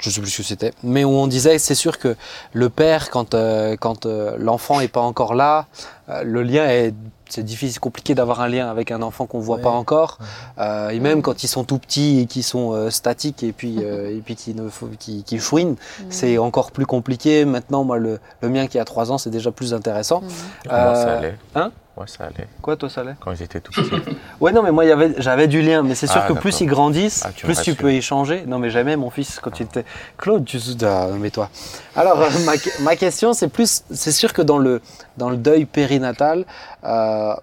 je 0.00 0.08
ne 0.10 0.14
sais 0.14 0.20
plus 0.20 0.30
ce 0.30 0.36
que 0.38 0.42
c'était, 0.42 0.72
mais 0.82 1.04
où 1.04 1.10
on 1.10 1.26
disait 1.26 1.58
c'est 1.58 1.74
sûr 1.74 1.98
que 1.98 2.16
le 2.52 2.68
père, 2.68 3.10
quand, 3.10 3.34
euh, 3.34 3.76
quand 3.78 4.06
euh, 4.06 4.36
l'enfant 4.38 4.78
n'est 4.80 4.88
pas 4.88 5.00
encore 5.00 5.34
là, 5.34 5.66
euh, 6.08 6.22
le 6.24 6.42
lien 6.42 6.66
est. 6.68 6.94
C'est 7.28 7.42
difficile, 7.42 7.80
compliqué 7.80 8.14
d'avoir 8.14 8.40
un 8.40 8.46
lien 8.46 8.70
avec 8.70 8.92
un 8.92 9.02
enfant 9.02 9.26
qu'on 9.26 9.38
ne 9.38 9.42
voit 9.42 9.56
Ouais. 9.56 9.62
pas 9.62 9.70
encore. 9.70 10.18
Euh, 10.60 10.90
et 10.90 11.00
même 11.00 11.22
quand 11.22 11.42
ils 11.42 11.48
sont 11.48 11.64
tout 11.64 11.78
petits 11.78 12.20
et 12.20 12.26
qui 12.26 12.44
sont 12.44 12.70
euh, 12.72 12.88
statiques 12.88 13.42
et 13.42 13.50
puis, 13.50 13.78
euh, 13.80 14.10
et 14.16 14.20
puis 14.24 14.36
qui, 14.36 14.54
ne, 14.54 14.68
qui, 15.00 15.24
qui 15.24 15.40
chouinent, 15.40 15.74
c'est 16.08 16.38
encore 16.38 16.70
plus 16.70 16.86
compliqué. 16.86 17.44
Maintenant, 17.44 17.82
moi, 17.82 17.98
le, 17.98 18.20
le 18.42 18.48
mien 18.48 18.68
qui 18.68 18.78
a 18.78 18.84
3 18.84 19.10
ans, 19.10 19.18
c'est 19.18 19.30
déjà 19.30 19.50
plus 19.50 19.74
intéressant. 19.74 20.20
Moi, 20.66 20.94
ça 20.94 21.18
allait? 21.18 21.36
hein? 21.56 21.72
Moi, 21.96 22.06
ça 22.06 22.24
allait. 22.24 22.46
Quoi, 22.60 22.76
toi, 22.76 22.90
ça 22.90 23.02
l'est 23.02 23.16
Quand 23.20 23.34
j'étais 23.34 23.60
tout 23.60 23.72
petit. 23.72 23.90
Ouais, 24.40 24.52
non, 24.52 24.62
mais 24.62 24.70
moi, 24.70 24.84
j'avais 25.18 25.48
du 25.48 25.62
lien. 25.62 25.82
Mais 25.82 25.94
c'est 25.94 26.06
sûr 26.06 26.20
Ah, 26.22 26.28
que 26.28 26.34
plus 26.34 26.60
ils 26.60 26.66
grandissent, 26.66 27.22
Ah, 27.24 27.30
tu 27.34 27.46
plus 27.46 27.60
tu 27.62 27.74
peux 27.74 27.90
échanger. 27.90 28.44
Non, 28.46 28.58
mais 28.58 28.68
j'aimais 28.68 28.96
mon 28.96 29.08
fils 29.08 29.40
quand 29.40 29.58
il 29.60 29.62
était. 29.64 29.84
Claude, 30.18 30.44
tu. 30.44 30.58
Ah, 30.84 31.08
mais 31.18 31.30
toi. 31.30 31.48
Alors, 31.94 32.20
euh, 32.20 32.28
ma, 32.44 32.52
ma 32.80 32.96
question, 32.96 33.32
c'est 33.32 33.48
plus. 33.48 33.82
C'est 33.90 34.12
sûr 34.12 34.34
que 34.34 34.42
dans 34.42 34.58
le, 34.58 34.82
dans 35.16 35.30
le 35.30 35.38
deuil 35.38 35.64
périnatal, 35.64 36.44
euh, 36.84 37.34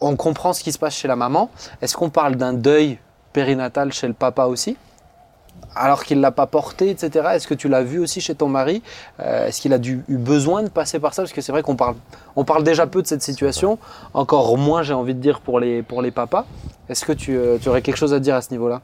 on 0.00 0.16
comprend 0.16 0.54
ce 0.54 0.62
qui 0.64 0.72
se 0.72 0.78
passe 0.78 0.94
chez 0.94 1.06
la 1.08 1.16
maman. 1.16 1.50
Est-ce 1.82 1.94
qu'on 1.96 2.08
parle 2.10 2.36
d'un 2.36 2.54
deuil 2.54 2.98
périnatal 3.34 3.92
chez 3.92 4.06
le 4.08 4.14
papa 4.14 4.44
aussi? 4.46 4.76
Alors 5.74 6.04
qu'il 6.04 6.18
ne 6.18 6.22
l'a 6.22 6.30
pas 6.30 6.46
porté, 6.46 6.90
etc. 6.90 7.28
Est-ce 7.34 7.46
que 7.46 7.54
tu 7.54 7.68
l'as 7.68 7.82
vu 7.82 7.98
aussi 7.98 8.20
chez 8.20 8.34
ton 8.34 8.48
mari? 8.48 8.82
Euh, 9.20 9.46
Est-ce 9.46 9.60
qu'il 9.60 9.72
a 9.72 9.78
dû, 9.78 10.04
eu 10.08 10.16
besoin 10.16 10.62
de 10.62 10.68
passer 10.68 10.98
par 10.98 11.14
ça? 11.14 11.22
Parce 11.22 11.32
que 11.32 11.40
c'est 11.40 11.52
vrai 11.52 11.62
qu'on 11.62 11.76
parle, 11.76 11.96
on 12.36 12.44
parle 12.44 12.64
déjà 12.64 12.86
peu 12.86 13.02
de 13.02 13.06
cette 13.06 13.22
situation, 13.22 13.78
encore 14.14 14.56
moins, 14.58 14.82
j'ai 14.82 14.94
envie 14.94 15.14
de 15.14 15.20
dire, 15.20 15.40
pour 15.40 15.60
les, 15.60 15.82
pour 15.82 16.02
les 16.02 16.10
papas. 16.10 16.46
Est-ce 16.88 17.04
que 17.04 17.12
tu, 17.12 17.36
euh, 17.36 17.58
tu 17.60 17.68
aurais 17.68 17.82
quelque 17.82 17.96
chose 17.96 18.14
à 18.14 18.20
dire 18.20 18.34
à 18.34 18.42
ce 18.42 18.50
niveau-là? 18.50 18.80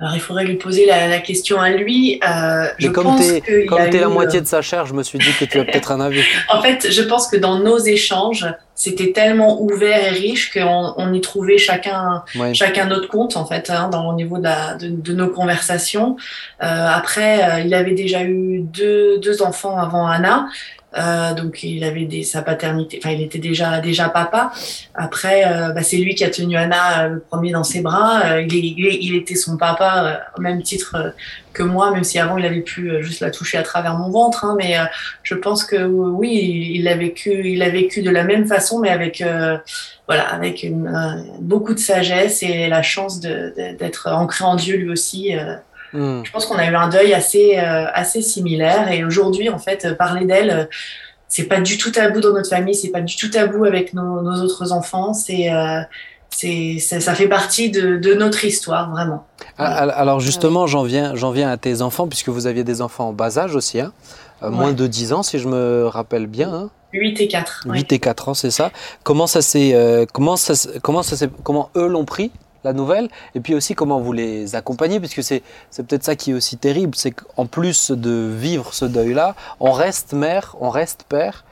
Alors 0.00 0.14
il 0.14 0.20
faudrait 0.20 0.44
lui 0.44 0.56
poser 0.56 0.86
la, 0.86 1.06
la 1.06 1.20
question 1.20 1.60
à 1.60 1.70
lui. 1.70 2.20
Euh, 2.28 2.66
je 2.78 2.88
comme 2.88 3.04
pense 3.04 3.24
tu 3.24 3.40
qu'il 3.42 3.66
comme 3.66 3.78
es 3.80 3.90
la 3.92 4.08
eu, 4.08 4.10
moitié 4.10 4.40
euh, 4.40 4.42
de 4.42 4.46
sa 4.46 4.60
chair, 4.60 4.86
je 4.86 4.94
me 4.94 5.04
suis 5.04 5.18
dit 5.18 5.32
que 5.38 5.44
tu 5.44 5.60
as 5.60 5.64
peut-être 5.64 5.92
un 5.92 6.00
avis. 6.00 6.22
En 6.48 6.60
fait, 6.60 6.90
je 6.90 7.02
pense 7.02 7.28
que 7.28 7.36
dans 7.36 7.60
nos 7.60 7.78
échanges, 7.78 8.46
c'était 8.74 9.12
tellement 9.12 9.62
ouvert 9.62 10.04
et 10.04 10.10
riche 10.10 10.52
qu'on 10.52 10.94
on 10.96 11.12
y 11.12 11.20
trouvait 11.20 11.58
chacun 11.58 12.24
chacun 12.52 12.86
notre 12.86 13.08
compte 13.08 13.36
en 13.36 13.46
fait 13.46 13.70
hein, 13.70 13.88
dans 13.88 14.10
au 14.10 14.14
niveau 14.14 14.38
de, 14.38 14.42
la, 14.42 14.74
de, 14.74 14.88
de 14.88 15.12
nos 15.12 15.28
conversations. 15.28 16.16
Euh, 16.62 16.88
après, 16.88 17.44
euh, 17.44 17.60
il 17.60 17.72
avait 17.72 17.94
déjà 17.94 18.24
eu 18.24 18.60
deux, 18.62 19.18
deux 19.18 19.42
enfants 19.42 19.78
avant 19.78 20.06
Anna. 20.06 20.48
Euh, 20.96 21.34
donc 21.34 21.62
il 21.62 21.82
avait 21.84 22.04
des, 22.04 22.22
sa 22.22 22.42
paternité, 22.42 23.00
enfin 23.02 23.10
il 23.14 23.22
était 23.22 23.38
déjà 23.38 23.80
déjà 23.80 24.08
papa. 24.08 24.52
Après, 24.94 25.44
euh, 25.46 25.70
bah, 25.70 25.82
c'est 25.82 25.96
lui 25.96 26.14
qui 26.14 26.24
a 26.24 26.30
tenu 26.30 26.56
Anna 26.56 27.04
euh, 27.04 27.08
le 27.08 27.20
premier 27.20 27.50
dans 27.50 27.64
ses 27.64 27.80
bras. 27.80 28.40
Il, 28.40 28.54
il, 28.54 28.78
il 28.78 29.16
était 29.16 29.34
son 29.34 29.56
papa 29.56 30.20
au 30.38 30.40
même 30.40 30.62
titre 30.62 31.14
que 31.52 31.62
moi, 31.62 31.90
même 31.90 32.04
si 32.04 32.18
avant 32.18 32.36
il 32.36 32.46
avait 32.46 32.60
pu 32.60 33.02
juste 33.02 33.20
la 33.20 33.30
toucher 33.30 33.58
à 33.58 33.62
travers 33.62 33.96
mon 33.96 34.10
ventre. 34.10 34.44
Hein, 34.44 34.56
mais 34.58 34.76
je 35.22 35.34
pense 35.34 35.64
que 35.64 35.84
oui, 35.84 36.72
il 36.74 36.84
l'a 36.84 36.96
vécu, 36.96 37.30
il 37.44 37.58
l'a 37.58 37.70
vécu 37.70 38.02
de 38.02 38.10
la 38.10 38.24
même 38.24 38.46
façon, 38.46 38.80
mais 38.80 38.90
avec 38.90 39.22
voilà, 40.06 40.28
avec 40.28 40.62
une, 40.62 41.24
beaucoup 41.40 41.74
de 41.74 41.78
sagesse 41.78 42.42
et 42.42 42.68
la 42.68 42.82
chance 42.82 43.20
d'être 43.20 44.10
ancré 44.10 44.44
en 44.44 44.56
Dieu 44.56 44.76
lui 44.76 44.90
aussi. 44.90 45.32
Hmm. 45.94 46.22
Je 46.24 46.30
pense 46.30 46.44
qu'on 46.44 46.56
a 46.56 46.66
eu 46.66 46.74
un 46.74 46.88
deuil 46.88 47.14
assez 47.14 47.56
euh, 47.56 47.86
assez 47.94 48.20
similaire 48.20 48.90
et 48.90 49.04
aujourd'hui 49.04 49.48
en 49.48 49.58
fait 49.58 49.96
parler 49.96 50.26
d'elle 50.26 50.50
euh, 50.50 50.64
c'est 51.28 51.44
pas 51.44 51.60
du 51.60 51.78
tout 51.78 51.90
tabou 51.90 52.20
dans 52.20 52.32
notre 52.32 52.48
famille, 52.48 52.74
c'est 52.74 52.90
pas 52.90 53.00
du 53.00 53.16
tout 53.16 53.28
tabou 53.28 53.64
avec 53.64 53.92
nos, 53.94 54.22
nos 54.22 54.42
autres 54.42 54.72
enfants, 54.72 55.14
c'est 55.14 55.52
euh, 55.52 55.80
c'est, 56.30 56.78
ça, 56.78 57.14
fait 57.14 57.28
partie 57.28 57.70
de, 57.70 57.96
de 57.96 58.14
notre 58.14 58.44
histoire, 58.44 58.90
vraiment. 58.90 59.24
Ah, 59.56 59.84
alors 59.90 60.18
justement, 60.18 60.66
j'en 60.66 60.82
viens, 60.82 61.14
j'en 61.14 61.30
viens 61.30 61.48
à 61.48 61.56
tes 61.56 61.80
enfants, 61.80 62.08
puisque 62.08 62.28
vous 62.28 62.46
aviez 62.46 62.64
des 62.64 62.82
enfants 62.82 63.10
en 63.10 63.12
bas 63.12 63.38
âge 63.38 63.54
aussi, 63.54 63.80
hein 63.80 63.92
euh, 64.42 64.50
moins 64.50 64.72
de 64.72 64.86
10 64.86 65.12
ans, 65.12 65.22
si 65.22 65.38
je 65.38 65.48
me 65.48 65.86
rappelle 65.86 66.26
bien. 66.26 66.52
Hein 66.52 66.70
8 66.92 67.20
et 67.20 67.28
4. 67.28 67.66
8 67.66 67.92
et 67.92 67.98
4 67.98 68.28
ans, 68.28 68.34
c'est 68.34 68.50
ça. 68.50 68.70
Comment 69.04 69.26
ça 69.26 69.42
s'est, 69.42 69.74
euh, 69.74 70.06
comment 70.12 70.36
ça, 70.36 70.54
comment 70.82 71.02
ça 71.02 71.26
comment 71.42 71.70
eux 71.76 71.86
l'ont 71.86 72.04
pris? 72.04 72.30
La 72.64 72.72
nouvelle 72.72 73.08
et 73.34 73.40
puis 73.40 73.54
aussi 73.54 73.74
comment 73.74 74.00
vous 74.00 74.12
les 74.12 74.54
accompagnez 74.54 74.98
puisque 74.98 75.22
c'est 75.22 75.42
c'est 75.70 75.86
peut-être 75.86 76.04
ça 76.04 76.16
qui 76.16 76.32
est 76.32 76.34
aussi 76.34 76.56
terrible 76.56 76.94
c'est 76.94 77.12
qu'en 77.12 77.46
plus 77.46 77.90
de 77.90 78.28
vivre 78.30 78.74
ce 78.74 78.84
deuil 78.84 79.14
là 79.14 79.34
on 79.60 79.72
reste 79.72 80.12
mère 80.12 80.56
on 80.60 80.70
reste 80.70 81.04
père. 81.08 81.44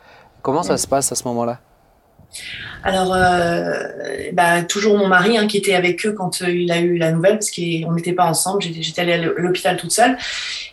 Comment 0.43 0.65
ça 0.65 0.77
se 0.77 0.89
passe 0.89 1.13
à 1.13 1.15
ce 1.15 1.25
moment-là? 1.29 1.61
Alors, 2.85 3.15
euh, 3.15 3.85
bah, 4.33 4.63
toujours 4.63 4.99
mon 4.99 5.07
mari 5.07 5.39
hein, 5.39 5.47
qui 5.47 5.57
était 5.57 5.75
avec 5.75 6.05
eux 6.05 6.13
quand 6.13 6.43
euh, 6.43 6.51
il 6.51 6.73
a 6.73 6.81
eu 6.81 6.97
la 6.97 7.13
nouvelle, 7.13 7.35
parce 7.35 7.51
qu'on 7.51 7.93
n'était 7.93 8.13
pas 8.13 8.25
ensemble, 8.25 8.63
j'étais 8.63 9.03
allée 9.03 9.13
à 9.13 9.19
l'hôpital 9.19 9.77
toute 9.77 9.93
seule. 9.93 10.17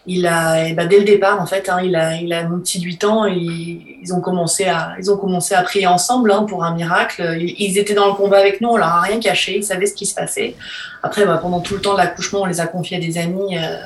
Il 0.08 0.26
a, 0.26 0.74
bah, 0.74 0.86
dès 0.86 0.98
le 0.98 1.06
départ, 1.06 1.40
en 1.40 1.46
fait, 1.46 1.70
hein, 1.70 1.82
il, 1.84 1.96
a, 1.96 2.48
mon 2.48 2.60
petit 2.60 2.82
8 2.82 3.04
ans, 3.04 3.26
ils, 3.26 4.12
ont 4.12 4.22
commencé 4.22 4.66
à, 4.66 4.96
ils 5.00 5.12
ont 5.12 5.18
commencé 5.18 5.54
à 5.54 5.62
prier 5.62 5.86
ensemble 5.86 6.32
hein, 6.32 6.46
pour 6.50 6.64
un 6.64 6.74
miracle. 6.74 7.38
Ils, 7.40 7.78
étaient 7.78 7.94
dans 7.94 8.08
le 8.08 8.14
combat 8.14 8.40
avec 8.40 8.60
nous, 8.60 8.70
on 8.70 8.78
leur 8.78 8.88
a 8.88 9.02
rien 9.02 9.20
caché, 9.20 9.58
ils 9.58 9.64
savaient 9.64 9.86
ce 9.86 9.94
qui 9.94 10.08
se 10.08 10.16
passait. 10.16 10.56
Après, 11.04 11.26
bah, 11.26 11.38
pendant 11.40 11.60
tout 11.60 11.76
le 11.76 11.82
temps 11.82 11.94
de 11.94 12.00
l'accouchement, 12.00 12.42
on 12.42 12.46
les 12.46 12.60
a 12.60 12.66
confiés 12.66 12.98
à 12.98 13.00
des 13.00 13.20
amis. 13.20 13.58
Euh, 13.58 13.78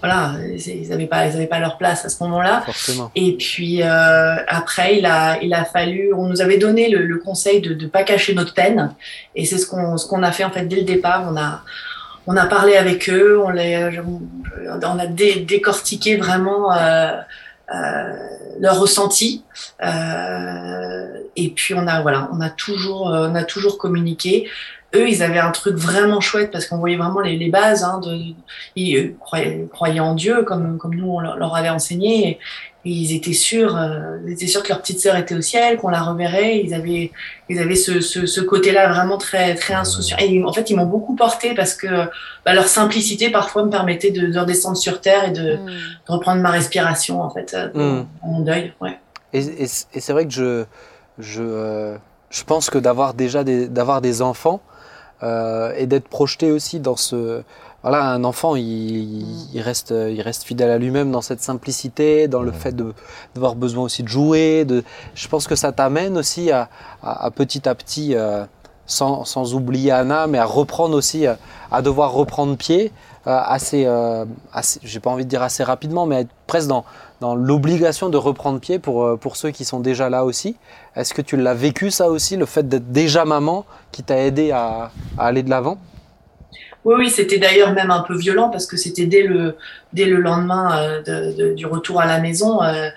voilà, 0.00 0.32
ils 0.66 0.88
n'avaient 0.88 1.06
pas, 1.06 1.26
ils 1.26 1.34
avaient 1.34 1.46
pas 1.46 1.58
leur 1.58 1.76
place 1.76 2.04
à 2.04 2.08
ce 2.08 2.22
moment-là. 2.24 2.64
Et 3.14 3.36
puis 3.36 3.82
euh, 3.82 4.36
après, 4.46 4.98
il 4.98 5.06
a, 5.06 5.38
il 5.42 5.52
a 5.54 5.64
fallu, 5.64 6.12
on 6.14 6.26
nous 6.26 6.40
avait 6.40 6.58
donné 6.58 6.88
le, 6.88 7.04
le 7.04 7.18
conseil 7.18 7.60
de 7.60 7.74
ne 7.74 7.86
pas 7.88 8.04
cacher 8.04 8.34
notre 8.34 8.54
peine, 8.54 8.94
et 9.34 9.44
c'est 9.44 9.58
ce 9.58 9.66
qu'on, 9.66 9.96
ce 9.96 10.06
qu'on 10.06 10.22
a 10.22 10.32
fait 10.32 10.44
en 10.44 10.50
fait 10.50 10.66
dès 10.66 10.76
le 10.76 10.82
départ. 10.82 11.26
On 11.30 11.36
a, 11.36 11.62
on 12.26 12.36
a 12.36 12.46
parlé 12.46 12.76
avec 12.76 13.08
eux, 13.10 13.40
on 13.42 13.50
les, 13.50 14.00
on 14.66 14.98
a 14.98 15.06
décortiqué 15.06 16.16
vraiment. 16.16 16.72
Euh, 16.72 17.16
euh, 17.74 18.14
leur 18.60 18.80
ressenti 18.80 19.44
euh, 19.84 21.06
et 21.36 21.50
puis 21.50 21.74
on 21.74 21.86
a 21.86 22.00
voilà 22.00 22.30
on 22.32 22.40
a 22.40 22.48
toujours 22.48 23.08
on 23.08 23.34
a 23.34 23.44
toujours 23.44 23.76
communiqué 23.76 24.48
eux, 24.94 25.08
ils 25.08 25.22
avaient 25.22 25.38
un 25.38 25.50
truc 25.50 25.76
vraiment 25.76 26.20
chouette 26.20 26.50
parce 26.50 26.66
qu'on 26.66 26.78
voyait 26.78 26.96
vraiment 26.96 27.20
les, 27.20 27.36
les 27.36 27.50
bases. 27.50 27.84
Hein, 27.84 28.00
de, 28.04 28.18
ils 28.76 29.14
croyaient, 29.18 30.00
en 30.00 30.14
Dieu 30.14 30.42
comme, 30.42 30.78
comme 30.78 30.94
nous 30.94 31.10
on 31.10 31.20
leur 31.20 31.54
avait 31.54 31.68
enseigné. 31.68 32.30
Et, 32.30 32.38
ils 32.84 33.14
étaient 33.14 33.34
sûrs, 33.34 33.76
euh, 33.76 34.16
ils 34.26 34.32
étaient 34.32 34.46
sûrs 34.46 34.62
que 34.62 34.68
leur 34.68 34.80
petite 34.80 35.00
sœur 35.00 35.16
était 35.16 35.34
au 35.34 35.42
ciel, 35.42 35.76
qu'on 35.76 35.88
la 35.88 36.00
reverrait. 36.00 36.60
Ils 36.64 36.72
avaient, 36.72 37.10
ils 37.48 37.58
avaient 37.58 37.74
ce, 37.74 38.00
ce, 38.00 38.24
ce 38.24 38.40
côté-là 38.40 38.88
vraiment 38.88 39.18
très, 39.18 39.54
très 39.56 39.74
insouciant. 39.74 40.16
Et 40.18 40.42
en 40.42 40.52
fait, 40.52 40.70
ils 40.70 40.76
m'ont 40.76 40.86
beaucoup 40.86 41.14
porté 41.14 41.54
parce 41.54 41.74
que 41.74 41.86
bah, 42.46 42.54
leur 42.54 42.66
simplicité 42.66 43.30
parfois 43.30 43.64
me 43.64 43.70
permettait 43.70 44.10
de, 44.10 44.28
de, 44.28 44.38
redescendre 44.38 44.76
sur 44.76 45.00
terre 45.00 45.28
et 45.28 45.32
de, 45.32 45.56
mm. 45.56 45.66
de, 45.66 46.12
reprendre 46.12 46.40
ma 46.40 46.50
respiration 46.50 47.20
en 47.20 47.30
fait, 47.30 47.52
euh, 47.52 47.68
mm. 47.74 48.06
dans 48.22 48.28
mon 48.28 48.40
deuil. 48.40 48.72
Ouais. 48.80 48.98
Et, 49.32 49.40
et, 49.40 49.64
et 49.64 50.00
c'est 50.00 50.12
vrai 50.12 50.24
que 50.24 50.32
je, 50.32 50.64
je, 51.18 51.42
euh, 51.42 51.96
je 52.30 52.44
pense 52.44 52.70
que 52.70 52.78
d'avoir 52.78 53.14
déjà 53.14 53.44
des, 53.44 53.68
d'avoir 53.68 54.00
des 54.00 54.22
enfants, 54.22 54.60
euh, 55.22 55.72
et 55.76 55.86
d'être 55.86 56.08
projeté 56.08 56.52
aussi 56.52 56.80
dans 56.80 56.96
ce 56.96 57.42
voilà 57.82 58.10
un 58.10 58.24
enfant 58.24 58.56
il, 58.56 59.54
il 59.54 59.60
reste 59.60 59.92
il 59.92 60.20
reste 60.20 60.42
fidèle 60.42 60.70
à 60.70 60.78
lui-même 60.78 61.10
dans 61.10 61.22
cette 61.22 61.40
simplicité 61.40 62.28
dans 62.28 62.42
le 62.42 62.52
fait 62.52 62.72
de 62.72 62.92
d'avoir 63.34 63.54
besoin 63.54 63.84
aussi 63.84 64.02
de 64.02 64.08
jouer 64.08 64.64
de 64.64 64.82
je 65.14 65.28
pense 65.28 65.46
que 65.46 65.54
ça 65.54 65.72
t'amène 65.72 66.16
aussi 66.18 66.50
à, 66.50 66.68
à, 67.02 67.30
petit 67.30 67.68
à 67.68 67.74
petit 67.74 68.14
euh, 68.14 68.44
sans, 68.86 69.24
sans, 69.24 69.54
oublier 69.54 69.92
Anna 69.92 70.26
mais 70.26 70.38
à 70.38 70.44
reprendre 70.44 70.96
aussi 70.96 71.26
à, 71.26 71.38
à 71.70 71.82
devoir 71.82 72.12
reprendre 72.12 72.56
pied 72.56 72.92
euh, 73.26 73.40
assez, 73.44 73.84
euh, 73.84 74.24
assez 74.52 74.80
j'ai 74.82 75.00
pas 75.00 75.10
envie 75.10 75.24
de 75.24 75.28
dire 75.28 75.42
assez 75.42 75.62
rapidement 75.62 76.06
mais 76.06 76.22
être 76.22 76.30
presque 76.46 76.68
dans 76.68 76.84
dans 77.20 77.34
l'obligation 77.34 78.08
de 78.08 78.16
reprendre 78.16 78.60
pied 78.60 78.78
pour, 78.78 79.04
euh, 79.04 79.16
pour 79.16 79.36
ceux 79.36 79.50
qui 79.50 79.64
sont 79.64 79.80
déjà 79.80 80.08
là 80.08 80.24
aussi. 80.24 80.56
Est-ce 80.96 81.14
que 81.14 81.22
tu 81.22 81.36
l'as 81.36 81.54
vécu 81.54 81.90
ça 81.90 82.08
aussi, 82.08 82.36
le 82.36 82.46
fait 82.46 82.68
d'être 82.68 82.92
déjà 82.92 83.24
maman 83.24 83.64
qui 83.92 84.02
t'a 84.02 84.18
aidé 84.18 84.50
à, 84.52 84.90
aller 85.18 85.42
de 85.42 85.50
l'avant? 85.50 85.78
Oui, 86.84 86.94
oui, 86.98 87.10
c'était 87.10 87.38
d'ailleurs 87.38 87.72
même 87.72 87.90
un 87.90 88.02
peu 88.02 88.16
violent 88.16 88.50
parce 88.50 88.66
que 88.66 88.76
c'était 88.76 89.06
dès 89.06 89.22
le, 89.22 89.56
dès 89.92 90.06
le 90.06 90.20
lendemain 90.20 91.02
euh, 91.08 91.54
du 91.54 91.66
retour 91.66 92.00
à 92.00 92.06
la 92.06 92.20
maison. 92.20 92.62
Euh, 92.62 92.88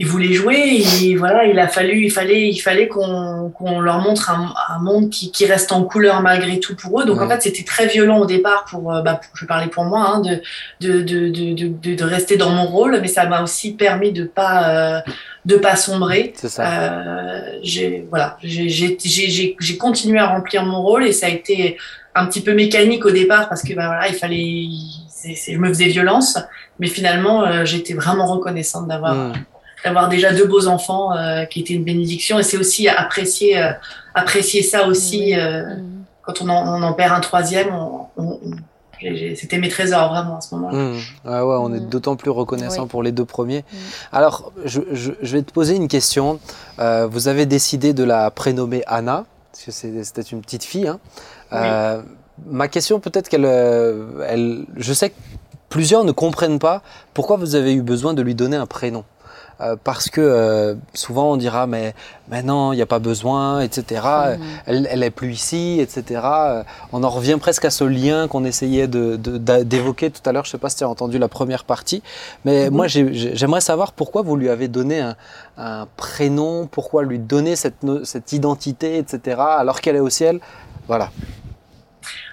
ils 0.00 0.06
voulaient 0.06 0.32
jouer 0.32 0.82
et 1.02 1.14
voilà 1.14 1.44
il 1.44 1.58
a 1.58 1.68
fallu 1.68 2.04
il 2.04 2.10
fallait 2.10 2.48
il 2.48 2.58
fallait 2.58 2.88
qu'on 2.88 3.50
qu'on 3.50 3.80
leur 3.80 3.98
montre 3.98 4.30
un, 4.30 4.54
un 4.70 4.78
monde 4.78 5.10
qui, 5.10 5.30
qui, 5.30 5.44
reste 5.44 5.72
en 5.72 5.84
couleur 5.84 6.22
malgré 6.22 6.58
tout 6.58 6.74
pour 6.74 7.02
eux. 7.02 7.04
Donc 7.04 7.20
en 7.20 7.28
fait 7.28 7.42
c'était 7.42 7.64
très 7.64 7.86
violent 7.86 8.18
au 8.18 8.24
départ 8.24 8.64
pour, 8.64 8.94
euh, 8.94 9.02
bah, 9.02 9.20
je 9.34 9.44
parlais 9.44 9.66
pour 9.66 9.84
moi 9.84 10.06
hein, 10.08 10.20
de, 10.20 10.40
de, 10.80 11.02
de, 11.02 11.28
de, 11.28 11.94
de, 11.94 12.04
rester 12.04 12.38
dans 12.38 12.48
mon 12.48 12.64
rôle 12.64 12.98
mais 13.02 13.08
ça 13.08 13.26
m'a 13.26 13.42
aussi 13.42 13.74
permis 13.74 14.10
de 14.10 14.24
pas 14.24 14.70
euh, 14.70 15.00
de 15.44 15.56
pas 15.56 15.76
sombrer. 15.76 16.32
C'est 16.34 16.48
ça. 16.48 16.66
Euh, 16.66 17.58
j'ai 17.62 18.06
voilà 18.08 18.38
j'ai 18.42 19.76
continué 19.78 20.18
à 20.18 20.28
remplir 20.28 20.64
mon 20.64 20.80
rôle 20.80 21.04
et 21.04 21.12
ça 21.12 21.26
a 21.26 21.28
été 21.28 21.76
un 22.14 22.24
petit 22.24 22.40
peu 22.40 22.54
mécanique 22.54 23.04
au 23.04 23.10
départ 23.10 23.50
parce 23.50 23.62
que 23.62 23.74
bah, 23.74 23.88
voilà 23.88 24.08
il 24.08 24.14
fallait 24.14 24.64
je 25.46 25.58
me 25.58 25.68
faisais 25.68 25.88
violence 25.88 26.38
mais 26.78 26.86
finalement 26.86 27.44
euh, 27.44 27.66
j'étais 27.66 27.92
vraiment 27.92 28.24
reconnaissante 28.24 28.88
d'avoir 28.88 29.14
mmh 29.14 29.32
d'avoir 29.84 30.08
déjà 30.08 30.32
deux 30.32 30.46
beaux 30.46 30.66
enfants 30.66 31.12
euh, 31.12 31.44
qui 31.44 31.60
étaient 31.60 31.74
une 31.74 31.84
bénédiction. 31.84 32.38
Et 32.38 32.42
c'est 32.42 32.56
aussi 32.56 32.88
apprécier, 32.88 33.58
euh, 33.58 33.72
apprécier 34.14 34.62
ça 34.62 34.86
aussi. 34.86 35.34
Euh, 35.34 35.76
quand 36.22 36.42
on 36.42 36.48
en, 36.48 36.80
on 36.80 36.82
en, 36.82 36.92
perd 36.92 37.12
un 37.12 37.20
troisième, 37.20 37.74
on, 37.74 38.06
on, 38.16 38.38
c'était 39.34 39.58
mes 39.58 39.68
trésors 39.68 40.10
vraiment 40.10 40.38
à 40.38 40.40
ce 40.40 40.54
moment-là. 40.54 40.76
Mmh. 40.76 40.98
Ah 41.24 41.46
ouais, 41.46 41.56
on 41.58 41.72
est 41.72 41.80
mmh. 41.80 41.88
d'autant 41.88 42.16
plus 42.16 42.30
reconnaissant 42.30 42.82
oui. 42.82 42.88
pour 42.88 43.02
les 43.02 43.12
deux 43.12 43.24
premiers. 43.24 43.60
Mmh. 43.60 43.76
Alors, 44.12 44.52
je, 44.64 44.80
je, 44.92 45.12
je, 45.20 45.36
vais 45.36 45.42
te 45.42 45.52
poser 45.52 45.76
une 45.76 45.88
question. 45.88 46.38
Euh, 46.78 47.06
vous 47.06 47.28
avez 47.28 47.46
décidé 47.46 47.92
de 47.94 48.04
la 48.04 48.30
prénommer 48.30 48.82
Anna, 48.86 49.24
parce 49.52 49.64
que 49.64 49.70
c'était 49.70 50.22
une 50.22 50.42
petite 50.42 50.64
fille. 50.64 50.88
Hein. 50.88 51.00
Euh, 51.52 52.02
ma 52.46 52.68
question, 52.68 53.00
peut-être 53.00 53.28
qu'elle, 53.28 53.46
elle, 53.46 54.66
je 54.76 54.92
sais 54.92 55.10
que 55.10 55.16
plusieurs 55.68 56.04
ne 56.04 56.12
comprennent 56.12 56.58
pas 56.58 56.82
pourquoi 57.14 57.36
vous 57.36 57.54
avez 57.54 57.72
eu 57.72 57.82
besoin 57.82 58.12
de 58.14 58.22
lui 58.22 58.34
donner 58.34 58.56
un 58.56 58.66
prénom. 58.66 59.04
Euh, 59.60 59.76
parce 59.82 60.08
que 60.08 60.20
euh, 60.20 60.74
souvent 60.94 61.32
on 61.32 61.36
dira 61.36 61.66
mais, 61.66 61.94
mais 62.30 62.42
non, 62.42 62.72
il 62.72 62.76
n'y 62.76 62.82
a 62.82 62.86
pas 62.86 62.98
besoin, 62.98 63.60
etc. 63.60 64.02
Mmh. 64.02 64.42
Elle, 64.66 64.88
elle 64.90 65.02
est 65.02 65.10
plus 65.10 65.32
ici, 65.32 65.78
etc. 65.80 66.20
Euh, 66.24 66.62
on 66.92 67.02
en 67.04 67.10
revient 67.10 67.36
presque 67.38 67.66
à 67.66 67.70
ce 67.70 67.84
lien 67.84 68.26
qu'on 68.26 68.44
essayait 68.44 68.88
d'évoquer 68.88 70.08
de, 70.08 70.14
de, 70.14 70.18
tout 70.18 70.28
à 70.28 70.32
l'heure. 70.32 70.44
Je 70.44 70.50
ne 70.50 70.52
sais 70.52 70.58
pas 70.58 70.70
si 70.70 70.76
tu 70.76 70.84
as 70.84 70.88
entendu 70.88 71.18
la 71.18 71.28
première 71.28 71.64
partie, 71.64 72.02
mais 72.44 72.70
mmh. 72.70 72.74
moi 72.74 72.86
j'aimerais 72.86 73.60
savoir 73.60 73.92
pourquoi 73.92 74.22
vous 74.22 74.36
lui 74.36 74.48
avez 74.48 74.68
donné 74.68 75.00
un, 75.00 75.16
un 75.58 75.86
prénom, 75.96 76.66
pourquoi 76.66 77.02
lui 77.02 77.18
donner 77.18 77.54
cette, 77.54 77.84
cette 78.04 78.32
identité, 78.32 78.96
etc. 78.96 79.40
Alors 79.40 79.80
qu'elle 79.80 79.96
est 79.96 80.00
au 80.00 80.10
ciel. 80.10 80.40
Voilà. 80.88 81.10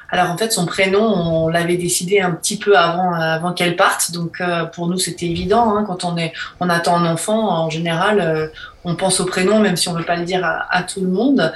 Alors 0.09 0.31
en 0.31 0.37
fait, 0.37 0.51
son 0.51 0.65
prénom, 0.65 1.01
on 1.01 1.47
l'avait 1.49 1.75
décidé 1.75 2.21
un 2.21 2.31
petit 2.31 2.57
peu 2.57 2.77
avant, 2.77 3.13
avant 3.13 3.53
qu'elle 3.53 3.75
parte. 3.75 4.11
Donc 4.11 4.39
euh, 4.39 4.65
pour 4.65 4.87
nous, 4.87 4.97
c'était 4.97 5.25
évident. 5.25 5.75
Hein, 5.75 5.83
quand 5.85 6.05
on 6.05 6.17
est, 6.17 6.33
on 6.59 6.69
attend 6.69 6.95
un 6.97 7.05
enfant, 7.05 7.49
en 7.49 7.69
général, 7.69 8.19
euh, 8.19 8.47
on 8.83 8.95
pense 8.95 9.19
au 9.19 9.25
prénom, 9.25 9.59
même 9.59 9.75
si 9.75 9.89
on 9.89 9.93
veut 9.93 10.05
pas 10.05 10.15
le 10.15 10.25
dire 10.25 10.45
à, 10.45 10.65
à 10.75 10.83
tout 10.83 11.01
le 11.01 11.09
monde. 11.09 11.53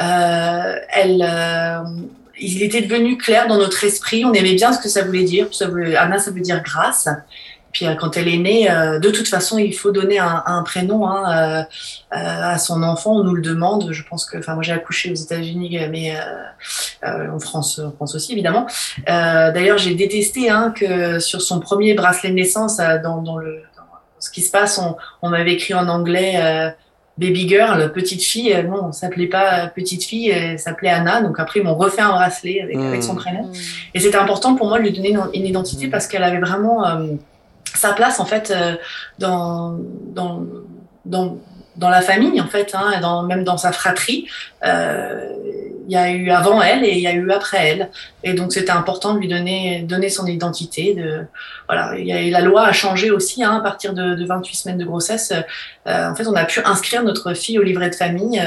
Euh, 0.00 0.76
elle, 0.92 1.26
euh, 1.28 1.82
il 2.40 2.62
était 2.62 2.82
devenu 2.82 3.16
clair 3.18 3.48
dans 3.48 3.56
notre 3.56 3.82
esprit. 3.84 4.24
On 4.24 4.32
aimait 4.32 4.54
bien 4.54 4.72
ce 4.72 4.78
que 4.78 4.88
ça 4.88 5.02
voulait 5.02 5.24
dire. 5.24 5.48
Ça 5.50 5.66
voulait, 5.66 5.96
Anna, 5.96 6.18
ça 6.18 6.30
veut 6.30 6.40
dire 6.40 6.62
grâce. 6.62 7.08
Puis 7.72 7.86
euh, 7.86 7.94
quand 7.94 8.16
elle 8.16 8.28
est 8.28 8.38
née, 8.38 8.70
euh, 8.70 8.98
de 8.98 9.10
toute 9.10 9.28
façon, 9.28 9.58
il 9.58 9.74
faut 9.74 9.90
donner 9.90 10.18
un, 10.18 10.42
un 10.46 10.62
prénom 10.62 11.06
hein, 11.06 11.24
euh, 11.32 11.64
à 12.10 12.58
son 12.58 12.82
enfant. 12.82 13.12
On 13.12 13.24
nous 13.24 13.34
le 13.34 13.42
demande. 13.42 13.88
Je 13.92 14.02
pense 14.02 14.24
que, 14.24 14.38
enfin, 14.38 14.54
moi 14.54 14.62
j'ai 14.62 14.72
accouché 14.72 15.12
aux 15.12 15.14
États-Unis, 15.14 15.78
mais 15.90 16.14
en 17.04 17.38
France, 17.38 17.78
en 17.78 17.92
France 17.92 18.14
aussi 18.14 18.32
évidemment. 18.32 18.66
D'ailleurs, 19.06 19.78
j'ai 19.78 19.94
détesté 19.94 20.50
hein, 20.50 20.72
que 20.74 21.18
sur 21.18 21.42
son 21.42 21.60
premier 21.60 21.94
bracelet 21.94 22.30
de 22.30 22.34
naissance, 22.34 22.78
dans, 22.78 23.22
dans, 23.22 23.36
le, 23.38 23.62
dans 23.76 23.82
ce 24.18 24.30
qui 24.30 24.42
se 24.42 24.50
passe, 24.50 24.78
on, 24.78 24.96
on 25.22 25.28
m'avait 25.30 25.52
écrit 25.52 25.74
en 25.74 25.88
anglais. 25.88 26.74
Baby 27.18 27.48
girl, 27.48 27.92
petite 27.92 28.22
fille, 28.22 28.56
non, 28.68 28.84
on 28.84 28.92
s'appelait 28.92 29.26
pas 29.26 29.66
petite 29.66 30.04
fille, 30.04 30.30
elle 30.30 30.56
s'appelait 30.56 30.90
Anna. 30.90 31.20
Donc 31.20 31.40
après, 31.40 31.58
ils 31.58 31.64
m'ont 31.64 31.74
refait 31.74 32.00
un 32.00 32.10
bracelet 32.10 32.60
avec, 32.62 32.76
mmh. 32.76 32.86
avec 32.86 33.02
son 33.02 33.16
prénom. 33.16 33.42
Mmh. 33.42 33.52
Et 33.94 33.98
c'était 33.98 34.18
important 34.18 34.54
pour 34.54 34.68
moi 34.68 34.78
de 34.78 34.84
lui 34.84 34.92
donner 34.92 35.10
une, 35.10 35.22
une 35.34 35.44
identité 35.44 35.88
mmh. 35.88 35.90
parce 35.90 36.06
qu'elle 36.06 36.22
avait 36.22 36.38
vraiment 36.38 36.86
euh, 36.86 37.08
sa 37.76 37.92
place 37.92 38.20
en 38.20 38.24
fait 38.24 38.50
euh, 38.50 38.76
dans, 39.18 39.78
dans, 40.14 40.46
dans, 41.04 41.88
la 41.90 42.00
famille 42.00 42.40
en 42.40 42.46
fait, 42.46 42.74
hein, 42.74 43.00
dans, 43.00 43.22
même 43.22 43.44
dans 43.44 43.56
sa 43.56 43.72
fratrie. 43.72 44.26
Euh, 44.64 45.32
il 45.88 45.92
y 45.92 45.96
a 45.96 46.10
eu 46.10 46.30
avant 46.30 46.60
elle 46.60 46.84
et 46.84 46.92
il 46.92 47.00
y 47.00 47.06
a 47.06 47.14
eu 47.14 47.30
après 47.32 47.66
elle. 47.66 47.90
Et 48.22 48.34
donc 48.34 48.52
c'était 48.52 48.72
important 48.72 49.14
de 49.14 49.20
lui 49.20 49.28
donner, 49.28 49.82
donner 49.82 50.10
son 50.10 50.26
identité. 50.26 50.94
De, 50.94 51.24
voilà, 51.66 51.98
il 51.98 52.06
y 52.06 52.12
a, 52.12 52.20
la 52.30 52.44
loi 52.44 52.66
a 52.66 52.72
changé 52.72 53.10
aussi 53.10 53.42
hein, 53.42 53.56
à 53.56 53.60
partir 53.60 53.94
de, 53.94 54.14
de 54.14 54.26
28 54.26 54.54
semaines 54.54 54.78
de 54.78 54.84
grossesse. 54.84 55.32
Euh, 55.86 56.10
en 56.10 56.14
fait, 56.14 56.26
on 56.26 56.34
a 56.34 56.44
pu 56.44 56.60
inscrire 56.60 57.02
notre 57.02 57.32
fille 57.32 57.58
au 57.58 57.62
livret 57.62 57.88
de 57.88 57.94
famille. 57.94 58.38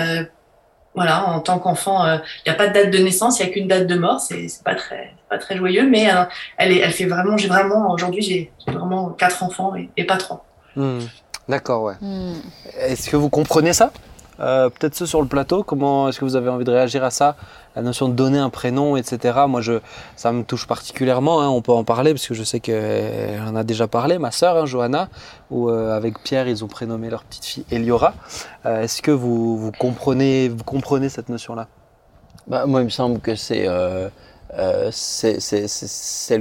Euh, 0.91 0.95
voilà, 0.95 1.29
en 1.29 1.39
tant 1.39 1.59
qu'enfant, 1.59 2.05
il 2.05 2.21
n'y 2.45 2.51
a 2.51 2.55
pas 2.55 2.67
de 2.67 2.73
date 2.73 2.91
de 2.91 2.97
naissance, 2.97 3.39
il 3.39 3.45
n'y 3.45 3.49
a 3.49 3.53
qu'une 3.53 3.67
date 3.67 3.87
de 3.87 3.95
mort. 3.95 4.19
C'est 4.19 4.47
pas 4.63 4.75
très, 4.75 5.13
pas 5.29 5.37
très 5.37 5.57
joyeux, 5.57 5.87
mais 5.89 6.07
elle, 6.57 6.71
est, 6.71 6.79
elle 6.79 6.91
fait 6.91 7.05
vraiment, 7.05 7.37
j'ai 7.37 7.47
vraiment, 7.47 7.91
aujourd'hui, 7.91 8.21
j'ai 8.21 8.51
vraiment 8.67 9.09
quatre 9.09 9.43
enfants 9.43 9.73
et, 9.75 10.03
pas 10.03 10.17
trois. 10.17 10.45
Hmm. 10.75 10.99
D'accord, 11.47 11.83
ouais. 11.83 11.95
Hmm. 12.01 12.35
Est-ce 12.79 13.09
que 13.09 13.15
vous 13.15 13.29
comprenez 13.29 13.73
ça? 13.73 13.91
Euh, 14.41 14.69
peut-être 14.69 14.95
ceux 14.95 15.05
sur 15.05 15.21
le 15.21 15.27
plateau, 15.27 15.61
comment 15.63 16.09
est-ce 16.09 16.19
que 16.19 16.25
vous 16.25 16.35
avez 16.35 16.49
envie 16.49 16.65
de 16.65 16.71
réagir 16.71 17.03
à 17.03 17.11
ça? 17.11 17.35
La 17.75 17.83
notion 17.83 18.09
de 18.09 18.13
donner 18.13 18.39
un 18.39 18.49
prénom, 18.49 18.97
etc. 18.97 19.41
Moi, 19.47 19.61
ça 20.15 20.31
me 20.31 20.43
touche 20.43 20.65
particulièrement. 20.67 21.41
Hein, 21.41 21.49
on 21.49 21.61
peut 21.61 21.71
en 21.71 21.83
parler 21.83 22.11
parce 22.13 22.27
que 22.27 22.33
je 22.33 22.43
sais 22.43 22.59
qu'elle 22.59 23.41
en 23.47 23.55
a 23.55 23.63
déjà 23.63 23.87
parlé. 23.87 24.17
Ma 24.17 24.31
sœur, 24.31 24.57
hein, 24.57 24.65
Johanna, 24.65 25.09
ou 25.51 25.69
euh, 25.69 25.95
avec 25.95 26.19
Pierre, 26.23 26.47
ils 26.47 26.63
ont 26.63 26.67
prénommé 26.67 27.09
leur 27.09 27.23
petite 27.23 27.45
fille 27.45 27.65
Eliora. 27.71 28.13
Euh, 28.65 28.81
est-ce 28.81 29.03
que 29.03 29.11
vous, 29.11 29.71
comprenez, 29.77 30.49
cette 31.09 31.29
notion-là? 31.29 31.67
Bah, 32.47 32.65
Moi, 32.65 32.81
il 32.81 32.85
me 32.85 32.89
semble 32.89 33.19
que 33.19 33.35
c'est 33.35 33.67
le 33.67 34.09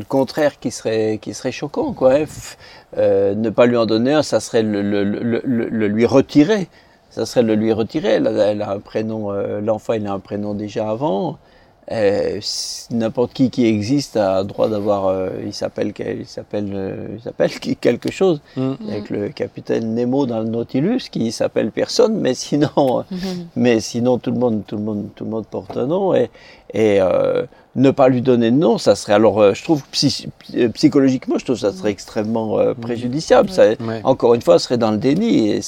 contraire 0.09 0.59
qui 0.59 0.71
serait, 0.71 1.19
qui 1.21 1.35
serait 1.35 1.53
choquant. 1.53 1.93
Quoi. 1.93 2.21
ne 2.97 3.51
pas 3.51 3.67
lui 3.67 3.77
en 3.77 3.85
donner 3.85 4.15
un, 4.15 4.23
ça 4.23 4.41
serait 4.41 4.63
le 4.63 5.87
lui 5.87 6.07
retirer 6.07 6.71
ça 7.11 7.27
serait 7.27 7.45
de 7.45 7.53
lui 7.53 7.73
retirer. 7.73 8.15
Elle 8.15 8.63
a, 8.63 8.71
un 8.71 8.81
prénom, 8.81 9.33
euh, 9.33 9.61
l'enfant 9.61 9.93
il 9.95 10.07
a 10.07 10.13
un 10.13 10.21
prénom 10.21 10.55
déjà 10.55 10.89
avant. 10.89 11.39
Euh, 11.93 12.41
n'importe 12.91 13.33
qui 13.33 13.51
qui 13.51 13.67
existe 13.67 14.17
a 14.17 14.45
droit 14.45 14.69
d'avoir. 14.69 15.07
Euh, 15.07 15.31
il 15.45 15.53
s'appelle, 15.53 15.93
il 15.99 16.27
s'appelle, 16.27 17.09
il 17.17 17.23
s'appelle 17.23 17.51
quelque 17.81 18.11
chose. 18.11 18.41
Mm. 18.57 18.73
Avec 18.89 19.11
le 19.11 19.29
capitaine 19.31 19.95
Nemo 19.95 20.27
dans 20.27 20.41
le 20.41 20.49
Nautilus, 20.49 21.09
qui 21.11 21.33
s'appelle 21.33 21.71
personne, 21.71 22.19
mais 22.19 22.35
sinon, 22.35 23.05
mais 23.57 23.81
sinon 23.81 24.19
tout 24.19 24.31
le 24.31 24.39
monde, 24.39 24.63
tout 24.67 24.77
le 24.77 24.83
monde, 24.83 25.09
tout 25.15 25.25
le 25.25 25.31
monde 25.31 25.47
porte 25.47 25.77
un 25.77 25.87
nom 25.87 26.15
et, 26.15 26.31
et 26.73 27.01
ne 27.77 27.91
pas 27.91 28.09
lui 28.09 28.21
donner 28.21 28.51
de 28.51 28.57
nom, 28.57 28.79
ça 28.79 28.97
serait 28.97 29.13
alors, 29.13 29.41
euh, 29.41 29.55
je 29.55 29.63
trouve 29.63 29.83
euh, 30.55 30.69
psychologiquement, 30.71 31.39
je 31.39 31.45
trouve 31.45 31.59
ça 31.59 31.73
serait 31.73 31.91
extrêmement 31.91 32.59
euh, 32.59 32.75
préjudiciable. 32.75 33.51
Ça, 33.51 33.65
Encore 34.03 34.35
une 34.35 34.43
fois, 34.43 34.59
ce 34.59 34.65
serait 34.65 34.79
dans 34.79 34.91
le 34.91 34.99
déni. 34.99 35.51
Et 35.51 35.61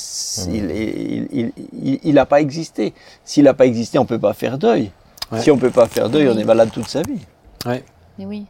il 2.05 2.15
n'a 2.15 2.27
pas 2.27 2.41
existé. 2.41 2.93
S'il 3.25 3.45
n'a 3.45 3.55
pas 3.55 3.67
existé, 3.67 3.99
on 3.99 4.05
peut 4.05 4.19
pas 4.19 4.33
faire 4.33 4.59
deuil. 4.59 4.91
Si 5.39 5.51
on 5.51 5.59
peut 5.59 5.71
pas 5.71 5.87
faire 5.87 6.11
deuil, 6.11 6.29
on 6.29 6.37
est 6.37 6.45
malade 6.45 6.71
toute 6.73 6.89
sa 6.89 7.03
vie. 7.03 7.21
Mais 7.67 8.27
oui. 8.27 8.47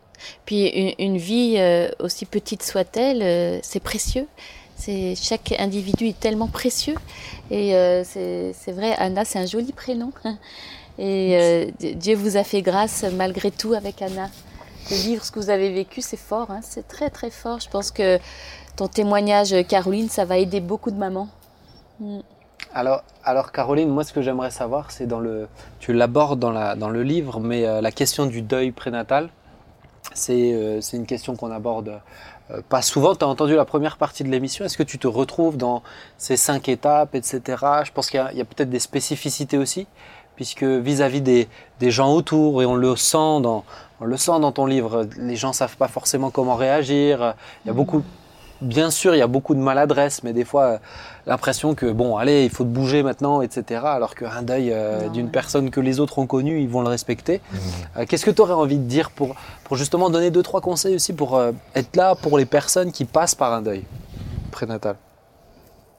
Puis 0.46 0.68
une, 0.98 1.16
vie, 1.16 1.58
aussi 1.98 2.26
petite 2.26 2.62
soit-elle, 2.62 3.60
c'est 3.62 3.80
précieux. 3.80 4.26
C'est 4.76 5.14
chaque 5.14 5.54
individu 5.58 6.08
est 6.08 6.18
tellement 6.18 6.48
précieux. 6.48 6.96
Et 7.50 7.72
c'est 8.04 8.72
vrai, 8.72 8.94
Anna, 8.98 9.24
c'est 9.24 9.38
un 9.38 9.46
joli 9.46 9.72
prénom. 9.72 10.12
Et 10.98 11.36
euh, 11.36 11.70
Dieu 11.94 12.16
vous 12.16 12.36
a 12.36 12.44
fait 12.44 12.62
grâce 12.62 13.04
malgré 13.14 13.50
tout 13.50 13.72
avec 13.74 14.02
Anna. 14.02 14.30
De 14.90 14.96
vivre 14.96 15.24
ce 15.24 15.30
que 15.30 15.38
vous 15.38 15.50
avez 15.50 15.72
vécu, 15.72 16.00
c'est 16.00 16.18
fort, 16.18 16.50
hein. 16.50 16.60
c'est 16.62 16.86
très 16.88 17.08
très 17.08 17.30
fort. 17.30 17.60
Je 17.60 17.68
pense 17.68 17.90
que 17.90 18.18
ton 18.76 18.88
témoignage, 18.88 19.54
Caroline, 19.68 20.08
ça 20.08 20.24
va 20.24 20.38
aider 20.38 20.60
beaucoup 20.60 20.90
de 20.90 20.96
mamans. 20.96 21.28
Mm. 22.00 22.18
Alors, 22.74 23.52
Caroline, 23.52 23.88
moi 23.88 24.04
ce 24.04 24.12
que 24.12 24.22
j'aimerais 24.22 24.50
savoir, 24.50 24.90
c'est 24.90 25.06
dans 25.06 25.20
le, 25.20 25.48
tu 25.78 25.92
l'abordes 25.92 26.38
dans, 26.38 26.52
la, 26.52 26.74
dans 26.74 26.88
le 26.88 27.02
livre, 27.02 27.38
mais 27.40 27.66
euh, 27.66 27.80
la 27.80 27.92
question 27.92 28.26
du 28.26 28.42
deuil 28.42 28.70
prénatal, 28.72 29.28
c'est 30.14 30.52
euh, 30.54 30.80
une 30.92 31.06
question 31.06 31.36
qu'on 31.36 31.50
aborde 31.50 32.00
pas 32.68 32.82
souvent. 32.82 33.14
Tu 33.14 33.24
as 33.24 33.28
entendu 33.28 33.54
la 33.54 33.64
première 33.64 33.96
partie 33.96 34.24
de 34.24 34.28
l'émission. 34.28 34.64
Est-ce 34.64 34.76
que 34.76 34.82
tu 34.82 34.98
te 34.98 35.06
retrouves 35.06 35.56
dans 35.56 35.82
ces 36.18 36.36
cinq 36.36 36.68
étapes, 36.68 37.14
etc. 37.14 37.40
Je 37.84 37.92
pense 37.92 38.10
qu'il 38.10 38.20
y 38.34 38.40
a, 38.40 38.44
peut-être 38.44 38.68
des 38.68 38.80
spécificités 38.80 39.58
aussi 39.58 39.86
puisque 40.36 40.64
vis-à-vis 40.64 41.20
des, 41.20 41.48
gens 41.82 42.12
autour, 42.14 42.62
et 42.62 42.66
on 42.66 42.74
le 42.74 42.96
sent 42.96 43.40
dans, 43.42 43.64
on 44.00 44.06
le 44.06 44.16
sent 44.16 44.40
dans 44.40 44.50
ton 44.50 44.66
livre, 44.66 45.06
les 45.18 45.36
gens 45.36 45.52
savent 45.52 45.76
pas 45.76 45.88
forcément 45.88 46.30
comment 46.30 46.56
réagir. 46.56 47.34
Il 47.64 47.68
y 47.68 47.70
a 47.70 47.74
beaucoup, 47.74 48.02
bien 48.60 48.90
sûr, 48.90 49.14
il 49.14 49.18
y 49.18 49.22
a 49.22 49.26
beaucoup 49.26 49.54
de 49.54 49.60
maladresse, 49.60 50.22
mais 50.22 50.32
des 50.32 50.44
fois, 50.44 50.80
l'impression 51.26 51.74
que 51.74 51.86
bon, 51.86 52.16
allez, 52.16 52.44
il 52.44 52.50
faut 52.50 52.64
te 52.64 52.68
bouger 52.68 53.02
maintenant, 53.02 53.42
etc. 53.42 53.82
Alors 53.84 54.14
qu'un 54.14 54.42
deuil 54.42 54.70
euh, 54.72 55.08
d'une 55.08 55.30
personne 55.30 55.70
que 55.70 55.80
les 55.80 56.00
autres 56.00 56.18
ont 56.18 56.26
connue, 56.26 56.60
ils 56.60 56.68
vont 56.68 56.82
le 56.82 56.88
respecter. 56.88 57.40
Mmh. 57.40 57.56
Euh, 57.98 58.06
qu'est-ce 58.08 58.24
que 58.24 58.30
tu 58.30 58.42
aurais 58.42 58.54
envie 58.54 58.78
de 58.78 58.84
dire 58.84 59.10
pour, 59.10 59.34
pour 59.64 59.76
justement 59.76 60.10
donner 60.10 60.30
deux, 60.30 60.42
trois 60.42 60.60
conseils 60.60 60.96
aussi 60.96 61.12
pour 61.12 61.36
euh, 61.36 61.52
être 61.74 61.96
là 61.96 62.14
pour 62.14 62.38
les 62.38 62.46
personnes 62.46 62.92
qui 62.92 63.04
passent 63.04 63.34
par 63.34 63.52
un 63.52 63.62
deuil 63.62 63.84
prénatal? 64.50 64.96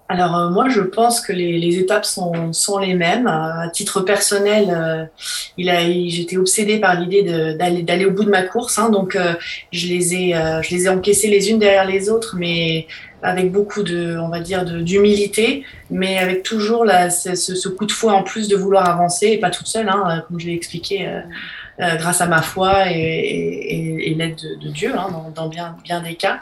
Alors 0.10 0.36
euh, 0.38 0.50
moi 0.50 0.70
je 0.70 0.82
pense 0.82 1.22
que 1.22 1.32
les, 1.32 1.58
les 1.58 1.80
étapes 1.80 2.06
sont, 2.06 2.52
sont, 2.54 2.78
les 2.78 2.94
mêmes. 2.94 3.28
À 3.28 3.70
titre 3.72 4.02
personnel, 4.02 4.68
euh, 4.70 5.06
il 5.58 5.70
a, 5.70 5.80
j'étais 6.08 6.38
obsédée 6.38 6.80
par 6.80 7.00
l'idée 7.00 7.24
d'aller, 7.56 8.06
au 8.06 8.12
bout 8.12 8.24
de 8.24 8.30
ma 8.30 8.44
course, 8.44 8.78
hein, 8.78 8.90
donc 8.90 9.16
euh, 9.16 9.34
je 9.72 9.88
les 9.88 10.14
ai, 10.14 10.34
je 10.62 10.76
les 10.76 10.86
ai 10.86 10.90
encaissées 10.90 11.30
les 11.30 11.50
unes 11.50 11.60
derrière 11.60 11.86
les 11.86 12.10
autres, 12.10 12.36
mais 12.38 12.88
avec 13.22 13.52
beaucoup 13.54 13.84
de, 13.84 14.18
on 14.18 14.28
va 14.28 14.42
dire, 14.42 14.66
d'humilité, 14.66 15.64
mais 15.90 16.18
avec 16.18 16.44
toujours 16.44 16.86
ce, 17.10 17.36
ce, 17.36 17.70
coup 17.70 17.86
de 17.86 17.92
foi 17.92 18.12
en 18.12 18.24
plus 18.24 18.50
de 18.50 18.58
vouloir 18.58 18.90
avancer 18.90 19.28
et 19.28 19.38
pas 19.38 19.50
toute 19.50 19.68
seule, 19.68 19.88
hein, 19.88 20.26
comme 20.28 20.40
je 20.40 20.48
l'ai 20.48 20.54
expliqué. 20.54 21.08
Grâce 21.80 22.22
à 22.22 22.28
ma 22.28 22.42
foi 22.42 22.90
et, 22.90 24.16
l'aide 24.18 24.36
de, 24.62 24.70
Dieu 24.70 24.94
hein, 24.98 25.08
dans, 25.34 25.48
bien, 25.48 25.76
des 26.04 26.16
cas. 26.16 26.40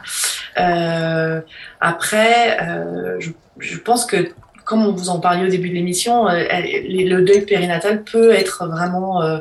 Euh, 0.58 1.40
après, 1.80 2.58
euh, 2.62 3.18
je 3.58 3.78
pense 3.78 4.04
que 4.04 4.34
comme 4.64 4.86
on 4.86 4.92
vous 4.92 5.10
en 5.10 5.20
parlait 5.20 5.44
au 5.44 5.48
début 5.48 5.68
de 5.68 5.74
l'émission, 5.74 6.28
euh, 6.28 6.44
le 6.50 7.20
deuil 7.22 7.42
périnatal 7.42 8.02
peut 8.04 8.32
être 8.32 8.66
vraiment. 8.66 9.22
Euh, 9.22 9.38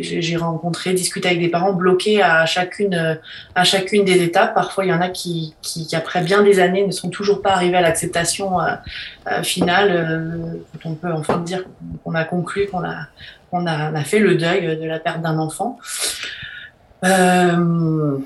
j'ai 0.00 0.36
rencontré, 0.36 0.94
discuté 0.94 1.28
avec 1.28 1.40
des 1.40 1.48
parents 1.48 1.72
bloqués 1.72 2.22
à 2.22 2.44
chacune, 2.46 2.94
euh, 2.94 3.14
à 3.54 3.64
chacune 3.64 4.04
des 4.04 4.22
étapes. 4.22 4.54
Parfois, 4.54 4.84
il 4.84 4.88
y 4.88 4.92
en 4.92 5.00
a 5.00 5.08
qui, 5.08 5.54
qui, 5.62 5.88
après 5.94 6.22
bien 6.22 6.42
des 6.42 6.58
années, 6.60 6.86
ne 6.86 6.92
sont 6.92 7.10
toujours 7.10 7.42
pas 7.42 7.52
arrivés 7.52 7.76
à 7.76 7.80
l'acceptation 7.80 8.58
finale. 9.42 10.60
on 10.84 10.94
peut 10.94 11.12
enfin 11.12 11.38
dire 11.38 11.64
qu'on 12.04 12.14
a 12.14 12.24
conclu 12.24 12.66
qu'on 12.66 12.84
a, 12.84 13.06
qu'on 13.52 13.66
a, 13.66 14.02
fait 14.02 14.18
le 14.18 14.34
deuil 14.34 14.78
de 14.78 14.86
la 14.86 14.98
perte 14.98 15.20
d'un 15.20 15.38
enfant. 15.38 15.78
Euh, 17.04 18.18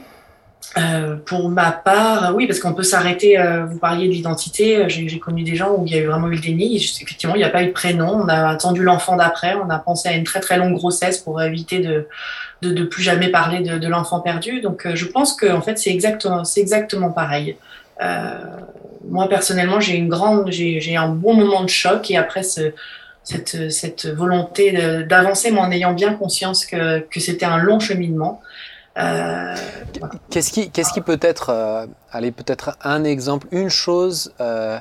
euh, 0.79 1.17
pour 1.17 1.49
ma 1.49 1.73
part, 1.73 2.35
oui, 2.37 2.47
parce 2.47 2.61
qu'on 2.61 2.75
peut 2.75 2.85
s'arrêter. 2.85 3.39
Euh, 3.39 3.65
vous 3.65 3.79
parliez 3.79 4.07
de 4.07 4.13
l'identité. 4.13 4.89
J'ai 4.89 5.19
connu 5.19 5.43
des 5.43 5.57
gens 5.57 5.75
où 5.75 5.85
il 5.85 5.93
y 5.93 5.99
a 5.99 6.03
eu 6.03 6.07
vraiment 6.07 6.29
eu 6.29 6.35
le 6.35 6.41
déni. 6.41 6.77
Effectivement, 6.77 7.35
il 7.35 7.39
n'y 7.39 7.45
a 7.45 7.51
pas 7.51 7.65
eu 7.65 7.67
de 7.67 7.73
prénom. 7.73 8.21
On 8.23 8.29
a 8.29 8.51
attendu 8.51 8.83
l'enfant 8.83 9.17
d'après. 9.17 9.57
On 9.57 9.69
a 9.69 9.79
pensé 9.79 10.09
à 10.09 10.13
une 10.13 10.25
très 10.25 10.41
très 10.41 10.59
longue 10.59 10.75
grossesse 10.75 11.19
pour 11.19 11.43
éviter 11.43 11.81
de 11.81 12.07
de, 12.63 12.85
plus 12.85 13.03
jamais 13.03 13.29
parler 13.29 13.61
de, 13.61 13.87
l'enfant 13.87 14.21
perdu. 14.21 14.63
Donc, 14.63 14.89
je 14.95 15.05
pense 15.05 15.35
que 15.35 15.47
en 15.47 15.61
fait, 15.61 15.79
c'est 15.79 15.91
exactement 15.91 16.43
exactement 16.57 17.11
pareil. 17.11 17.57
moi 19.09 19.29
personnellement, 19.29 19.79
j'ai 19.79 19.97
une 19.97 20.11
j'ai 20.51 20.97
un 20.97 21.09
bon 21.09 21.35
moment 21.35 21.63
de 21.63 21.69
choc 21.69 22.11
et 22.11 22.17
après 22.17 22.43
ce, 22.43 22.73
cette, 23.27 23.71
cette 23.73 24.07
volonté 24.07 24.73
d'avancer, 25.03 25.51
mais 25.51 25.59
en 25.59 25.71
ayant 25.73 25.93
bien 25.93 26.15
conscience 26.15 26.65
que, 26.65 27.01
que 27.01 27.21
c'était 27.21 27.45
un 27.45 27.59
long 27.59 27.81
cheminement. 27.81 28.41
Euh, 28.97 29.55
qu'est-ce 30.31 30.53
qui, 30.53 30.71
qu'est-ce 30.71 30.93
qui 30.93 31.01
peut 31.01 31.19
être, 31.21 31.51
euh, 31.51 31.87
allez, 32.13 32.31
peut-être 32.31 32.79
un 32.83 33.03
exemple, 33.03 33.49
une 33.51 33.69
chose, 33.69 34.33
euh, 34.41 34.79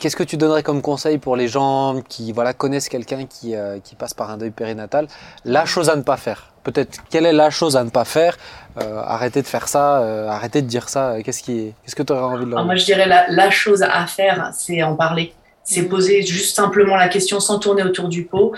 qu'est-ce 0.00 0.16
que 0.16 0.24
tu 0.24 0.38
donnerais 0.38 0.62
comme 0.62 0.80
conseil 0.80 1.18
pour 1.18 1.36
les 1.36 1.48
gens 1.48 2.00
qui 2.08 2.32
voilà, 2.32 2.54
connaissent 2.54 2.88
quelqu'un 2.88 3.26
qui, 3.26 3.54
qui 3.84 3.94
passe 3.94 4.14
par 4.14 4.30
un 4.30 4.38
deuil 4.38 4.50
périnatal? 4.50 5.06
La 5.44 5.66
chose 5.66 5.90
à 5.90 5.96
ne 5.96 6.02
pas 6.02 6.16
faire 6.16 6.52
Peut-être, 6.64 6.98
quelle 7.08 7.24
est 7.24 7.32
la 7.32 7.50
chose 7.50 7.76
à 7.76 7.84
ne 7.84 7.90
pas 7.90 8.04
faire? 8.04 8.36
Arrêtez 8.76 9.42
de 9.42 9.46
faire 9.46 9.68
ça, 9.68 9.98
arrêtez 10.30 10.60
de 10.62 10.66
dire 10.66 10.88
ça. 10.88 11.16
Qu'est-ce, 11.22 11.42
qui, 11.42 11.74
qu'est-ce 11.82 11.96
que 11.96 12.02
tu 12.02 12.12
aurais 12.12 12.22
envie 12.22 12.44
de 12.44 12.50
leur 12.50 12.58
dire 12.58 12.66
Moi, 12.66 12.76
je 12.76 12.84
dirais 12.84 13.06
la, 13.06 13.28
la 13.28 13.50
chose 13.50 13.82
à 13.82 14.06
faire, 14.06 14.50
c'est 14.54 14.82
en 14.82 14.96
parler. 14.96 15.34
C'est 15.70 15.82
poser 15.82 16.22
juste 16.22 16.56
simplement 16.56 16.96
la 16.96 17.08
question 17.08 17.40
sans 17.40 17.58
tourner 17.58 17.82
autour 17.82 18.08
du 18.08 18.24
pot. 18.24 18.54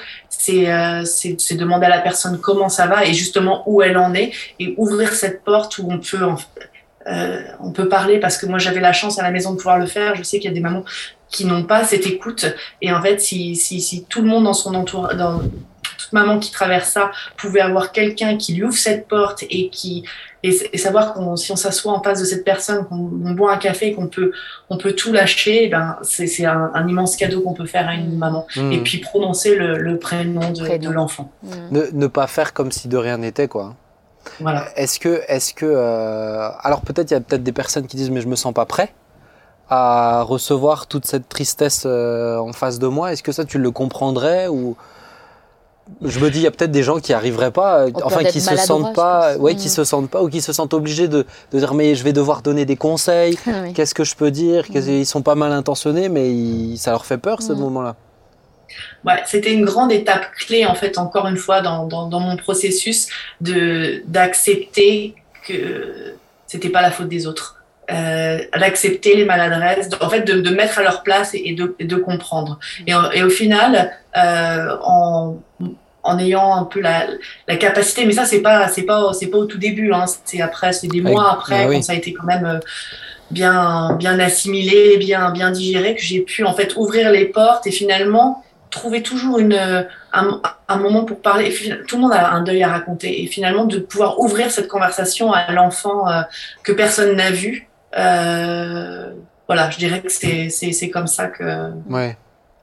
Euh, 0.49 1.03
c'est 1.05 1.55
demander 1.57 1.87
à 1.87 1.89
la 1.89 1.99
personne 1.99 2.39
comment 2.39 2.69
ça 2.69 2.87
va 2.87 3.05
et 3.05 3.15
justement 3.15 3.65
où 3.67 3.83
elle 3.83 3.99
en 3.99 4.15
est 4.15 4.33
et 4.61 4.75
ouvrir 4.79 5.13
cette 5.13 5.43
porte 5.43 5.79
où 5.79 5.89
on 5.91 5.99
peut 5.99 6.25
euh, 7.09 7.43
on 7.59 7.73
peut 7.73 7.89
parler 7.89 8.21
parce 8.21 8.39
que 8.39 8.47
moi 8.47 8.59
j'avais 8.59 8.81
la 8.81 8.93
chance 8.93 9.19
à 9.19 9.25
la 9.25 9.33
maison 9.33 9.51
de 9.51 9.57
pouvoir 9.57 9.79
le 9.79 9.87
faire. 9.87 10.15
Je 10.15 10.23
sais 10.23 10.39
qu'il 10.39 10.49
y 10.49 10.53
a 10.53 10.55
des 10.55 10.61
mamans 10.61 10.85
qui 11.29 11.47
n'ont 11.47 11.65
pas 11.65 11.83
cette 11.83 12.07
écoute 12.07 12.47
et 12.81 12.93
en 12.93 13.03
fait 13.03 13.21
si, 13.21 13.57
si, 13.57 13.81
si 13.81 14.05
tout 14.05 14.23
le 14.23 14.29
monde 14.29 14.45
dans 14.45 14.55
son 14.55 14.75
entourage, 14.77 15.17
toute 16.01 16.13
maman 16.13 16.39
qui 16.39 16.51
traverse 16.51 16.91
ça 16.91 17.11
pouvait 17.37 17.61
avoir 17.61 17.93
quelqu'un 17.93 18.37
qui 18.37 18.55
lui 18.55 18.65
ouvre 18.65 18.77
cette 18.77 19.09
porte 19.09 19.45
et 19.51 19.69
qui 19.69 20.05
et, 20.43 20.79
savoir 20.79 21.13
qu'on 21.13 21.37
si 21.37 21.53
on 21.53 21.57
s'assoit 21.57 21.93
en 21.93 22.03
face 22.03 22.21
de 22.21 22.25
cette 22.25 22.45
personne, 22.45 22.87
qu'on 22.87 22.97
boit 23.33 23.53
un 23.53 23.59
café, 23.59 23.93
qu'on 23.93 24.07
peut 24.07 24.33
on 24.71 24.79
peut 24.79 24.93
tout 24.93 25.13
lâcher, 25.13 25.65
eh 25.65 25.69
ben 25.69 25.99
c'est 26.03 26.45
un, 26.45 26.71
un, 26.75 26.89
immense 26.89 27.17
cadeau 27.17 27.43
qu'on 27.43 27.53
peut 27.53 27.67
faire 27.67 27.89
à 27.89 27.95
une 27.95 28.17
maman. 28.17 28.47
Mmh. 28.57 28.73
Et 28.73 28.83
puis 28.83 28.99
prononcer 28.99 29.55
le, 29.55 29.79
le 29.79 29.99
prénom 29.99 30.51
de, 30.51 30.79
de 30.79 30.91
l'enfant. 30.91 31.31
Mmh. 31.43 31.49
Ne, 31.71 31.83
ne, 31.93 32.07
pas 32.07 32.27
faire 32.27 32.53
comme 32.55 32.73
si 32.73 32.89
de 32.89 32.97
rien 32.97 33.19
n'était 33.19 33.49
quoi. 33.49 33.75
Voilà. 34.39 34.67
Est-ce 34.77 34.99
que 34.99 35.23
est-ce 35.29 35.53
que 35.55 35.67
euh, 35.67 36.49
alors 36.61 36.83
peut-être 36.83 37.11
il 37.11 37.15
y 37.15 37.17
a 37.17 37.21
peut-être 37.21 37.43
des 37.43 37.53
personnes 37.53 37.87
qui 37.87 37.97
disent 37.97 38.11
mais 38.11 38.21
je 38.21 38.29
me 38.29 38.37
sens 38.37 38.55
pas 38.55 38.67
prêt. 38.67 38.93
à 39.69 40.23
recevoir 40.23 40.87
toute 40.87 41.07
cette 41.07 41.29
tristesse 41.29 41.85
euh, 41.87 42.39
en 42.39 42.53
face 42.53 42.79
de 42.79 42.87
moi 42.87 43.13
Est-ce 43.13 43.23
que 43.23 43.33
ça, 43.33 43.45
tu 43.45 43.59
le 43.59 43.71
comprendrais 43.71 44.49
ou 44.49 44.77
je 46.03 46.18
me 46.20 46.30
dis, 46.30 46.38
il 46.38 46.43
y 46.43 46.47
a 46.47 46.51
peut-être 46.51 46.70
des 46.70 46.82
gens 46.82 46.99
qui 47.01 47.12
arriveraient 47.12 47.51
pas, 47.51 47.80
euh, 47.86 47.91
On 47.95 48.07
enfin 48.07 48.24
qui 48.24 48.41
se 48.41 48.57
sentent 48.57 48.95
pas, 48.95 49.36
ouais, 49.36 49.55
Mm. 49.55 49.57
qui 49.57 49.68
se 49.68 49.84
sentent 49.84 50.11
pas 50.11 50.22
ou 50.22 50.28
qui 50.28 50.41
se 50.41 50.53
sentent 50.53 50.72
obligés 50.74 51.09
de, 51.09 51.26
de 51.53 51.59
dire 51.59 51.74
mais 51.74 51.95
je 51.95 52.05
vais 52.05 52.12
devoir 52.12 52.43
donner 52.43 52.64
des 52.64 52.76
conseils. 52.76 53.38
Oui. 53.47 53.72
Qu'est-ce 53.74 53.95
que 53.95 54.05
je 54.05 54.14
peux 54.14 54.30
dire? 54.30 54.66
Qu'est-ce- 54.68 54.88
Mm. 54.88 55.01
Ils 55.01 55.07
sont 55.07 55.22
pas 55.22 55.34
mal 55.34 55.53
intentionnés, 55.53 56.09
mais 56.09 56.30
ils- 56.32 56.78
ça 56.78 56.91
leur 56.93 57.05
fait 57.07 57.18
peur 57.18 57.43
ce 57.43 57.53
Mm. 57.53 57.59
moment-là. 57.59 57.97
Ouais, 59.05 59.20
c'était 59.26 59.53
une 59.53 59.64
grande 59.64 59.91
étape 59.91 60.30
clé, 60.38 60.64
en 60.64 60.74
fait, 60.76 60.97
encore 60.97 61.26
une 61.26 61.36
fois, 61.36 61.61
dans, 61.61 61.86
dans, 61.86 62.09
dans 62.09 62.20
mon 62.20 62.36
processus 62.36 63.09
de 63.41 64.03
d'accepter 64.07 65.14
que 65.47 66.14
c'était 66.47 66.68
pas 66.68 66.80
la 66.82 66.91
faute 66.93 67.09
des 67.09 67.26
autres. 67.26 67.57
Euh, 67.93 68.38
d'accepter 68.59 69.16
les 69.16 69.24
maladresses, 69.24 69.88
de- 69.88 69.97
en 70.01 70.09
fait, 70.09 70.20
de, 70.20 70.41
de 70.41 70.51
mettre 70.55 70.78
à 70.78 70.82
leur 70.82 71.03
place 71.03 71.34
et, 71.34 71.43
et 71.47 71.55
de, 71.55 71.74
et 71.78 71.84
de 71.86 71.97
comprendre. 71.97 72.59
Et, 72.86 72.95
en- 72.95 73.11
et 73.11 73.22
au 73.22 73.30
final, 73.30 73.91
euh, 74.16 74.76
en, 74.82 75.36
en 76.03 76.18
ayant 76.18 76.55
un 76.55 76.64
peu 76.64 76.80
la, 76.80 77.07
la 77.49 77.57
capacité, 77.57 78.05
mais 78.07 78.12
ça, 78.12 78.24
c'est 78.26 78.43
pas, 78.43 78.68
c'est 78.68 78.82
pas, 78.84 79.12
c'est 79.12 79.26
pas 79.26 79.38
au 79.38 79.47
tout 79.47 79.59
début, 79.59 79.93
hein, 79.93 80.05
c'est 80.24 80.41
après, 80.41 80.72
c'est 80.72 80.86
des 80.86 81.01
Oui. 81.01 81.11
mois 81.11 81.32
après, 81.32 81.64
Ah 81.64 81.68
oui. 81.68 81.76
quand 81.76 81.82
ça 81.82 81.93
a 81.93 81.97
été 81.97 82.12
quand 82.12 82.24
même 82.26 82.45
euh, 82.47 82.59
bien, 83.30 83.97
bien 83.97 84.18
assimilé, 84.20 84.97
bien, 84.99 85.30
bien 85.32 85.51
digéré, 85.51 85.95
que 85.95 86.03
j'ai 86.03 86.20
pu 86.20 86.45
en 86.45 86.53
fait 86.55 86.76
ouvrir 86.76 87.11
les 87.11 87.24
portes 87.26 87.66
et 87.66 87.70
finalement 87.72 88.45
trouver 88.70 89.03
toujours 89.03 89.38
une, 89.41 89.53
euh, 89.55 89.82
un, 90.12 90.41
un 90.68 90.76
moment 90.76 91.05
pour 91.05 91.20
parler. 91.22 91.53
Tout 91.88 91.97
le 91.97 92.03
monde 92.03 92.12
a 92.12 92.30
un 92.30 92.43
deuil 92.43 92.62
à 92.62 92.68
raconter 92.68 93.22
et 93.22 93.26
finalement 93.26 93.64
de 93.64 93.78
pouvoir 93.78 94.20
ouvrir 94.20 94.51
cette 94.53 94.68
conversation 94.68 95.32
à 95.32 95.51
l'enfant 95.53 96.09
euh, 96.09 96.22
que 96.62 96.70
personne 96.72 97.16
n'a 97.16 97.32
vu. 97.32 97.66
Euh, 97.97 99.12
voilà, 99.47 99.70
je 99.70 99.78
dirais 99.78 100.01
que 100.01 100.11
c'est 100.11 100.49
c'est- 100.49 100.72
c'est 100.72 100.91
comme 100.91 101.07
ça 101.07 101.26
que. 101.28 101.72
Ouais. 101.88 102.16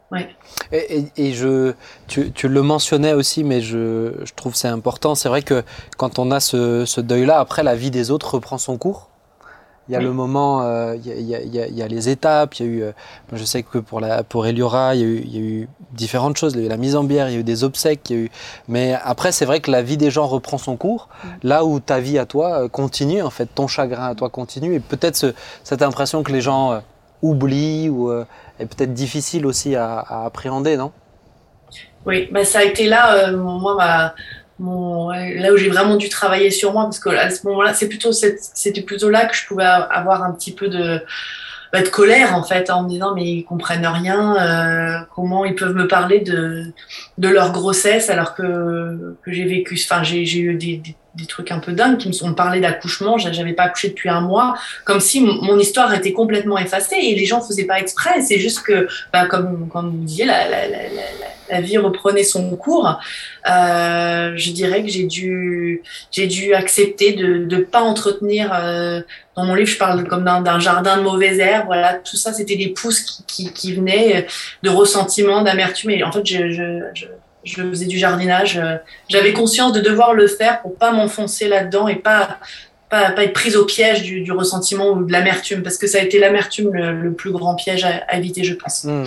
Ouais. 0.10 0.30
Et, 0.72 1.00
et- 1.00 1.12
et 1.28 1.34
je, 1.34 1.74
tu, 2.08 2.32
tu 2.32 2.48
le 2.48 2.62
mentionnais 2.62 3.12
aussi, 3.12 3.44
mais 3.44 3.60
je, 3.60 4.14
je 4.24 4.34
trouve 4.34 4.54
que 4.54 4.58
c'est 4.58 4.70
important. 4.70 5.16
C'est 5.16 5.28
vrai 5.28 5.42
que 5.42 5.64
quand 5.98 6.18
on 6.18 6.32
a 6.32 6.40
ce, 6.40 6.86
ce 6.86 7.02
deuil-là, 7.02 7.40
après 7.40 7.62
la 7.62 7.76
vie 7.76 7.92
des 7.92 8.10
autres 8.10 8.36
reprend 8.36 8.58
son 8.58 8.78
cours. 8.78 9.10
Il 9.90 9.94
y 9.94 9.96
a 9.96 10.00
Oui. 10.00 10.06
le 10.06 10.12
moment, 10.14 10.62
euh, 10.64 10.96
il, 10.98 11.08
y 11.08 11.12
a, 11.12 11.16
il 11.16 11.28
y 11.30 11.36
a- 11.36 11.42
il 11.42 11.56
y 11.56 11.62
a- 11.62 11.68
il 11.68 11.78
y 11.78 11.82
a 11.82 11.88
les 11.88 12.10
étapes. 12.10 12.56
Il 12.56 12.66
y 12.66 12.70
a 12.70 12.72
eu, 12.72 12.84
euh, 12.84 12.92
je 13.34 13.44
sais 13.46 13.64
que 13.64 13.78
pour 13.78 14.00
la 14.02 14.24
pour 14.24 14.46
Eliora, 14.46 14.96
il 14.96 15.02
y, 15.02 15.04
a 15.04 15.08
eu, 15.08 15.22
il 15.26 15.36
y 15.36 15.38
a 15.38 15.42
eu 15.42 15.70
différentes 15.94 16.36
choses. 16.38 16.54
Il 16.56 16.60
y 16.60 16.64
a 16.64 16.66
eu 16.66 16.70
la 16.70 16.78
mise 16.78 16.96
en 16.96 17.04
bière, 17.06 17.30
il 17.30 17.34
y 17.34 17.38
a 17.38 17.40
eu 17.40 17.44
des 17.44 17.64
obsèques. 17.64 18.10
Il 18.10 18.16
y 18.16 18.20
a 18.20 18.24
eu... 18.24 18.32
Mais 18.68 18.98
après, 19.04 19.32
c'est 19.32 19.46
vrai 19.46 19.60
que 19.62 19.72
la 19.72 19.82
vie 19.82 19.98
des 19.98 20.12
gens 20.12 20.28
reprend 20.28 20.58
son 20.58 20.76
cours. 20.76 21.08
Là 21.44 21.64
où 21.64 21.80
ta 21.80 22.00
vie 22.00 22.18
à 22.20 22.26
toi 22.26 22.64
euh, 22.64 22.68
continue, 22.68 23.22
en 23.22 23.30
fait, 23.30 23.46
ton 23.54 23.68
chagrin 23.68 24.08
à 24.10 24.16
toi 24.16 24.30
continue. 24.30 24.76
Et 24.76 24.80
peut-être 24.82 25.16
ce- 25.16 25.34
cette 25.64 25.82
impression 25.82 26.22
que 26.24 26.32
les 26.34 26.42
gens 26.42 26.74
euh, 26.74 26.80
oublient 27.22 27.90
ou 27.90 28.12
est 28.12 28.66
peut-être 28.66 28.94
difficile 28.94 29.46
aussi 29.46 29.76
à, 29.76 29.98
à 30.00 30.26
appréhender, 30.26 30.78
non? 30.78 30.92
Oui, 32.06 32.30
bah 32.32 32.46
ça 32.46 32.60
a 32.60 32.64
été 32.64 32.88
là, 32.88 33.32
moi, 33.32 33.76
ma, 33.76 34.14
mon, 34.60 35.08
ouais, 35.08 35.36
là 35.36 35.54
où 35.54 35.58
j'ai 35.58 35.70
vraiment 35.70 35.96
dû 35.96 36.10
travailler 36.10 36.52
sur 36.52 36.74
moi, 36.74 36.84
parce 36.84 37.00
que 37.00 37.10
à 37.10 37.30
ce 37.30 37.46
moment-là, 37.48 37.74
c'est 37.74 37.88
plutôt, 37.88 38.12
c'était 38.12 38.82
plutôt 38.82 39.10
là 39.10 39.26
que 39.26 39.36
je 39.36 39.46
pouvais 39.46 39.66
avoir 39.66 40.24
un 40.24 40.32
petit 40.32 40.54
peu 40.54 40.68
de, 40.68 41.02
bah, 41.74 41.82
de 41.82 41.90
colère, 41.90 42.34
en 42.36 42.44
fait, 42.44 42.70
en 42.70 42.84
me 42.84 42.90
disant, 42.90 43.14
mais 43.14 43.26
ils 43.26 43.44
comprennent 43.44 43.86
rien, 43.86 44.36
euh, 44.38 45.00
comment 45.14 45.44
ils 45.46 45.56
peuvent 45.56 45.76
me 45.76 45.88
parler 45.88 46.22
de, 46.22 46.64
de 47.18 47.28
leur 47.28 47.52
grossesse 47.52 48.10
alors 48.10 48.36
que, 48.36 49.16
que 49.24 49.32
j'ai 49.32 49.46
vécu, 49.46 49.80
enfin, 49.84 50.02
j'ai, 50.02 50.24
eu 50.40 50.56
des, 50.56 50.82
des, 51.16 51.26
trucs 51.26 51.52
un 51.52 51.60
peu 51.60 51.74
dingues 51.74 51.98
qui 51.98 52.08
me 52.08 52.14
sont 52.14 52.34
parlé 52.34 52.62
d'accouchement, 52.62 53.18
j'a- 53.18 53.32
j'avais 53.34 53.54
pas 53.54 53.64
accouché 53.64 53.90
depuis 53.90 54.10
un 54.10 54.22
mois, 54.22 54.56
comme 54.86 55.00
si 55.00 55.20
mon 55.22 55.42
mon 55.42 55.60
histoire 55.60 55.94
était 55.94 56.14
complètement 56.14 56.58
effacée 56.58 56.96
et 56.96 57.16
les 57.16 57.26
gens 57.26 57.42
faisaient 57.42 57.66
pas 57.66 57.80
exprès, 57.80 58.22
c'est 58.22 58.40
juste 58.40 58.62
que, 58.62 58.88
bah, 59.12 59.26
comme, 59.26 59.68
comme 59.68 59.90
vous 59.92 60.04
disiez, 60.06 60.26
la, 60.26 60.48
la, 60.50 60.68
la, 60.68 60.84
la, 60.84 61.28
la 61.50 61.62
vie 61.62 61.78
reprenait 61.78 62.24
son 62.24 62.56
cours, 62.56 63.00
euh, 63.50 64.34
je 64.36 64.52
dirais 64.52 64.84
que 64.84 64.90
j'ai 64.90 65.04
dû, 65.04 65.82
j'ai 66.12 66.28
dû 66.28 66.54
accepter 66.54 67.14
de 67.14 67.38
ne 67.38 67.58
pas 67.58 67.82
entretenir. 67.82 68.52
Euh, 68.54 69.02
dans 69.36 69.46
mon 69.46 69.56
livre, 69.56 69.70
je 69.70 69.78
parle 69.78 70.08
comme 70.08 70.24
d'un 70.24 70.60
jardin 70.60 70.98
de 70.98 71.04
mauvaises 71.04 71.40
herbes. 71.40 71.68
Voilà, 71.68 71.94
tout 71.94 72.18
ça, 72.18 72.34
c'était 72.34 72.56
des 72.56 72.70
pousses 72.70 73.24
qui, 73.28 73.74
venaient 73.74 74.28
de 74.64 74.70
ressentiment, 74.70 75.42
d'amertume. 75.42 75.92
Et 75.92 76.04
en 76.04 76.12
fait, 76.12 76.26
je, 76.26 76.82
je, 76.94 77.06
faisais 77.46 77.86
du 77.86 77.98
jardinage. 77.98 78.58
euh, 78.58 78.78
J'avais 79.10 79.34
conscience 79.34 79.72
de 79.74 79.80
devoir 79.80 80.14
le 80.14 80.28
faire 80.28 80.62
pour 80.62 80.76
pas 80.76 80.92
m'enfoncer 80.92 81.48
là-dedans 81.48 81.88
et 81.88 81.96
pas 81.96 82.40
pas, 82.90 83.12
pas 83.12 83.24
être 83.26 83.34
prise 83.34 83.56
au 83.58 83.66
piège 83.66 84.02
du, 84.04 84.22
du 84.22 84.32
ressentiment 84.32 84.92
ou 84.92 85.04
de 85.04 85.12
l'amertume, 85.12 85.62
parce 85.62 85.78
que 85.78 85.88
ça 85.88 85.98
a 85.98 86.02
été 86.02 86.20
l'amertume 86.20 86.72
le, 86.74 86.94
le 87.02 87.12
plus 87.12 87.32
grand 87.32 87.56
piège 87.56 87.84
à, 87.84 88.02
à 88.08 88.18
éviter, 88.18 88.44
je 88.46 88.54
pense. 88.54 88.86
Hmm. 88.86 89.02
Mmh. 89.04 89.06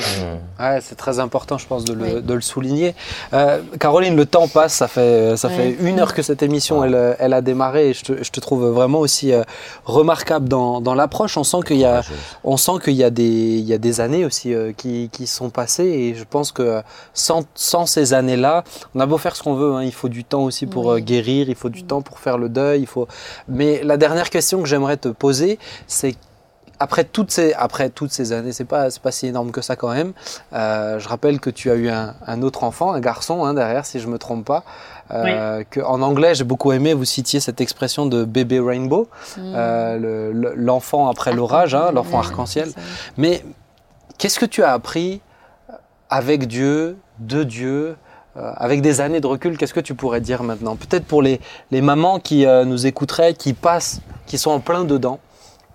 Ouais, 0.62 0.78
c'est 0.82 0.96
très 0.96 1.18
important, 1.18 1.56
je 1.56 1.66
pense, 1.66 1.84
de 1.84 1.94
le, 1.94 2.02
Oui. 2.16 2.22
de 2.22 2.34
le 2.34 2.40
souligner. 2.42 2.94
Euh, 3.32 3.60
Caroline, 3.78 4.16
le 4.16 4.26
temps 4.26 4.48
passe, 4.48 4.74
ça 4.74 4.86
fait, 4.88 5.36
ça 5.36 5.48
Ouais. 5.48 5.54
fait 5.54 5.76
une 5.80 5.98
heure 5.98 6.12
que 6.14 6.22
cette 6.22 6.42
émission, 6.42 6.84
elle, 6.84 7.16
elle 7.18 7.32
a 7.32 7.40
démarré 7.40 7.90
et 7.90 7.94
je 7.94 8.04
te, 8.04 8.22
je 8.22 8.30
te 8.30 8.38
trouve 8.40 8.66
vraiment 8.66 8.98
aussi 9.00 9.32
euh, 9.32 9.42
remarquable 9.86 10.48
dans, 10.48 10.80
dans 10.80 10.94
l'approche. 10.94 11.36
On 11.36 11.44
sent 11.44 11.58
qu'il 11.66 11.78
y 11.78 11.84
a, 11.84 12.02
Courageuse. 12.02 12.16
on 12.44 12.56
sent 12.56 12.72
qu'il 12.84 12.94
y 12.94 13.04
a 13.04 13.10
des, 13.10 13.22
il 13.24 13.64
y 13.64 13.72
a 13.72 13.78
des 13.78 14.00
années 14.00 14.24
aussi 14.24 14.52
euh, 14.54 14.72
qui, 14.76 15.08
qui 15.12 15.26
sont 15.26 15.50
passées 15.50 15.84
et 15.84 16.14
je 16.14 16.24
pense 16.28 16.52
que 16.52 16.82
sans, 17.14 17.44
sans 17.54 17.86
ces 17.86 18.12
années-là, 18.14 18.64
on 18.94 19.00
a 19.00 19.06
beau 19.06 19.18
faire 19.18 19.36
ce 19.36 19.42
qu'on 19.42 19.54
veut, 19.54 19.72
hein, 19.74 19.82
il 19.82 19.92
faut 19.92 20.08
du 20.08 20.24
temps 20.24 20.42
aussi 20.42 20.66
pour 20.66 20.86
Oui. 20.86 20.98
euh, 21.00 21.02
guérir, 21.02 21.48
il 21.48 21.54
faut 21.54 21.68
du 21.68 21.80
Mm. 21.82 21.86
temps 21.86 22.02
pour 22.02 22.18
faire 22.18 22.36
le 22.36 22.48
deuil, 22.50 22.80
il 22.82 22.86
faut. 22.86 23.08
Mais 23.48 23.69
la 23.82 23.96
dernière 23.96 24.30
question 24.30 24.60
que 24.62 24.68
j'aimerais 24.68 24.96
te 24.96 25.08
poser, 25.08 25.58
c'est 25.86 26.14
après 26.82 27.04
toutes 27.04 27.30
ces, 27.30 27.52
après 27.52 27.90
toutes 27.90 28.10
ces 28.10 28.32
années, 28.32 28.52
c'est 28.52 28.64
pas, 28.64 28.88
c'est 28.90 29.02
pas 29.02 29.12
si 29.12 29.26
énorme 29.26 29.50
que 29.52 29.60
ça 29.60 29.76
quand 29.76 29.92
même. 29.92 30.12
Euh, 30.54 30.98
je 30.98 31.06
rappelle 31.08 31.38
que 31.38 31.50
tu 31.50 31.70
as 31.70 31.74
eu 31.74 31.90
un, 31.90 32.14
un 32.26 32.40
autre 32.40 32.64
enfant, 32.64 32.92
un 32.94 33.00
garçon 33.00 33.44
hein, 33.44 33.52
derrière, 33.52 33.84
si 33.84 34.00
je 34.00 34.08
me 34.08 34.16
trompe 34.18 34.46
pas. 34.46 34.64
Euh, 35.12 35.62
que 35.68 35.80
en 35.80 36.00
anglais, 36.00 36.34
j'ai 36.34 36.44
beaucoup 36.44 36.72
aimé, 36.72 36.94
vous 36.94 37.04
citiez 37.04 37.38
cette 37.40 37.60
expression 37.60 38.06
de 38.06 38.24
bébé 38.24 38.60
rainbow, 38.60 39.08
Mm. 39.36 39.40
euh, 39.54 39.98
le- 39.98 40.32
le- 40.32 40.54
l'enfant 40.54 41.08
après 41.10 41.32
l'orage, 41.34 41.74
hein, 41.74 41.90
l'enfant 41.92 42.18
arc-en-ciel. 42.20 42.70
Mais 43.18 43.44
qu'est-ce 44.16 44.38
que 44.38 44.46
tu 44.46 44.62
as 44.62 44.72
appris 44.72 45.20
avec 46.08 46.46
Dieu, 46.48 46.96
de 47.18 47.44
Dieu, 47.44 47.96
euh, 48.36 48.52
avec 48.56 48.80
des 48.80 49.00
années 49.00 49.20
de 49.20 49.26
recul 49.26 49.58
Qu'est-ce 49.58 49.74
que 49.74 49.80
tu 49.80 49.94
pourrais 49.94 50.20
dire 50.20 50.44
maintenant? 50.44 50.76
Peut-être 50.76 51.04
pour 51.04 51.20
les, 51.20 51.40
les 51.72 51.80
mamans 51.80 52.20
qui 52.20 52.46
euh, 52.46 52.64
nous 52.64 52.86
écouteraient, 52.86 53.34
qui 53.34 53.54
passent, 53.54 54.00
qui 54.26 54.38
sont 54.38 54.52
en 54.52 54.60
plein 54.60 54.84
dedans, 54.84 55.18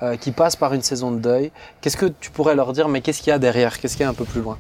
euh, 0.02 0.16
qui 0.16 0.32
passent 0.32 0.56
par 0.56 0.74
une 0.74 0.82
saison 0.82 1.12
de 1.12 1.20
deuil. 1.20 1.52
Qu'est-ce 1.82 1.98
que 1.98 2.06
tu 2.06 2.32
pourrais 2.32 2.56
leur 2.56 2.72
dire 2.72 2.88
Mais 2.88 3.02
qu'est-ce 3.02 3.20
qu'il 3.20 3.32
y 3.32 3.34
a 3.34 3.40
derrière? 3.40 3.78
Qu'est-ce 3.78 3.98
qu'il 3.98 4.04
y 4.04 4.08
a 4.08 4.10
un 4.10 4.14
peu 4.14 4.24
plus 4.24 4.40
loin? 4.40 4.58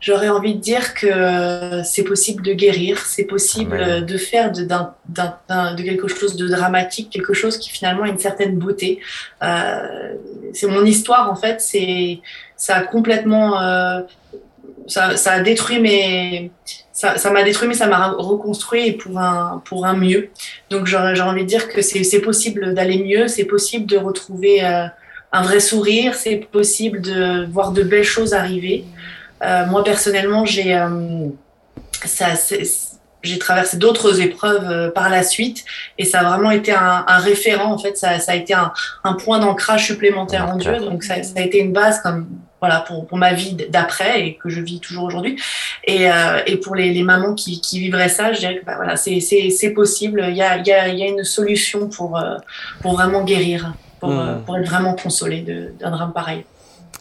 J'aurais 0.00 0.30
envie 0.30 0.54
de 0.54 0.60
dire 0.60 0.94
que 0.94 1.82
c'est 1.84 2.04
possible 2.04 2.42
de 2.42 2.54
guérir, 2.54 2.96
c'est 3.04 3.24
possible 3.24 3.74
Amen. 3.74 4.06
de 4.06 4.16
faire 4.16 4.50
de, 4.50 4.62
de 4.62 5.82
quelque 5.82 6.08
chose 6.08 6.36
de 6.36 6.48
dramatique, 6.48 7.10
quelque 7.10 7.34
chose 7.34 7.58
qui 7.58 7.68
finalement 7.68 8.04
a 8.04 8.08
une 8.08 8.18
certaine 8.18 8.56
beauté. 8.56 9.00
C'est 9.42 10.66
mon 10.68 10.86
histoire 10.86 11.30
en 11.30 11.36
fait, 11.36 11.60
c'est 11.60 12.20
ça 12.56 12.76
a 12.76 12.82
complètement, 12.84 13.60
ça, 14.86 15.16
ça 15.16 15.32
a 15.32 15.40
détruit 15.40 15.80
mes, 15.80 16.50
ça, 16.92 17.16
ça 17.16 17.30
m'a 17.30 17.42
détruit 17.42 17.68
mais 17.68 17.74
ça 17.74 17.86
m'a 17.86 18.10
reconstruit 18.10 18.92
pour 18.92 19.18
un 19.18 19.62
pour 19.64 19.86
un 19.86 19.94
mieux. 19.94 20.30
Donc 20.70 20.86
j'ai 20.86 20.96
envie 20.96 21.42
de 21.42 21.48
dire 21.48 21.68
que 21.68 21.82
c'est 21.82 22.20
possible 22.20 22.74
d'aller 22.74 23.02
mieux, 23.02 23.28
c'est 23.28 23.44
possible 23.44 23.86
de 23.86 23.96
retrouver 23.96 24.64
euh, 24.64 24.86
un 25.32 25.42
vrai 25.42 25.60
sourire, 25.60 26.14
c'est 26.14 26.36
possible 26.36 27.00
de 27.00 27.46
voir 27.46 27.72
de 27.72 27.82
belles 27.82 28.04
choses 28.04 28.34
arriver. 28.34 28.84
Euh, 29.42 29.66
moi 29.66 29.82
personnellement, 29.84 30.44
j'ai 30.44 30.74
euh, 30.74 31.28
ça, 32.04 32.26
j'ai 33.22 33.38
traversé 33.38 33.76
d'autres 33.76 34.20
épreuves 34.20 34.92
par 34.92 35.08
la 35.10 35.22
suite 35.22 35.64
et 35.98 36.04
ça 36.04 36.20
a 36.20 36.24
vraiment 36.24 36.50
été 36.50 36.72
un, 36.72 37.04
un 37.06 37.18
référent 37.18 37.72
en 37.72 37.78
fait. 37.78 37.96
Ça, 37.96 38.18
ça 38.18 38.32
a 38.32 38.34
été 38.34 38.54
un, 38.54 38.72
un 39.04 39.14
point 39.14 39.38
d'ancrage 39.38 39.86
supplémentaire 39.86 40.48
en 40.48 40.56
Dieu. 40.56 40.76
Donc 40.80 41.02
ça, 41.02 41.22
ça 41.22 41.34
a 41.36 41.40
été 41.40 41.58
une 41.58 41.72
base 41.72 42.00
comme 42.02 42.26
voilà 42.60 42.80
pour, 42.80 43.06
pour 43.06 43.16
ma 43.18 43.32
vie 43.32 43.56
d'après 43.70 44.26
et 44.26 44.34
que 44.34 44.48
je 44.50 44.60
vis 44.60 44.80
toujours 44.80 45.04
aujourd'hui. 45.04 45.40
Et, 45.84 46.10
euh, 46.10 46.40
et 46.46 46.56
pour 46.56 46.74
les, 46.74 46.92
les 46.92 47.02
mamans 47.02 47.34
qui, 47.34 47.60
qui 47.60 47.80
vivraient 47.80 48.08
ça, 48.10 48.32
je 48.32 48.40
dirais 48.40 48.58
que 48.58 48.64
bah, 48.64 48.74
voilà, 48.76 48.96
c'est 48.96 49.20
c'est- 49.20 49.50
c'est 49.50 49.70
possible. 49.70 50.24
Il 50.28 50.36
y 50.36 50.42
a, 50.42 50.58
il 50.58 50.66
y, 50.66 50.72
a, 50.72 50.88
y 50.88 51.02
a 51.02 51.06
une 51.06 51.24
solution 51.24 51.88
pour, 51.88 52.18
euh, 52.18 52.36
pour 52.82 52.92
vraiment 52.92 53.24
guérir, 53.24 53.72
pour, 53.98 54.10
Mm. 54.10 54.18
euh, 54.18 54.34
pour 54.44 54.58
être 54.58 54.66
vraiment 54.68 54.94
consolé 54.94 55.40
de- 55.42 55.72
d'un 55.80 55.90
drame 55.90 56.12
pareil. 56.12 56.44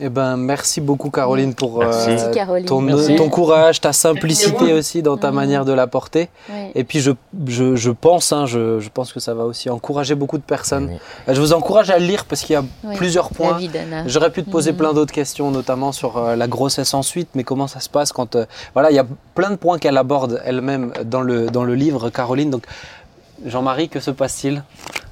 Eh 0.02 0.08
ben, 0.10 0.38
merci 0.38 0.80
beaucoup 0.80 1.10
Caroline 1.10 1.54
pour 1.54 1.80
Merci. 1.80 2.10
euh, 2.10 2.16
Merci, 2.16 2.32
Caroline. 2.32 2.66
ton, 2.66 2.80
Merci. 2.82 3.16
ton 3.18 3.30
courage, 3.30 3.82
ta 3.82 3.92
simplicité 3.92 4.72
aussi 4.74 5.02
dans 5.02 5.18
ta 5.18 5.30
Mhm. 5.30 5.36
manière 5.36 5.66
de 5.66 5.74
l'apporter. 5.74 6.30
Ouais. 6.50 6.72
Et 6.74 6.86
puis 6.86 7.00
je, 7.02 7.12
je, 7.48 7.76
je 7.76 7.92
pense, 7.92 8.32
hein, 8.32 8.46
je, 8.46 8.80
je 8.80 8.90
pense 8.90 9.12
que 9.12 9.20
ça 9.20 9.34
va 9.34 9.44
aussi 9.44 9.70
encourager 9.70 10.16
beaucoup 10.16 10.38
de 10.38 10.44
personnes. 10.44 10.88
Oui. 10.92 10.98
Euh, 11.28 11.34
Je 11.34 11.42
vous 11.42 11.52
encourage 11.52 11.90
à 11.90 12.00
le 12.00 12.06
lire 12.06 12.24
parce 12.26 12.42
qu'il 12.44 12.54
y 12.54 12.58
a 12.58 12.64
plusieurs 12.96 13.30
La 13.32 13.36
points. 13.38 13.60
J'aurais 14.06 14.32
pu 14.32 14.44
te 14.44 14.50
poser 14.50 14.72
Mhm. 14.72 14.78
plein 14.78 14.94
d'autres 14.94 15.14
questions, 15.14 15.52
notamment 15.52 15.92
sur 15.92 16.18
euh, 16.18 16.36
la 16.38 16.48
grossesse 16.48 16.94
ensuite, 16.94 17.30
mais 17.36 17.44
comment 17.44 17.68
ça 17.68 17.82
se 17.82 17.90
passe 17.90 18.14
quand... 18.14 18.36
euh, 18.38 18.46
voilà, 18.74 18.92
il 18.92 18.96
y 18.96 19.00
a 19.00 19.06
plein 19.36 19.50
de 19.52 19.56
points 19.58 19.80
qu'elle 19.80 19.98
aborde 19.98 20.42
elle-même 20.46 20.94
dans 21.06 21.22
le, 21.22 21.48
dans 21.48 21.66
le 21.66 21.76
livre, 21.76 22.10
Caroline. 22.10 22.50
Donc, 22.50 22.64
Jean-Marie, 23.46 23.90
que 23.90 24.00
se 24.00 24.12
passe-t-il? 24.12 24.64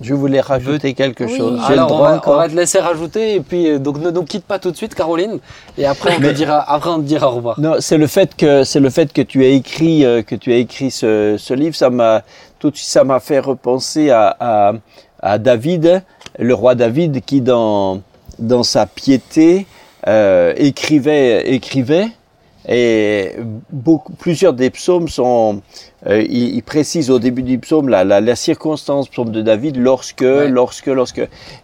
Je 0.01 0.13
voulais 0.13 0.41
rajouter 0.41 0.93
quelque 0.93 1.23
Oui. 1.23 1.37
chose. 1.37 1.59
Le 1.69 1.73
Alors, 1.73 1.91
on 1.91 1.95
droit 1.95 2.11
va, 2.17 2.21
on 2.27 2.35
va 2.35 2.49
te 2.49 2.55
laisser 2.55 2.79
rajouter 2.79 3.35
et 3.35 3.39
puis 3.41 3.67
euh, 3.69 3.79
donc 3.79 3.99
ne 3.99 4.11
nous 4.11 4.23
quitte 4.23 4.45
pas 4.45 4.59
tout 4.59 4.69
de 4.69 4.75
suite, 4.77 4.93
Caroline. 4.93 5.39
Et 5.77 5.85
après, 5.85 6.15
on 6.17 6.21
te 6.21 6.31
dira, 6.33 6.59
après 6.71 6.89
on 6.91 6.97
te 6.99 7.05
dira 7.05 7.31
au 7.31 7.35
revoir. 7.37 7.59
Non, 7.59 7.75
c'est 7.79 7.97
le 7.97 8.05
fait 8.07 8.35
que 8.35 8.63
c'est 8.63 8.79
le 8.79 8.89
fait 8.91 9.11
que 9.11 9.21
tu 9.23 9.43
as 9.43 9.47
écrit 9.49 10.05
euh, 10.05 10.21
que 10.21 10.35
tu 10.35 10.51
as 10.53 10.57
écrit 10.57 10.91
ce, 10.91 11.35
ce 11.39 11.53
livre, 11.53 11.75
ça 11.75 11.89
m'a 11.89 12.21
tout 12.59 12.69
de 12.69 12.75
suite 12.75 12.89
ça 12.89 13.03
m'a 13.03 13.19
fait 13.19 13.39
repenser 13.39 14.11
à, 14.11 14.35
à, 14.39 14.73
à 15.21 15.37
David, 15.39 16.03
le 16.37 16.53
roi 16.53 16.75
David, 16.75 17.23
qui 17.25 17.41
dans 17.41 18.01
dans 18.37 18.61
sa 18.63 18.85
piété 18.85 19.65
euh, 20.07 20.53
écrivait 20.57 21.49
écrivait 21.53 22.07
et 22.67 23.33
beaucoup 23.71 24.13
plusieurs 24.13 24.53
des 24.53 24.69
psaumes 24.69 25.07
sont 25.07 25.61
euh, 26.05 26.21
il, 26.21 26.55
il 26.55 26.63
précise 26.63 27.09
au 27.09 27.17
début 27.17 27.43
du 27.43 27.57
psaume 27.59 27.87
la, 27.87 28.03
la, 28.03 28.19
la 28.19 28.35
circonstance 28.35 29.07
psaume 29.07 29.31
de 29.31 29.41
David 29.41 29.77
lorsque 29.77 30.21
Ouais. 30.21 30.49
lorsque 30.49 30.87
lorsque 30.87 31.19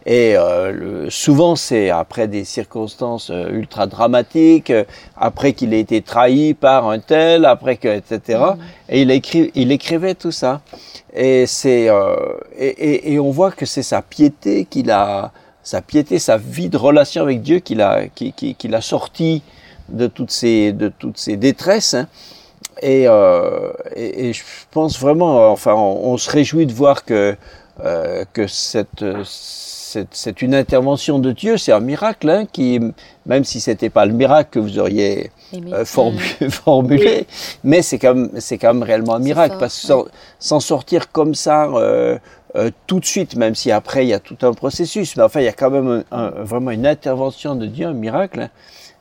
et 0.05 0.35
euh, 0.37 0.71
le- 0.71 1.09
souvent 1.09 1.55
c'est 1.55 1.89
après 1.89 2.27
des 2.27 2.45
circonstances 2.45 3.29
euh, 3.31 3.49
ultra 3.51 3.85
dramatiques 3.87 4.69
euh, 4.69 4.85
après 5.17 5.53
qu'il 5.53 5.73
ait 5.73 5.81
été 5.81 6.01
trahi 6.01 6.53
par 6.53 6.87
un 6.89 6.99
tel, 6.99 7.45
après 7.45 7.75
que, 7.77 7.87
etc. 7.89 8.39
Et 8.89 9.01
il, 9.01 9.11
écrit, 9.11 9.51
il 9.55 9.71
écrivait 9.71 10.15
tout 10.15 10.31
ça. 10.31 10.61
Et, 11.15 11.45
c'est, 11.45 11.89
euh, 11.89 12.15
et, 12.57 12.67
et, 12.67 13.13
et 13.13 13.19
on 13.19 13.29
voit 13.31 13.51
que 13.51 13.65
c'est 13.65 13.83
sa 13.83 14.01
piété 14.01 14.65
qu'il 14.65 14.89
a, 14.91 15.31
sa 15.63 15.81
piété, 15.81 16.17
sa 16.19 16.37
vie 16.37 16.69
de 16.69 16.77
relation 16.77 17.21
avec 17.23 17.41
Dieu 17.41 17.59
qu'il 17.59 17.81
a, 17.81 18.07
qui, 18.07 18.33
qui, 18.33 18.55
qui 18.55 18.67
l'a 18.67 18.81
sorti 18.81 19.41
de 19.93 20.07
toutes 20.07 20.31
ces, 20.31 20.73
de 20.73 20.89
toutes 20.89 21.17
ces 21.17 21.37
détresses. 21.37 21.93
hein. 21.93 22.07
Et, 22.81 23.05
euh, 23.07 23.71
et, 23.95 24.29
et 24.29 24.33
je 24.33 24.41
pense 24.71 24.99
vraiment, 24.99 25.51
enfin, 25.51 25.73
on, 25.75 26.11
on 26.13 26.17
se 26.17 26.29
réjouit 26.29 26.65
de 26.65 26.73
voir 26.73 27.05
que, 27.05 27.35
euh, 27.83 28.25
que 28.33 28.47
cette, 28.47 29.01
euh, 29.03 29.21
c'est, 29.25 30.07
c'est 30.11 30.41
une 30.41 30.55
intervention 30.55 31.19
de 31.19 31.31
Dieu, 31.31 31.57
c'est 31.57 31.71
un 31.71 31.79
miracle, 31.79 32.27
hein, 32.29 32.45
qui, 32.51 32.79
même 33.27 33.43
si 33.43 33.61
c'était 33.61 33.91
pas 33.91 34.05
le 34.05 34.13
miracle 34.13 34.49
que 34.53 34.59
vous 34.59 34.79
auriez 34.79 35.29
euh, 35.73 35.85
formulé, 36.49 37.27
mais 37.63 37.83
c'est 37.83 37.99
quand 37.99 38.15
même, 38.15 38.31
c'est 38.39 38.57
quand 38.57 38.73
même 38.73 38.83
réellement 38.83 39.13
un 39.15 39.19
miracle 39.19 39.51
fort, 39.51 39.59
parce 39.59 39.79
que 39.79 39.87
sans, 39.87 40.05
sans 40.39 40.59
sortir 40.59 41.11
comme 41.11 41.35
ça 41.35 41.65
euh, 41.67 42.17
tout 42.87 42.99
de 42.99 43.05
suite, 43.05 43.35
même 43.35 43.53
si 43.55 43.71
après 43.71 44.03
il 44.05 44.09
y 44.09 44.13
a 44.13 44.19
tout 44.19 44.37
un 44.41 44.53
processus, 44.53 45.15
mais 45.15 45.23
enfin 45.23 45.41
il 45.41 45.45
y 45.45 45.47
a 45.49 45.53
quand 45.53 45.69
même 45.69 46.03
un- 46.11 46.17
un- 46.17 46.29
vraiment 46.43 46.71
une 46.71 46.87
intervention 46.87 47.55
de 47.55 47.67
Dieu, 47.67 47.85
un 47.85 47.93
miracle. 47.93 48.41
hein. 48.41 48.49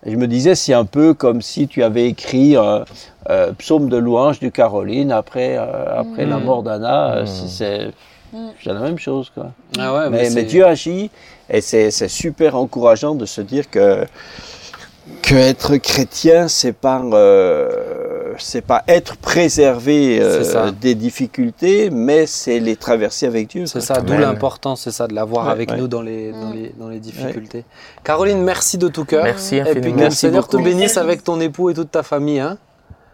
Et 0.05 0.11
je 0.11 0.17
me 0.17 0.27
disais, 0.27 0.55
c'est 0.55 0.75
un 0.75 0.85
peu 0.85 1.15
comme 1.15 1.43
si 1.43 1.69
tu 1.69 1.83
avais 1.83 2.07
écrit 2.09 2.57
un 2.57 2.85
euh, 3.31 3.53
psaume 3.53 3.89
de 3.89 3.97
louange 3.97 4.41
du 4.41 4.51
Caroline 4.51 5.13
après, 5.13 5.57
euh, 5.57 6.01
après 6.01 6.27
la 6.27 6.39
Mm. 6.39 6.45
mort 6.45 6.63
d'Anna. 6.65 7.15
euh, 7.19 7.23
Mm. 7.23 7.27
c'est- 7.27 7.49
c'est, 7.49 7.87
Mm. 8.33 8.49
c'est 8.65 8.73
la 8.73 8.81
même 8.81 8.99
chose. 8.99 9.31
Quoi. 9.33 9.53
Ah 9.79 9.95
ouais, 9.95 10.11
Mais, 10.11 10.25
c'est- 10.25 10.35
mais 10.35 10.43
Dieu 10.43 10.67
agit 10.67 11.09
et 11.49 11.61
c'est 11.61 11.93
c'est 11.93 12.09
super 12.09 12.57
encourageant 12.57 13.15
de 13.15 13.27
se 13.27 13.41
dire 13.41 13.71
que 13.71 14.05
que 15.23 15.35
être 15.37 15.77
chrétien 15.77 16.49
c'est 16.49 16.73
pas 16.73 17.01
euh, 17.13 17.69
c'est 18.39 18.61
pas 18.63 18.83
être 18.89 19.17
préservé 19.17 20.19
euh, 20.21 20.71
des 20.73 20.95
difficultés 20.95 21.91
mais 21.91 22.27
c'est 22.27 22.59
les 22.61 22.77
traverser 22.77 23.27
avec 23.27 23.49
Dieu. 23.49 23.67
C'est 23.67 23.81
ça, 23.81 24.01
d'où 24.01 24.13
l'importance, 24.17 24.83
c'est 24.83 24.91
ça, 24.91 25.07
de 25.07 25.15
l'avoir 25.15 25.47
Ouais, 25.47 25.53
avec 25.53 25.71
ouais. 25.71 25.77
nous 25.77 25.89
dans 25.89 26.03
les, 26.03 26.33
dans 26.33 26.49
Mm. 26.51 26.53
les, 26.55 26.75
dans 26.79 26.89
les 26.89 26.99
difficultés. 27.01 27.65
Caroline, 28.05 28.43
merci 28.43 28.79
de 28.79 28.89
tout 28.89 29.05
cœur. 29.05 29.25
Merci 29.25 29.57
Et 29.57 29.63
puis 29.63 29.73
que 29.75 29.79
infiniment. 29.81 30.05
le 30.05 30.11
Seigneur 30.11 30.49
te 30.49 30.57
bénisse 30.57 30.97
avec 30.97 31.23
ton 31.25 31.41
époux 31.41 31.71
et 31.71 31.75
toute 31.75 31.91
ta 31.91 32.03
famille. 32.03 32.41
Hein. 32.41 32.59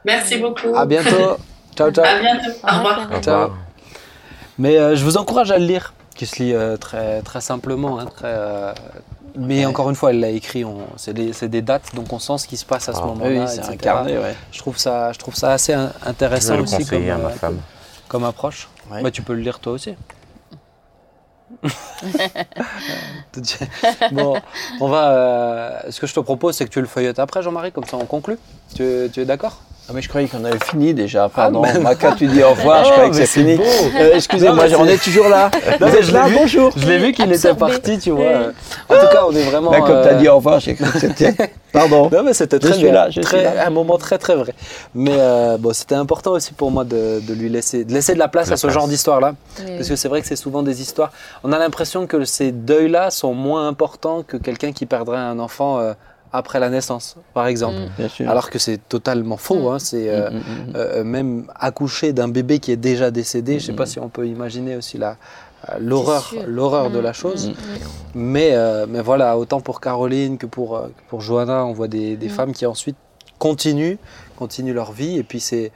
Merci 0.04 0.38
beaucoup. 0.38 0.74
À 0.74 0.86
bientôt. 0.86 1.36
ciao, 1.76 1.90
ciao. 1.90 2.04
À 2.04 2.20
bientôt. 2.20 2.50
Au 2.62 2.76
revoir. 2.76 3.10
Au 3.16 3.20
Ciao. 3.22 3.50
Mais 4.58 4.76
euh, 4.78 4.96
je 4.96 5.04
vous 5.04 5.16
encourage 5.16 5.50
à 5.50 5.58
le 5.58 5.64
lire, 5.66 5.94
qui 6.16 6.26
se 6.26 6.42
lit 6.42 6.52
euh, 6.54 6.76
très, 6.76 7.20
très 7.22 7.40
simplement. 7.40 7.98
hein, 8.00 8.06
très, 8.06 8.26
euh, 8.28 8.72
mais 9.36 9.60
Ouais. 9.60 9.66
encore 9.66 9.88
une 9.90 9.96
fois, 9.96 10.10
elle 10.10 10.20
l'a 10.20 10.30
écrit, 10.30 10.64
on- 10.64 10.86
c'est 10.96 11.12
des, 11.14 11.62
dates, 11.62 11.94
donc 11.94 12.12
on 12.12 12.18
sent 12.18 12.38
ce 12.38 12.46
qui 12.46 12.56
se 12.56 12.64
passe 12.64 12.88
à 12.88 12.92
ce 12.94 13.00
Ah, 13.02 13.06
moment-là. 13.06 13.44
Oui, 13.44 13.48
c'est 13.48 13.60
incarné, 13.64 14.18
ouais. 14.18 14.34
Je 14.52 14.58
trouve 14.58 14.78
ça, 14.78 15.12
je 15.12 15.18
trouve 15.18 15.34
ça 15.34 15.52
assez 15.52 15.72
Je 15.74 16.08
intéressant 16.08 16.54
vais 16.56 16.60
aussi 16.62 16.72
comme, 16.76 16.84
conseiller 16.84 17.10
à 17.10 17.18
ma 17.18 17.28
euh, 17.28 17.50
comme 18.08 18.24
approche. 18.24 18.68
Ouais. 18.90 19.02
Bah, 19.02 19.10
tu 19.10 19.22
peux 19.22 19.34
le 19.34 19.40
lire 19.40 19.58
toi 19.60 19.72
aussi. 19.72 19.94
bon, 24.12 24.36
on 24.80 24.88
va. 24.88 25.10
euh, 25.10 25.80
ce 25.90 26.00
que 26.00 26.06
je 26.06 26.14
te 26.14 26.20
propose, 26.20 26.56
c'est 26.56 26.64
que 26.64 26.70
tu 26.70 26.80
le 26.80 26.86
feuillettes 26.86 27.18
après, 27.18 27.42
Jean-Marie, 27.42 27.72
comme 27.72 27.84
ça 27.84 27.96
on 27.96 28.04
conclut. 28.06 28.38
Tu, 28.74 29.08
tu 29.12 29.20
es 29.20 29.24
d'accord? 29.24 29.60
Ah, 29.88 29.92
mais 29.94 30.02
je 30.02 30.08
croyais 30.10 30.28
qu'on 30.28 30.44
avait 30.44 30.58
fini 30.66 30.92
déjà. 30.92 31.30
Pardon. 31.30 31.62
ben- 31.62 31.80
Moi, 31.80 31.94
quand 31.94 32.12
tu 32.14 32.26
dis 32.26 32.42
au 32.42 32.50
revoir, 32.50 32.84
je 32.84 32.90
croyais 32.90 33.08
que 33.08 33.16
c'est 33.16 33.24
fini. 33.26 33.58
Euh, 33.98 34.10
Excusez-moi, 34.14 34.66
on 34.78 34.84
est 34.86 35.02
toujours 35.02 35.30
là. 35.30 35.50
Non, 35.80 35.86
Vous 35.88 35.96
êtes 35.96 36.10
là, 36.12 36.24
l'ai 36.24 36.30
vu. 36.30 36.36
bonjour. 36.38 36.72
Je 36.76 36.86
l'ai 36.86 36.98
vu 36.98 37.12
qu'il 37.12 37.32
était 37.32 37.54
parti, 37.54 37.98
tu 37.98 38.10
vois. 38.10 38.52
En 38.90 38.94
tout 38.94 39.06
cas, 39.10 39.24
on 39.26 39.32
est 39.32 39.44
vraiment. 39.44 39.70
Là, 39.70 39.78
comme 39.80 40.02
tu 40.02 40.08
as 40.08 40.12
euh, 40.12 40.18
dit 40.18 40.28
au 40.28 40.36
revoir, 40.36 40.60
j'ai 40.60 40.74
cru 40.74 40.90
que 40.92 40.98
c'était. 40.98 41.34
Pardon. 41.72 42.10
Non, 42.12 42.22
mais 42.22 42.34
c'était 42.34 42.58
très 42.58 42.76
bien. 42.76 42.92
là, 42.92 43.08
je 43.08 43.20
très, 43.22 43.36
suis 43.38 43.44
là. 43.44 43.66
Un 43.66 43.70
moment 43.70 43.96
très 43.96 44.18
très 44.18 44.34
vrai. 44.36 44.52
Mais 44.94 45.14
euh, 45.16 45.56
bon, 45.58 45.72
c'était 45.72 45.94
important 45.94 46.32
aussi 46.32 46.52
pour 46.52 46.70
moi 46.70 46.84
de, 46.84 47.20
de 47.26 47.32
lui 47.34 47.48
laisser, 47.48 47.84
de 47.84 47.92
laisser 47.94 48.12
de 48.12 48.18
la 48.18 48.28
place 48.28 48.48
La 48.48 48.54
à 48.54 48.56
ce 48.58 48.66
place. 48.66 48.74
genre 48.74 48.88
d'histoire-là. 48.88 49.34
Oui, 49.60 49.72
Parce 49.76 49.88
que 49.88 49.96
c'est 49.96 50.08
vrai 50.08 50.20
que 50.20 50.26
c'est 50.26 50.36
souvent 50.36 50.62
des 50.62 50.82
histoires. 50.82 51.12
On 51.44 51.52
a 51.52 51.58
l'impression 51.58 52.06
que 52.06 52.24
ces 52.26 52.52
deuils-là 52.52 53.10
sont 53.10 53.32
moins 53.32 53.66
importants 53.68 54.22
que 54.22 54.36
quelqu'un 54.36 54.72
qui 54.72 54.84
perdrait 54.86 55.16
un 55.18 55.38
enfant 55.38 55.78
euh, 55.78 55.92
après 56.38 56.58
la 56.60 56.70
naissance, 56.70 57.16
par 57.34 57.46
exemple. 57.46 57.76
Mm. 57.98 58.28
Alors 58.28 58.48
que 58.50 58.58
c'est 58.58 58.78
totalement 58.88 59.36
faux. 59.36 59.68
Mm. 59.68 59.72
hein. 59.74 59.78
C'est 59.78 60.08
euh, 60.08 60.30
Mm, 60.30 60.34
mm. 60.36 60.72
euh, 60.76 61.04
même 61.04 61.46
accoucher 61.54 62.12
d'un 62.12 62.28
bébé 62.28 62.58
qui 62.58 62.70
est 62.72 62.76
déjà 62.76 63.10
décédé. 63.10 63.52
Je 63.58 63.64
ne 63.64 63.66
sais 63.72 63.76
pas 63.76 63.86
si 63.86 63.98
on 64.00 64.08
peut 64.08 64.26
imaginer 64.26 64.76
aussi 64.76 64.96
la 64.98 65.16
euh, 65.68 65.76
l'horreur, 65.80 66.32
l'horreur 66.46 66.88
de 66.90 67.00
la 67.00 67.12
chose. 67.12 67.52
Mais, 68.14 68.50
euh, 68.52 68.86
mais 68.88 69.00
voilà, 69.02 69.36
autant 69.36 69.60
pour 69.60 69.80
Caroline 69.80 70.38
que 70.38 70.46
pour, 70.46 70.76
euh, 70.76 70.86
que 70.96 71.02
pour 71.10 71.20
Johanna, 71.20 71.64
on 71.66 71.72
voit 71.72 71.88
des, 71.88 72.16
des 72.16 72.28
Mm. 72.28 72.30
femmes 72.30 72.52
qui 72.52 72.64
ensuite 72.64 72.96
continuent, 73.38 73.96
continuent 74.36 74.74
leur 74.74 74.92
vie. 74.92 75.16
Et 75.18 75.24
puis 75.24 75.40
c'est, 75.40 75.72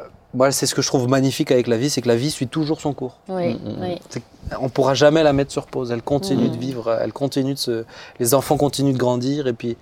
euh, 0.00 0.04
moi, 0.34 0.50
c'est 0.52 0.66
ce 0.66 0.74
que 0.76 0.82
je 0.82 0.86
trouve 0.88 1.08
magnifique 1.08 1.50
avec 1.50 1.66
la 1.66 1.76
vie, 1.76 1.90
c'est 1.90 2.00
que 2.00 2.08
la 2.08 2.16
vie 2.16 2.30
suit 2.30 2.46
toujours 2.46 2.80
son 2.80 2.92
cours. 2.92 3.18
Oui, 3.28 3.58
oui. 3.80 3.98
On 4.60 4.68
pourra 4.68 4.94
jamais 4.94 5.22
la 5.22 5.32
mettre 5.32 5.52
sur 5.52 5.66
pause. 5.66 5.90
Elle 5.90 6.02
continue 6.02 6.48
Mm. 6.48 6.52
de 6.52 6.56
vivre, 6.56 6.98
elle 7.00 7.12
continue 7.12 7.54
de 7.54 7.58
se, 7.58 7.84
les 8.20 8.34
enfants 8.34 8.56
continuent 8.56 8.92
de 8.92 8.98
grandir 8.98 9.46
et 9.46 9.52
puis 9.52 9.76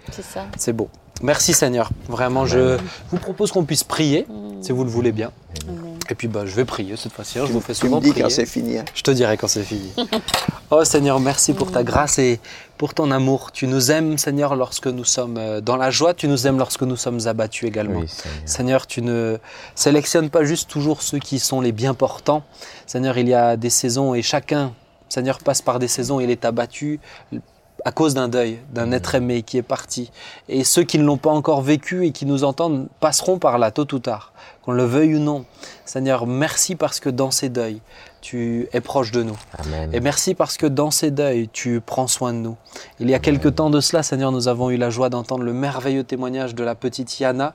c'est 0.56 0.72
beau. 0.72 0.88
Merci 1.22 1.52
Seigneur. 1.54 1.90
Vraiment, 2.08 2.46
je 2.46 2.76
vous 3.10 3.18
propose 3.18 3.52
qu'on 3.52 3.64
puisse 3.64 3.84
prier, 3.84 4.26
Mm. 4.28 4.62
si 4.62 4.72
vous 4.72 4.84
le 4.84 4.90
voulez 4.90 5.12
bien. 5.12 5.30
Amen. 5.68 5.81
Et 6.12 6.14
puis 6.14 6.28
bah, 6.28 6.44
je 6.44 6.54
vais 6.54 6.66
prier 6.66 6.94
cette 6.96 7.12
fois-ci. 7.14 7.38
hein. 7.38 7.44
Je 7.46 7.52
vous 7.52 7.62
fais 7.62 7.72
Tu 7.72 7.86
me 7.86 7.88
souvent 7.88 8.00
dis 8.02 8.10
prier. 8.10 8.22
quand 8.24 8.28
c'est 8.30 8.44
fini. 8.44 8.76
hein. 8.76 8.84
Je 8.94 9.00
te 9.02 9.10
dirai 9.10 9.38
quand 9.38 9.48
c'est 9.48 9.62
fini. 9.62 9.90
oh 10.70 10.84
Seigneur, 10.84 11.18
merci 11.20 11.54
pour 11.54 11.72
ta 11.72 11.82
grâce 11.82 12.18
et 12.18 12.38
pour 12.76 12.92
ton 12.92 13.10
amour. 13.10 13.50
Tu 13.50 13.66
nous 13.66 13.90
aimes, 13.90 14.18
Seigneur, 14.18 14.54
lorsque 14.54 14.88
nous 14.88 15.04
sommes 15.04 15.38
euh, 15.38 15.62
dans 15.62 15.78
la 15.78 15.90
joie. 15.90 16.12
Tu 16.12 16.28
nous 16.28 16.46
aimes 16.46 16.58
lorsque 16.58 16.82
nous 16.82 16.96
sommes 16.96 17.26
abattus 17.26 17.66
également. 17.66 18.00
Oui, 18.00 18.08
Seigneur. 18.08 18.38
Seigneur, 18.44 18.86
tu 18.86 19.00
ne 19.00 19.38
sélectionnes 19.74 20.28
pas 20.28 20.44
juste 20.44 20.68
toujours 20.68 21.00
ceux 21.02 21.18
qui 21.18 21.38
sont 21.38 21.62
les 21.62 21.72
bien 21.72 21.94
portants. 21.94 22.42
Seigneur, 22.86 23.16
il 23.16 23.26
y 23.28 23.34
a 23.34 23.56
des 23.56 23.70
saisons 23.70 24.12
et 24.14 24.20
chacun, 24.20 24.74
Seigneur, 25.08 25.38
passe 25.38 25.62
par 25.62 25.78
des 25.78 25.88
saisons. 25.88 26.20
Il 26.20 26.28
est 26.30 26.44
abattu 26.44 27.00
à 27.86 27.90
cause 27.90 28.12
d'un 28.14 28.28
deuil, 28.28 28.58
d'un 28.72 28.92
être 28.92 29.14
aimé 29.14 29.42
qui 29.42 29.56
est 29.56 29.62
parti. 29.62 30.10
Et 30.48 30.62
ceux 30.62 30.82
qui 30.84 30.98
ne 30.98 31.04
l'ont 31.04 31.16
pas 31.16 31.30
encore 31.30 31.62
vécu 31.62 32.06
et 32.06 32.12
qui 32.12 32.26
nous 32.26 32.44
entendent 32.44 32.86
passeront 33.00 33.38
par 33.38 33.56
là 33.58 33.70
tôt 33.72 33.86
ou 33.94 33.98
tard, 33.98 34.32
qu'on 34.62 34.72
le 34.72 34.84
veuille 34.84 35.16
ou 35.16 35.18
non. 35.18 35.44
Seigneur, 35.84 36.26
merci 36.26 36.76
parce 36.76 37.00
que 37.00 37.08
dans 37.08 37.30
ces 37.30 37.48
deuils, 37.48 37.80
tu 38.20 38.68
es 38.72 38.80
proche 38.80 39.10
de 39.10 39.24
nous. 39.24 39.36
Amen. 39.58 39.90
Et 39.92 39.98
merci 39.98 40.34
parce 40.34 40.56
que 40.56 40.66
dans 40.66 40.92
ces 40.92 41.10
deuils, 41.10 41.48
tu 41.52 41.80
prends 41.84 42.06
soin 42.06 42.32
de 42.32 42.38
nous. 42.38 42.56
Il 43.00 43.10
y 43.10 43.14
a 43.14 43.18
quelque 43.18 43.48
temps 43.48 43.68
de 43.68 43.80
cela, 43.80 44.04
Seigneur, 44.04 44.30
nous 44.30 44.46
avons 44.46 44.70
eu 44.70 44.76
la 44.76 44.90
joie 44.90 45.10
d'entendre 45.10 45.42
le 45.42 45.52
merveilleux 45.52 46.04
témoignage 46.04 46.54
de 46.54 46.62
la 46.62 46.76
petite 46.76 47.18
Yana, 47.18 47.54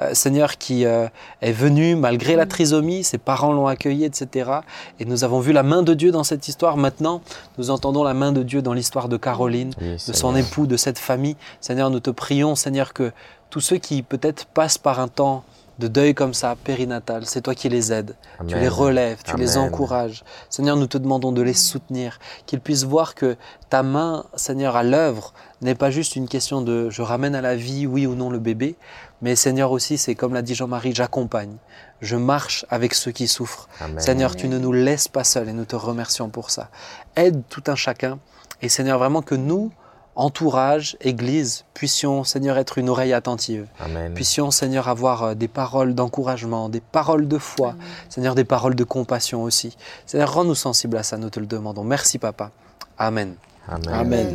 euh, 0.00 0.12
Seigneur, 0.14 0.58
qui 0.58 0.84
euh, 0.84 1.06
est 1.40 1.52
venue 1.52 1.94
malgré 1.94 2.34
la 2.34 2.46
trisomie, 2.46 3.04
ses 3.04 3.18
parents 3.18 3.52
l'ont 3.52 3.68
accueillie, 3.68 4.04
etc. 4.04 4.50
Et 4.98 5.04
nous 5.04 5.22
avons 5.22 5.38
vu 5.38 5.52
la 5.52 5.62
main 5.62 5.82
de 5.82 5.94
Dieu 5.94 6.10
dans 6.10 6.24
cette 6.24 6.48
histoire. 6.48 6.76
Maintenant, 6.76 7.22
nous 7.56 7.70
entendons 7.70 8.02
la 8.02 8.14
main 8.14 8.32
de 8.32 8.42
Dieu 8.42 8.60
dans 8.60 8.72
l'histoire 8.72 9.08
de 9.08 9.16
Caroline, 9.16 9.72
Oui, 9.80 9.92
de 9.92 10.12
son 10.12 10.34
époux, 10.34 10.66
de 10.66 10.76
cette 10.76 10.98
famille. 10.98 11.36
Seigneur, 11.60 11.90
nous 11.90 12.00
te 12.00 12.10
prions, 12.10 12.56
Seigneur, 12.56 12.92
que 12.92 13.12
tous 13.50 13.60
ceux 13.60 13.78
qui 13.78 14.02
peut-être 14.02 14.46
passent 14.46 14.78
par 14.78 14.98
un 14.98 15.08
temps 15.08 15.44
de 15.78 15.88
deuil 15.88 16.14
comme 16.14 16.34
ça, 16.34 16.56
périnatal, 16.62 17.24
c'est 17.26 17.40
toi 17.40 17.54
qui 17.54 17.68
les 17.68 17.92
aides. 17.92 18.14
Tu 18.46 18.54
les 18.56 18.68
relèves, 18.68 19.22
tu 19.24 19.36
les 19.36 19.56
encourages. 19.56 20.24
Seigneur, 20.50 20.76
nous 20.76 20.86
te 20.86 20.98
demandons 20.98 21.32
de 21.32 21.42
les 21.42 21.54
soutenir, 21.54 22.18
qu'ils 22.46 22.60
puissent 22.60 22.84
voir 22.84 23.14
que 23.14 23.36
ta 23.70 23.82
main, 23.82 24.24
Seigneur, 24.34 24.76
à 24.76 24.82
l'œuvre 24.82 25.32
n'est 25.62 25.74
pas 25.74 25.90
juste 25.90 26.16
une 26.16 26.28
question 26.28 26.62
de 26.62 26.90
je 26.90 27.02
ramène 27.02 27.34
à 27.34 27.40
la 27.40 27.54
vie, 27.54 27.86
oui 27.86 28.06
ou 28.06 28.14
non, 28.14 28.30
le 28.30 28.38
bébé, 28.38 28.76
mais 29.22 29.36
Seigneur 29.36 29.72
aussi, 29.72 29.98
c'est 29.98 30.14
comme 30.14 30.34
l'a 30.34 30.42
dit 30.42 30.54
Jean-Marie, 30.54 30.94
j'accompagne, 30.94 31.56
je 32.00 32.16
marche 32.16 32.64
avec 32.70 32.94
ceux 32.94 33.12
qui 33.12 33.28
souffrent. 33.28 33.68
Amen. 33.80 34.00
Seigneur, 34.00 34.36
tu 34.36 34.48
ne 34.48 34.58
nous 34.58 34.72
laisses 34.72 35.08
pas 35.08 35.24
seuls 35.24 35.48
et 35.48 35.52
nous 35.52 35.64
te 35.64 35.76
remercions 35.76 36.28
pour 36.28 36.50
ça. 36.50 36.70
Aide 37.16 37.42
tout 37.48 37.64
un 37.66 37.76
chacun 37.76 38.18
et 38.62 38.68
Seigneur, 38.68 38.98
vraiment 38.98 39.22
que 39.22 39.34
nous, 39.34 39.70
entourage, 40.18 40.96
Église, 41.00 41.64
puissions, 41.72 42.24
Seigneur, 42.24 42.58
être 42.58 42.76
une 42.76 42.88
oreille 42.90 43.12
attentive. 43.14 43.66
Amen. 43.80 44.12
Puissions, 44.12 44.50
Seigneur, 44.50 44.88
avoir 44.88 45.22
euh, 45.22 45.34
des 45.34 45.48
paroles 45.48 45.94
d'encouragement, 45.94 46.68
des 46.68 46.80
paroles 46.80 47.28
de 47.28 47.38
foi, 47.38 47.74
Seigneur, 48.08 48.34
des 48.34 48.44
paroles 48.44 48.74
de 48.74 48.84
compassion 48.84 49.42
aussi. 49.44 49.76
Seigneur, 50.06 50.32
rends-nous 50.34 50.56
sensibles 50.56 50.96
à 50.96 51.02
ça, 51.02 51.16
nous 51.16 51.30
te 51.30 51.38
le 51.40 51.46
demandons. 51.46 51.84
Merci, 51.84 52.18
Papa. 52.18 52.50
Amen. 52.98 53.34
Amen. 53.68 53.94
Amen. 53.94 54.34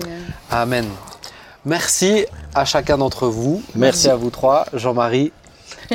Amen. 0.49 0.85
Merci 1.65 2.25
à 2.55 2.65
chacun 2.65 2.97
d'entre 2.97 3.27
vous. 3.27 3.61
Merci, 3.75 3.77
Merci. 3.77 4.09
à 4.09 4.15
vous 4.15 4.29
trois. 4.29 4.65
Jean-Marie, 4.73 5.31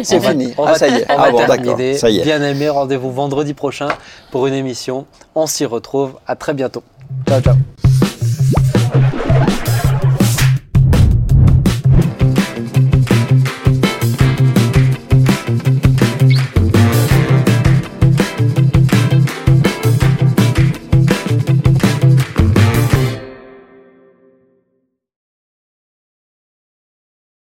C'est 0.03 0.17
on 0.17 0.21
va- 0.21 0.31
fini. 0.31 0.55
on 0.59 0.65
Ah, 0.65 0.73
va- 0.73 0.79
ça 0.79 0.89
y 0.89 0.95
est. 0.97 1.11
On 1.11 1.15
Ah 1.19 1.23
va 1.27 1.31
bon, 1.31 1.39
terminer. 1.47 1.97
Ça 1.97 2.11
y 2.11 2.19
est. 2.21 2.25
Bien 2.25 2.43
aimé, 2.43 2.69
rendez-vous 2.69 3.11
vendredi 3.13 3.55
prochain 3.55 3.89
pour 4.31 4.47
une 4.47 4.55
émission. 4.55 5.07
On 5.35 5.47
s'y 5.47 5.65
retrouve. 5.65 6.19
À 6.27 6.37
très 6.37 6.53
bientôt. 6.53 6.83
Ciao, 7.27 7.41
ciao. 7.41 7.55